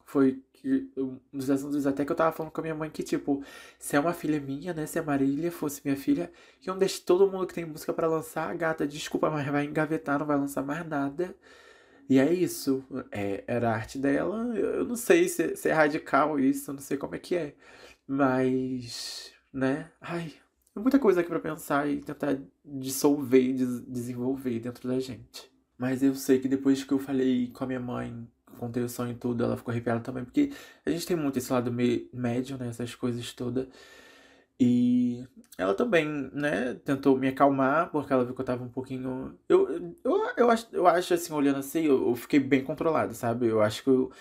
Foi 0.04 0.43
que, 0.64 0.90
um 0.96 1.18
dos 1.32 1.50
assuntos 1.50 1.86
até 1.86 2.04
que 2.04 2.10
eu 2.10 2.16
tava 2.16 2.34
falando 2.34 2.50
com 2.50 2.60
a 2.60 2.62
minha 2.62 2.74
mãe 2.74 2.88
que, 2.90 3.02
tipo, 3.02 3.44
se 3.78 3.96
é 3.96 4.00
uma 4.00 4.14
filha 4.14 4.40
minha, 4.40 4.72
né? 4.72 4.86
Se 4.86 4.98
a 4.98 5.02
Marília 5.02 5.52
fosse 5.52 5.82
minha 5.84 5.96
filha, 5.96 6.32
que 6.60 6.70
eu 6.70 6.72
não 6.72 6.78
deixe 6.78 7.00
todo 7.02 7.30
mundo 7.30 7.46
que 7.46 7.54
tem 7.54 7.66
música 7.66 7.92
para 7.92 8.06
lançar, 8.08 8.56
gata, 8.56 8.86
desculpa, 8.86 9.30
mas 9.30 9.46
vai 9.46 9.66
engavetar, 9.66 10.18
não 10.18 10.26
vai 10.26 10.38
lançar 10.38 10.62
mais 10.62 10.86
nada. 10.88 11.34
E 12.08 12.18
é 12.18 12.32
isso. 12.32 12.84
É, 13.12 13.44
era 13.46 13.70
a 13.70 13.74
arte 13.74 13.98
dela. 13.98 14.56
Eu 14.56 14.84
não 14.84 14.96
sei 14.96 15.28
se, 15.28 15.56
se, 15.56 15.68
é 15.68 15.72
radical 15.72 16.38
isso, 16.40 16.72
não 16.72 16.80
sei 16.80 16.96
como 16.96 17.14
é 17.14 17.18
que 17.18 17.36
é. 17.36 17.54
Mas, 18.06 19.32
né? 19.52 19.90
Ai, 20.00 20.32
é 20.76 20.80
muita 20.80 20.98
coisa 20.98 21.20
aqui 21.20 21.28
pra 21.28 21.40
pensar 21.40 21.88
e 21.88 22.00
tentar 22.00 22.38
dissolver 22.64 23.42
e 23.42 23.52
des 23.54 23.80
desenvolver 23.86 24.60
dentro 24.60 24.88
da 24.88 24.98
gente. 25.00 25.50
Mas 25.78 26.02
eu 26.02 26.14
sei 26.14 26.38
que 26.38 26.48
depois 26.48 26.84
que 26.84 26.92
eu 26.92 26.98
falei 26.98 27.48
com 27.48 27.64
a 27.64 27.66
minha 27.66 27.80
mãe, 27.80 28.26
contei 28.54 28.82
o 28.82 28.88
sonho 28.88 29.12
e 29.12 29.14
tudo, 29.14 29.44
ela 29.44 29.56
ficou 29.56 29.72
arrepiada 29.72 30.00
também, 30.00 30.24
porque 30.24 30.52
a 30.86 30.90
gente 30.90 31.06
tem 31.06 31.16
muito 31.16 31.38
esse 31.38 31.52
lado 31.52 31.72
médio, 31.72 32.56
né? 32.58 32.68
Essas 32.68 32.94
coisas 32.94 33.32
todas. 33.32 33.66
E 34.58 35.26
ela 35.58 35.74
também, 35.74 36.06
né, 36.32 36.74
tentou 36.84 37.18
me 37.18 37.28
acalmar, 37.28 37.90
porque 37.90 38.12
ela 38.12 38.24
viu 38.24 38.34
que 38.34 38.40
eu 38.40 38.44
tava 38.44 38.62
um 38.64 38.68
pouquinho. 38.68 39.36
Eu, 39.48 39.94
eu, 40.04 40.32
eu, 40.36 40.50
acho, 40.50 40.68
eu 40.72 40.86
acho 40.86 41.14
assim, 41.14 41.32
olhando 41.32 41.58
assim, 41.58 41.84
eu, 41.84 42.08
eu 42.08 42.14
fiquei 42.14 42.38
bem 42.40 42.62
controlado, 42.62 43.14
sabe? 43.14 43.46
Eu 43.48 43.60
acho 43.62 43.82
que 43.82 43.90
eu, 43.90 44.12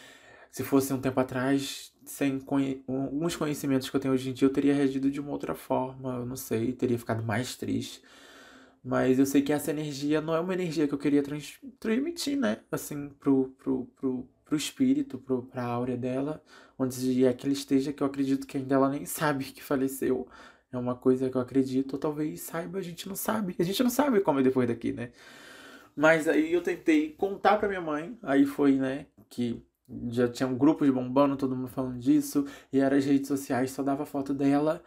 se 0.52 0.64
fosse 0.64 0.94
um 0.94 1.02
tempo 1.02 1.20
atrás, 1.20 1.94
sem 2.06 2.40
conhe... 2.40 2.84
alguns 2.88 3.36
conhecimentos 3.36 3.90
que 3.90 3.96
eu 3.96 4.00
tenho 4.02 4.14
hoje 4.14 4.30
em 4.30 4.34
dia, 4.34 4.48
eu 4.48 4.54
teria 4.54 4.74
reagido 4.74 5.12
de 5.12 5.20
uma 5.22 5.32
outra 5.32 5.56
forma, 5.56 6.16
eu 6.18 6.26
não 6.26 6.36
sei, 6.36 6.74
teria 6.74 6.98
ficado 6.98 7.24
mais 7.24 7.56
triste. 7.56 8.02
Mas 8.84 9.18
eu 9.18 9.26
sei 9.26 9.42
que 9.42 9.54
essa 9.54 9.72
energia 9.72 10.20
não 10.22 10.36
é 10.36 10.40
uma 10.40 10.54
energia 10.54 10.88
que 10.88 10.94
eu 10.94 10.98
queria 10.98 11.24
trans... 11.24 11.60
transmitir, 11.80 12.38
né? 12.38 12.60
Assim, 12.72 13.10
pro, 13.20 13.56
pro, 13.58 13.86
pro, 13.96 14.28
pro 14.44 14.58
espírito, 14.58 15.18
pro, 15.18 15.44
pra 15.44 15.64
áurea 15.64 15.96
dela, 15.96 16.44
onde 16.78 17.26
é 17.26 17.34
que 17.34 17.46
ela 17.46 17.54
esteja, 17.54 17.94
que 17.94 18.04
eu 18.04 18.08
acredito 18.08 18.46
que 18.46 18.58
ainda 18.58 18.76
ela 18.76 18.90
nem 18.90 19.06
sabe 19.06 19.46
que 19.46 19.64
faleceu. 19.64 20.28
É 20.72 20.78
uma 20.78 20.96
coisa 20.96 21.30
que 21.30 21.38
eu 21.38 21.42
acredito, 21.42 21.94
ou 21.94 22.00
talvez 22.00 22.42
saiba, 22.42 22.80
a 22.80 22.82
gente 22.82 23.08
não 23.08 23.16
sabe. 23.16 23.56
A 23.58 23.64
gente 23.64 23.82
não 23.84 23.90
sabe 23.90 24.20
como 24.22 24.40
é 24.40 24.44
depois 24.44 24.68
daqui, 24.68 24.92
né? 24.92 25.12
Mas 25.96 26.28
aí 26.28 26.52
eu 26.52 26.62
tentei 26.62 27.12
contar 27.12 27.58
pra 27.58 27.68
minha 27.68 27.82
mãe, 27.82 28.18
aí 28.24 28.46
foi, 28.46 28.74
né, 28.74 29.06
que 29.30 29.64
já 30.10 30.28
tinha 30.28 30.48
um 30.48 30.58
grupo 30.58 30.86
de 30.86 30.92
bombando, 30.92 31.38
todo 31.38 31.56
mundo 31.56 31.68
falando 31.68 32.00
disso, 32.00 32.46
e 32.72 32.80
era 32.80 32.96
as 32.98 33.06
redes 33.06 33.28
sociais, 33.28 33.72
só 33.72 33.84
dava 33.84 34.06
foto 34.06 34.34
dela. 34.34 34.84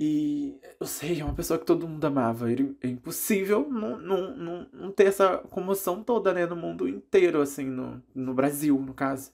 E 0.00 0.60
eu 0.80 0.86
sei, 0.86 1.20
é 1.20 1.24
uma 1.24 1.34
pessoa 1.34 1.58
que 1.58 1.66
todo 1.66 1.88
mundo 1.88 2.04
amava. 2.04 2.50
É 2.52 2.86
impossível 2.88 3.68
não, 3.68 3.98
não, 3.98 4.36
não, 4.36 4.68
não 4.72 4.92
ter 4.92 5.06
essa 5.08 5.38
comoção 5.38 6.02
toda, 6.04 6.32
né? 6.32 6.46
No 6.46 6.56
mundo 6.56 6.88
inteiro, 6.88 7.40
assim, 7.40 7.64
no, 7.64 8.02
no 8.14 8.32
Brasil, 8.34 8.78
no 8.78 8.94
caso. 8.94 9.32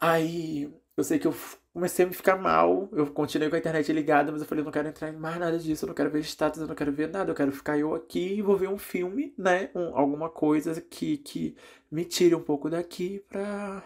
Aí 0.00 0.72
eu 0.96 1.04
sei 1.04 1.18
que 1.18 1.26
eu 1.26 1.34
comecei 1.72 2.04
a 2.04 2.08
me 2.08 2.14
ficar 2.14 2.36
mal. 2.36 2.88
Eu 2.92 3.06
continuei 3.12 3.48
com 3.50 3.56
a 3.56 3.58
internet 3.58 3.92
ligada, 3.92 4.30
mas 4.32 4.40
eu 4.40 4.46
falei, 4.46 4.64
não 4.64 4.70
quero 4.72 4.88
entrar 4.88 5.08
em 5.08 5.16
mais 5.16 5.38
nada 5.38 5.58
disso, 5.58 5.84
eu 5.84 5.88
não 5.88 5.94
quero 5.94 6.10
ver 6.10 6.20
status, 6.20 6.60
eu 6.60 6.66
não 6.68 6.74
quero 6.74 6.92
ver 6.92 7.08
nada. 7.08 7.30
Eu 7.30 7.34
quero 7.34 7.52
ficar 7.52 7.78
eu 7.78 7.94
aqui 7.94 8.34
e 8.34 8.42
vou 8.42 8.56
ver 8.56 8.68
um 8.68 8.78
filme, 8.78 9.34
né? 9.36 9.70
Um, 9.74 9.96
alguma 9.96 10.28
coisa 10.30 10.80
que, 10.80 11.18
que 11.18 11.56
me 11.90 12.04
tire 12.04 12.34
um 12.34 12.42
pouco 12.42 12.70
daqui 12.70 13.20
pra, 13.28 13.82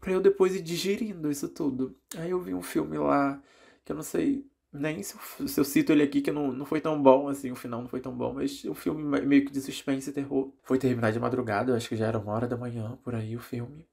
pra 0.00 0.12
eu 0.12 0.20
depois 0.20 0.54
ir 0.54 0.62
digerindo 0.62 1.30
isso 1.30 1.48
tudo. 1.48 1.96
Aí 2.16 2.30
eu 2.30 2.40
vi 2.40 2.54
um 2.54 2.62
filme 2.62 2.98
lá, 2.98 3.42
que 3.84 3.92
eu 3.92 3.96
não 3.96 4.02
sei 4.02 4.46
nem 4.72 5.02
se 5.02 5.14
eu, 5.14 5.48
se 5.48 5.60
eu, 5.60 5.64
cito 5.64 5.92
ele 5.92 6.02
aqui, 6.02 6.20
que 6.20 6.30
não, 6.30 6.52
não 6.52 6.66
foi 6.66 6.80
tão 6.80 7.00
bom, 7.02 7.28
assim, 7.28 7.50
o 7.50 7.56
final 7.56 7.80
não 7.80 7.88
foi 7.88 8.00
tão 8.00 8.16
bom, 8.16 8.34
mas 8.34 8.64
o 8.64 8.74
filme 8.74 9.20
meio 9.22 9.44
que 9.44 9.52
de 9.52 9.60
suspense 9.60 10.10
e 10.10 10.12
terror. 10.12 10.52
Foi 10.64 10.78
terminar 10.78 11.12
de 11.12 11.18
madrugada, 11.18 11.76
acho 11.76 11.88
que 11.88 11.96
já 11.96 12.06
era 12.06 12.18
uma 12.18 12.32
hora 12.32 12.46
da 12.46 12.56
manhã, 12.56 12.98
por 13.02 13.14
aí, 13.14 13.34
o 13.36 13.40
filme. 13.40 13.86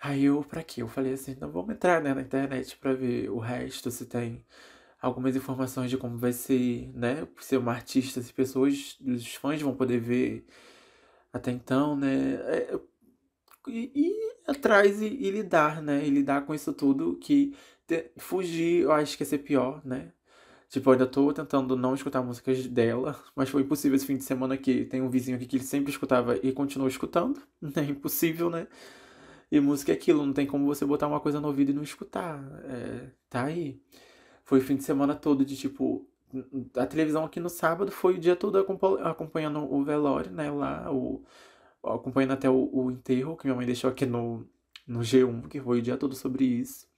Aí 0.00 0.24
eu, 0.24 0.42
pra 0.44 0.62
quê? 0.62 0.82
Eu 0.82 0.88
falei 0.88 1.14
assim, 1.14 1.36
não 1.40 1.50
vamos 1.50 1.74
entrar 1.74 2.02
né, 2.02 2.12
na 2.14 2.20
internet 2.22 2.76
pra 2.76 2.92
ver 2.92 3.30
o 3.30 3.38
resto, 3.38 3.90
se 3.90 4.06
tem 4.06 4.44
algumas 5.00 5.36
informações 5.36 5.90
de 5.90 5.98
como 5.98 6.18
vai 6.18 6.32
ser, 6.32 6.90
né? 6.94 7.26
Ser 7.40 7.58
uma 7.58 7.72
artista, 7.72 8.22
se 8.22 8.32
pessoas, 8.32 8.98
os 9.00 9.34
fãs 9.34 9.60
vão 9.60 9.74
poder 9.74 10.00
ver 10.00 10.46
até 11.32 11.50
então, 11.50 11.96
né? 11.96 12.34
É, 12.34 12.80
e, 13.68 13.90
e 13.94 14.34
atrás 14.46 15.02
e, 15.02 15.06
e 15.06 15.30
lidar, 15.30 15.82
né? 15.82 16.06
E 16.06 16.10
lidar 16.10 16.46
com 16.46 16.54
isso 16.54 16.72
tudo 16.72 17.16
que 17.16 17.54
fugir, 18.18 18.82
eu 18.82 18.92
acho 18.92 19.16
que 19.16 19.22
ia 19.22 19.26
ser 19.28 19.38
pior, 19.38 19.84
né? 19.84 20.12
Tipo, 20.68 20.90
eu 20.90 20.92
ainda 20.94 21.06
tô 21.06 21.32
tentando 21.32 21.76
não 21.76 21.94
escutar 21.94 22.22
músicas 22.22 22.66
dela, 22.66 23.16
mas 23.36 23.48
foi 23.48 23.62
impossível 23.62 23.96
esse 23.96 24.06
fim 24.06 24.16
de 24.16 24.24
semana 24.24 24.56
que 24.56 24.84
tem 24.86 25.00
um 25.02 25.10
vizinho 25.10 25.36
aqui 25.36 25.46
que 25.46 25.56
ele 25.56 25.64
sempre 25.64 25.90
escutava 25.92 26.36
e 26.42 26.52
continua 26.52 26.88
escutando. 26.88 27.40
É 27.76 27.82
impossível, 27.82 28.50
né? 28.50 28.66
E 29.50 29.60
música 29.60 29.92
é 29.92 29.94
aquilo, 29.94 30.26
não 30.26 30.32
tem 30.32 30.46
como 30.46 30.66
você 30.66 30.84
botar 30.84 31.06
uma 31.06 31.20
coisa 31.20 31.40
no 31.40 31.48
ouvido 31.48 31.70
e 31.70 31.74
não 31.74 31.82
escutar. 31.82 32.42
É, 32.64 33.10
tá 33.30 33.44
aí. 33.44 33.80
Foi 34.44 34.58
o 34.58 34.62
fim 34.62 34.76
de 34.76 34.84
semana 34.84 35.14
todo 35.14 35.44
de 35.44 35.56
tipo. 35.56 36.08
A 36.76 36.86
televisão 36.86 37.24
aqui 37.24 37.38
no 37.40 37.48
sábado 37.48 37.92
foi 37.92 38.14
o 38.14 38.18
dia 38.18 38.34
todo 38.36 38.58
acompanhando 39.04 39.60
o 39.72 39.84
velório, 39.84 40.32
né? 40.32 40.50
Lá, 40.50 40.92
o, 40.92 41.24
acompanhando 41.84 42.32
até 42.32 42.50
o, 42.50 42.68
o 42.72 42.90
enterro 42.90 43.36
que 43.36 43.46
minha 43.46 43.54
mãe 43.56 43.66
deixou 43.66 43.90
aqui 43.90 44.06
no, 44.06 44.46
no 44.86 45.00
G1, 45.00 45.48
que 45.48 45.60
foi 45.60 45.78
o 45.78 45.82
dia 45.82 45.96
todo 45.96 46.14
sobre 46.16 46.44
isso. 46.44 46.88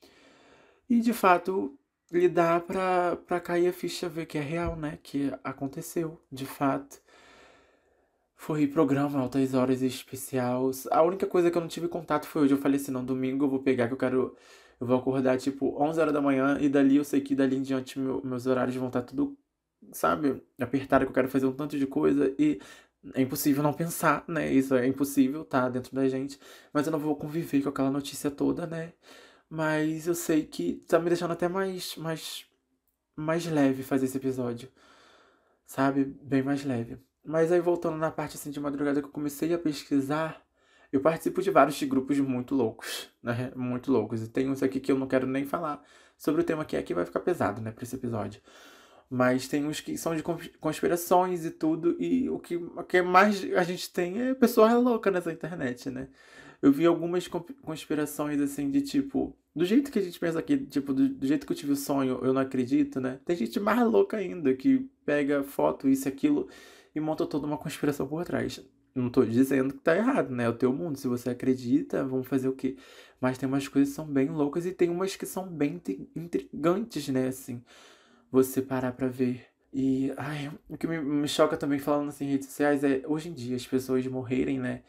E 0.89 1.01
de 1.01 1.13
fato, 1.13 1.79
lidar 2.11 2.61
pra, 2.63 3.17
pra 3.17 3.41
cair 3.41 3.69
a 3.69 3.73
ficha, 3.73 4.09
ver 4.09 4.27
que 4.27 4.39
é 4.39 4.41
real, 4.41 4.77
né? 4.77 4.99
Que 5.03 5.33
aconteceu, 5.45 6.21
de 6.31 6.47
fato. 6.47 7.01
Foi 8.37 8.67
programa 8.67 9.19
Altas 9.21 9.55
Horas 9.55 9.83
Especial. 9.83 10.71
A 10.91 11.03
única 11.03 11.27
coisa 11.27 11.51
que 11.51 11.57
eu 11.57 11.61
não 11.61 11.69
tive 11.69 11.89
contato 11.89 12.27
foi 12.27 12.43
hoje. 12.43 12.55
Eu 12.55 12.59
falei 12.59 12.79
assim, 12.81 12.93
não, 12.93 13.05
domingo 13.05 13.45
eu 13.45 13.49
vou 13.49 13.61
pegar 13.63 13.89
que 13.89 13.95
eu 13.95 13.99
quero... 13.99 14.37
Eu 14.79 14.87
vou 14.87 14.97
acordar, 14.99 15.39
tipo, 15.39 15.75
11 15.83 15.99
horas 16.01 16.13
da 16.13 16.21
manhã 16.21 16.59
e 16.61 16.69
dali 16.69 16.97
eu 16.97 17.05
sei 17.05 17.21
que 17.23 17.35
dali 17.35 17.57
em 17.57 17.63
diante 17.63 17.99
meu, 17.99 18.21
meus 18.23 18.47
horários 18.47 18.77
vão 18.77 18.89
estar 18.89 19.01
tudo, 19.03 19.35
sabe, 19.93 20.43
apertado, 20.61 21.07
que 21.07 21.11
eu 21.11 21.15
quero 21.15 21.29
fazer 21.29 21.47
um 21.47 21.53
tanto 21.53 21.79
de 21.79 21.87
coisa 21.87 22.35
e 22.39 22.61
é 23.15 23.23
impossível 23.23 23.63
não 23.63 23.73
pensar, 23.73 24.23
né? 24.29 24.53
Isso 24.53 24.75
é 24.75 24.87
impossível, 24.87 25.45
tá 25.47 25.69
dentro 25.71 25.95
da 25.95 26.07
gente. 26.09 26.39
Mas 26.75 26.87
eu 26.87 26.93
não 26.93 26.99
vou 26.99 27.17
conviver 27.17 27.63
com 27.63 27.71
aquela 27.71 27.91
notícia 27.91 28.31
toda, 28.31 28.67
né? 28.67 28.93
Mas 29.49 30.07
eu 30.07 30.15
sei 30.15 30.45
que 30.45 30.85
tá 30.89 30.99
me 30.99 31.09
deixando 31.09 31.33
até 31.33 31.49
mais, 31.49 31.97
mais, 31.97 32.47
mais 33.15 33.47
leve 33.47 33.83
fazer 33.83 34.07
esse 34.07 34.17
episódio. 34.17 34.69
Sabe? 35.67 36.05
Bem 36.05 36.43
mais 36.43 36.65
leve. 36.65 36.99
Mas 37.25 37.51
aí 37.51 37.61
voltando 37.61 37.97
na 37.97 38.11
parte 38.11 38.37
assim 38.37 38.51
de 38.51 38.61
madrugada 38.61 39.01
que 39.01 39.09
eu 39.09 39.13
comecei 39.13 39.53
a 39.53 39.59
pesquisar, 39.59 40.41
eu 40.93 41.01
participo 41.01 41.43
de 41.43 41.51
vários 41.51 41.83
grupos 41.83 42.19
muito 42.21 42.55
loucos, 42.55 43.11
né? 43.23 43.53
Muito 43.57 43.91
loucos. 43.91 44.23
E 44.23 44.29
tem 44.29 44.49
uns 44.49 44.63
aqui 44.63 44.81
que 44.81 44.93
eu 44.93 44.99
não 44.99 45.07
quero 45.09 45.27
nem 45.27 45.45
falar 45.45 45.83
sobre 46.17 46.41
o 46.41 46.45
tema 46.45 46.65
que 46.65 46.77
é 46.77 46.83
que 46.83 46.95
vai 46.95 47.05
ficar 47.05 47.21
pesado, 47.21 47.61
né, 47.61 47.71
para 47.71 47.85
esse 47.85 47.97
episódio. 47.97 48.41
Mas 49.09 49.47
tem 49.47 49.65
uns 49.67 49.81
que 49.81 49.97
são 49.97 50.17
de 50.17 50.23
conspirações 50.61 51.45
e 51.45 51.51
tudo, 51.51 51.97
e 52.01 52.29
o 52.29 52.39
que, 52.41 52.57
o 52.57 52.83
que 52.83 53.03
mais 53.03 53.43
a 53.55 53.63
gente 53.63 53.93
tem 53.93 54.21
é 54.21 54.35
pessoa 54.35 54.73
louca 54.75 55.11
nessa 55.11 55.33
internet, 55.33 55.91
né? 55.91 56.09
Eu 56.63 56.73
vi 56.73 56.87
algumas 56.87 57.29
conspirações 57.63 58.41
assim 58.41 58.71
de 58.71 58.81
tipo. 58.81 59.37
Do 59.55 59.65
jeito 59.65 59.91
que 59.91 59.99
a 59.99 60.03
gente 60.03 60.21
pensa 60.21 60.39
aqui, 60.39 60.59
tipo, 60.59 60.93
do, 60.93 61.09
do, 61.09 61.27
jeito 61.27 61.47
que 61.47 61.53
eu 61.53 61.57
tive 61.57 61.73
o 61.73 61.77
sonho, 61.77 62.21
eu 62.23 62.33
não 62.35 62.43
acredito, 62.43 63.01
né? 63.01 63.19
Tem 63.25 63.35
gente 63.35 63.59
mais 63.59 63.81
louca 63.87 64.19
ainda 64.19 64.53
que 64.55 64.87
pega 65.05 65.43
foto, 65.43 65.89
isso 65.89 66.07
aquilo 66.07 66.47
e 66.95 67.01
monta 67.01 67.27
toda 67.27 67.47
uma 67.47 67.59
conspiração 67.59 68.07
por 68.07 68.25
trás. 68.25 68.63
não 68.95 69.11
tô 69.11 69.25
dizendo 69.25 69.75
que 69.75 69.81
tá 69.81 69.97
errado, 69.97 70.31
né? 70.35 70.45
É 70.45 70.49
o 70.49 70.53
teu 70.55 70.73
mundo. 70.73 70.99
Se 70.99 71.09
você 71.09 71.31
acredita, 71.31 72.05
vamos 72.05 72.27
fazer 72.27 72.49
o 72.49 72.53
quê? 72.53 72.77
Mas 73.21 73.39
tem 73.39 73.49
umas 73.49 73.69
coisas 73.69 73.91
que 73.91 73.97
são 73.97 74.07
bem 74.07 74.29
loucas 74.29 74.67
e 74.67 74.73
tem 74.73 74.91
umas 74.91 75.17
que 75.17 75.27
são 75.27 75.47
bem 75.47 75.81
intrigantes, 76.15 77.09
né? 77.09 77.29
Assim, 77.29 77.63
você 78.31 78.63
parar 78.63 78.93
pra 78.93 79.09
ver. 79.09 79.47
E, 79.73 80.13
ai, 80.17 80.51
o 80.69 80.77
que 80.77 80.87
me, 80.87 81.01
me 81.01 81.29
choca 81.29 81.57
também 81.57 81.79
falando 81.79 82.09
assim 82.09 82.25
em 82.27 82.31
redes 82.31 82.49
sociais 82.49 82.83
é, 82.83 83.03
hoje 83.07 83.29
em 83.29 83.35
dia, 83.35 83.57
as 83.57 83.67
pessoas 83.67 84.07
morrerem, 84.07 84.59
né? 84.59 84.83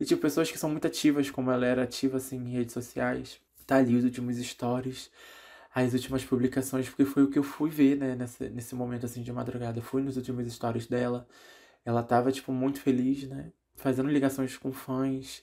E, 0.00 0.04
tipo, 0.06 0.22
pessoas 0.22 0.50
que 0.50 0.58
são 0.58 0.70
muito 0.70 0.86
ativas, 0.86 1.30
como 1.30 1.50
ela 1.50 1.66
era 1.66 1.82
ativa, 1.84 2.16
assim, 2.16 2.36
em 2.38 2.52
redes 2.52 2.72
sociais. 2.72 3.40
Tá 3.66 3.76
ali 3.76 3.94
os 3.96 4.04
últimos 4.04 4.36
stories, 4.38 5.10
as 5.74 5.92
últimas 5.92 6.24
publicações, 6.24 6.88
porque 6.88 7.04
foi 7.04 7.22
o 7.24 7.30
que 7.30 7.38
eu 7.38 7.42
fui 7.42 7.70
ver, 7.70 7.96
né? 7.96 8.16
Nesse, 8.16 8.48
nesse 8.50 8.74
momento, 8.74 9.06
assim, 9.06 9.22
de 9.22 9.32
madrugada. 9.32 9.78
Eu 9.78 9.82
fui 9.82 10.02
nos 10.02 10.16
últimos 10.16 10.50
stories 10.52 10.86
dela. 10.86 11.28
Ela 11.84 12.02
tava, 12.02 12.32
tipo, 12.32 12.52
muito 12.52 12.80
feliz, 12.80 13.28
né? 13.28 13.52
Fazendo 13.76 14.10
ligações 14.10 14.56
com 14.56 14.72
fãs. 14.72 15.42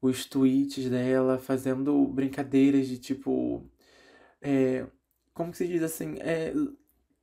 Os 0.00 0.24
tweets 0.26 0.88
dela, 0.90 1.38
fazendo 1.38 2.06
brincadeiras 2.08 2.88
de, 2.88 2.98
tipo... 2.98 3.62
É, 4.40 4.86
como 5.34 5.50
que 5.52 5.58
se 5.58 5.68
diz, 5.68 5.82
assim? 5.82 6.16
É, 6.20 6.52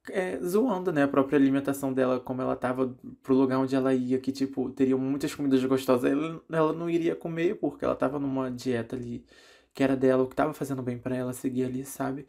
é, 0.10 0.38
zoando, 0.39 0.91
né, 0.91 1.04
a 1.04 1.08
própria 1.08 1.38
alimentação 1.38 1.93
dela, 1.93 2.20
como 2.20 2.41
ela 2.41 2.56
tava 2.56 2.95
pro 3.22 3.36
lugar 3.36 3.60
onde 3.60 3.76
ela 3.76 3.93
ia, 3.93 4.20
que, 4.20 4.32
tipo, 4.32 4.70
teria 4.72 4.97
muitas 4.97 5.34
comidas 5.34 5.64
gostosas, 5.64 6.12
ela, 6.12 6.41
ela 6.51 6.74
não 6.74 6.89
iria 6.89 7.16
comer, 7.16 7.56
porque 7.56 7.86
ela 7.86 7.95
tava 7.95 8.20
numa 8.20 8.51
dieta 8.51 8.95
ali 8.95 9.26
que 9.74 9.84
era 9.84 9.95
dela, 9.95 10.24
o 10.24 10.28
que 10.28 10.36
tava 10.36 10.54
fazendo 10.54 10.84
bem 10.84 10.97
para 10.99 11.16
ela 11.16 11.34
seguir 11.34 11.66
ali, 11.66 11.86
sabe? 11.86 12.28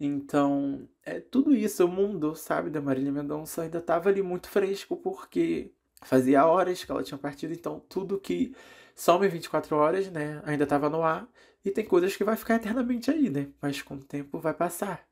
Então, 0.00 0.88
é 1.04 1.20
tudo 1.20 1.54
isso, 1.54 1.84
o 1.84 1.88
mundo, 1.88 2.34
sabe, 2.34 2.70
da 2.70 2.80
Marília 2.80 3.12
Mendonça 3.12 3.62
ainda 3.62 3.80
tava 3.82 4.08
ali 4.08 4.22
muito 4.22 4.48
fresco, 4.48 4.96
porque 4.96 5.72
fazia 6.02 6.46
horas 6.46 6.82
que 6.84 6.90
ela 6.90 7.02
tinha 7.02 7.18
partido, 7.18 7.52
então 7.52 7.80
tudo 7.88 8.18
que 8.18 8.54
some 8.94 9.28
24 9.28 9.76
horas, 9.76 10.10
né, 10.10 10.40
ainda 10.44 10.66
tava 10.66 10.88
no 10.88 11.02
ar, 11.02 11.28
e 11.64 11.70
tem 11.70 11.84
coisas 11.84 12.16
que 12.16 12.24
vai 12.24 12.36
ficar 12.36 12.56
eternamente 12.56 13.10
aí, 13.10 13.28
né, 13.30 13.48
mas 13.60 13.82
com 13.82 13.94
o 13.96 14.04
tempo 14.04 14.38
vai 14.38 14.54
passar. 14.54 15.09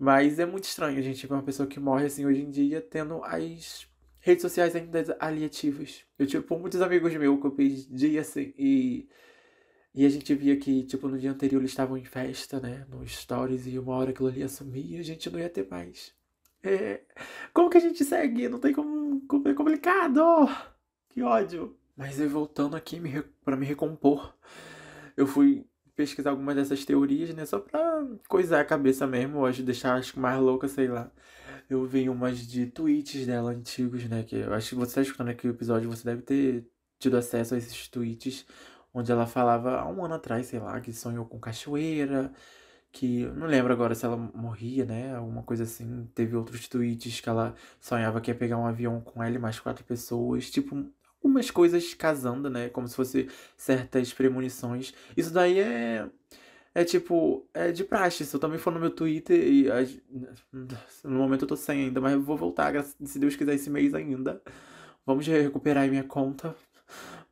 Mas 0.00 0.38
é 0.38 0.46
muito 0.46 0.64
estranho 0.64 0.98
a 0.98 1.02
gente 1.02 1.26
ver 1.26 1.34
uma 1.34 1.42
pessoa 1.42 1.68
que 1.68 1.78
morre 1.78 2.06
assim 2.06 2.24
hoje 2.24 2.40
em 2.40 2.50
dia 2.50 2.80
tendo 2.80 3.22
as 3.22 3.86
redes 4.18 4.40
sociais 4.40 4.74
ainda 4.74 5.14
ali 5.20 5.44
ativas. 5.44 6.06
Eu, 6.18 6.26
tipo, 6.26 6.58
muitos 6.58 6.80
amigos 6.80 7.14
meus 7.14 7.38
que 7.38 7.46
eu 7.46 7.50
pedi 7.50 8.18
assim 8.18 8.54
e. 8.58 9.06
E 9.94 10.06
a 10.06 10.08
gente 10.08 10.34
via 10.34 10.56
que, 10.56 10.84
tipo, 10.84 11.06
no 11.06 11.18
dia 11.18 11.30
anterior 11.32 11.60
eles 11.60 11.72
estavam 11.72 11.98
em 11.98 12.04
festa, 12.04 12.58
né? 12.60 12.86
No 12.88 13.06
stories, 13.06 13.66
e 13.66 13.78
uma 13.78 13.94
hora 13.94 14.10
aquilo 14.10 14.28
ali 14.28 14.40
ia 14.40 14.48
sumir 14.48 14.92
e 14.92 15.00
a 15.00 15.02
gente 15.02 15.28
não 15.28 15.38
ia 15.38 15.50
ter 15.50 15.68
mais. 15.68 16.14
É... 16.62 17.02
Como 17.52 17.68
que 17.68 17.76
a 17.76 17.80
gente 17.80 18.02
segue? 18.02 18.48
Não 18.48 18.58
tem 18.58 18.72
como. 18.72 19.20
como 19.26 19.48
é 19.48 19.54
complicado! 19.54 20.22
Que 21.10 21.22
ódio! 21.22 21.76
Mas 21.94 22.18
aí 22.18 22.26
voltando 22.26 22.74
aqui 22.74 22.98
me, 22.98 23.20
para 23.44 23.56
me 23.56 23.66
recompor, 23.66 24.34
eu 25.14 25.26
fui 25.26 25.66
pesquisar 26.00 26.30
algumas 26.30 26.56
dessas 26.56 26.82
teorias, 26.82 27.34
né? 27.34 27.44
Só 27.44 27.58
pra 27.58 28.06
coisar 28.26 28.60
a 28.60 28.64
cabeça 28.64 29.06
mesmo, 29.06 29.40
hoje 29.40 29.62
deixar 29.62 29.96
acho 29.96 30.18
mais 30.18 30.40
louca, 30.40 30.66
sei 30.66 30.88
lá. 30.88 31.10
Eu 31.68 31.84
vi 31.86 32.08
umas 32.08 32.38
de 32.46 32.66
tweets 32.66 33.26
dela 33.26 33.50
antigos, 33.50 34.04
né? 34.08 34.22
Que 34.22 34.36
eu 34.36 34.54
acho 34.54 34.70
que 34.70 34.74
você 34.76 34.94
tá 34.96 35.02
escutando 35.02 35.28
aqui 35.28 35.46
o 35.46 35.50
episódio, 35.50 35.90
você 35.90 36.04
deve 36.04 36.22
ter 36.22 36.66
tido 36.98 37.16
acesso 37.18 37.54
a 37.54 37.58
esses 37.58 37.86
tweets, 37.88 38.46
onde 38.94 39.12
ela 39.12 39.26
falava 39.26 39.78
há 39.78 39.88
um 39.88 40.02
ano 40.04 40.14
atrás, 40.14 40.46
sei 40.46 40.58
lá, 40.58 40.80
que 40.80 40.92
sonhou 40.92 41.26
com 41.26 41.38
cachoeira, 41.38 42.32
que 42.90 43.26
não 43.36 43.46
lembro 43.46 43.72
agora 43.72 43.94
se 43.94 44.06
ela 44.06 44.16
morria, 44.16 44.84
né? 44.86 45.14
Alguma 45.14 45.42
coisa 45.42 45.64
assim. 45.64 46.08
Teve 46.14 46.34
outros 46.34 46.66
tweets 46.66 47.20
que 47.20 47.28
ela 47.28 47.54
sonhava 47.78 48.20
que 48.22 48.30
ia 48.30 48.34
pegar 48.34 48.56
um 48.58 48.66
avião 48.66 49.00
com 49.02 49.22
ela 49.22 49.36
e 49.36 49.38
mais 49.38 49.60
quatro 49.60 49.84
pessoas. 49.84 50.50
Tipo, 50.50 50.76
umas 51.22 51.50
coisas 51.50 51.94
casando, 51.94 52.48
né? 52.50 52.68
Como 52.68 52.88
se 52.88 52.96
fosse 52.96 53.28
certas 53.56 54.12
premonições. 54.12 54.94
Isso 55.16 55.32
daí 55.32 55.58
é. 55.60 56.08
É 56.72 56.84
tipo, 56.84 57.48
é 57.52 57.72
de 57.72 57.82
praxe. 57.82 58.24
Se 58.24 58.34
eu 58.34 58.40
também 58.40 58.58
for 58.58 58.72
no 58.72 58.80
meu 58.80 58.90
Twitter 58.90 59.38
e. 59.38 59.66
No 61.02 61.18
momento 61.18 61.42
eu 61.42 61.48
tô 61.48 61.56
sem 61.56 61.86
ainda, 61.86 62.00
mas 62.00 62.12
eu 62.12 62.22
vou 62.22 62.36
voltar, 62.36 62.72
se 62.84 63.18
Deus 63.18 63.36
quiser, 63.36 63.54
esse 63.54 63.70
mês 63.70 63.94
ainda. 63.94 64.40
Vamos 65.04 65.26
recuperar 65.26 65.88
minha 65.88 66.04
conta. 66.04 66.54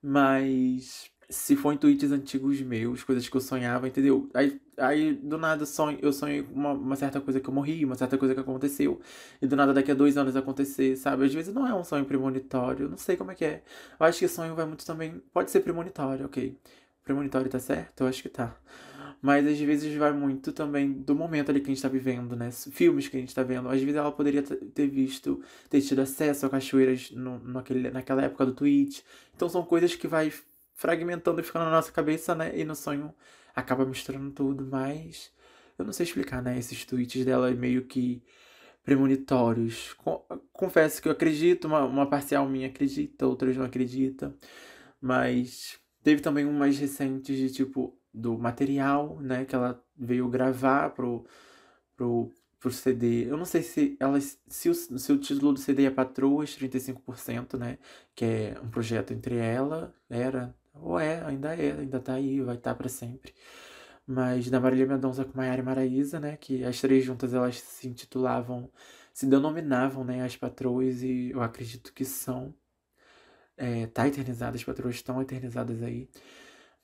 Mas 0.02 1.10
se 1.30 1.54
for 1.56 1.72
em 1.74 1.76
tweets 1.76 2.10
antigos 2.10 2.58
meus, 2.62 3.04
coisas 3.04 3.28
que 3.28 3.36
eu 3.36 3.40
sonhava, 3.40 3.86
entendeu? 3.86 4.30
Aí, 4.32 4.58
aí 4.78 5.12
do 5.12 5.36
nada 5.36 5.66
sonho, 5.66 5.98
eu 6.00 6.10
sonho 6.12 6.48
uma, 6.50 6.72
uma 6.72 6.96
certa 6.96 7.20
coisa 7.20 7.38
que 7.38 7.48
eu 7.48 7.52
morri, 7.52 7.84
uma 7.84 7.96
certa 7.96 8.16
coisa 8.16 8.34
que 8.34 8.40
aconteceu, 8.40 9.00
e 9.40 9.46
do 9.46 9.54
nada 9.54 9.74
daqui 9.74 9.90
a 9.90 9.94
dois 9.94 10.16
anos 10.16 10.34
acontecer, 10.36 10.96
sabe? 10.96 11.26
Às 11.26 11.34
vezes 11.34 11.52
não 11.54 11.66
é 11.66 11.74
um 11.74 11.84
sonho 11.84 12.06
premonitório, 12.06 12.88
não 12.88 12.96
sei 12.96 13.16
como 13.16 13.30
é 13.32 13.34
que 13.34 13.44
é. 13.44 13.62
Eu 14.00 14.06
acho 14.06 14.18
que 14.18 14.28
sonho 14.28 14.54
vai 14.54 14.64
muito 14.64 14.86
também. 14.86 15.22
Pode 15.32 15.50
ser 15.50 15.60
premonitório, 15.60 16.24
ok. 16.24 16.56
Premonitório 17.04 17.50
tá 17.50 17.58
certo? 17.58 18.00
Eu 18.02 18.06
acho 18.06 18.22
que 18.22 18.28
tá. 18.30 18.56
Mas 19.20 19.46
às 19.46 19.58
vezes 19.58 19.94
vai 19.96 20.12
muito 20.12 20.52
também 20.52 20.92
do 20.92 21.14
momento 21.14 21.50
ali 21.50 21.60
que 21.60 21.70
a 21.70 21.74
gente 21.74 21.82
tá 21.82 21.88
vivendo, 21.88 22.36
né? 22.36 22.50
Filmes 22.52 23.08
que 23.08 23.16
a 23.16 23.20
gente 23.20 23.34
tá 23.34 23.42
vendo. 23.42 23.68
Às 23.68 23.80
vezes 23.80 23.96
ela 23.96 24.12
poderia 24.12 24.42
ter 24.42 24.86
visto, 24.86 25.42
ter 25.68 25.80
tido 25.80 26.00
acesso 26.00 26.46
a 26.46 26.50
cachoeiras 26.50 27.10
no, 27.10 27.38
naquele, 27.40 27.90
naquela 27.90 28.22
época 28.22 28.46
do 28.46 28.52
tweet. 28.54 29.04
Então 29.34 29.48
são 29.48 29.64
coisas 29.64 29.94
que 29.94 30.06
vai 30.06 30.32
fragmentando 30.78 31.40
e 31.40 31.44
ficando 31.44 31.64
na 31.64 31.72
nossa 31.72 31.92
cabeça, 31.92 32.34
né? 32.34 32.56
E 32.56 32.64
no 32.64 32.74
sonho 32.74 33.12
acaba 33.54 33.84
misturando 33.84 34.30
tudo, 34.30 34.64
mas 34.64 35.32
eu 35.76 35.84
não 35.84 35.92
sei 35.92 36.04
explicar, 36.04 36.40
né? 36.40 36.56
Esses 36.56 36.84
tweets 36.84 37.24
dela 37.24 37.50
meio 37.50 37.84
que 37.84 38.22
premonitórios. 38.84 39.94
Confesso 40.52 41.02
que 41.02 41.08
eu 41.08 41.12
acredito, 41.12 41.66
uma, 41.66 41.84
uma 41.84 42.08
parcial 42.08 42.48
minha 42.48 42.68
acredita, 42.68 43.26
outras 43.26 43.56
não 43.56 43.64
acredita. 43.64 44.34
Mas 45.00 45.78
teve 46.02 46.22
também 46.22 46.44
umas 46.46 46.78
recentes 46.78 47.36
de 47.36 47.50
tipo 47.52 47.98
do 48.14 48.38
material, 48.38 49.20
né, 49.20 49.44
que 49.44 49.54
ela 49.54 49.84
veio 49.96 50.28
gravar 50.28 50.90
pro, 50.90 51.26
pro, 51.96 52.32
pro 52.60 52.70
CD. 52.70 53.30
Eu 53.30 53.36
não 53.36 53.44
sei 53.44 53.62
se 53.62 53.96
ela 54.00 54.18
se 54.20 54.68
o, 54.70 54.74
se 54.74 55.12
o 55.12 55.18
título 55.18 55.52
do 55.52 55.60
CD 55.60 55.84
é 55.84 55.90
Patroas 55.90 56.56
35%, 56.56 57.58
né, 57.58 57.78
que 58.14 58.24
é 58.24 58.60
um 58.62 58.70
projeto 58.70 59.12
entre 59.12 59.36
ela, 59.36 59.94
era 60.08 60.54
ou 60.82 60.98
é, 60.98 61.24
ainda 61.24 61.54
é, 61.54 61.72
ainda 61.72 62.00
tá 62.00 62.14
aí, 62.14 62.40
vai 62.40 62.56
estar 62.56 62.70
tá 62.72 62.76
para 62.76 62.88
sempre. 62.88 63.34
Mas 64.06 64.48
da 64.50 64.58
Marília 64.60 64.86
Mendonça 64.86 65.24
com 65.24 65.36
Maiara 65.36 65.60
e 65.60 65.64
Maraísa, 65.64 66.18
né? 66.18 66.36
Que 66.38 66.64
as 66.64 66.80
três 66.80 67.04
juntas 67.04 67.34
elas 67.34 67.60
se 67.60 67.86
intitulavam, 67.88 68.70
se 69.12 69.26
denominavam, 69.26 70.04
né? 70.04 70.24
As 70.24 70.36
patroas, 70.36 71.02
e 71.02 71.30
eu 71.30 71.42
acredito 71.42 71.92
que 71.92 72.04
são. 72.04 72.54
É, 73.56 73.86
tá 73.88 74.06
eternizadas, 74.08 74.60
as 74.60 74.64
patroas 74.64 74.94
estão 74.94 75.20
eternizadas 75.20 75.82
aí. 75.82 76.08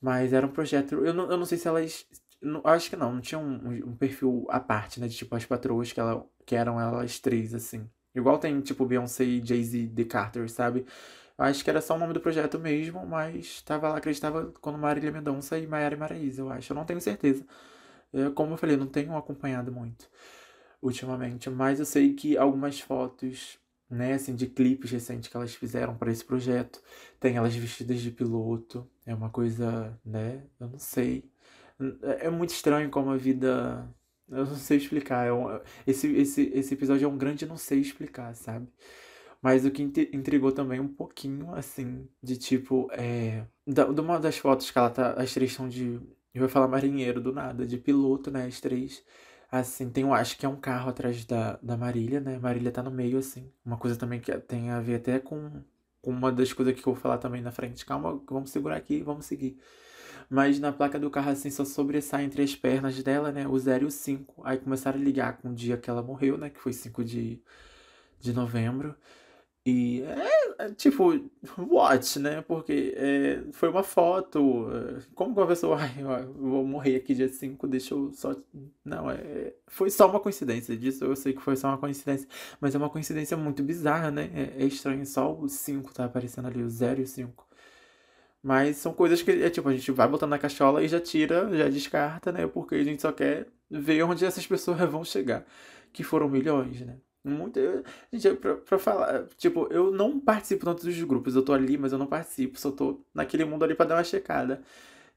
Mas 0.01 0.32
era 0.34 0.47
um 0.47 0.51
projeto. 0.51 0.97
Eu 1.05 1.14
não, 1.14 1.30
eu 1.30 1.38
não 1.38 1.47
sei 1.47 1.59
se 1.59 1.68
elas. 1.68 2.07
Não, 2.42 2.61
acho 2.64 2.90
que 2.90 2.97
não, 2.97 3.14
não 3.14 3.20
tinha 3.22 3.38
um, 3.38 3.88
um, 3.88 3.97
perfil 3.97 4.47
à 4.51 4.61
parte, 4.61 5.01
né? 5.01 5.09
De 5.09 5.16
tipo 5.16 5.34
as 5.34 5.47
patroas 5.47 5.92
que, 5.92 6.01
ela, 6.01 6.26
que 6.45 6.55
eram 6.55 6.80
elas 6.80 7.18
três, 7.20 7.55
assim. 7.55 7.88
Igual 8.14 8.38
tem, 8.38 8.61
tipo, 8.61 8.86
Beyoncé 8.86 9.24
e 9.24 9.45
Jay-Z 9.45 9.92
The 9.95 10.05
Carter, 10.05 10.49
sabe? 10.51 10.86
Acho 11.37 11.64
que 11.64 11.70
era 11.70 11.80
só 11.80 11.97
o 11.97 11.99
nome 11.99 12.12
do 12.12 12.20
projeto 12.20 12.59
mesmo, 12.59 13.05
mas 13.07 13.61
tava 13.62 13.89
lá, 13.89 13.97
acreditava 13.99 14.53
quando 14.61 14.78
Marília 14.78 15.11
Mendonça 15.12 15.59
e 15.59 15.66
Maiara 15.66 15.97
Maraíza, 15.97 16.43
eu 16.43 16.51
acho. 16.51 16.72
Eu 16.72 16.76
não 16.76 16.85
tenho 16.85 17.01
certeza. 17.01 17.45
Eu, 18.12 18.32
como 18.32 18.55
eu 18.55 18.57
falei, 18.59 18.76
não 18.76 18.87
tenho 18.87 19.16
acompanhado 19.16 19.72
muito 19.72 20.09
ultimamente, 20.82 21.49
mas 21.51 21.78
eu 21.80 21.87
sei 21.87 22.14
que 22.14 22.37
algumas 22.37 22.80
fotos, 22.80 23.59
né, 23.91 24.14
assim, 24.14 24.35
de 24.35 24.47
clipes 24.47 24.91
recentes 24.91 25.28
que 25.30 25.37
elas 25.37 25.55
fizeram 25.55 25.97
para 25.97 26.11
esse 26.12 26.24
projeto, 26.24 26.82
tem 27.20 27.37
elas 27.37 27.55
vestidas 27.57 28.01
de 28.01 28.11
piloto. 28.11 28.89
É 29.07 29.14
uma 29.14 29.30
coisa, 29.30 29.99
né, 30.05 30.45
eu 30.61 30.68
não 30.68 30.78
sei. 30.78 31.30
É 32.20 32.30
muito 32.30 32.51
estranho 32.51 32.91
como 32.91 33.11
a 33.11 33.16
vida 33.16 33.89
eu 34.28 34.45
não 34.47 34.57
sei 34.57 34.78
explicar. 34.78 35.26
É 35.26 35.32
um, 35.32 35.61
esse, 35.87 36.09
esse, 36.16 36.43
esse 36.55 36.74
episódio 36.74 37.05
é 37.07 37.09
um 37.09 37.18
grande 37.18 37.47
não 37.47 37.57
sei 37.57 37.80
explicar, 37.80 38.35
sabe? 38.35 38.68
Mas 39.45 39.66
o 39.66 39.70
que 39.70 39.82
intrigou 39.82 40.51
também 40.53 40.80
um 40.80 40.88
pouquinho, 40.88 41.55
assim, 41.55 42.09
de 42.22 42.34
tipo, 42.38 42.88
é. 42.92 43.45
Da, 43.66 43.84
de 43.84 44.01
uma 44.01 44.18
das 44.18 44.38
fotos 44.38 44.70
que 44.70 44.78
ela 44.78 44.88
tá. 44.88 45.12
As 45.12 45.34
três 45.34 45.53
são 45.53 45.68
de. 45.68 46.01
Eu 46.32 46.40
vou 46.40 46.49
falar 46.49 46.66
marinheiro 46.66 47.20
do 47.20 47.30
nada, 47.30 47.66
de 47.66 47.76
piloto, 47.76 48.30
né? 48.30 48.47
As 48.47 48.59
três. 48.59 49.05
Assim, 49.53 49.90
tem, 49.90 50.03
eu 50.05 50.14
acho 50.14 50.38
que 50.38 50.47
é 50.47 50.49
um 50.49 50.57
carro 50.57 50.88
atrás 50.88 51.26
da, 51.26 51.59
da 51.62 51.76
Marília, 51.76 52.20
né? 52.20 52.38
Marília 52.38 52.72
tá 52.72 52.82
no 52.82 52.90
meio, 52.90 53.18
assim. 53.18 53.53
Uma 53.62 53.76
coisa 53.76 53.97
também 53.99 54.18
que 54.18 54.32
tem 54.38 54.70
a 54.70 54.80
ver 54.80 54.95
até 54.95 55.18
com, 55.18 55.62
com 56.01 56.11
uma 56.11 56.32
das 56.32 56.51
coisas 56.55 56.72
que 56.74 56.80
eu 56.80 56.95
vou 56.95 56.97
falar 56.97 57.18
também 57.18 57.42
na 57.42 57.53
frente. 57.53 57.84
Calma, 57.84 58.18
vamos 58.26 58.51
segurar 58.51 58.76
aqui 58.76 59.03
vamos 59.03 59.26
seguir. 59.26 59.59
Mas 60.30 60.59
na 60.59 60.72
placa 60.72 60.99
do 60.99 61.11
carro, 61.11 61.30
assim, 61.30 61.51
só 61.51 61.66
sobressai 61.66 62.24
entre 62.24 62.42
as 62.42 62.57
pernas 62.57 63.03
dela, 63.03 63.30
né? 63.30 63.47
O 63.47 63.59
0 63.59 63.84
e 63.84 63.86
o 63.88 63.90
5. 63.90 64.42
Aí 64.42 64.57
começaram 64.57 64.99
a 64.99 65.03
ligar 65.05 65.36
com 65.36 65.51
o 65.51 65.55
dia 65.55 65.76
que 65.76 65.90
ela 65.90 66.03
morreu, 66.03 66.38
né? 66.38 66.49
Que 66.49 66.61
foi 66.61 66.72
5 66.72 67.05
de, 67.05 67.42
de 68.20 68.32
novembro. 68.32 68.97
E 69.67 70.03
é, 70.03 70.65
é, 70.67 70.71
tipo, 70.75 71.19
what, 71.59 72.19
né? 72.19 72.43
Porque 72.43 72.93
é, 72.97 73.43
foi 73.53 73.71
uma 73.71 73.83
foto. 73.83 74.69
É, 74.71 75.03
como 75.15 75.33
que 75.35 75.41
uma 75.41 75.47
pessoa, 75.47 75.79
ai, 75.81 75.95
eu 75.99 76.33
vou 76.35 76.67
morrer 76.67 76.97
aqui 76.97 77.15
dia 77.15 77.29
5, 77.29 77.67
deixa 77.67 77.95
eu 77.95 78.12
só. 78.12 78.37
Não, 78.85 79.11
é, 79.11 79.55
foi 79.67 79.89
só 79.91 80.09
uma 80.09 80.21
coincidência 80.21 80.77
disso. 80.77 81.05
Eu 81.05 81.17
sei 81.17 81.33
que 81.33 81.41
foi 81.41 81.57
só 81.57 81.69
uma 81.69 81.79
coincidência, 81.79 82.29
mas 82.61 82.75
é 82.75 82.79
uma 82.79 82.91
coincidência 82.91 83.37
muito 83.39 83.62
bizarra, 83.62 84.11
né? 84.11 84.31
É, 84.35 84.65
é 84.65 84.67
estranho, 84.67 85.05
só 85.07 85.33
o 85.35 85.49
5 85.49 85.95
tá 85.95 86.05
aparecendo 86.05 86.47
ali, 86.47 86.62
o 86.62 86.69
0 86.69 87.01
e 87.01 87.05
o 87.05 87.07
5. 87.07 87.47
Mas 88.43 88.77
são 88.77 88.93
coisas 88.93 89.23
que, 89.23 89.31
é 89.31 89.49
tipo, 89.51 89.69
a 89.69 89.73
gente 89.73 89.91
vai 89.91 90.07
botando 90.07 90.31
na 90.31 90.39
cachola 90.39 90.83
e 90.83 90.89
já 90.89 91.01
tira, 91.01 91.49
já 91.57 91.69
descarta, 91.69 92.31
né? 92.31 92.47
Porque 92.47 92.75
a 92.75 92.85
gente 92.85 93.01
só 93.01 93.11
quer 93.12 93.49
ver 93.71 94.03
onde 94.03 94.25
essas 94.25 94.47
pessoas 94.47 94.79
vão 94.91 95.05
chegar. 95.05 95.47
Que 95.93 96.03
foram 96.03 96.29
milhões, 96.29 96.81
né? 96.83 96.99
Muito. 97.25 97.59
Gente, 98.12 98.37
pra, 98.37 98.57
pra 98.57 98.79
falar. 98.79 99.27
Tipo, 99.37 99.66
eu 99.72 99.91
não 99.91 100.20
participo 100.20 100.64
tanto 100.64 100.85
dos 100.85 101.03
grupos. 101.03 101.35
Eu 101.35 101.43
tô 101.45 101.53
ali, 101.53 101.79
mas 101.79 101.93
eu 101.93 101.99
não 101.99 102.07
participo. 102.07 102.59
Só 102.59 102.70
tô 102.70 103.01
naquele 103.14 103.45
mundo 103.45 103.64
ali 103.64 103.75
pra 103.75 103.87
dar 103.87 103.97
uma 103.97 104.05
checada. 104.05 104.62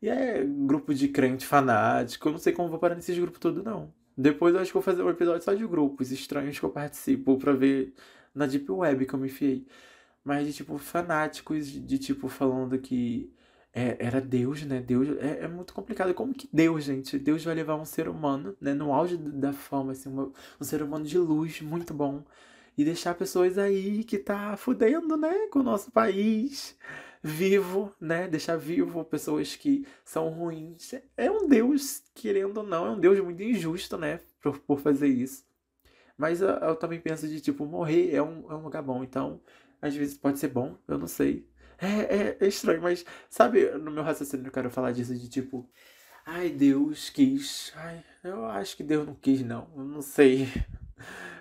E 0.01 0.09
é 0.09 0.43
grupo 0.45 0.93
de 0.93 1.09
crente 1.09 1.45
fanático. 1.45 2.27
Eu 2.29 2.33
não 2.33 2.39
sei 2.39 2.53
como 2.53 2.69
vou 2.69 2.79
parar 2.79 2.95
nesses 2.95 3.17
grupos 3.17 3.39
todos, 3.39 3.63
não. 3.63 3.93
Depois 4.17 4.55
eu 4.55 4.61
acho 4.61 4.69
que 4.69 4.73
vou 4.73 4.81
fazer 4.83 5.03
um 5.03 5.09
episódio 5.09 5.43
só 5.43 5.53
de 5.53 5.65
grupos 5.67 6.11
estranhos 6.11 6.59
que 6.59 6.65
eu 6.65 6.69
participo 6.71 7.37
pra 7.37 7.53
ver 7.53 7.93
na 8.33 8.45
Deep 8.47 8.71
Web 8.71 9.05
que 9.05 9.13
eu 9.13 9.19
me 9.19 9.27
enfiei. 9.27 9.67
Mas 10.23 10.47
de 10.47 10.53
tipo, 10.53 10.77
fanáticos, 10.77 11.67
de 11.67 11.97
tipo, 11.99 12.27
falando 12.27 12.77
que 12.79 13.31
é, 13.77 13.95
era 13.99 14.19
Deus, 14.19 14.63
né? 14.63 14.81
Deus 14.81 15.07
é, 15.19 15.43
é, 15.43 15.47
muito 15.47 15.71
complicado. 15.71 16.11
Como 16.15 16.33
que 16.33 16.49
Deus, 16.51 16.83
gente? 16.83 17.19
Deus 17.19 17.43
vai 17.45 17.53
levar 17.53 17.75
um 17.75 17.85
ser 17.85 18.09
humano, 18.09 18.57
né? 18.59 18.73
No 18.73 18.91
auge 18.91 19.15
da 19.17 19.53
fama, 19.53 19.91
assim, 19.91 20.09
uma, 20.09 20.31
um 20.59 20.63
ser 20.63 20.81
humano 20.81 21.05
de 21.05 21.17
luz, 21.19 21.61
muito 21.61 21.93
bom. 21.93 22.23
E 22.75 22.83
deixar 22.83 23.13
pessoas 23.13 23.57
aí 23.57 24.03
que 24.03 24.17
tá 24.17 24.57
fudendo, 24.57 25.15
né? 25.15 25.47
Com 25.51 25.59
o 25.59 25.63
nosso 25.63 25.91
país 25.91 26.75
vivo, 27.21 27.93
né? 28.01 28.27
Deixar 28.27 28.57
vivo 28.57 29.03
pessoas 29.05 29.55
que 29.55 29.85
são 30.03 30.29
ruins. 30.29 30.95
É 31.15 31.29
um 31.29 31.47
Deus, 31.47 32.01
querendo 32.15 32.57
ou 32.57 32.63
não, 32.63 32.87
é 32.87 32.89
um 32.91 32.99
Deus 32.99 33.19
muito 33.19 33.43
injusto, 33.43 33.95
né? 33.95 34.19
Por, 34.41 34.57
por 34.59 34.79
fazer 34.79 35.07
isso. 35.07 35.45
Mas 36.17 36.41
eu, 36.41 36.49
eu 36.49 36.75
também 36.75 36.99
penso 36.99 37.27
de, 37.27 37.39
tipo, 37.41 37.65
morrer 37.65 38.13
é 38.15 38.23
um, 38.23 38.51
é 38.51 38.55
um 38.55 38.63
lugar 38.63 38.81
bom. 38.81 39.03
Então, 39.03 39.39
às 39.81 39.95
vezes 39.95 40.17
pode 40.17 40.39
ser 40.39 40.47
bom, 40.49 40.77
eu 40.87 40.97
não 40.97 41.07
sei. 41.07 41.47
É, 41.77 41.87
é, 41.87 42.37
é 42.39 42.47
estranho, 42.47 42.81
mas 42.81 43.05
sabe, 43.29 43.69
no 43.71 43.91
meu 43.91 44.03
raciocínio 44.03 44.47
eu 44.47 44.51
quero 44.51 44.69
falar 44.69 44.91
disso 44.91 45.15
de 45.15 45.29
tipo. 45.29 45.69
Ai, 46.25 46.49
Deus 46.49 47.09
quis. 47.09 47.71
Ai, 47.75 48.03
eu 48.23 48.45
acho 48.45 48.75
que 48.75 48.83
Deus 48.83 49.05
não 49.07 49.15
quis, 49.15 49.41
não. 49.43 49.69
Eu 49.75 49.83
não 49.83 50.01
sei. 50.01 50.47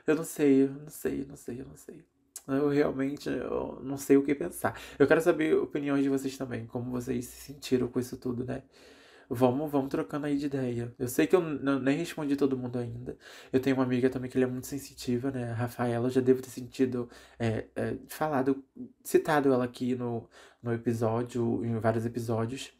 Eu 0.06 0.14
não 0.14 0.24
sei, 0.24 0.62
eu 0.62 0.68
não 0.68 0.88
sei, 0.88 1.22
eu 1.22 1.26
não 1.26 1.36
sei, 1.36 1.60
eu 1.60 1.64
não 1.66 1.76
sei. 1.76 2.04
Eu 2.46 2.68
realmente 2.68 3.28
eu 3.28 3.80
não 3.82 3.96
sei 3.96 4.16
o 4.16 4.22
que 4.22 4.34
pensar. 4.36 4.78
Eu 4.98 5.06
quero 5.06 5.20
saber 5.20 5.56
opiniões 5.56 6.02
de 6.04 6.08
vocês 6.08 6.36
também, 6.38 6.64
como 6.66 6.92
vocês 6.92 7.24
se 7.24 7.52
sentiram 7.52 7.88
com 7.88 7.98
isso 7.98 8.16
tudo, 8.16 8.44
né? 8.44 8.62
Vamos, 9.28 9.70
vamos 9.70 9.90
trocando 9.90 10.26
aí 10.26 10.36
de 10.36 10.46
ideia. 10.46 10.94
Eu 10.98 11.08
sei 11.08 11.26
que 11.26 11.34
eu 11.34 11.40
nem 11.42 11.98
respondi 11.98 12.36
todo 12.36 12.56
mundo 12.56 12.78
ainda. 12.78 13.18
Eu 13.52 13.60
tenho 13.60 13.74
uma 13.76 13.82
amiga 13.84 14.08
também 14.08 14.30
que 14.30 14.40
é 14.40 14.46
muito 14.46 14.66
sensitiva, 14.68 15.30
né? 15.32 15.50
A 15.50 15.54
Rafaela, 15.54 16.06
eu 16.06 16.10
já 16.10 16.20
devo 16.20 16.40
ter 16.40 16.50
sentido, 16.50 17.08
é, 17.38 17.66
é, 17.74 17.96
falado, 18.08 18.64
citado 19.02 19.52
ela 19.52 19.64
aqui 19.64 19.96
no, 19.96 20.28
no 20.62 20.72
episódio, 20.72 21.64
em 21.64 21.78
vários 21.80 22.06
episódios. 22.06 22.72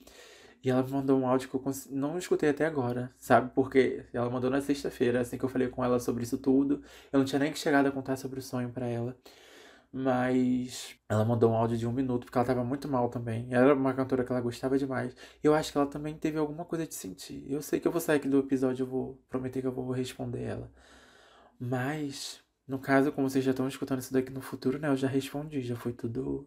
E 0.62 0.70
ela 0.70 0.82
me 0.82 0.90
mandou 0.90 1.18
um 1.18 1.26
áudio 1.26 1.48
que 1.48 1.54
eu 1.54 1.62
não 1.90 2.18
escutei 2.18 2.48
até 2.50 2.66
agora, 2.66 3.12
sabe? 3.18 3.50
Porque 3.54 4.04
ela 4.12 4.28
mandou 4.30 4.50
na 4.50 4.60
sexta-feira, 4.60 5.20
assim 5.20 5.38
que 5.38 5.44
eu 5.44 5.48
falei 5.48 5.68
com 5.68 5.84
ela 5.84 5.98
sobre 6.00 6.22
isso 6.24 6.38
tudo. 6.38 6.82
Eu 7.12 7.18
não 7.18 7.26
tinha 7.26 7.38
nem 7.38 7.54
chegado 7.54 7.86
a 7.86 7.90
contar 7.92 8.16
sobre 8.16 8.38
o 8.40 8.42
sonho 8.42 8.70
para 8.70 8.86
ela. 8.86 9.16
Mas 9.98 10.94
ela 11.08 11.24
mandou 11.24 11.50
um 11.50 11.54
áudio 11.54 11.78
de 11.78 11.86
um 11.86 11.92
minuto, 11.92 12.26
porque 12.26 12.36
ela 12.36 12.46
tava 12.46 12.62
muito 12.62 12.86
mal 12.86 13.08
também. 13.08 13.48
Era 13.50 13.74
uma 13.74 13.94
cantora 13.94 14.24
que 14.24 14.30
ela 14.30 14.42
gostava 14.42 14.76
demais. 14.76 15.16
Eu 15.42 15.54
acho 15.54 15.72
que 15.72 15.78
ela 15.78 15.86
também 15.86 16.14
teve 16.14 16.36
alguma 16.36 16.66
coisa 16.66 16.86
de 16.86 16.94
sentir. 16.94 17.50
Eu 17.50 17.62
sei 17.62 17.80
que 17.80 17.88
eu 17.88 17.92
vou 17.92 17.98
sair 17.98 18.16
aqui 18.16 18.28
do 18.28 18.38
episódio, 18.40 18.82
eu 18.82 18.86
vou 18.86 19.18
prometer 19.30 19.62
que 19.62 19.66
eu 19.66 19.72
vou 19.72 19.90
responder 19.92 20.42
ela. 20.42 20.70
Mas, 21.58 22.40
no 22.68 22.78
caso, 22.78 23.10
como 23.10 23.30
vocês 23.30 23.42
já 23.42 23.52
estão 23.52 23.66
escutando 23.66 24.00
isso 24.00 24.12
daqui 24.12 24.30
no 24.30 24.42
futuro, 24.42 24.78
né? 24.78 24.88
Eu 24.88 24.96
já 24.96 25.08
respondi, 25.08 25.62
já 25.62 25.76
foi 25.76 25.94
tudo. 25.94 26.46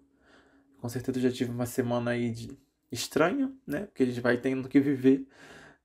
Com 0.79 0.87
certeza 0.87 1.19
já 1.19 1.31
tive 1.31 1.49
uma 1.49 1.65
semana 1.65 2.11
aí 2.11 2.29
de 2.29 2.55
estranha, 2.91 3.51
né? 3.65 3.87
Porque 3.87 4.03
a 4.03 4.05
gente 4.05 4.21
vai 4.21 4.37
tendo 4.37 4.69
que 4.69 4.79
viver 4.79 5.27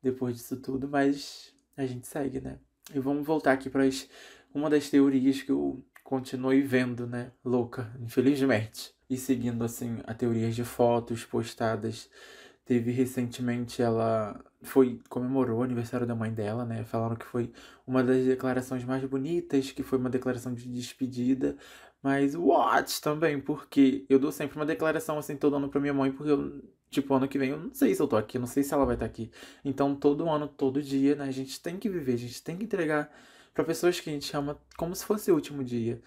depois 0.03 0.37
disso 0.37 0.61
tudo, 0.61 0.87
mas 0.87 1.55
a 1.79 1.87
gente 1.87 2.07
segue, 2.07 2.43
né? 2.43 2.59
E 2.95 2.99
vamos 2.99 3.27
voltar 3.27 3.53
aqui 3.53 3.71
para 3.71 3.85
uma 4.53 4.69
das 4.69 4.91
teorias 4.91 5.41
que 5.41 5.51
eu 5.51 5.83
continue 6.05 6.63
vendo, 6.63 7.07
né? 7.07 7.33
Louca, 7.45 7.91
infelizmente. 8.01 8.95
E 9.09 9.17
seguindo, 9.17 9.65
assim, 9.65 9.99
a 10.07 10.15
teorias 10.15 10.55
de 10.55 10.65
fotos 10.65 11.25
postadas. 11.25 12.11
Teve 12.65 12.93
recentemente, 12.93 13.83
ela 13.83 14.43
foi 14.63 15.01
comemorou 15.09 15.61
o 15.61 15.63
aniversário 15.63 16.07
da 16.07 16.15
mãe 16.15 16.33
dela, 16.33 16.65
né? 16.65 16.85
Falaram 16.85 17.17
que 17.17 17.27
foi 17.27 17.53
uma 17.87 18.03
das 18.03 18.25
declarações 18.25 18.85
mais 18.85 19.05
bonitas, 19.05 19.71
que 19.73 19.83
foi 19.83 19.99
uma 19.99 20.09
declaração 20.11 20.55
de 20.55 20.69
despedida. 20.71 21.57
Mas 22.03 22.35
what 22.35 23.01
também, 23.03 23.41
porque 23.41 24.07
eu 24.09 24.19
dou 24.19 24.33
sempre 24.33 24.57
uma 24.57 24.67
declaração 24.67 25.19
assim 25.19 25.37
todo 25.37 25.57
ano 25.57 25.69
pra 25.69 25.81
minha 25.81 25.95
mãe, 25.95 26.13
porque 26.13 26.31
eu, 26.31 26.63
tipo, 26.91 27.15
ano 27.15 27.29
que 27.29 27.39
vem 27.39 27.51
eu 27.51 27.59
não 27.59 27.73
sei 27.75 27.95
se 27.95 28.01
eu 28.03 28.09
tô 28.09 28.17
aqui, 28.17 28.39
não 28.39 28.47
sei 28.47 28.63
se 28.63 28.73
ela 28.75 28.85
vai 28.87 28.95
estar 28.95 29.07
aqui. 29.07 29.31
Então 29.65 29.95
todo 29.95 30.29
ano, 30.29 30.49
todo 30.49 30.83
dia, 30.83 31.15
né? 31.17 31.25
A 31.25 31.31
gente 31.31 31.61
tem 31.63 31.79
que 31.79 31.89
viver, 31.89 32.15
a 32.15 32.19
gente 32.19 32.43
tem 32.43 32.57
que 32.57 32.65
entregar 32.65 33.11
para 33.55 33.65
pessoas 33.65 34.01
que 34.01 34.11
a 34.11 34.13
gente 34.13 34.37
ama 34.37 34.61
como 34.77 34.95
se 34.95 35.05
fosse 35.05 35.31
o 35.31 35.35
último 35.35 35.63
dia. 35.65 36.03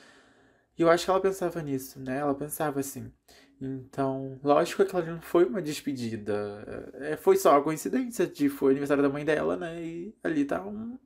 E 0.78 0.82
eu 0.82 0.90
acho 0.90 1.06
que 1.06 1.10
ela 1.10 1.22
pensava 1.22 1.62
nisso, 1.62 2.00
né? 2.00 2.20
Ela 2.20 2.36
pensava 2.36 2.80
assim. 2.80 3.12
Então, 3.60 4.40
lógico 4.44 4.86
que 4.86 4.96
ela 4.96 5.06
não 5.06 5.22
foi 5.22 5.46
uma 5.46 5.62
despedida. 5.62 6.92
É, 6.96 7.18
foi 7.18 7.38
só 7.38 7.58
a 7.58 7.64
coincidência 7.64 8.28
de 8.28 8.50
foi 8.50 8.72
aniversário 8.72 9.02
da 9.02 9.10
mãe 9.10 9.26
dela, 9.26 9.58
né? 9.58 9.82
E 9.82 10.16
ali 10.24 10.46
tá 10.46 10.64
um. 10.64 11.00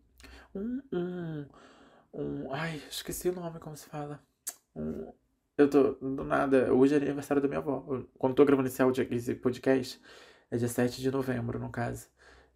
Um. 0.53 0.81
Um. 0.91 1.45
um 2.13 2.53
ai, 2.53 2.81
esqueci 2.89 3.29
o 3.29 3.33
nome, 3.33 3.59
como 3.59 3.77
se 3.77 3.85
fala. 3.87 4.21
Um, 4.75 5.13
eu 5.57 5.69
tô. 5.69 5.93
Do 5.93 6.23
nada. 6.25 6.73
Hoje 6.73 6.95
é 6.95 6.97
aniversário 6.97 7.41
da 7.41 7.47
minha 7.47 7.59
avó. 7.59 8.03
Quando 8.17 8.35
tô 8.35 8.43
gravando 8.45 8.67
esse, 8.67 8.81
áudio, 8.81 9.07
esse 9.11 9.35
podcast, 9.35 10.01
é 10.49 10.57
dia 10.57 10.67
7 10.67 11.01
de 11.01 11.11
novembro, 11.11 11.59
no 11.59 11.69
caso. 11.69 12.07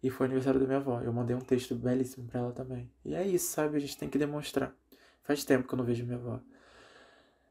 E 0.02 0.10
foi 0.10 0.26
aniversário 0.26 0.60
da 0.60 0.66
minha 0.66 0.78
avó. 0.78 1.00
Eu 1.00 1.12
mandei 1.12 1.34
um 1.34 1.40
texto 1.40 1.74
belíssimo 1.74 2.28
pra 2.28 2.40
ela 2.40 2.52
também. 2.52 2.90
E 3.04 3.14
é 3.14 3.26
isso, 3.26 3.52
sabe? 3.52 3.76
A 3.76 3.80
gente 3.80 3.96
tem 3.96 4.08
que 4.08 4.18
demonstrar. 4.18 4.74
Faz 5.22 5.44
tempo 5.44 5.66
que 5.66 5.74
eu 5.74 5.78
não 5.78 5.84
vejo 5.84 6.04
minha 6.04 6.18
avó. 6.18 6.40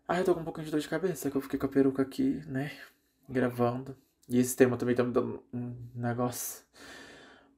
Ah, 0.08 0.20
eu 0.20 0.24
tô 0.24 0.34
com 0.34 0.42
um 0.42 0.44
pouquinho 0.44 0.66
de 0.66 0.72
dor 0.72 0.80
de 0.80 0.88
cabeça, 0.88 1.32
que 1.32 1.36
eu 1.36 1.42
fiquei 1.42 1.60
com 1.60 1.66
a 1.66 1.70
peruca 1.70 2.02
aqui, 2.02 2.42
né? 2.48 2.72
Gravando. 3.28 3.98
E 4.30 4.40
esse 4.40 4.56
tema 4.56 4.78
também 4.78 4.96
tá 4.96 5.04
me 5.04 5.12
dando 5.12 5.44
um 5.54 5.76
negócio. 5.96 6.64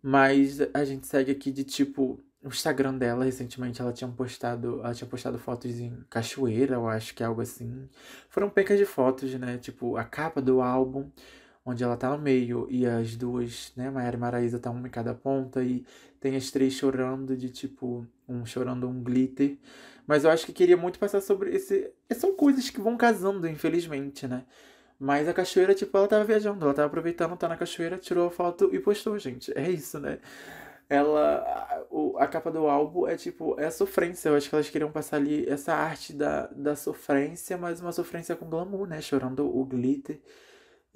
Mas 0.01 0.59
a 0.73 0.85
gente 0.85 1.05
segue 1.07 1.31
aqui 1.31 1.51
de 1.51 1.63
tipo. 1.63 2.19
O 2.43 2.49
Instagram 2.49 2.97
dela, 2.97 3.25
recentemente, 3.25 3.81
ela 3.81 3.91
tinha 3.91 4.09
postado. 4.09 4.79
Ela 4.79 4.93
tinha 4.93 5.09
postado 5.09 5.37
fotos 5.37 5.71
em 5.79 6.03
cachoeira, 6.09 6.75
eu 6.75 6.87
acho 6.87 7.13
que 7.13 7.21
é 7.21 7.25
algo 7.25 7.41
assim. 7.41 7.89
Foram 8.29 8.49
pecas 8.49 8.79
de 8.79 8.85
fotos, 8.85 9.33
né? 9.35 9.57
Tipo, 9.57 9.97
a 9.97 10.03
capa 10.05 10.41
do 10.41 10.61
álbum 10.61 11.11
onde 11.67 11.83
ela 11.83 11.97
tá 11.97 12.09
no 12.09 12.17
meio 12.17 12.65
e 12.69 12.85
as 12.85 13.17
duas, 13.17 13.73
né, 13.75 13.89
Mayara 13.89 14.15
e 14.15 14.19
Maraísa 14.19 14.57
tá 14.57 14.71
uma 14.71 14.87
em 14.87 14.89
cada 14.91 15.13
ponta 15.13 15.61
e 15.61 15.85
tem 16.19 16.35
as 16.37 16.49
três 16.49 16.73
chorando 16.73 17.35
de 17.35 17.49
tipo, 17.49 18.07
um 18.27 18.45
chorando 18.45 18.87
um 18.87 19.03
glitter. 19.03 19.57
Mas 20.07 20.23
eu 20.23 20.31
acho 20.31 20.45
que 20.45 20.53
queria 20.53 20.77
muito 20.77 20.97
passar 20.97 21.19
sobre 21.19 21.53
esse. 21.53 21.91
São 22.15 22.33
coisas 22.33 22.69
que 22.69 22.79
vão 22.79 22.95
casando, 22.95 23.47
infelizmente, 23.49 24.25
né? 24.25 24.45
Mas 24.97 25.27
a 25.27 25.33
cachoeira, 25.33 25.75
tipo, 25.75 25.95
ela 25.97 26.07
tava 26.07 26.23
viajando, 26.23 26.63
ela 26.63 26.73
tava 26.73 26.87
aproveitando, 26.87 27.35
tá 27.37 27.47
na 27.49 27.57
cachoeira, 27.57 27.97
tirou 27.97 28.27
a 28.27 28.31
foto 28.31 28.69
e 28.73 28.79
postou, 28.79 29.19
gente. 29.19 29.51
É 29.57 29.69
isso, 29.69 29.99
né? 29.99 30.19
Ela. 30.89 31.39
A, 32.19 32.23
a 32.23 32.27
capa 32.27 32.49
do 32.49 32.67
álbum 32.67 33.07
é 33.07 33.17
tipo, 33.17 33.59
é 33.59 33.65
a 33.65 33.71
sofrência. 33.71 34.29
Eu 34.29 34.35
acho 34.35 34.49
que 34.49 34.55
elas 34.55 34.69
queriam 34.69 34.91
passar 34.91 35.17
ali 35.17 35.45
essa 35.49 35.73
arte 35.73 36.13
da, 36.13 36.47
da 36.47 36.75
sofrência, 36.77 37.57
mas 37.57 37.81
uma 37.81 37.91
sofrência 37.91 38.35
com 38.37 38.49
glamour, 38.49 38.87
né? 38.87 39.01
Chorando 39.01 39.45
o 39.45 39.65
glitter. 39.65 40.21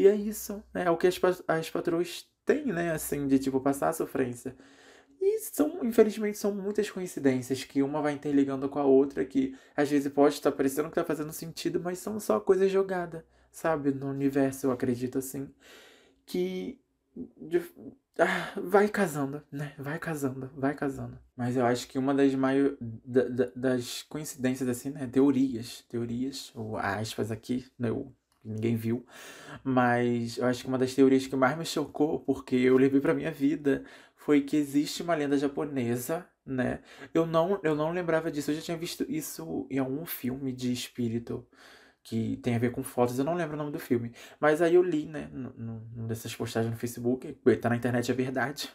E 0.02 0.08
é 0.08 0.16
isso, 0.16 0.64
né? 0.74 0.86
É 0.86 0.90
o 0.90 0.98
que 0.98 1.06
as, 1.06 1.20
as 1.48 1.70
patroas 1.70 2.28
têm, 2.44 2.66
né? 2.66 2.92
Assim, 2.92 3.28
de 3.28 3.38
tipo, 3.38 3.62
passar 3.62 3.90
a 3.90 3.94
sofrência. 3.94 4.56
E 5.22 5.40
são, 5.42 5.86
infelizmente, 5.86 6.40
são 6.40 6.56
muitas 6.56 6.90
coincidências 6.90 7.64
que 7.64 7.84
uma 7.84 8.02
vai 8.02 8.14
interligando 8.14 8.68
com 8.68 8.80
a 8.80 8.84
outra, 8.84 9.24
que 9.24 9.56
às 9.78 9.92
vezes 9.92 10.12
pode 10.12 10.34
estar 10.34 10.52
parecendo 10.52 10.90
que 10.90 10.96
tá 10.96 11.04
fazendo 11.04 11.32
sentido, 11.32 11.80
mas 11.80 12.00
são 12.00 12.20
só 12.20 12.40
coisas 12.40 12.72
jogadas, 12.72 13.22
sabe? 13.52 13.92
No 13.92 14.10
universo, 14.10 14.66
eu 14.66 14.72
acredito 14.72 15.20
assim. 15.20 15.48
Que. 16.26 16.82
De, 17.38 17.62
ah, 18.18 18.54
vai 18.60 18.88
casando, 18.88 19.44
né? 19.52 19.74
Vai 19.78 20.00
casando, 20.00 20.50
vai 20.56 20.74
casando. 20.74 21.20
Mas 21.36 21.56
eu 21.58 21.66
acho 21.66 21.88
que 21.88 22.00
uma 22.00 22.14
das 22.16 22.34
maiores. 22.34 22.76
Da, 23.06 23.26
da, 23.26 23.52
das 23.56 24.02
coincidências, 24.04 24.68
assim, 24.68 24.90
né? 24.90 25.06
Teorias. 25.06 25.84
Teorias, 25.90 26.52
ou 26.56 26.76
aspas 26.76 27.30
aqui, 27.30 27.68
né? 27.78 27.92
Ninguém 28.44 28.76
viu. 28.76 29.06
Mas 29.64 30.38
eu 30.38 30.46
acho 30.48 30.64
que 30.64 30.68
uma 30.68 30.78
das 30.78 30.94
teorias 30.96 31.28
que 31.28 31.36
mais 31.36 31.58
me 31.58 31.66
chocou, 31.66 32.20
porque 32.20 32.56
eu 32.56 32.78
levei 32.78 33.02
pra 33.02 33.14
minha 33.14 33.32
vida, 33.32 33.84
foi 34.16 34.42
que 34.42 34.58
existe 34.58 35.04
uma 35.04 35.16
lenda 35.16 35.38
japonesa, 35.38 36.26
né? 36.46 36.82
Eu 37.14 37.26
não, 37.26 37.60
eu 37.64 37.76
não 37.76 37.92
lembrava 37.92 38.32
disso, 38.32 38.52
eu 38.52 38.56
já 38.56 38.62
tinha 38.62 38.78
visto 38.78 39.06
isso 39.10 39.68
em 39.70 39.80
algum 39.80 40.06
filme 40.06 40.52
de 40.52 40.72
espírito. 40.74 41.48
que 42.04 42.38
tem 42.38 42.56
a 42.56 42.60
ver 42.60 42.72
com 42.72 42.84
fotos, 42.84 43.20
eu 43.20 43.26
não 43.26 43.36
lembro 43.36 43.56
o 43.56 43.58
nome 43.58 43.72
do 43.72 43.80
filme. 43.80 44.14
Mas 44.40 44.62
aí 44.62 44.76
eu 44.76 44.84
li, 44.84 45.06
né, 45.08 45.30
numa 45.34 46.08
dessas 46.08 46.36
postagens 46.36 46.72
no 46.72 46.80
Facebook, 46.80 47.34
tá 47.62 47.70
na 47.70 47.76
internet, 47.78 48.12
é 48.12 48.16
verdade. 48.16 48.70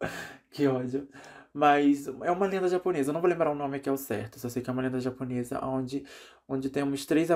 que 0.50 0.66
ódio. 0.66 1.08
Mas 1.54 2.08
é 2.08 2.32
uma 2.32 2.46
lenda 2.46 2.68
japonesa, 2.68 3.10
eu 3.10 3.14
não 3.14 3.20
vou 3.20 3.30
lembrar 3.30 3.50
o 3.52 3.54
nome 3.54 3.78
que 3.78 3.88
é 3.88 3.92
o 3.92 3.96
certo, 3.96 4.40
só 4.40 4.48
sei 4.48 4.60
que 4.60 4.68
é 4.68 4.72
uma 4.72 4.82
lenda 4.82 4.98
japonesa 4.98 5.64
onde, 5.64 6.04
onde 6.48 6.68
temos 6.68 7.06
três, 7.06 7.28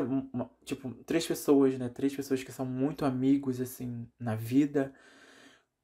tipo, 0.65 0.91
três 1.05 1.25
pessoas, 1.25 1.79
né? 1.79 1.89
Três 1.89 2.17
pessoas 2.17 2.43
que 2.43 2.51
são 2.51 2.67
muito 2.67 3.05
amigos, 3.05 3.61
assim, 3.61 4.09
na 4.19 4.35
vida. 4.35 4.93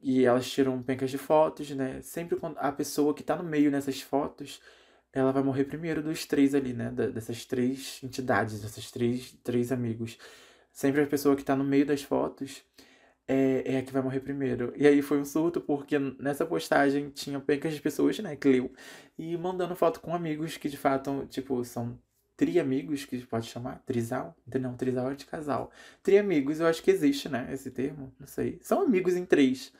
E 0.01 0.25
elas 0.25 0.51
tiram 0.51 0.83
pencas 0.83 1.11
de 1.11 1.19
fotos, 1.19 1.71
né? 1.71 2.01
Sempre 2.03 2.37
quando 2.37 2.59
a 2.59 2.73
pessoa 2.73 3.15
que 3.15 3.23
tá 3.23 3.37
no 3.37 3.45
meio 3.45 3.71
nessas 3.71 4.01
fotos, 4.03 4.61
ela 5.13 5.33
vai 5.33 5.43
morrer 5.43 5.65
primeiro 5.65 6.03
dos 6.03 6.27
três 6.27 6.55
ali, 6.55 6.73
né? 6.75 6.91
dessas 6.91 7.45
três 7.45 8.01
entidades, 8.03 8.61
dessas 8.61 8.91
três, 8.91 9.33
três 9.45 9.73
amigos. 9.73 10.19
Sempre 10.73 11.03
a 11.03 11.07
pessoa 11.07 11.37
que 11.37 11.45
tá 11.45 11.55
no 11.57 11.65
meio 11.65 11.87
das 11.87 12.03
fotos 12.03 12.65
é, 13.27 13.75
é 13.75 13.79
a 13.79 13.83
que 13.83 13.93
vai 13.93 14.03
morrer 14.03 14.21
primeiro. 14.21 14.73
E 14.77 14.87
aí 14.87 15.03
foi 15.03 15.19
um 15.19 15.25
surto, 15.25 15.61
porque 15.61 15.99
nessa 15.99 16.45
postagem 16.47 17.11
tinha 17.11 17.41
pencas 17.41 17.75
de 17.75 17.81
pessoas, 17.81 18.19
né, 18.19 18.37
que 18.37 18.49
leu, 18.49 18.73
e 19.19 19.37
mandando 19.37 19.75
foto 19.77 20.01
com 20.01 20.15
amigos 20.15 20.57
que 20.57 20.69
de 20.69 20.77
fato, 20.77 21.27
tipo, 21.29 21.65
são 21.65 21.99
triamigos, 22.37 23.05
que 23.05 23.19
pode 23.27 23.47
chamar, 23.49 23.81
trisal, 23.87 24.37
não, 24.61 24.77
trisal 24.77 25.11
é 25.11 25.15
de 25.15 25.25
casal. 25.27 25.71
Triamigos, 26.03 26.61
eu 26.61 26.67
acho 26.67 26.83
que 26.83 26.91
existe, 26.91 27.29
né, 27.29 27.49
esse 27.53 27.71
termo, 27.71 28.13
não 28.19 28.27
sei. 28.27 28.59
São 28.63 28.83
amigos 28.83 29.15
em 29.17 29.25
três. 29.25 29.73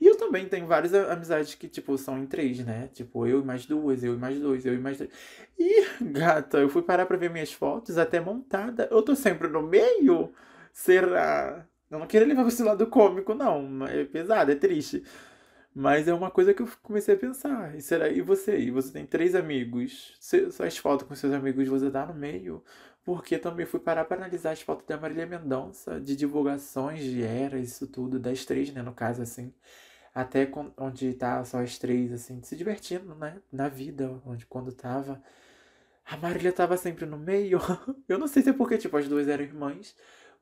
E 0.00 0.06
eu 0.06 0.16
também 0.16 0.48
tenho 0.48 0.66
várias 0.66 0.92
amizades 0.94 1.54
que, 1.54 1.68
tipo, 1.68 1.96
são 1.96 2.18
em 2.18 2.26
três, 2.26 2.58
né? 2.58 2.88
Tipo, 2.92 3.24
eu 3.24 3.40
e 3.40 3.44
mais 3.44 3.66
duas, 3.66 4.02
eu 4.02 4.14
e 4.14 4.18
mais 4.18 4.36
dois, 4.40 4.66
eu 4.66 4.74
e 4.74 4.78
mais 4.78 4.96
três. 4.98 5.12
E, 5.56 5.86
gata, 6.10 6.58
eu 6.58 6.68
fui 6.68 6.82
parar 6.82 7.06
pra 7.06 7.16
ver 7.16 7.30
minhas 7.30 7.52
fotos 7.52 7.96
até 7.96 8.20
montada. 8.20 8.88
Eu 8.90 9.00
tô 9.02 9.14
sempre 9.14 9.46
no 9.46 9.62
meio? 9.62 10.32
Será? 10.72 11.64
Eu 11.92 11.98
não 11.98 12.06
queria 12.06 12.26
levar 12.26 12.42
pra 12.42 12.48
esse 12.48 12.62
lado 12.62 12.86
cômico, 12.86 13.34
não. 13.34 13.86
É 13.86 14.04
pesado, 14.04 14.50
é 14.50 14.54
triste. 14.54 15.04
Mas 15.74 16.08
é 16.08 16.14
uma 16.14 16.30
coisa 16.30 16.54
que 16.54 16.62
eu 16.62 16.68
comecei 16.82 17.14
a 17.14 17.18
pensar. 17.18 17.76
E 17.76 17.82
será? 17.82 18.08
E 18.08 18.22
você? 18.22 18.58
E 18.58 18.70
você 18.70 18.90
tem 18.92 19.04
três 19.06 19.34
amigos. 19.34 20.14
Suas 20.18 20.78
fotos 20.78 21.06
com 21.06 21.14
seus 21.14 21.34
amigos 21.34 21.68
você 21.68 21.90
dá 21.90 22.06
no 22.06 22.14
meio. 22.14 22.64
Porque 23.04 23.38
também 23.38 23.66
fui 23.66 23.78
parar 23.78 24.06
para 24.06 24.16
analisar 24.16 24.52
as 24.52 24.62
fotos 24.62 24.86
da 24.86 24.96
Marília 24.96 25.26
Mendonça, 25.26 26.00
de 26.00 26.16
divulgações 26.16 27.00
de 27.04 27.22
era, 27.22 27.58
isso 27.58 27.86
tudo, 27.86 28.18
das 28.18 28.44
três, 28.46 28.72
né? 28.72 28.80
No 28.82 28.94
caso, 28.94 29.20
assim. 29.22 29.52
Até 30.14 30.50
onde 30.78 31.12
tá 31.14 31.44
só 31.44 31.60
as 31.60 31.78
três, 31.78 32.12
assim, 32.12 32.42
se 32.42 32.56
divertindo, 32.56 33.14
né? 33.14 33.36
Na 33.52 33.68
vida, 33.68 34.18
onde 34.26 34.46
quando 34.46 34.72
tava. 34.72 35.22
A 36.06 36.16
Marília 36.16 36.52
tava 36.52 36.76
sempre 36.78 37.06
no 37.06 37.18
meio. 37.18 37.60
eu 38.08 38.18
não 38.18 38.26
sei 38.26 38.42
se 38.42 38.50
é 38.50 38.52
porque, 38.54 38.78
tipo, 38.78 38.96
as 38.96 39.08
duas 39.08 39.28
eram 39.28 39.44
irmãs. 39.44 39.94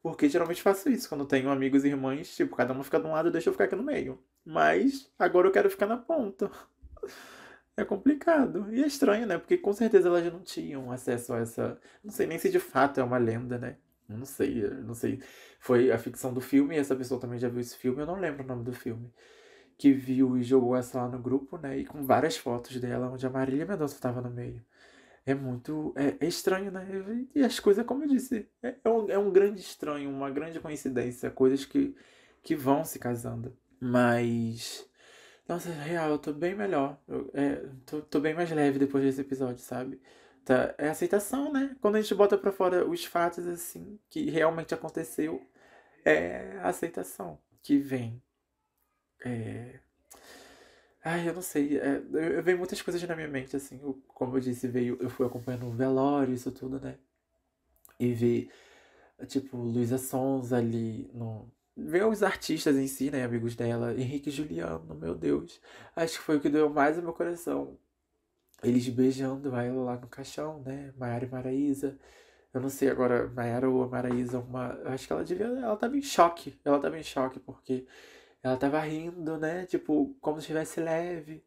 Porque 0.03 0.29
geralmente 0.29 0.63
faço 0.63 0.89
isso. 0.89 1.09
Quando 1.09 1.27
tenho 1.27 1.51
amigos 1.51 1.85
e 1.85 1.89
irmãs, 1.89 2.35
tipo, 2.35 2.57
cada 2.57 2.73
um 2.73 2.83
fica 2.83 2.99
de 3.01 3.07
um 3.07 3.13
lado 3.13 3.29
e 3.29 3.33
deixa 3.33 3.49
eu 3.49 3.53
ficar 3.53 3.65
aqui 3.65 3.77
no 3.77 3.83
meio. 3.83 4.19
Mas 4.45 5.11
agora 5.19 5.49
eu 5.49 5.53
quero 5.53 5.71
ficar 5.71 5.87
na 5.87 5.97
ponta. 5.97 6.51
É 7.77 7.85
complicado. 7.85 8.67
E 8.71 8.83
é 8.83 8.87
estranho, 8.87 9.27
né? 9.27 9.39
Porque 9.39 9.57
com 9.57 9.73
certeza 9.73 10.09
elas 10.09 10.31
não 10.31 10.43
tinham 10.43 10.93
acesso 10.93 11.33
a 11.33 11.39
essa. 11.39 11.81
Não 12.05 12.11
sei 12.11 12.27
nem 12.27 12.39
se 12.39 12.51
de 12.51 12.59
fato 12.59 13.01
é 13.01 13.03
uma 13.05 13.17
lenda, 13.17 13.57
né? 13.59 13.79
Não 14.07 14.27
sei, 14.27 14.69
não 14.85 14.93
sei. 14.93 15.23
Foi 15.59 15.91
a 15.91 15.99
ficção 15.99 16.35
do 16.35 16.41
filme, 16.43 16.77
essa 16.77 16.95
pessoa 16.95 17.19
também 17.21 17.39
já 17.39 17.49
viu 17.49 17.61
esse 17.61 17.77
filme, 17.77 18.03
eu 18.03 18.07
não 18.07 18.21
lembro 18.21 18.45
o 18.45 18.47
nome 18.47 18.65
do 18.65 18.73
filme. 18.75 19.11
Que 19.79 19.93
viu 19.93 20.37
e 20.37 20.43
jogou 20.43 20.77
essa 20.77 20.99
lá 21.03 21.09
no 21.09 21.19
grupo, 21.19 21.57
né? 21.57 21.79
E 21.79 21.87
com 21.87 22.03
várias 22.05 22.37
fotos 22.37 22.79
dela, 22.81 23.09
onde 23.11 23.27
a 23.27 23.31
Marília 23.31 23.65
Mendonça 23.65 23.95
estava 23.95 24.21
no 24.21 24.31
meio 24.31 24.63
é 25.27 25.35
muito. 25.35 25.95
É, 25.97 26.25
é, 26.25 26.29
estranho, 26.29 26.71
né? 26.71 27.27
E 27.35 27.43
as 27.43 27.61
coisas, 27.61 27.85
como 27.87 28.05
eu 28.05 28.09
disse, 28.09 28.49
é, 28.63 28.75
é, 28.85 28.89
um, 28.89 29.11
é 29.11 29.19
um 29.19 29.31
grande 29.31 29.61
estranho, 29.61 30.11
uma 30.11 30.31
grande 30.31 30.61
coincidência, 30.61 31.31
coisas 31.31 31.65
que, 31.65 31.95
que 32.43 32.57
vão 32.57 32.85
se 32.85 32.99
casando. 32.99 33.57
Mas. 33.81 34.89
Nossa, 35.49 35.71
real, 35.71 36.11
eu 36.11 36.19
tô 36.19 36.33
bem 36.33 36.55
melhor. 36.55 36.99
Eu, 37.09 37.31
é, 37.35 37.67
tô, 37.87 38.01
tô 38.03 38.21
bem 38.21 38.35
mais 38.35 38.51
leve 38.51 38.79
depois 38.79 39.05
desse 39.05 39.21
episódio, 39.21 39.63
sabe? 39.63 40.01
Tá, 40.45 40.75
é 40.79 40.89
aceitação, 40.89 41.53
né? 41.53 41.77
Quando 41.81 41.97
a 41.97 42.03
gente 42.03 42.15
bota 42.15 42.39
pra 42.39 42.53
fora 42.53 42.89
os 42.89 43.05
fatos, 43.05 43.47
assim, 43.47 43.99
que 44.09 44.31
realmente 44.31 44.75
aconteceu, 44.75 45.43
é 46.05 46.59
aceitação 46.63 47.39
que 47.63 47.79
vem. 47.79 48.23
É, 49.25 49.81
Ai, 51.03 51.29
eu 51.29 51.35
não 51.35 51.43
sei. 51.43 51.79
É, 51.79 51.97
eu, 52.13 52.43
veio 52.43 52.59
muitas 52.59 52.81
coisas 52.83 53.03
na 53.03 53.17
minha 53.17 53.29
mente, 53.29 53.57
assim. 53.57 53.81
Eu, 53.83 54.03
como 54.09 54.37
eu 54.37 54.41
disse, 54.41 54.69
veio, 54.69 54.99
eu 55.01 55.09
fui 55.11 55.27
acompanhando 55.27 55.67
o 55.67 55.71
velório, 55.71 56.35
isso 56.35 56.53
tudo, 56.53 56.79
né? 56.79 56.99
E 57.99 58.13
vi, 58.13 58.51
tipo, 59.27 59.57
Luísa 59.57 59.99
Sons 59.99 60.53
ali 60.53 61.11
no. 61.15 61.51
Ver 61.77 62.05
os 62.07 62.23
artistas 62.23 62.77
em 62.77 62.87
si, 62.87 63.11
né? 63.11 63.25
Amigos 63.25 63.57
dela. 63.57 63.95
Henrique 63.95 64.29
e 64.29 64.33
Juliano, 64.33 64.95
meu 64.95 65.15
Deus. 65.15 65.61
Acho 65.97 66.19
que 66.19 66.25
foi 66.25 66.37
o 66.37 66.41
que 66.41 66.49
doeu 66.51 66.71
mais 66.71 66.97
no 66.97 67.03
meu 67.03 67.13
coração. 67.15 67.79
Eles 68.63 68.89
beijando 68.89 69.55
ela 69.57 69.83
lá 69.85 69.97
no 69.97 70.09
caixão, 70.09 70.63
né? 70.63 70.93
Maiara 70.99 71.25
e 71.25 71.29
Maraísa. 71.31 71.99
Eu 72.53 72.61
não 72.61 72.69
sei 72.69 72.91
agora, 72.91 73.29
Maiara 73.29 73.71
ou 73.71 73.89
Maraísa, 73.89 74.39
uma. 74.41 74.79
Eu 74.85 74.91
acho 74.91 75.07
que 75.07 75.13
ela 75.13 75.25
devia. 75.25 75.47
Ela 75.47 75.77
tava 75.77 75.97
em 75.97 76.03
choque. 76.03 76.59
Ela 76.65 76.79
tava 76.81 76.99
em 76.99 77.03
choque, 77.03 77.41
porque 77.41 77.87
ela 78.43 78.57
tava 78.57 78.81
rindo, 78.81 79.39
né? 79.39 79.67
Tipo, 79.67 80.15
como 80.21 80.37
se 80.39 80.43
estivesse 80.43 80.81
leve, 80.81 81.45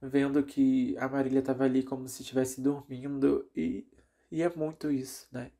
vendo 0.00 0.42
que 0.42 0.96
a 0.98 1.08
Marília 1.08 1.42
tava 1.42 1.64
ali 1.64 1.82
como 1.82 2.08
se 2.08 2.22
estivesse 2.22 2.60
dormindo. 2.60 3.48
E, 3.54 3.86
e 4.30 4.42
é 4.42 4.48
muito 4.54 4.90
isso, 4.90 5.28
né? 5.32 5.50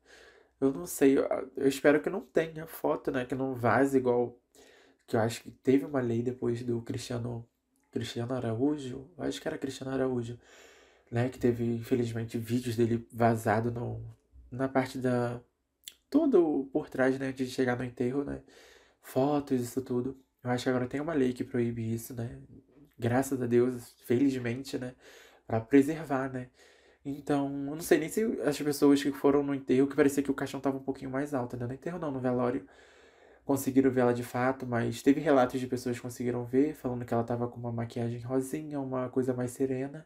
Eu 0.59 0.71
não 0.71 0.85
sei, 0.85 1.17
eu, 1.17 1.25
eu 1.57 1.67
espero 1.67 2.01
que 2.01 2.09
não 2.09 2.21
tenha 2.21 2.67
foto, 2.67 3.11
né? 3.11 3.25
Que 3.25 3.35
não 3.35 3.55
vaze 3.55 3.97
igual. 3.97 4.37
Que 5.07 5.15
eu 5.15 5.19
acho 5.21 5.41
que 5.43 5.51
teve 5.51 5.85
uma 5.85 6.01
lei 6.01 6.21
depois 6.21 6.63
do 6.63 6.81
Cristiano. 6.81 7.47
Cristiano 7.91 8.33
Araújo? 8.33 9.09
Eu 9.17 9.23
acho 9.25 9.41
que 9.41 9.47
era 9.47 9.57
Cristiano 9.57 9.91
Araújo. 9.93 10.39
Né? 11.11 11.29
Que 11.29 11.39
teve, 11.39 11.65
infelizmente, 11.75 12.37
vídeos 12.37 12.75
dele 12.77 13.05
vazado 13.11 13.71
no, 13.71 14.01
na 14.51 14.69
parte 14.69 14.97
da. 14.97 15.41
Tudo 16.09 16.69
por 16.73 16.89
trás, 16.89 17.17
né? 17.19 17.27
Antes 17.29 17.49
de 17.49 17.53
chegar 17.53 17.77
no 17.77 17.83
enterro, 17.85 18.23
né? 18.23 18.41
Fotos, 19.01 19.61
isso 19.61 19.81
tudo. 19.81 20.17
Eu 20.43 20.49
acho 20.51 20.63
que 20.63 20.69
agora 20.69 20.87
tem 20.87 20.99
uma 21.01 21.13
lei 21.13 21.33
que 21.33 21.43
proíbe 21.43 21.93
isso, 21.93 22.13
né? 22.13 22.39
Graças 22.97 23.41
a 23.41 23.47
Deus, 23.47 23.95
felizmente, 24.05 24.77
né? 24.77 24.95
Pra 25.47 25.59
preservar, 25.61 26.31
né? 26.31 26.49
Então, 27.05 27.47
eu 27.47 27.75
não 27.75 27.81
sei 27.81 27.99
nem 27.99 28.09
se 28.09 28.23
as 28.43 28.59
pessoas 28.61 29.01
que 29.03 29.11
foram 29.11 29.43
no 29.43 29.55
enterro, 29.55 29.87
que 29.87 29.95
parecia 29.95 30.23
que 30.23 30.31
o 30.31 30.35
caixão 30.35 30.59
tava 30.61 30.77
um 30.77 30.83
pouquinho 30.83 31.11
mais 31.11 31.33
alto, 31.33 31.57
né? 31.57 31.67
No 31.67 31.73
enterro 31.73 31.99
não, 31.99 32.11
no 32.11 32.19
velório, 32.19 32.67
conseguiram 33.45 33.91
ver 33.91 34.01
ela 34.01 34.13
de 34.13 34.23
fato, 34.23 34.65
mas 34.67 35.01
teve 35.03 35.19
relatos 35.21 35.59
de 35.59 35.67
pessoas 35.67 35.97
que 35.97 36.01
conseguiram 36.03 36.45
ver, 36.45 36.75
falando 36.75 37.05
que 37.05 37.13
ela 37.13 37.23
tava 37.23 37.47
com 37.47 37.59
uma 37.59 37.71
maquiagem 37.71 38.21
rosinha, 38.21 38.79
uma 38.79 39.09
coisa 39.09 39.33
mais 39.33 39.51
serena. 39.51 40.05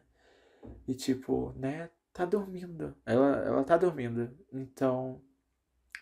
E 0.86 0.94
tipo, 0.94 1.52
né? 1.56 1.90
Tá 2.12 2.24
dormindo. 2.24 2.96
Ela, 3.04 3.36
ela 3.44 3.64
tá 3.64 3.76
dormindo. 3.76 4.30
Então, 4.52 5.20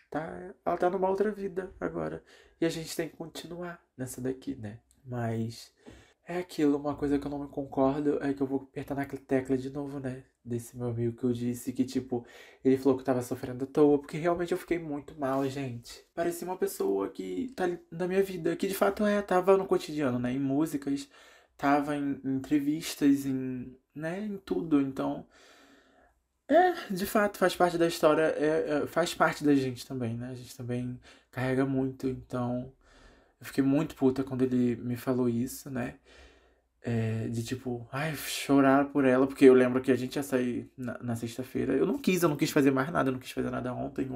tá, 0.09 0.53
ela 0.65 0.77
tá 0.77 0.89
numa 0.89 1.09
outra 1.09 1.31
vida 1.31 1.73
agora. 1.79 2.23
E 2.59 2.65
a 2.65 2.69
gente 2.69 2.95
tem 2.95 3.09
que 3.09 3.15
continuar 3.17 3.83
nessa 3.97 4.21
daqui, 4.21 4.55
né? 4.55 4.79
Mas 5.05 5.71
é 6.27 6.39
aquilo, 6.39 6.77
uma 6.77 6.95
coisa 6.95 7.19
que 7.19 7.27
eu 7.27 7.31
não 7.31 7.39
me 7.39 7.47
concordo 7.47 8.17
é 8.23 8.33
que 8.33 8.41
eu 8.41 8.47
vou 8.47 8.63
apertar 8.63 8.95
naquela 8.95 9.21
tecla 9.21 9.57
de 9.57 9.69
novo, 9.69 9.99
né? 9.99 10.23
Desse 10.43 10.77
meu 10.77 10.87
amigo 10.89 11.15
que 11.17 11.23
eu 11.23 11.33
disse 11.33 11.73
que, 11.73 11.83
tipo, 11.83 12.25
ele 12.63 12.77
falou 12.77 12.97
que 12.97 13.03
tava 13.03 13.21
sofrendo 13.21 13.63
à 13.65 13.67
toa, 13.67 13.99
porque 13.99 14.17
realmente 14.17 14.51
eu 14.51 14.57
fiquei 14.57 14.79
muito 14.79 15.19
mal, 15.19 15.47
gente. 15.47 16.03
Parecia 16.13 16.47
uma 16.47 16.57
pessoa 16.57 17.09
que 17.09 17.51
tá 17.55 17.65
na 17.91 18.07
minha 18.07 18.23
vida, 18.23 18.55
que 18.55 18.67
de 18.67 18.73
fato 18.73 19.05
é, 19.05 19.21
tava 19.21 19.57
no 19.57 19.67
cotidiano, 19.67 20.19
né? 20.19 20.33
Em 20.33 20.39
músicas, 20.39 21.07
tava 21.57 21.95
em, 21.95 22.19
em 22.23 22.35
entrevistas, 22.37 23.25
em, 23.25 23.75
né? 23.93 24.25
Em 24.25 24.37
tudo. 24.37 24.81
Então, 24.81 25.27
é, 26.47 26.73
de 26.93 27.05
fato, 27.05 27.37
faz 27.37 27.55
parte 27.55 27.77
da 27.77 27.87
história, 27.87 28.21
é, 28.37 28.83
é, 28.83 28.87
faz 28.87 29.13
parte 29.15 29.43
da 29.43 29.55
gente 29.55 29.85
também, 29.85 30.15
né? 30.15 30.29
A 30.31 30.35
gente 30.35 30.55
também 30.55 30.99
carrega 31.31 31.65
muito, 31.65 32.07
então 32.07 32.71
eu 33.39 33.45
fiquei 33.45 33.63
muito 33.63 33.95
puta 33.95 34.23
quando 34.23 34.43
ele 34.43 34.75
me 34.77 34.95
falou 34.95 35.27
isso, 35.29 35.69
né? 35.69 35.95
É, 36.81 37.27
de 37.29 37.43
tipo, 37.43 37.87
ai, 37.91 38.15
chorar 38.15 38.85
por 38.91 39.05
ela, 39.05 39.25
porque 39.27 39.45
eu 39.45 39.55
lembro 39.55 39.81
que 39.81 39.91
a 39.91 39.95
gente 39.95 40.17
ia 40.17 40.23
sair 40.23 40.71
na, 40.77 40.97
na 40.99 41.15
sexta-feira. 41.15 41.73
Eu 41.73 41.85
não 41.85 41.97
quis, 41.97 42.21
eu 42.21 42.29
não 42.29 42.37
quis 42.37 42.51
fazer 42.51 42.71
mais 42.71 42.91
nada, 42.91 43.09
eu 43.09 43.13
não 43.13 43.19
quis 43.19 43.31
fazer 43.31 43.49
nada 43.49 43.73
ontem, 43.73 44.07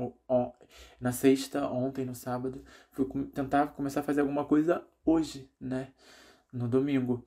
na 1.01 1.11
sexta, 1.11 1.67
ontem, 1.67 2.05
no 2.05 2.13
sábado. 2.15 2.63
Fui 2.91 3.07
tentar 3.33 3.67
começar 3.69 4.01
a 4.01 4.03
fazer 4.03 4.21
alguma 4.21 4.45
coisa 4.45 4.83
hoje, 5.05 5.49
né? 5.59 5.89
No 6.53 6.67
domingo. 6.67 7.25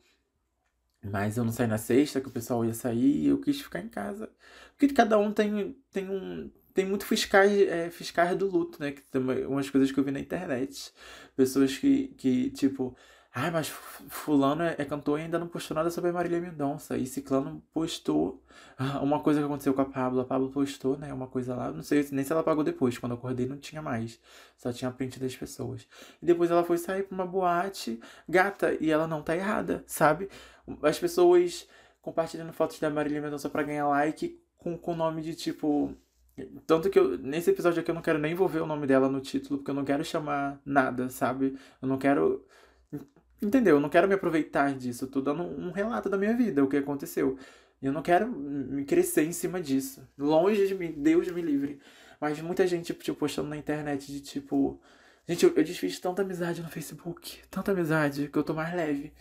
Mas 1.04 1.36
eu 1.36 1.44
não 1.44 1.52
saí 1.52 1.66
na 1.66 1.78
sexta, 1.78 2.20
que 2.20 2.28
o 2.28 2.30
pessoal 2.30 2.64
ia 2.64 2.74
sair, 2.74 3.24
e 3.24 3.28
eu 3.28 3.38
quis 3.40 3.60
ficar 3.60 3.80
em 3.80 3.88
casa. 3.88 4.30
Porque 4.78 4.94
cada 4.94 5.18
um 5.18 5.32
tem, 5.32 5.76
tem 5.92 6.08
um. 6.08 6.50
Tem 6.74 6.86
muito 6.86 7.04
fiscais, 7.04 7.52
é, 7.68 7.90
fiscais 7.90 8.36
do 8.36 8.48
luto, 8.48 8.80
né? 8.80 8.92
Que 8.92 9.02
tem 9.02 9.20
umas 9.46 9.68
coisas 9.68 9.92
que 9.92 9.98
eu 10.00 10.04
vi 10.04 10.10
na 10.10 10.20
internet. 10.20 10.92
Pessoas 11.36 11.76
que, 11.76 12.08
que 12.16 12.50
tipo, 12.50 12.96
Ai, 13.34 13.50
mas 13.50 13.68
fulano 13.68 14.62
é, 14.62 14.74
cantor 14.84 15.18
e 15.18 15.22
ainda 15.22 15.38
não 15.38 15.48
postou 15.48 15.74
nada 15.74 15.90
sobre 15.90 16.10
a 16.10 16.12
Marília 16.12 16.38
Mendonça. 16.38 16.98
E 16.98 17.06
Ciclano 17.06 17.62
postou 17.72 18.42
ah, 18.76 19.00
uma 19.00 19.20
coisa 19.20 19.40
que 19.40 19.46
aconteceu 19.46 19.72
com 19.72 19.80
a 19.80 19.86
Pablo. 19.86 20.20
A 20.20 20.24
Pablo 20.24 20.50
postou, 20.50 20.98
né, 20.98 21.12
uma 21.14 21.26
coisa 21.26 21.54
lá. 21.54 21.72
Não 21.72 21.82
sei 21.82 22.06
nem 22.12 22.24
se 22.24 22.30
ela 22.30 22.42
pagou 22.42 22.62
depois. 22.62 22.98
Quando 22.98 23.12
eu 23.12 23.18
acordei 23.18 23.46
não 23.46 23.56
tinha 23.56 23.80
mais. 23.80 24.20
Só 24.58 24.70
tinha 24.70 24.90
print 24.90 25.18
das 25.18 25.34
pessoas. 25.34 25.88
E 26.20 26.26
depois 26.26 26.50
ela 26.50 26.62
foi 26.62 26.76
sair 26.76 27.04
pra 27.04 27.14
uma 27.14 27.26
boate 27.26 27.98
gata. 28.28 28.76
E 28.78 28.90
ela 28.90 29.06
não 29.06 29.22
tá 29.22 29.34
errada, 29.34 29.82
sabe? 29.86 30.28
As 30.82 30.98
pessoas 30.98 31.66
compartilhando 32.02 32.52
fotos 32.52 32.78
da 32.80 32.90
Marília 32.90 33.22
Mendonça 33.22 33.48
pra 33.48 33.62
ganhar 33.62 33.88
like 33.88 34.38
com 34.58 34.78
o 34.84 34.94
nome 34.94 35.22
de 35.22 35.34
tipo 35.34 35.96
tanto 36.66 36.88
que 36.88 36.98
eu, 36.98 37.18
nesse 37.18 37.50
episódio 37.50 37.80
aqui 37.80 37.90
eu 37.90 37.94
não 37.94 38.02
quero 38.02 38.18
nem 38.18 38.32
envolver 38.32 38.60
o 38.60 38.66
nome 38.66 38.86
dela 38.86 39.08
no 39.08 39.20
título, 39.20 39.58
porque 39.58 39.70
eu 39.70 39.74
não 39.74 39.84
quero 39.84 40.04
chamar 40.04 40.60
nada, 40.64 41.08
sabe? 41.10 41.58
Eu 41.80 41.88
não 41.88 41.98
quero 41.98 42.44
Entendeu? 43.42 43.76
Eu 43.76 43.80
não 43.80 43.88
quero 43.88 44.06
me 44.06 44.14
aproveitar 44.14 44.72
disso. 44.74 45.04
Eu 45.04 45.10
tô 45.10 45.20
dando 45.20 45.42
um 45.42 45.72
relato 45.72 46.08
da 46.08 46.16
minha 46.16 46.34
vida, 46.36 46.62
o 46.62 46.68
que 46.68 46.76
aconteceu. 46.76 47.36
Eu 47.82 47.92
não 47.92 48.00
quero 48.00 48.28
me 48.28 48.84
crescer 48.84 49.24
em 49.24 49.32
cima 49.32 49.60
disso. 49.60 50.08
Longe 50.16 50.68
de 50.68 50.74
mim, 50.76 50.94
Deus 50.96 51.26
me 51.28 51.42
livre. 51.42 51.80
Mas 52.20 52.40
muita 52.40 52.64
gente, 52.68 52.94
tipo, 52.94 53.18
postando 53.18 53.48
na 53.48 53.56
internet 53.56 54.12
de 54.12 54.20
tipo. 54.20 54.80
Gente, 55.26 55.44
eu, 55.44 55.52
eu 55.56 55.64
desfiz 55.64 55.98
tanta 55.98 56.22
amizade 56.22 56.62
no 56.62 56.68
Facebook. 56.68 57.40
Tanta 57.50 57.72
amizade 57.72 58.28
que 58.28 58.38
eu 58.38 58.44
tô 58.44 58.54
mais 58.54 58.72
leve. 58.72 59.12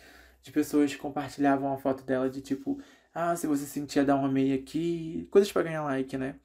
De 0.43 0.51
pessoas 0.51 0.93
que 0.93 0.99
compartilhavam 0.99 1.73
a 1.73 1.77
foto 1.77 2.03
dela 2.03 2.29
de 2.29 2.41
tipo. 2.41 2.79
Ah, 3.13 3.35
se 3.35 3.47
você 3.47 3.65
sentia 3.65 4.05
dar 4.05 4.15
uma 4.15 4.29
meia 4.29 4.55
aqui. 4.55 5.27
Coisas 5.31 5.51
para 5.51 5.63
ganhar 5.63 5.83
like, 5.83 6.15
né? 6.15 6.35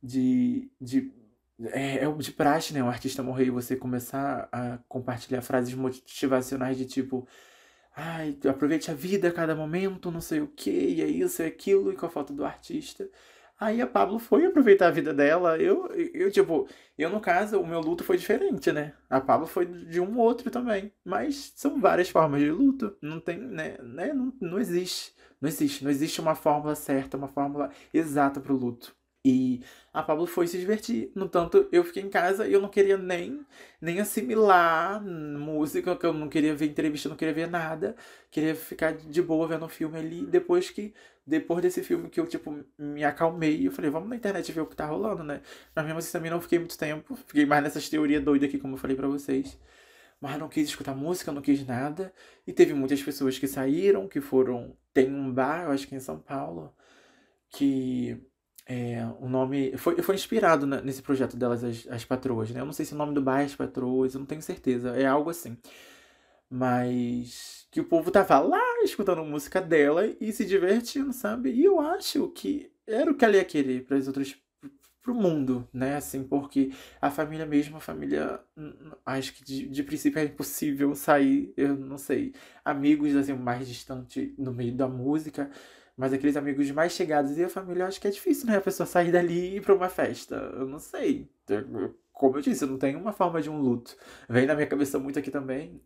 De, 0.00 0.70
de 0.80 1.12
é, 1.66 2.04
é 2.04 2.12
de 2.12 2.32
praxe, 2.32 2.72
né? 2.72 2.82
O 2.82 2.88
artista 2.88 3.22
morrer 3.22 3.46
e 3.46 3.50
você 3.50 3.76
começar 3.76 4.48
a 4.52 4.78
compartilhar 4.88 5.42
frases 5.42 5.74
motivacionais 5.74 6.76
de 6.76 6.86
tipo. 6.86 7.26
Ai, 7.96 8.38
aproveite 8.48 8.90
a 8.90 8.94
vida 8.94 9.28
a 9.28 9.32
cada 9.32 9.56
momento, 9.56 10.10
não 10.10 10.20
sei 10.20 10.40
o 10.40 10.46
que, 10.46 10.70
e 10.70 11.02
é 11.02 11.06
isso, 11.06 11.42
é 11.42 11.46
aquilo, 11.46 11.92
e 11.92 11.96
com 11.96 12.06
a 12.06 12.08
foto 12.08 12.32
do 12.32 12.44
artista. 12.44 13.08
Aí 13.60 13.82
a 13.82 13.86
Pablo 13.88 14.20
foi 14.20 14.46
aproveitar 14.46 14.86
a 14.86 14.90
vida 14.90 15.12
dela. 15.12 15.58
Eu, 15.58 15.88
eu, 16.14 16.30
tipo, 16.30 16.68
eu 16.96 17.10
no 17.10 17.20
caso, 17.20 17.60
o 17.60 17.66
meu 17.66 17.80
luto 17.80 18.04
foi 18.04 18.16
diferente, 18.16 18.70
né? 18.70 18.94
A 19.10 19.20
Pablo 19.20 19.46
foi 19.48 19.66
de 19.66 20.00
um 20.00 20.16
outro 20.18 20.48
também. 20.50 20.92
Mas 21.04 21.52
são 21.56 21.80
várias 21.80 22.08
formas 22.08 22.40
de 22.40 22.50
luto. 22.52 22.96
Não 23.02 23.20
tem, 23.20 23.36
né? 23.38 23.76
né? 23.82 24.12
Não, 24.12 24.32
não 24.40 24.58
existe. 24.60 25.12
Não 25.40 25.48
existe. 25.48 25.82
Não 25.82 25.90
existe 25.90 26.20
uma 26.20 26.36
fórmula 26.36 26.76
certa, 26.76 27.16
uma 27.16 27.28
fórmula 27.28 27.70
exata 27.92 28.40
pro 28.40 28.54
luto. 28.56 28.94
E 29.28 29.60
a 29.92 30.02
Pablo 30.02 30.26
foi 30.26 30.46
se 30.46 30.58
divertir. 30.58 31.12
No 31.14 31.28
tanto, 31.28 31.68
eu 31.70 31.84
fiquei 31.84 32.02
em 32.02 32.08
casa 32.08 32.48
e 32.48 32.52
eu 32.54 32.60
não 32.62 32.68
queria 32.70 32.96
nem, 32.96 33.44
nem 33.78 34.00
assimilar 34.00 35.04
música, 35.04 35.94
que 35.94 36.06
eu 36.06 36.14
não 36.14 36.28
queria 36.30 36.54
ver 36.54 36.66
entrevista, 36.66 37.10
não 37.10 37.16
queria 37.16 37.34
ver 37.34 37.46
nada. 37.46 37.94
Queria 38.30 38.54
ficar 38.54 38.94
de 38.94 39.20
boa 39.20 39.46
vendo 39.46 39.66
o 39.66 39.68
filme 39.68 39.98
ali. 39.98 40.24
Depois 40.24 40.70
que, 40.70 40.94
depois 41.26 41.60
desse 41.60 41.82
filme 41.82 42.08
que 42.08 42.18
eu, 42.18 42.26
tipo, 42.26 42.58
me 42.78 43.04
acalmei, 43.04 43.66
eu 43.66 43.70
falei, 43.70 43.90
vamos 43.90 44.08
na 44.08 44.16
internet 44.16 44.50
ver 44.50 44.62
o 44.62 44.66
que 44.66 44.74
tá 44.76 44.86
rolando, 44.86 45.22
né? 45.22 45.42
Mas 45.74 45.84
mesmo 45.84 45.98
assim 45.98 46.12
também 46.12 46.30
não 46.30 46.40
fiquei 46.40 46.58
muito 46.58 46.78
tempo. 46.78 47.14
Fiquei 47.26 47.44
mais 47.44 47.62
nessas 47.62 47.86
teorias 47.88 48.24
doidas 48.24 48.48
aqui, 48.48 48.58
como 48.58 48.74
eu 48.74 48.78
falei 48.78 48.96
para 48.96 49.08
vocês. 49.08 49.58
Mas 50.20 50.38
não 50.38 50.48
quis 50.48 50.68
escutar 50.68 50.94
música, 50.94 51.32
não 51.32 51.42
quis 51.42 51.66
nada. 51.66 52.12
E 52.46 52.52
teve 52.52 52.72
muitas 52.74 53.02
pessoas 53.02 53.38
que 53.38 53.46
saíram, 53.46 54.08
que 54.08 54.20
foram. 54.22 54.74
Tem 54.94 55.12
um 55.12 55.32
bar, 55.32 55.64
eu 55.64 55.72
acho 55.72 55.86
que 55.86 55.94
em 55.94 56.00
São 56.00 56.18
Paulo, 56.18 56.74
que 57.50 58.20
é, 58.68 59.02
o 59.18 59.28
nome. 59.28 59.76
Foi, 59.78 60.00
foi 60.02 60.14
inspirado 60.14 60.66
nesse 60.66 61.00
projeto 61.00 61.36
delas, 61.36 61.64
as, 61.64 61.88
as 61.88 62.04
patroas, 62.04 62.50
né? 62.50 62.60
Eu 62.60 62.66
não 62.66 62.72
sei 62.72 62.84
se 62.84 62.92
o 62.94 62.96
nome 62.96 63.14
do 63.14 63.22
bairro 63.22 63.42
é 63.42 63.46
as 63.46 63.54
patroas, 63.56 64.12
eu 64.14 64.20
não 64.20 64.26
tenho 64.26 64.42
certeza. 64.42 64.90
É 64.90 65.06
algo 65.06 65.30
assim. 65.30 65.56
Mas 66.50 67.66
que 67.70 67.80
o 67.80 67.84
povo 67.84 68.10
tava 68.10 68.38
lá 68.40 68.60
escutando 68.82 69.24
música 69.24 69.60
dela 69.60 70.06
e 70.20 70.32
se 70.32 70.44
divertindo, 70.44 71.12
sabe? 71.12 71.50
E 71.52 71.64
eu 71.64 71.80
acho 71.80 72.28
que 72.30 72.70
era 72.86 73.10
o 73.10 73.14
que 73.14 73.24
ela 73.24 73.36
ia 73.36 73.44
querer 73.44 73.84
para 73.84 73.96
as 73.96 74.06
outras 74.06 74.36
pro 75.02 75.14
mundo, 75.14 75.66
né? 75.72 75.96
Assim, 75.96 76.22
porque 76.24 76.70
a 77.00 77.10
família 77.10 77.46
mesmo, 77.46 77.78
a 77.78 77.80
família, 77.80 78.40
acho 79.06 79.34
que 79.34 79.44
de, 79.44 79.68
de 79.68 79.82
princípio 79.82 80.18
é 80.20 80.24
impossível 80.24 80.94
sair, 80.94 81.52
eu 81.56 81.76
não 81.76 81.96
sei, 81.98 82.34
amigos 82.64 83.16
assim 83.16 83.32
mais 83.32 83.66
distante 83.68 84.34
no 84.38 84.52
meio 84.52 84.74
da 84.74 84.88
música 84.88 85.50
mas 85.98 86.12
aqueles 86.12 86.36
amigos 86.36 86.70
mais 86.70 86.92
chegados 86.92 87.36
e 87.36 87.42
a 87.42 87.48
família, 87.48 87.82
eu 87.82 87.86
acho 87.88 88.00
que 88.00 88.06
é 88.06 88.10
difícil, 88.12 88.46
né? 88.46 88.56
A 88.56 88.60
pessoa 88.60 88.86
sair 88.86 89.10
dali 89.10 89.34
e 89.34 89.56
ir 89.56 89.60
pra 89.60 89.74
uma 89.74 89.88
festa. 89.88 90.36
Eu 90.54 90.64
não 90.64 90.78
sei. 90.78 91.28
Como 92.12 92.36
eu 92.36 92.40
disse, 92.40 92.62
eu 92.62 92.68
não 92.68 92.78
tenho 92.78 93.00
uma 93.00 93.12
forma 93.12 93.42
de 93.42 93.50
um 93.50 93.60
luto. 93.60 93.96
Vem 94.28 94.46
na 94.46 94.54
minha 94.54 94.68
cabeça 94.68 94.96
muito 94.96 95.18
aqui 95.18 95.28
também 95.28 95.82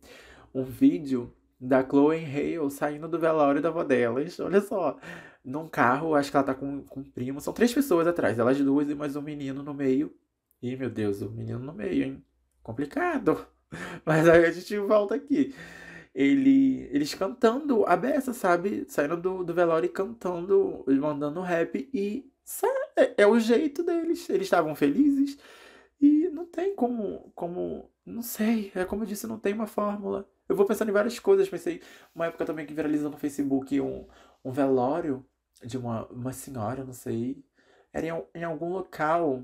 um 0.53 0.63
vídeo 0.63 1.33
da 1.59 1.83
Chloe 1.83 2.23
Hale 2.23 2.69
saindo 2.69 3.07
do 3.07 3.17
velório 3.17 3.59
da 3.59 3.69
avó 3.69 3.83
delas. 3.83 4.39
Olha 4.39 4.61
só. 4.61 4.99
Num 5.43 5.67
carro, 5.67 6.13
acho 6.13 6.29
que 6.29 6.37
ela 6.37 6.45
tá 6.45 6.53
com, 6.53 6.83
com 6.83 6.99
um 6.99 7.03
primo. 7.03 7.41
São 7.41 7.51
três 7.51 7.73
pessoas 7.73 8.05
atrás, 8.05 8.37
elas 8.37 8.59
duas 8.59 8.87
e 8.87 8.93
mais 8.93 9.15
um 9.15 9.21
menino 9.21 9.63
no 9.63 9.73
meio. 9.73 10.13
Ih, 10.61 10.77
meu 10.77 10.91
Deus, 10.91 11.23
o 11.23 11.31
menino 11.31 11.57
no 11.57 11.73
meio, 11.73 12.03
hein? 12.03 12.23
Complicado. 12.61 13.47
Mas 14.05 14.29
aí 14.29 14.45
a 14.45 14.51
gente 14.51 14.77
volta 14.77 15.15
aqui 15.15 15.55
ele, 16.13 16.87
eles 16.91 17.13
cantando 17.15 17.85
a 17.87 17.95
beça, 17.95 18.33
sabe? 18.33 18.85
Saindo 18.87 19.17
do, 19.17 19.43
do 19.43 19.53
velório 19.53 19.87
e 19.87 19.89
cantando, 19.89 20.83
mandando 20.87 21.41
rap. 21.41 21.89
E 21.93 22.31
é, 22.95 23.23
é 23.23 23.27
o 23.27 23.39
jeito 23.39 23.83
deles. 23.83 24.29
Eles 24.29 24.43
estavam 24.43 24.75
felizes. 24.75 25.37
E 25.99 26.29
não 26.29 26.45
tem 26.45 26.75
como, 26.75 27.31
como. 27.35 27.89
Não 28.05 28.21
sei. 28.21 28.71
É 28.75 28.85
como 28.85 29.03
eu 29.03 29.07
disse, 29.07 29.27
não 29.27 29.39
tem 29.39 29.53
uma 29.53 29.67
fórmula. 29.67 30.29
Eu 30.47 30.55
vou 30.55 30.65
pensando 30.65 30.89
em 30.89 30.93
várias 30.93 31.17
coisas. 31.19 31.49
Pensei, 31.49 31.81
uma 32.13 32.27
época 32.27 32.45
também 32.45 32.65
que 32.65 32.73
viralizou 32.73 33.09
no 33.09 33.17
Facebook 33.17 33.79
um, 33.81 34.07
um 34.43 34.51
velório 34.51 35.25
de 35.63 35.77
uma, 35.77 36.05
uma 36.07 36.33
senhora, 36.33 36.83
não 36.83 36.93
sei. 36.93 37.43
Era 37.91 38.07
em, 38.07 38.39
em 38.41 38.43
algum 38.43 38.69
local 38.69 39.43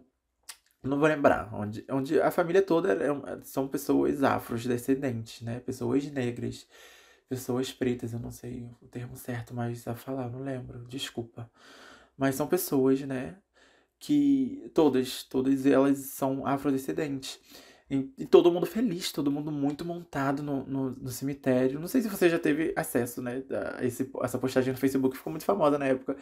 não 0.84 0.98
vou 1.00 1.08
lembrar, 1.08 1.54
onde, 1.54 1.86
onde 1.90 2.22
a 2.22 2.32
família 2.32 2.62
toda 2.62 2.94
é, 2.94 3.40
são 3.44 3.68
pessoas 3.68 4.24
afrodescendentes, 4.24 5.42
né? 5.42 5.60
Pessoas 5.60 6.10
negras, 6.12 6.68
pessoas 7.28 7.72
pretas, 7.72 8.14
eu 8.14 8.20
não 8.20 8.32
sei 8.32 8.70
o 8.82 8.88
termo 8.88 9.18
certo, 9.18 9.54
mas 9.54 9.88
a 9.88 9.96
falar, 9.96 10.30
não 10.30 10.42
lembro, 10.42 10.86
desculpa. 10.88 11.50
Mas 12.18 12.36
são 12.36 12.48
pessoas, 12.48 13.02
né? 13.02 13.38
Que 14.00 14.72
todas, 14.74 15.24
todas 15.24 15.66
elas 15.66 16.00
são 16.00 16.46
afrodescendentes. 16.48 17.40
E, 17.90 18.04
todo 18.28 18.52
mundo 18.52 18.68
feliz, 18.68 19.12
todo 19.12 19.32
mundo 19.32 19.52
muito 19.52 19.84
montado 19.84 20.44
no, 20.44 20.64
no, 20.66 20.92
no, 20.92 21.10
cemitério. 21.10 21.80
Não 21.80 21.88
sei 21.88 22.02
se 22.02 22.08
você 22.08 22.30
já 22.30 22.38
teve 22.38 22.72
acesso, 22.76 23.20
né? 23.20 23.44
A 23.78 23.84
esse, 23.84 24.08
essa 24.22 24.38
postagem 24.38 24.72
no 24.72 24.80
Facebook 24.80 25.18
ficou 25.18 25.32
muito 25.32 25.44
famosa 25.44 25.80
na 25.80 25.88
época. 25.88 26.16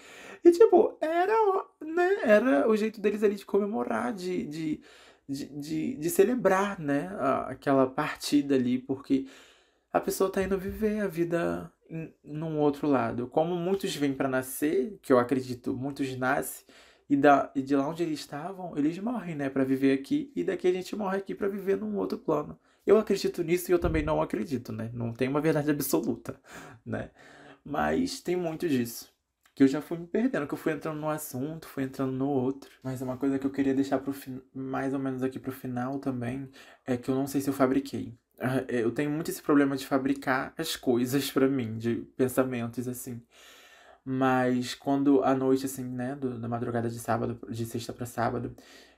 E, 0.45 0.51
tipo, 0.51 0.97
era, 1.01 1.33
né? 1.81 2.19
Era 2.23 2.69
o 2.69 2.77
jeito 2.77 3.01
deles 3.01 3.21
ali 3.21 3.35
de 3.35 3.45
comemorar, 3.45 4.13
de, 4.13 4.45
de, 4.47 4.81
de, 5.27 5.45
de, 5.59 5.95
de 5.97 6.09
celebrar, 6.09 6.79
né? 6.79 7.11
Aquela 7.47 7.85
partida 7.85 8.55
ali, 8.55 8.79
porque 8.79 9.27
a 9.91 9.99
pessoa 9.99 10.31
tá 10.31 10.41
indo 10.41 10.57
viver 10.57 11.01
a 11.01 11.07
vida 11.07 11.69
em, 11.89 12.13
num 12.23 12.59
outro 12.59 12.87
lado. 12.87 13.27
Como 13.27 13.55
muitos 13.57 13.93
vêm 13.93 14.13
para 14.13 14.29
nascer, 14.29 14.97
que 15.01 15.11
eu 15.11 15.19
acredito, 15.19 15.75
muitos 15.75 16.15
nascem 16.17 16.65
e, 17.09 17.15
da, 17.17 17.51
e 17.55 17.61
de 17.61 17.75
lá 17.75 17.87
onde 17.87 18.03
eles 18.03 18.19
estavam, 18.19 18.77
eles 18.77 18.97
morrem, 18.99 19.35
né, 19.35 19.49
para 19.49 19.63
viver 19.63 19.93
aqui, 19.97 20.31
e 20.35 20.43
daqui 20.43 20.67
a 20.67 20.73
gente 20.73 20.95
morre 20.95 21.17
aqui 21.17 21.33
para 21.35 21.47
viver 21.47 21.77
num 21.77 21.95
outro 21.97 22.17
plano. 22.17 22.59
Eu 22.85 22.97
acredito 22.97 23.43
nisso 23.43 23.69
e 23.69 23.73
eu 23.73 23.79
também 23.79 24.03
não 24.03 24.21
acredito, 24.21 24.71
né? 24.71 24.89
Não 24.93 25.11
tem 25.13 25.27
uma 25.27 25.41
verdade 25.41 25.69
absoluta, 25.69 26.39
né? 26.85 27.11
Mas 27.63 28.21
tem 28.21 28.35
muito 28.35 28.67
disso. 28.69 29.13
Que 29.53 29.63
eu 29.63 29.67
já 29.67 29.81
fui 29.81 29.97
me 29.97 30.07
perdendo, 30.07 30.47
que 30.47 30.53
eu 30.53 30.57
fui 30.57 30.71
entrando 30.71 30.99
no 30.99 31.09
assunto, 31.09 31.67
fui 31.67 31.83
entrando 31.83 32.11
no 32.13 32.29
outro. 32.29 32.69
Mas 32.83 33.01
uma 33.01 33.17
coisa 33.17 33.39
que 33.39 33.45
eu 33.45 33.51
queria 33.51 33.73
deixar 33.73 33.99
pro 33.99 34.13
fin... 34.13 34.41
mais 34.53 34.93
ou 34.93 34.99
menos 34.99 35.23
aqui 35.23 35.39
pro 35.39 35.51
final 35.51 35.99
também 35.99 36.49
é 36.85 36.95
que 36.95 37.09
eu 37.09 37.15
não 37.15 37.27
sei 37.27 37.41
se 37.41 37.49
eu 37.49 37.53
fabriquei. 37.53 38.17
Ah, 38.39 38.63
eu 38.69 38.91
tenho 38.91 39.09
muito 39.11 39.31
esse 39.31 39.41
problema 39.41 39.75
de 39.75 39.85
fabricar 39.85 40.53
as 40.57 40.75
coisas 40.75 41.31
para 41.31 41.47
mim, 41.47 41.77
de 41.77 41.95
pensamentos 42.15 42.87
assim. 42.87 43.21
Mas 44.09 44.73
quando 44.73 45.21
à 45.21 45.35
noite, 45.35 45.65
assim, 45.65 45.83
né, 45.83 46.15
do, 46.15 46.39
da 46.39 46.47
madrugada 46.47 46.89
de 46.89 46.97
sábado, 46.97 47.37
de 47.51 47.65
sexta 47.65 47.91
para 47.91 48.05
sábado, 48.05 48.55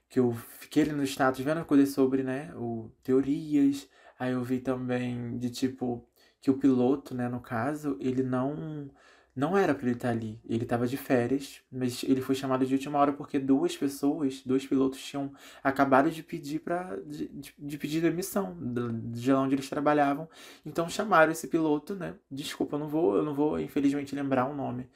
que 0.07 0.19
eu 0.19 0.31
fiquei 0.33 0.83
ali 0.83 0.91
no 0.91 1.03
status 1.03 1.43
vendo 1.43 1.65
coisas 1.65 1.89
sobre, 1.95 2.21
né, 2.21 2.53
o, 2.55 2.91
teorias, 3.03 3.89
aí 4.19 4.33
eu 4.33 4.43
vi 4.43 4.59
também 4.59 5.39
de 5.39 5.49
tipo 5.49 6.07
que 6.39 6.51
o 6.51 6.59
piloto, 6.59 7.15
né, 7.15 7.27
no 7.27 7.39
caso, 7.41 7.97
ele 7.99 8.21
não 8.21 8.91
não 9.39 9.57
era 9.57 9.73
para 9.73 9.85
ele 9.85 9.95
estar 9.95 10.09
ali. 10.09 10.39
Ele 10.47 10.63
estava 10.63 10.85
de 10.85 10.97
férias, 10.97 11.61
mas 11.71 12.03
ele 12.03 12.21
foi 12.21 12.35
chamado 12.35 12.65
de 12.65 12.73
última 12.73 12.99
hora 12.99 13.13
porque 13.13 13.39
duas 13.39 13.75
pessoas, 13.77 14.41
dois 14.45 14.67
pilotos 14.67 15.01
tinham 15.01 15.31
acabado 15.63 16.11
de 16.11 16.21
pedir 16.21 16.59
para 16.59 16.97
de, 17.05 17.27
de, 17.29 17.53
de, 17.57 17.77
pedir 17.77 18.01
demissão 18.01 18.57
de 18.59 19.31
lá 19.31 19.41
onde 19.41 19.55
eles 19.55 19.69
trabalhavam. 19.69 20.27
Então 20.65 20.89
chamaram 20.89 21.31
esse 21.31 21.47
piloto, 21.47 21.95
né? 21.95 22.15
Desculpa, 22.29 22.75
eu 22.75 22.79
não 22.79 22.87
vou, 22.89 23.15
eu 23.15 23.23
não 23.23 23.33
vou 23.33 23.59
infelizmente 23.59 24.13
lembrar 24.13 24.45
o 24.45 24.53
nome, 24.53 24.89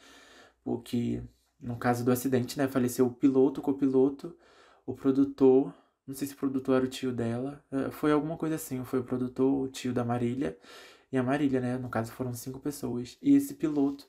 porque 0.64 1.24
no 1.62 1.78
caso 1.78 2.04
do 2.04 2.12
acidente, 2.12 2.58
né, 2.58 2.68
faleceu 2.68 3.08
o 3.08 3.14
piloto, 3.14 3.62
o 3.62 3.64
copiloto, 3.64 4.36
o 4.86 4.94
produtor, 4.94 5.74
não 6.06 6.14
sei 6.14 6.28
se 6.28 6.34
o 6.34 6.38
produtor 6.38 6.76
era 6.76 6.86
o 6.86 6.90
tio 6.90 7.14
dela, 7.14 7.64
é, 7.72 7.90
foi 7.92 8.12
alguma 8.12 8.38
coisa 8.38 8.56
assim, 8.56 8.84
foi 8.84 9.00
o 9.00 9.04
produtor, 9.04 9.64
o 9.64 9.68
tio 9.70 9.94
da 9.94 10.04
Marília 10.04 10.58
e 11.14 11.18
a 11.18 11.24
Marília, 11.24 11.62
né? 11.62 11.78
No 11.78 11.90
caso 11.90 12.12
foram 12.12 12.34
cinco 12.34 12.60
pessoas. 12.60 13.18
E 13.22 13.36
esse 13.36 13.54
piloto, 13.54 14.08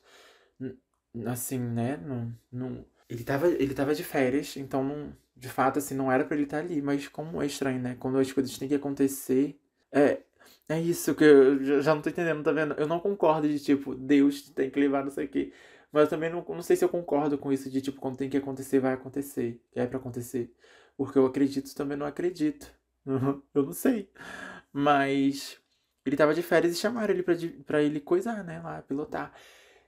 assim, 1.27 1.59
né? 1.59 1.97
Não, 1.97 2.33
não, 2.51 2.85
ele, 3.09 3.23
tava, 3.23 3.47
ele 3.47 3.73
tava 3.73 3.93
de 3.95 4.03
férias, 4.03 4.55
então 4.57 4.83
não, 4.83 5.15
de 5.35 5.49
fato, 5.49 5.79
assim, 5.79 5.95
não 5.95 6.11
era 6.11 6.23
para 6.25 6.35
ele 6.35 6.45
estar 6.45 6.59
ali. 6.59 6.81
Mas 6.81 7.07
como 7.07 7.41
é 7.41 7.45
estranho, 7.45 7.79
né? 7.81 7.95
Quando 7.99 8.17
as 8.19 8.31
coisas 8.31 8.57
têm 8.57 8.67
que 8.67 8.75
acontecer. 8.75 9.59
É, 9.91 10.21
é 10.69 10.79
isso 10.81 11.15
que 11.15 11.23
eu 11.23 11.81
já 11.81 11.93
não 11.95 12.01
tô 12.01 12.09
entendendo, 12.09 12.43
tá 12.43 12.51
vendo? 12.51 12.73
Eu 12.75 12.87
não 12.87 12.99
concordo 12.99 13.47
de 13.47 13.59
tipo, 13.59 13.95
Deus 13.95 14.49
tem 14.51 14.69
que 14.69 14.79
levar 14.79 15.03
não 15.03 15.11
sei 15.11 15.25
o 15.25 15.29
quê. 15.29 15.53
Mas 15.91 16.03
eu 16.03 16.09
também 16.09 16.29
não, 16.29 16.43
não 16.47 16.61
sei 16.61 16.75
se 16.75 16.83
eu 16.83 16.89
concordo 16.89 17.37
com 17.37 17.51
isso 17.53 17.69
de 17.69 17.81
tipo, 17.81 17.99
quando 18.01 18.17
tem 18.17 18.29
que 18.29 18.37
acontecer, 18.37 18.79
vai 18.79 18.93
acontecer. 18.93 19.61
Que 19.71 19.79
é 19.79 19.87
para 19.87 19.97
acontecer. 19.99 20.53
Porque 20.97 21.17
eu 21.17 21.25
acredito 21.25 21.73
também 21.75 21.97
não 21.97 22.05
acredito. 22.05 22.71
eu 23.53 23.63
não 23.63 23.73
sei. 23.73 24.09
Mas 24.73 25.57
ele 26.05 26.15
tava 26.17 26.33
de 26.33 26.41
férias 26.41 26.73
e 26.73 26.79
chamaram 26.79 27.13
ele 27.13 27.23
pra, 27.23 27.35
pra 27.65 27.81
ele 27.83 27.99
coisar, 27.99 28.43
né? 28.43 28.59
Lá, 28.61 28.81
pilotar. 28.81 29.33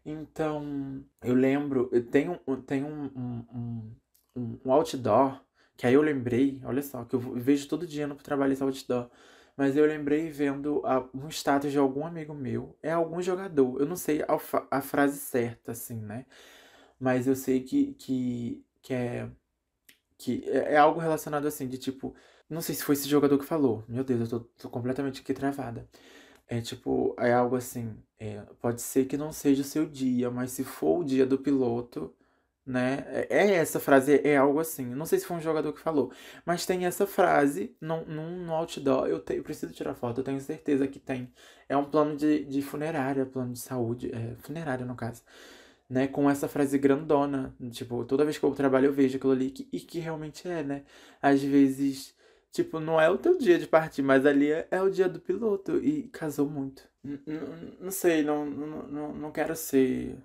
Então, 0.07 1.03
eu 1.21 1.35
lembro, 1.35 1.89
tem 2.11 2.29
um, 2.29 2.61
tem 2.61 2.83
um, 2.83 3.05
um, 3.15 3.95
um, 4.35 4.59
um 4.65 4.71
outdoor, 4.71 5.41
que 5.75 5.85
aí 5.85 5.93
eu 5.95 6.01
lembrei, 6.01 6.61
olha 6.65 6.81
só, 6.81 7.03
que 7.05 7.13
eu 7.15 7.19
vejo 7.19 7.67
todo 7.67 7.85
dia 7.85 8.07
no 8.07 8.15
trabalho 8.15 8.53
esse 8.53 8.63
outdoor. 8.63 9.09
Mas 9.57 9.75
eu 9.75 9.85
lembrei 9.85 10.29
vendo 10.29 10.81
a, 10.85 11.01
um 11.13 11.27
status 11.29 11.71
de 11.71 11.77
algum 11.79 12.05
amigo 12.05 12.33
meu. 12.33 12.77
É 12.81 12.91
algum 12.91 13.21
jogador. 13.21 13.79
Eu 13.81 13.85
não 13.87 13.95
sei 13.97 14.21
a, 14.23 14.27
a 14.71 14.81
frase 14.81 15.19
certa, 15.19 15.71
assim, 15.73 15.99
né? 15.99 16.25
Mas 16.99 17.27
eu 17.27 17.35
sei 17.35 17.61
que, 17.63 17.93
que, 17.95 18.65
que 18.83 18.93
é. 18.93 19.29
Que 20.17 20.43
é, 20.49 20.73
é 20.73 20.77
algo 20.77 20.99
relacionado 20.99 21.47
assim, 21.47 21.67
de 21.67 21.77
tipo. 21.77 22.15
Não 22.49 22.61
sei 22.61 22.75
se 22.75 22.83
foi 22.83 22.93
esse 22.95 23.07
jogador 23.09 23.37
que 23.39 23.45
falou. 23.45 23.83
Meu 23.87 24.03
Deus, 24.03 24.21
eu 24.31 24.39
tô, 24.41 24.47
tô 24.63 24.69
completamente 24.69 25.21
aqui 25.21 25.33
travada. 25.33 25.87
É 26.47 26.61
tipo, 26.61 27.15
é 27.19 27.33
algo 27.33 27.55
assim. 27.55 27.95
É, 28.19 28.41
pode 28.61 28.81
ser 28.81 29.05
que 29.05 29.17
não 29.17 29.31
seja 29.31 29.61
o 29.61 29.65
seu 29.65 29.85
dia, 29.85 30.31
mas 30.31 30.51
se 30.51 30.63
for 30.63 30.99
o 31.01 31.03
dia 31.03 31.25
do 31.25 31.37
piloto, 31.37 32.13
né? 32.65 33.05
É, 33.09 33.27
é 33.29 33.53
essa 33.55 33.79
frase, 33.79 34.21
é 34.23 34.37
algo 34.37 34.59
assim. 34.59 34.85
Não 34.85 35.05
sei 35.05 35.19
se 35.19 35.25
foi 35.25 35.37
um 35.37 35.41
jogador 35.41 35.73
que 35.73 35.79
falou, 35.79 36.11
mas 36.45 36.65
tem 36.65 36.85
essa 36.85 37.07
frase 37.07 37.75
no, 37.81 38.05
no 38.05 38.53
outdoor. 38.53 39.07
Eu, 39.07 39.19
te, 39.19 39.35
eu 39.35 39.43
preciso 39.43 39.73
tirar 39.73 39.95
foto, 39.95 40.19
eu 40.21 40.23
tenho 40.23 40.39
certeza 40.41 40.87
que 40.87 40.99
tem. 40.99 41.31
É 41.69 41.77
um 41.77 41.85
plano 41.85 42.15
de, 42.17 42.45
de 42.45 42.61
funerária, 42.61 43.25
plano 43.25 43.53
de 43.53 43.59
saúde, 43.59 44.11
é, 44.13 44.35
funerária 44.37 44.85
no 44.85 44.95
caso. 44.95 45.23
Né, 45.89 46.05
com 46.07 46.29
essa 46.29 46.49
frase 46.49 46.77
grandona, 46.77 47.55
tipo, 47.71 48.03
toda 48.05 48.25
vez 48.25 48.37
que 48.37 48.43
eu 48.43 48.51
trabalho 48.53 48.87
eu 48.87 48.93
vejo 48.93 49.15
aquilo 49.17 49.31
ali, 49.31 49.51
que, 49.51 49.69
e 49.71 49.79
que 49.79 49.99
realmente 49.99 50.45
é, 50.47 50.61
né? 50.61 50.83
Às 51.21 51.41
vezes 51.41 52.13
Tipo, 52.57 52.79
não 52.79 52.99
é 52.99 53.07
o 53.07 53.19
teu 53.19 53.37
dia 53.37 53.59
de 53.59 53.67
partir, 53.67 54.01
mas 54.01 54.25
ali 54.25 54.51
é, 54.51 54.67
é 54.71 54.81
o 54.81 54.89
dia 54.89 55.07
do 55.07 55.19
piloto. 55.19 55.77
E 55.77 56.07
casou 56.07 56.49
muito. 56.49 56.81
Não 57.79 57.91
sei, 57.91 58.23
não, 58.23 58.47
não, 58.47 59.13
não 59.13 59.31
quero 59.31 59.55
ser. 59.55 60.17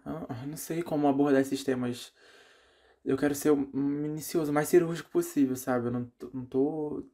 Não 0.47 0.57
sei 0.57 0.83
como 0.83 1.07
abordar 1.07 1.43
esses 1.43 1.63
temas. 1.63 2.11
Eu 3.05 3.19
quero 3.19 3.35
ser 3.35 3.51
o 3.51 3.57
minucioso, 3.77 4.51
mais 4.51 4.67
cirúrgico 4.69 5.11
possível, 5.11 5.57
sabe? 5.57 5.89
Eu 5.89 5.91
não. 5.91 6.13
Não 6.33 6.47
tô 6.47 7.05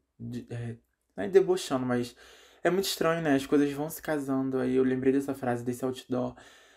é, 0.50 0.76
não 1.16 1.24
é 1.24 1.28
debochando, 1.28 1.84
mas 1.84 2.14
é 2.62 2.70
muito 2.70 2.86
estranho, 2.86 3.20
né? 3.20 3.34
As 3.34 3.44
coisas 3.44 3.72
vão 3.72 3.90
se 3.90 4.00
casando. 4.00 4.58
Aí 4.58 4.76
eu 4.76 4.84
lembrei 4.84 5.12
dessa 5.12 5.34
frase, 5.34 5.64
desse 5.64 5.84
outdoor. 5.84 6.36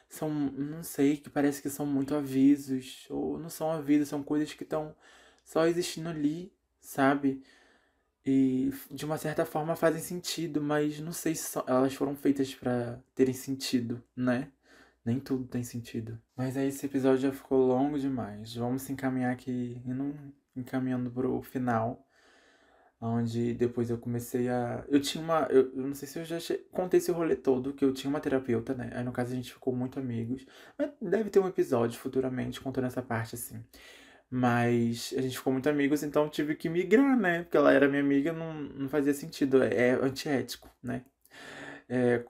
São, 0.09 0.31
não 0.31 0.81
sei, 0.81 1.17
que 1.17 1.29
parece 1.29 1.61
que 1.61 1.69
são 1.69 1.85
muito 1.85 2.15
avisos. 2.15 3.05
Ou 3.07 3.37
não 3.37 3.49
são 3.51 3.71
avisos, 3.71 4.09
são 4.09 4.23
coisas 4.23 4.51
que 4.51 4.63
estão 4.63 4.95
só 5.45 5.67
existindo 5.67 6.09
ali, 6.09 6.51
sabe? 6.79 7.43
E 8.25 8.71
de 8.91 9.05
uma 9.05 9.17
certa 9.17 9.45
forma 9.45 9.75
fazem 9.75 10.01
sentido, 10.01 10.61
mas 10.61 10.99
não 10.99 11.11
sei 11.11 11.33
se 11.35 11.57
elas 11.67 11.93
foram 11.93 12.15
feitas 12.15 12.53
para 12.53 12.99
terem 13.15 13.33
sentido, 13.33 14.03
né? 14.15 14.51
Nem 15.03 15.19
tudo 15.19 15.47
tem 15.47 15.63
sentido. 15.63 16.21
Mas 16.35 16.55
aí 16.55 16.67
esse 16.67 16.85
episódio 16.85 17.19
já 17.19 17.31
ficou 17.31 17.65
longo 17.67 17.99
demais. 17.99 18.55
Vamos 18.55 18.83
se 18.83 18.93
encaminhar 18.93 19.31
aqui, 19.33 19.81
indo, 19.85 20.15
encaminhando 20.55 21.09
pro 21.09 21.41
final. 21.41 22.05
Onde 23.03 23.55
depois 23.55 23.89
eu 23.89 23.97
comecei 23.97 24.47
a. 24.47 24.85
Eu 24.87 25.01
tinha 25.01 25.23
uma. 25.23 25.47
Eu, 25.49 25.73
eu 25.75 25.87
não 25.87 25.95
sei 25.95 26.07
se 26.07 26.19
eu 26.19 26.25
já 26.25 26.37
contei 26.71 26.99
esse 26.99 27.11
rolê 27.11 27.35
todo, 27.35 27.73
que 27.73 27.83
eu 27.83 27.91
tinha 27.91 28.09
uma 28.09 28.19
terapeuta, 28.19 28.75
né? 28.75 28.91
Aí 28.93 29.03
no 29.03 29.11
caso 29.11 29.33
a 29.33 29.35
gente 29.35 29.51
ficou 29.51 29.75
muito 29.75 29.99
amigos. 29.99 30.45
Mas 30.77 30.91
deve 31.01 31.31
ter 31.31 31.39
um 31.39 31.47
episódio 31.47 31.99
futuramente 31.99 32.61
contando 32.61 32.85
essa 32.85 33.01
parte 33.01 33.33
assim. 33.33 33.63
Mas 34.31 35.13
a 35.17 35.21
gente 35.21 35.37
ficou 35.37 35.53
muito 35.53 35.69
amigos, 35.69 36.03
então 36.03 36.29
tive 36.29 36.55
que 36.55 36.69
migrar, 36.69 37.17
né? 37.19 37.43
Porque 37.43 37.57
ela 37.57 37.73
era 37.73 37.89
minha 37.89 38.01
amiga, 38.01 38.31
não, 38.33 38.53
não 38.53 38.89
fazia 38.89 39.13
sentido. 39.13 39.61
É, 39.63 39.89
é 39.89 39.91
antiético, 39.93 40.69
né? 40.81 41.03
É, 41.89 42.23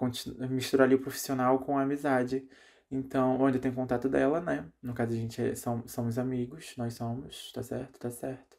misturar 0.49 0.87
ali 0.87 0.95
o 0.95 0.99
profissional 1.01 1.59
com 1.59 1.77
a 1.77 1.83
amizade. 1.83 2.47
Então, 2.91 3.39
onde 3.39 3.57
eu 3.57 3.61
tenho 3.61 3.75
contato 3.75 4.09
dela, 4.09 4.41
né? 4.41 4.65
No 4.81 4.93
caso, 4.93 5.13
a 5.13 5.15
gente 5.15 5.41
é, 5.41 5.55
são, 5.55 5.87
somos 5.87 6.17
amigos, 6.19 6.75
nós 6.77 6.93
somos, 6.95 7.51
tá 7.53 7.63
certo? 7.63 7.99
Tá 7.99 8.09
certo. 8.11 8.57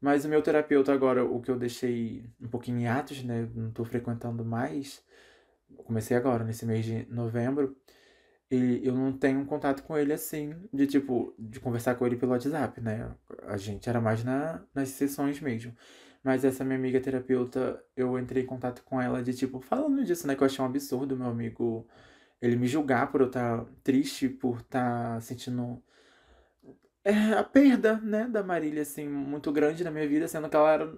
Mas 0.00 0.24
o 0.24 0.28
meu 0.28 0.42
terapeuta 0.42 0.92
agora, 0.92 1.24
o 1.24 1.40
que 1.40 1.50
eu 1.50 1.58
deixei 1.58 2.24
um 2.40 2.48
pouquinho 2.48 2.78
em 2.80 2.88
atos, 2.88 3.22
né? 3.24 3.48
Não 3.54 3.70
tô 3.72 3.84
frequentando 3.84 4.44
mais. 4.44 5.02
Comecei 5.84 6.16
agora, 6.16 6.44
nesse 6.44 6.66
mês 6.66 6.84
de 6.84 7.06
novembro. 7.10 7.76
E 8.50 8.80
eu 8.82 8.94
não 8.94 9.12
tenho 9.12 9.44
contato 9.44 9.82
com 9.82 9.96
ele 9.96 10.12
assim, 10.12 10.54
de 10.72 10.86
tipo, 10.86 11.34
de 11.38 11.60
conversar 11.60 11.96
com 11.96 12.06
ele 12.06 12.16
pelo 12.16 12.32
WhatsApp, 12.32 12.80
né? 12.80 13.14
A 13.46 13.56
gente 13.58 13.88
era 13.88 14.00
mais 14.00 14.24
na, 14.24 14.62
nas 14.74 14.88
sessões 14.90 15.40
mesmo. 15.40 15.74
Mas 16.24 16.44
essa 16.44 16.64
minha 16.64 16.78
amiga 16.78 17.00
terapeuta, 17.00 17.82
eu 17.96 18.18
entrei 18.18 18.42
em 18.44 18.46
contato 18.46 18.82
com 18.84 19.00
ela 19.00 19.22
de 19.22 19.34
tipo, 19.34 19.60
falando 19.60 20.04
disso, 20.04 20.26
né? 20.26 20.34
Que 20.34 20.42
eu 20.42 20.46
achei 20.46 20.62
um 20.64 20.68
absurdo, 20.68 21.16
meu 21.16 21.28
amigo, 21.28 21.86
ele 22.40 22.56
me 22.56 22.66
julgar 22.66 23.10
por 23.12 23.20
eu 23.20 23.28
estar 23.28 23.58
tá 23.64 23.70
triste, 23.84 24.28
por 24.28 24.60
estar 24.60 25.14
tá 25.14 25.20
sentindo 25.20 25.82
é, 27.04 27.32
a 27.32 27.44
perda, 27.44 27.96
né, 28.00 28.26
da 28.28 28.42
Marília, 28.42 28.82
assim, 28.82 29.08
muito 29.08 29.50
grande 29.52 29.82
na 29.84 29.90
minha 29.90 30.06
vida, 30.06 30.28
sendo 30.28 30.48
que 30.48 30.56
ela 30.56 30.72
era. 30.72 30.92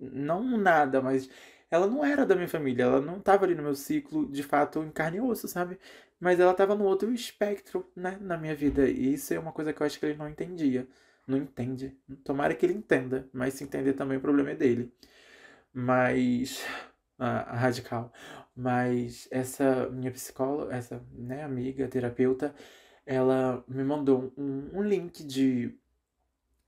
Não 0.00 0.56
nada, 0.58 1.00
mas 1.02 1.28
ela 1.70 1.86
não 1.86 2.04
era 2.04 2.24
da 2.26 2.34
minha 2.34 2.48
família, 2.48 2.84
ela 2.84 3.00
não 3.00 3.18
estava 3.18 3.44
ali 3.44 3.54
no 3.54 3.62
meu 3.62 3.74
ciclo 3.74 4.30
de 4.30 4.42
fato 4.42 4.82
em 4.82 4.90
carne 4.90 5.18
e 5.18 5.20
osso, 5.20 5.48
sabe? 5.48 5.78
Mas 6.18 6.40
ela 6.40 6.52
estava 6.52 6.74
no 6.74 6.84
outro 6.84 7.12
espectro, 7.12 7.90
né, 7.94 8.18
na 8.20 8.36
minha 8.36 8.54
vida. 8.54 8.88
E 8.88 9.14
isso 9.14 9.34
é 9.34 9.38
uma 9.38 9.52
coisa 9.52 9.72
que 9.72 9.82
eu 9.82 9.86
acho 9.86 9.98
que 9.98 10.06
ele 10.06 10.16
não 10.16 10.28
entendia. 10.28 10.86
Não 11.26 11.36
entende. 11.38 11.96
Tomara 12.24 12.54
que 12.54 12.64
ele 12.64 12.74
entenda, 12.74 13.28
mas 13.32 13.54
se 13.54 13.64
entender 13.64 13.92
também 13.94 14.18
o 14.18 14.20
problema 14.20 14.50
é 14.50 14.54
dele. 14.54 14.92
Mas. 15.72 16.64
A, 17.18 17.52
a 17.52 17.56
radical. 17.56 18.12
Mas 18.54 19.28
essa 19.30 19.88
minha 19.90 20.10
psicóloga, 20.10 20.74
essa 20.74 21.02
né, 21.12 21.42
amiga, 21.44 21.88
terapeuta, 21.88 22.54
ela 23.06 23.64
me 23.68 23.84
mandou 23.84 24.32
um, 24.36 24.70
um 24.74 24.82
link 24.82 25.24
de, 25.24 25.74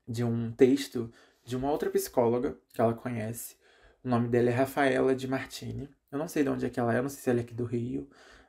de 0.06 0.24
um 0.24 0.52
texto 0.52 1.12
de 1.44 1.56
uma 1.56 1.70
outra 1.70 1.90
psicóloga 1.90 2.56
que 2.72 2.80
ela 2.80 2.94
conhece. 2.94 3.56
O 4.04 4.08
nome 4.08 4.28
dela 4.28 4.50
é 4.50 4.52
Rafaela 4.52 5.14
de 5.14 5.26
Martini. 5.26 5.88
Eu 6.12 6.18
não 6.18 6.28
sei 6.28 6.42
de 6.42 6.50
onde 6.50 6.66
é 6.66 6.70
que 6.70 6.78
ela 6.78 6.94
é, 6.94 7.02
não 7.02 7.08
sei 7.08 7.20
se 7.20 7.30
ela 7.30 7.40
é 7.40 7.42
aqui 7.42 7.54
do 7.54 7.64
Rio, 7.64 8.08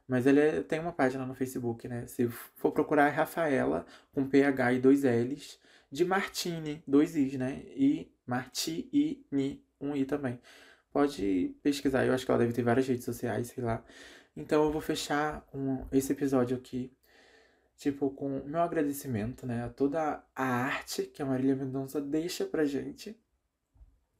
mas 0.09 0.25
ele 0.25 0.39
é, 0.39 0.61
tem 0.63 0.79
uma 0.79 0.91
página 0.91 1.23
no 1.23 1.35
Facebook, 1.35 1.87
né? 1.87 2.07
Se 2.07 2.27
for 2.27 2.71
procurar 2.71 3.07
é 3.07 3.11
Rafaela, 3.11 3.85
com 4.11 4.27
PH 4.27 4.73
e 4.73 4.79
dois 4.79 5.03
L's, 5.03 5.59
de 5.91 6.03
Martini, 6.03 6.83
dois 6.87 7.15
I's, 7.15 7.35
né? 7.35 7.61
E 7.75 8.11
Martini, 8.25 9.23
um 9.79 9.95
I 9.95 10.05
também. 10.05 10.39
Pode 10.91 11.55
pesquisar, 11.61 12.05
eu 12.05 12.13
acho 12.13 12.25
que 12.25 12.31
ela 12.31 12.39
deve 12.39 12.53
ter 12.53 12.63
várias 12.63 12.87
redes 12.87 13.05
sociais, 13.05 13.49
sei 13.49 13.63
lá. 13.63 13.83
Então 14.35 14.63
eu 14.63 14.71
vou 14.71 14.81
fechar 14.81 15.47
um, 15.53 15.85
esse 15.91 16.11
episódio 16.11 16.57
aqui, 16.57 16.91
tipo, 17.77 18.09
com 18.09 18.41
meu 18.45 18.61
agradecimento, 18.61 19.45
né? 19.45 19.65
A 19.65 19.69
toda 19.69 20.23
a 20.35 20.43
arte 20.43 21.03
que 21.03 21.21
a 21.21 21.25
Marília 21.25 21.55
Mendonça 21.55 22.01
deixa 22.01 22.45
pra 22.45 22.65
gente 22.65 23.15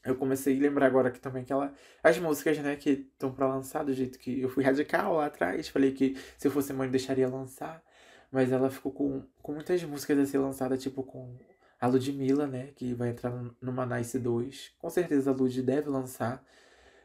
eu 0.03 0.15
comecei 0.15 0.57
a 0.57 0.61
lembrar 0.61 0.85
agora 0.87 1.11
que 1.11 1.19
também 1.19 1.43
que 1.43 1.51
ela. 1.51 1.73
As 2.03 2.17
músicas, 2.17 2.57
né, 2.59 2.75
que 2.75 2.89
estão 2.91 3.31
pra 3.31 3.47
lançar, 3.47 3.83
do 3.83 3.93
jeito 3.93 4.17
que 4.19 4.41
eu 4.41 4.49
fui 4.49 4.63
radical 4.63 5.15
lá 5.15 5.25
atrás, 5.25 5.67
falei 5.67 5.91
que 5.91 6.15
se 6.37 6.47
eu 6.47 6.51
fosse 6.51 6.73
mãe 6.73 6.89
deixaria 6.89 7.27
lançar. 7.27 7.83
Mas 8.31 8.51
ela 8.51 8.69
ficou 8.69 8.91
com, 8.91 9.23
com 9.41 9.53
muitas 9.53 9.83
músicas 9.83 10.17
a 10.19 10.25
ser 10.25 10.37
lançada, 10.37 10.77
tipo 10.77 11.03
com 11.03 11.35
a 11.79 11.87
Ludmilla, 11.87 12.45
né, 12.47 12.71
que 12.75 12.93
vai 12.93 13.09
entrar 13.09 13.31
numa 13.61 13.85
Nice 13.85 14.17
2. 14.19 14.73
Com 14.79 14.89
certeza 14.89 15.31
a 15.31 15.33
Lud 15.33 15.61
deve 15.61 15.89
lançar. 15.89 16.43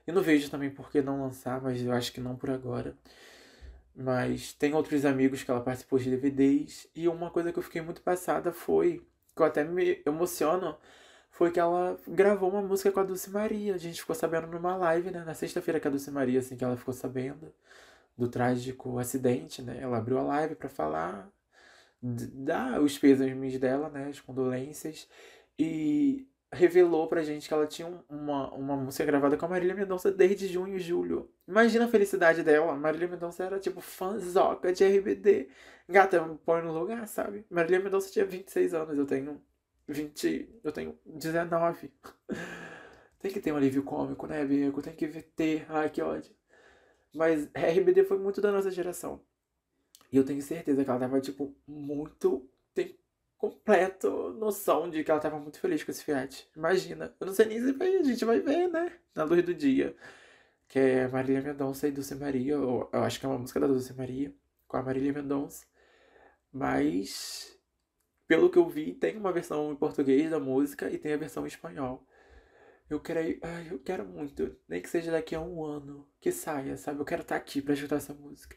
Eu 0.06 0.14
não 0.14 0.22
vejo 0.22 0.50
também 0.50 0.70
por 0.70 0.90
que 0.90 1.00
não 1.02 1.22
lançar, 1.22 1.60
mas 1.62 1.80
eu 1.82 1.92
acho 1.92 2.12
que 2.12 2.20
não 2.20 2.36
por 2.36 2.50
agora. 2.50 2.96
Mas 3.96 4.52
tem 4.52 4.74
outros 4.74 5.04
amigos 5.04 5.42
que 5.44 5.50
ela 5.50 5.60
participou 5.60 5.98
de 5.98 6.10
DVDs. 6.10 6.88
E 6.94 7.08
uma 7.08 7.30
coisa 7.30 7.52
que 7.52 7.58
eu 7.58 7.62
fiquei 7.62 7.80
muito 7.80 8.02
passada 8.02 8.52
foi. 8.52 9.06
Que 9.36 9.42
eu 9.42 9.46
até 9.46 9.64
me 9.64 10.02
emociono 10.06 10.76
foi 11.34 11.50
que 11.50 11.58
ela 11.58 11.98
gravou 12.06 12.48
uma 12.48 12.62
música 12.62 12.92
com 12.92 13.00
a 13.00 13.02
Dulce 13.02 13.28
Maria. 13.28 13.74
A 13.74 13.78
gente 13.78 14.00
ficou 14.00 14.14
sabendo 14.14 14.46
numa 14.46 14.76
live, 14.76 15.10
né? 15.10 15.24
Na 15.24 15.34
sexta-feira 15.34 15.80
que 15.80 15.88
a 15.88 15.90
Dulce 15.90 16.10
Maria, 16.10 16.38
assim, 16.38 16.56
que 16.56 16.64
ela 16.64 16.76
ficou 16.76 16.94
sabendo 16.94 17.52
do 18.16 18.28
trágico 18.28 18.98
acidente, 19.00 19.60
né? 19.60 19.78
Ela 19.80 19.98
abriu 19.98 20.18
a 20.18 20.22
live 20.22 20.54
para 20.54 20.68
falar, 20.68 21.28
dar 22.00 22.80
os 22.80 22.96
pêsames 22.98 23.58
dela, 23.58 23.88
né? 23.90 24.08
As 24.10 24.20
condolências. 24.20 25.08
E 25.58 26.28
revelou 26.52 27.08
pra 27.08 27.24
gente 27.24 27.48
que 27.48 27.54
ela 27.54 27.66
tinha 27.66 27.88
uma, 28.08 28.52
uma 28.54 28.76
música 28.76 29.04
gravada 29.04 29.36
com 29.36 29.46
a 29.46 29.48
Marília 29.48 29.74
Mendonça 29.74 30.12
desde 30.12 30.46
junho 30.46 30.76
e 30.76 30.80
julho. 30.80 31.28
Imagina 31.48 31.86
a 31.86 31.88
felicidade 31.88 32.44
dela. 32.44 32.76
Marília 32.76 33.08
Mendonça 33.08 33.42
era 33.44 33.58
tipo 33.58 33.80
fãzoca 33.80 34.72
de 34.72 34.84
RBD. 34.84 35.48
Gata, 35.88 36.38
põe 36.44 36.62
no 36.62 36.72
lugar, 36.72 37.08
sabe? 37.08 37.44
Marília 37.50 37.80
Mendonça 37.80 38.10
tinha 38.12 38.24
26 38.24 38.72
anos, 38.74 38.96
eu 38.96 39.06
tenho 39.06 39.42
20. 39.88 40.60
Eu 40.62 40.72
tenho 40.72 40.98
19. 41.04 41.92
tem 43.20 43.32
que 43.32 43.40
ter 43.40 43.52
um 43.52 43.56
alívio 43.56 43.82
cômico, 43.82 44.26
né, 44.26 44.44
Bico? 44.44 44.82
Tem 44.82 44.94
que 44.94 45.06
ter. 45.08 45.66
Ai, 45.68 45.90
que 45.90 46.02
ódio. 46.02 46.34
Mas 47.14 47.48
RBD 47.54 48.04
foi 48.04 48.18
muito 48.18 48.40
da 48.40 48.50
nossa 48.50 48.70
geração. 48.70 49.20
E 50.10 50.16
eu 50.16 50.24
tenho 50.24 50.42
certeza 50.42 50.84
que 50.84 50.90
ela 50.90 50.98
tava, 50.98 51.20
tipo, 51.20 51.54
muito. 51.66 52.48
Tem 52.74 52.98
completo 53.38 54.32
noção 54.34 54.90
de 54.90 55.04
que 55.04 55.10
ela 55.10 55.20
tava 55.20 55.38
muito 55.38 55.58
feliz 55.58 55.82
com 55.84 55.90
esse 55.90 56.04
Fiat. 56.04 56.48
Imagina. 56.56 57.14
Eu 57.20 57.26
não 57.26 57.34
sei 57.34 57.46
nem 57.46 57.60
se 57.60 57.72
vai, 57.72 57.96
a 57.96 58.02
gente 58.02 58.24
vai 58.24 58.40
ver, 58.40 58.68
né? 58.68 58.92
Na 59.14 59.24
luz 59.24 59.42
do 59.44 59.54
dia. 59.54 59.96
Que 60.68 60.78
é 60.78 61.08
Marília 61.08 61.42
Mendonça 61.42 61.88
e 61.88 61.92
Dulce 61.92 62.14
Maria. 62.14 62.58
Ou, 62.60 62.90
eu 62.92 63.02
acho 63.02 63.20
que 63.20 63.26
é 63.26 63.28
uma 63.28 63.38
música 63.38 63.60
da 63.60 63.66
Dulce 63.66 63.92
Maria. 63.94 64.34
Com 64.66 64.76
a 64.76 64.82
Marília 64.82 65.12
Mendonça. 65.12 65.64
Mas. 66.52 67.53
Pelo 68.26 68.50
que 68.50 68.58
eu 68.58 68.68
vi, 68.68 68.94
tem 68.94 69.16
uma 69.16 69.32
versão 69.32 69.72
em 69.72 69.76
português 69.76 70.30
da 70.30 70.40
música 70.40 70.90
e 70.90 70.98
tem 70.98 71.12
a 71.12 71.16
versão 71.16 71.44
em 71.44 71.48
espanhol. 71.48 72.06
Eu 72.88 73.00
quero, 73.00 73.20
ai, 73.42 73.68
eu 73.70 73.78
quero 73.78 74.04
muito, 74.04 74.56
nem 74.68 74.80
que 74.80 74.88
seja 74.88 75.10
daqui 75.10 75.34
a 75.34 75.40
um 75.40 75.64
ano, 75.64 76.08
que 76.20 76.30
saia, 76.32 76.76
sabe? 76.76 77.00
Eu 77.00 77.04
quero 77.04 77.22
estar 77.22 77.36
aqui 77.36 77.60
pra 77.62 77.74
escutar 77.74 77.96
essa 77.96 78.14
música. 78.14 78.56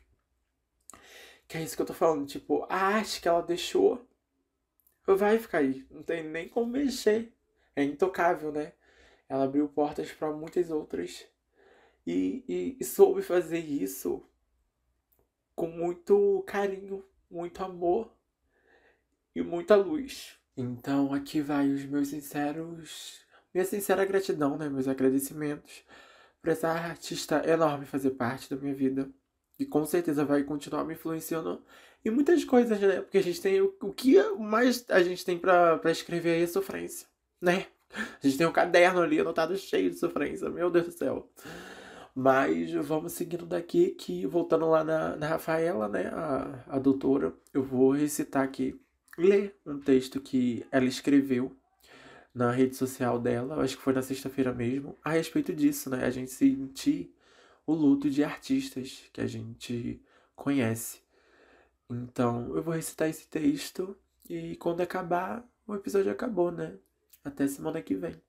Que 1.48 1.58
é 1.58 1.64
isso 1.64 1.76
que 1.76 1.82
eu 1.82 1.86
tô 1.86 1.94
falando, 1.94 2.28
tipo, 2.28 2.66
a 2.70 2.76
arte 2.76 3.22
que 3.22 3.28
ela 3.28 3.42
deixou 3.42 4.06
vai 5.06 5.40
ficar 5.40 5.60
aí. 5.60 5.86
Não 5.90 6.04
tem 6.04 6.24
nem 6.24 6.50
como 6.50 6.72
mexer. 6.72 7.34
É 7.76 7.84
intocável, 7.84 8.52
né? 8.52 8.74
Ela 9.30 9.46
abriu 9.46 9.68
portas 9.70 10.12
para 10.12 10.32
muitas 10.32 10.70
outras. 10.70 11.26
E, 12.06 12.44
e, 12.48 12.78
e, 12.80 12.84
soube 12.84 13.22
fazer 13.22 13.60
isso 13.60 14.26
com 15.56 15.68
muito 15.68 16.44
carinho, 16.48 17.04
muito 17.30 17.64
amor 17.64 18.17
e 19.38 19.44
muita 19.44 19.76
luz. 19.76 20.36
Então 20.56 21.14
aqui 21.14 21.42
vai 21.42 21.70
os 21.70 21.86
meus 21.86 22.08
sinceros. 22.08 23.22
Minha 23.54 23.66
sincera 23.66 24.04
gratidão, 24.04 24.58
né? 24.58 24.68
Meus 24.68 24.88
agradecimentos 24.88 25.84
por 26.42 26.50
essa 26.50 26.70
artista 26.70 27.44
enorme 27.48 27.86
fazer 27.86 28.12
parte 28.12 28.50
da 28.50 28.60
minha 28.60 28.74
vida. 28.74 29.10
E 29.60 29.66
com 29.66 29.86
certeza 29.86 30.26
vai 30.26 30.44
continuar 30.44 30.84
me 30.84 30.94
influenciando 30.94 31.64
e 32.04 32.10
muitas 32.10 32.44
coisas, 32.44 32.80
né? 32.80 33.02
Porque 33.02 33.18
a 33.18 33.24
gente 33.24 33.42
tem 33.42 33.62
o, 33.62 33.76
o 33.82 33.94
que 33.94 34.22
mais 34.34 34.86
a 34.90 35.02
gente 35.04 35.24
tem 35.24 35.38
para 35.38 35.80
escrever 35.86 36.36
aí 36.36 36.44
é 36.44 36.48
sofrência, 36.48 37.08
né? 37.42 37.68
A 38.22 38.28
gente 38.28 38.38
tem 38.38 38.48
um 38.48 38.52
caderno 38.52 39.02
ali 39.02 39.20
anotado 39.20 39.56
cheio 39.56 39.90
de 39.90 39.98
sofrência, 39.98 40.50
meu 40.50 40.70
Deus 40.70 40.88
do 40.88 40.92
céu. 40.92 41.30
Mas 42.14 42.72
vamos 42.74 43.14
seguindo 43.14 43.46
daqui, 43.46 43.92
que 43.92 44.26
voltando 44.26 44.68
lá 44.70 44.84
na, 44.84 45.16
na 45.16 45.28
Rafaela, 45.28 45.88
né, 45.88 46.08
a, 46.08 46.64
a 46.68 46.80
doutora, 46.80 47.34
eu 47.54 47.64
vou 47.64 47.92
recitar 47.92 48.44
aqui, 48.44 48.80
ler 49.18 49.56
um 49.66 49.80
texto 49.80 50.22
que 50.22 50.66
ela 50.72 50.86
escreveu 50.86 51.56
na 52.34 52.52
rede 52.52 52.76
social 52.76 53.20
dela, 53.20 53.62
acho 53.64 53.78
que 53.78 53.84
foi 53.84 53.94
na 53.94 54.02
sexta-feira 54.02 54.54
mesmo, 54.54 54.96
a 55.04 55.12
respeito 55.12 55.54
disso, 55.54 55.90
né, 55.90 56.06
a 56.06 56.10
gente 56.12 56.32
sentir 56.32 57.12
o 57.66 57.74
luto 57.74 58.10
de 58.10 58.24
artistas 58.24 59.10
que 59.12 59.20
a 59.20 59.28
gente 59.28 60.02
conhece. 60.36 61.02
Então, 61.90 62.56
eu 62.56 62.62
vou 62.62 62.74
recitar 62.74 63.10
esse 63.10 63.28
texto 63.28 63.98
e 64.30 64.56
quando 64.58 64.82
acabar, 64.82 65.44
o 65.66 65.74
episódio 65.76 66.12
acabou, 66.12 66.52
né? 66.52 66.78
Até 67.24 67.48
semana 67.48 67.82
que 67.82 67.96
vem. 67.96 68.22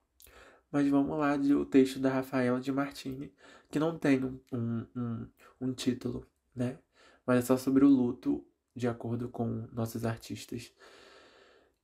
Mas 0.71 0.89
vamos 0.89 1.19
lá 1.19 1.37
de 1.37 1.55
o 1.55 1.65
texto 1.65 1.99
da 1.99 2.11
Rafaela 2.11 2.61
de 2.61 2.73
Martini, 2.73 3.33
que 3.71 3.79
não 3.79 3.99
tem 3.99 4.25
um, 4.25 4.41
um, 4.53 4.87
um, 4.97 5.29
um 5.61 5.73
título, 5.73 6.27
né? 6.55 6.79
Mas 7.27 7.39
é 7.39 7.43
só 7.43 7.57
sobre 7.57 7.85
o 7.85 7.89
luto, 7.89 8.45
de 8.79 8.89
acordo 8.89 9.29
com 9.29 9.69
nossos 9.73 10.05
artistas. 10.07 10.73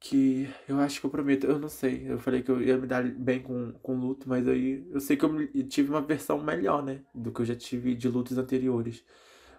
Que 0.00 0.48
eu 0.68 0.78
acho 0.80 1.00
que 1.00 1.06
eu 1.06 1.10
prometo, 1.10 1.46
eu 1.46 1.58
não 1.58 1.68
sei, 1.68 2.10
eu 2.10 2.18
falei 2.18 2.42
que 2.42 2.50
eu 2.50 2.60
ia 2.62 2.76
me 2.76 2.86
dar 2.86 3.02
bem 3.04 3.40
com, 3.42 3.72
com 3.82 3.94
luto, 3.96 4.28
mas 4.28 4.46
aí 4.46 4.86
eu 4.90 5.00
sei 5.00 5.16
que 5.16 5.24
eu 5.24 5.68
tive 5.68 5.90
uma 5.90 6.02
versão 6.02 6.42
melhor, 6.42 6.82
né? 6.82 7.00
Do 7.14 7.32
que 7.32 7.40
eu 7.40 7.46
já 7.46 7.56
tive 7.56 7.94
de 7.94 8.08
lutos 8.08 8.36
anteriores 8.38 9.04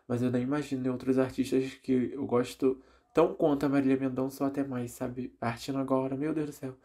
mas 0.07 0.21
eu 0.21 0.31
nem 0.31 0.43
imagino 0.43 0.91
outros 0.91 1.17
artistas 1.17 1.73
que 1.75 2.11
eu 2.13 2.25
gosto 2.25 2.81
tão 3.13 3.33
quanto 3.33 3.65
a 3.65 3.69
Marília 3.69 3.97
Mendonça 3.97 4.43
ou 4.43 4.47
até 4.47 4.63
mais, 4.63 4.91
sabe? 4.91 5.29
Partindo 5.39 5.79
agora, 5.79 6.15
meu 6.15 6.33
Deus 6.33 6.47
do 6.47 6.53
céu. 6.53 6.75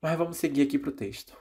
Mas 0.00 0.16
vamos 0.18 0.36
seguir 0.36 0.62
aqui 0.62 0.78
pro 0.78 0.92
texto. 0.92 1.36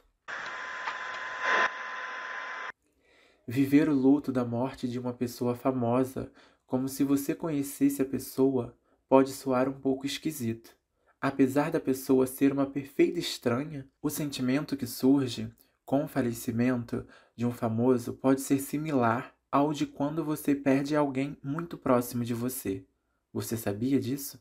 Viver 3.47 3.89
o 3.89 3.93
luto 3.93 4.31
da 4.31 4.45
morte 4.45 4.87
de 4.87 4.99
uma 4.99 5.11
pessoa 5.11 5.55
famosa, 5.55 6.31
como 6.69 6.87
se 6.87 7.03
você 7.03 7.33
conhecesse 7.33 7.99
a 7.99 8.05
pessoa, 8.05 8.77
pode 9.07 9.31
soar 9.31 9.67
um 9.67 9.73
pouco 9.73 10.05
esquisito. 10.05 10.77
Apesar 11.19 11.71
da 11.71 11.79
pessoa 11.79 12.27
ser 12.27 12.53
uma 12.53 12.67
perfeita 12.67 13.17
estranha, 13.17 13.89
o 13.99 14.07
sentimento 14.07 14.77
que 14.77 14.85
surge 14.85 15.51
com 15.83 16.03
o 16.03 16.07
falecimento 16.07 17.07
de 17.35 17.43
um 17.43 17.51
famoso 17.51 18.13
pode 18.13 18.41
ser 18.41 18.59
similar 18.59 19.33
ao 19.51 19.73
de 19.73 19.87
quando 19.87 20.23
você 20.23 20.53
perde 20.53 20.95
alguém 20.95 21.35
muito 21.43 21.75
próximo 21.75 22.23
de 22.23 22.35
você. 22.35 22.85
Você 23.33 23.57
sabia 23.57 23.99
disso? 23.99 24.39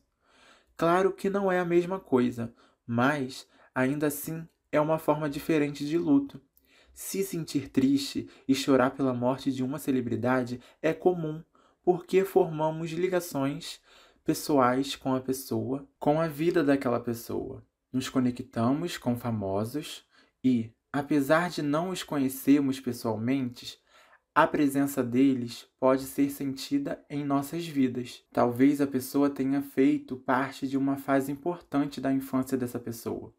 Claro 0.77 1.15
que 1.15 1.31
não 1.31 1.51
é 1.51 1.59
a 1.59 1.65
mesma 1.65 1.99
coisa, 1.99 2.53
mas, 2.87 3.49
ainda 3.75 4.09
assim, 4.09 4.47
é 4.71 4.79
uma 4.79 4.99
forma 4.99 5.31
diferente 5.31 5.87
de 5.87 5.97
luto. 5.97 6.39
Se 6.93 7.23
sentir 7.23 7.69
triste 7.69 8.29
e 8.47 8.55
chorar 8.55 8.91
pela 8.91 9.15
morte 9.15 9.51
de 9.51 9.63
uma 9.63 9.79
celebridade 9.79 10.61
é 10.83 10.93
comum, 10.93 11.43
porque 11.89 12.23
formamos 12.23 12.91
ligações 12.91 13.81
pessoais 14.23 14.95
com 14.95 15.15
a 15.15 15.21
pessoa, 15.23 15.89
com 15.99 16.21
a 16.21 16.29
vida 16.29 16.63
daquela 16.63 17.01
pessoa. 17.01 17.65
Nos 17.91 18.11
conectamos 18.11 18.99
com 18.99 19.17
famosos 19.17 20.05
e, 20.45 20.71
apesar 20.93 21.49
de 21.49 21.63
não 21.63 21.89
os 21.89 22.03
conhecermos 22.03 22.79
pessoalmente, 22.79 23.81
a 24.35 24.47
presença 24.47 25.03
deles 25.03 25.67
pode 25.81 26.03
ser 26.03 26.29
sentida 26.29 27.03
em 27.09 27.25
nossas 27.25 27.67
vidas. 27.67 28.23
Talvez 28.35 28.83
a 28.83 28.87
pessoa 28.87 29.31
tenha 29.31 29.63
feito 29.63 30.15
parte 30.15 30.69
de 30.69 30.77
uma 30.77 30.99
fase 30.99 31.33
importante 31.33 32.03
da 32.03 32.13
infância 32.13 32.59
dessa 32.59 32.79
pessoa. 32.79 33.33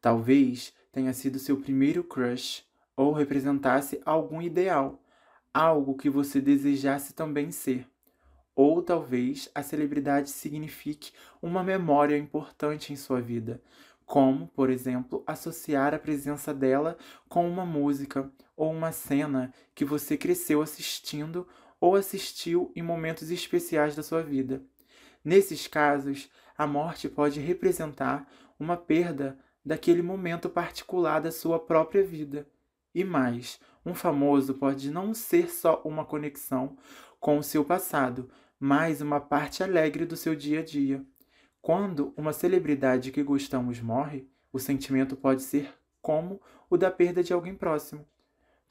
Talvez 0.00 0.72
tenha 0.90 1.12
sido 1.12 1.38
seu 1.38 1.58
primeiro 1.58 2.02
crush 2.02 2.64
ou 2.96 3.12
representasse 3.12 4.00
algum 4.06 4.40
ideal, 4.40 5.03
algo 5.54 5.96
que 5.96 6.10
você 6.10 6.40
desejasse 6.40 7.14
também 7.14 7.52
ser. 7.52 7.86
Ou 8.56 8.82
talvez 8.82 9.48
a 9.54 9.62
celebridade 9.62 10.30
signifique 10.30 11.12
uma 11.40 11.62
memória 11.62 12.18
importante 12.18 12.92
em 12.92 12.96
sua 12.96 13.20
vida, 13.20 13.62
como, 14.04 14.48
por 14.48 14.68
exemplo, 14.68 15.22
associar 15.26 15.94
a 15.94 15.98
presença 15.98 16.52
dela 16.52 16.98
com 17.28 17.48
uma 17.48 17.64
música 17.64 18.30
ou 18.56 18.72
uma 18.72 18.92
cena 18.92 19.52
que 19.74 19.84
você 19.84 20.16
cresceu 20.16 20.60
assistindo 20.60 21.46
ou 21.80 21.94
assistiu 21.94 22.72
em 22.74 22.82
momentos 22.82 23.30
especiais 23.30 23.94
da 23.94 24.02
sua 24.02 24.22
vida. 24.22 24.62
Nesses 25.24 25.66
casos, 25.66 26.28
a 26.56 26.66
morte 26.66 27.08
pode 27.08 27.40
representar 27.40 28.28
uma 28.58 28.76
perda 28.76 29.38
daquele 29.64 30.02
momento 30.02 30.48
particular 30.48 31.20
da 31.20 31.32
sua 31.32 31.58
própria 31.58 32.04
vida. 32.04 32.46
E 32.94 33.02
mais, 33.02 33.58
um 33.84 33.94
famoso 33.94 34.54
pode 34.54 34.90
não 34.90 35.12
ser 35.12 35.50
só 35.50 35.82
uma 35.84 36.04
conexão 36.04 36.76
com 37.20 37.38
o 37.38 37.42
seu 37.42 37.64
passado, 37.64 38.30
mas 38.58 39.00
uma 39.00 39.20
parte 39.20 39.62
alegre 39.62 40.06
do 40.06 40.16
seu 40.16 40.34
dia 40.34 40.60
a 40.60 40.62
dia. 40.64 41.04
Quando 41.60 42.12
uma 42.16 42.32
celebridade 42.32 43.10
que 43.10 43.22
gostamos 43.22 43.80
morre, 43.80 44.28
o 44.52 44.58
sentimento 44.58 45.16
pode 45.16 45.42
ser 45.42 45.74
como 46.00 46.40
o 46.68 46.76
da 46.76 46.90
perda 46.90 47.22
de 47.22 47.32
alguém 47.32 47.54
próximo, 47.54 48.06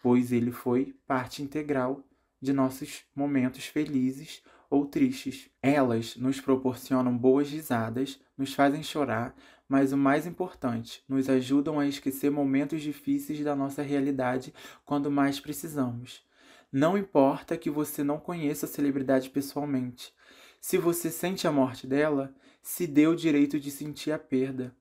pois 0.02 0.32
ele 0.32 0.52
foi 0.52 0.96
parte 1.08 1.42
integral 1.42 2.04
de 2.40 2.54
nossos 2.54 3.04
momentos 3.16 3.66
felizes 3.66 4.44
ou 4.70 4.86
tristes. 4.86 5.50
Elas 5.62 6.16
nos 6.16 6.40
proporcionam 6.40 7.18
boas 7.18 7.50
risadas, 7.50 8.20
nos 8.38 8.54
fazem 8.54 8.84
chorar, 8.84 9.36
mas 9.68 9.94
o 9.94 9.98
mais 9.98 10.28
importante, 10.28 11.04
nos 11.08 11.30
ajudam 11.30 11.80
a 11.80 11.88
esquecer 11.88 12.30
momentos 12.30 12.82
difíceis 12.82 13.44
da 13.44 13.56
nossa 13.56 13.82
realidade 13.82 14.54
quando 14.86 15.10
mais 15.10 15.40
precisamos. 15.40 16.24
Não 16.72 16.98
importa 16.98 17.58
que 17.58 17.70
você 17.70 18.04
não 18.04 18.20
conheça 18.20 18.66
a 18.66 18.70
celebridade 18.70 19.30
pessoalmente. 19.30 20.14
Se 20.60 20.78
você 20.78 21.12
sente 21.12 21.48
a 21.48 21.52
morte 21.52 21.86
dela, 21.86 22.34
se 22.62 22.88
dê 22.88 23.06
o 23.06 23.16
direito 23.16 23.60
de 23.60 23.70
sentir 23.70 24.12
a 24.12 24.18
perda. 24.18 24.76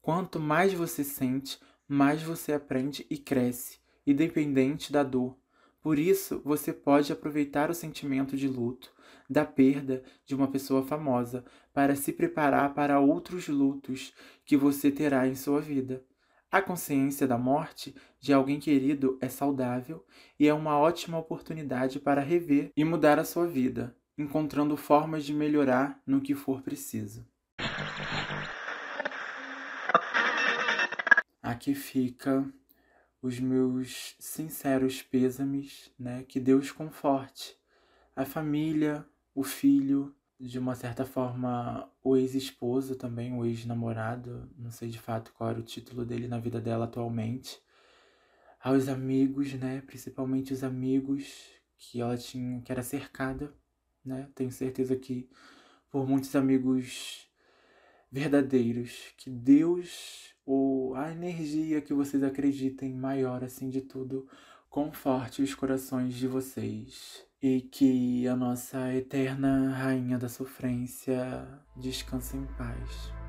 Quanto 0.00 0.38
mais 0.38 0.72
você 0.72 1.02
sente, 1.02 1.58
mais 1.88 2.22
você 2.22 2.52
aprende 2.52 3.06
e 3.10 3.16
cresce, 3.16 3.78
independente 4.06 4.92
da 4.92 5.02
dor. 5.02 5.36
Por 5.84 5.98
isso, 5.98 6.40
você 6.42 6.72
pode 6.72 7.12
aproveitar 7.12 7.70
o 7.70 7.74
sentimento 7.74 8.38
de 8.38 8.48
luto, 8.48 8.90
da 9.28 9.44
perda 9.44 10.02
de 10.24 10.34
uma 10.34 10.48
pessoa 10.48 10.82
famosa, 10.82 11.44
para 11.74 11.94
se 11.94 12.10
preparar 12.10 12.72
para 12.72 12.98
outros 12.98 13.48
lutos 13.48 14.14
que 14.46 14.56
você 14.56 14.90
terá 14.90 15.28
em 15.28 15.34
sua 15.34 15.60
vida. 15.60 16.02
A 16.50 16.62
consciência 16.62 17.26
da 17.26 17.36
morte 17.36 17.94
de 18.18 18.32
alguém 18.32 18.58
querido 18.58 19.18
é 19.20 19.28
saudável 19.28 20.02
e 20.40 20.48
é 20.48 20.54
uma 20.54 20.78
ótima 20.78 21.18
oportunidade 21.18 22.00
para 22.00 22.22
rever 22.22 22.70
e 22.74 22.82
mudar 22.82 23.18
a 23.18 23.24
sua 23.24 23.46
vida, 23.46 23.94
encontrando 24.16 24.78
formas 24.78 25.22
de 25.22 25.34
melhorar 25.34 26.00
no 26.06 26.22
que 26.22 26.34
for 26.34 26.62
preciso. 26.62 27.26
Aqui 31.42 31.74
fica 31.74 32.50
os 33.24 33.40
meus 33.40 34.14
sinceros 34.18 35.00
pêsames, 35.00 35.90
né? 35.98 36.24
Que 36.28 36.38
Deus 36.38 36.70
conforte 36.70 37.56
a 38.14 38.22
família, 38.26 39.02
o 39.34 39.42
filho, 39.42 40.14
de 40.38 40.58
uma 40.58 40.74
certa 40.74 41.06
forma 41.06 41.90
o 42.02 42.18
ex-esposo 42.18 42.96
também, 42.96 43.32
o 43.32 43.46
ex-namorado, 43.46 44.46
não 44.58 44.70
sei 44.70 44.90
de 44.90 44.98
fato 44.98 45.32
qual 45.32 45.48
era 45.48 45.58
o 45.58 45.62
título 45.62 46.04
dele 46.04 46.28
na 46.28 46.38
vida 46.38 46.60
dela 46.60 46.84
atualmente. 46.84 47.58
Aos 48.60 48.88
amigos, 48.88 49.54
né? 49.54 49.80
Principalmente 49.80 50.52
os 50.52 50.62
amigos 50.62 51.48
que 51.78 52.02
ela 52.02 52.18
tinha, 52.18 52.60
que 52.60 52.70
era 52.70 52.82
cercada, 52.82 53.54
né? 54.04 54.28
Tenho 54.34 54.52
certeza 54.52 54.94
que 54.96 55.30
por 55.90 56.06
muitos 56.06 56.36
amigos 56.36 57.26
verdadeiros, 58.14 59.12
que 59.16 59.28
Deus 59.28 60.32
ou 60.46 60.94
a 60.94 61.10
energia 61.10 61.80
que 61.80 61.92
vocês 61.92 62.22
acreditem 62.22 62.94
maior 62.94 63.42
assim 63.42 63.68
de 63.68 63.80
tudo 63.80 64.28
conforte 64.70 65.42
os 65.42 65.52
corações 65.52 66.14
de 66.14 66.28
vocês 66.28 67.26
e 67.42 67.60
que 67.60 68.28
a 68.28 68.36
nossa 68.36 68.94
eterna 68.94 69.70
rainha 69.70 70.16
da 70.16 70.28
sofrência 70.28 71.44
descanse 71.76 72.36
em 72.36 72.46
paz. 72.56 73.23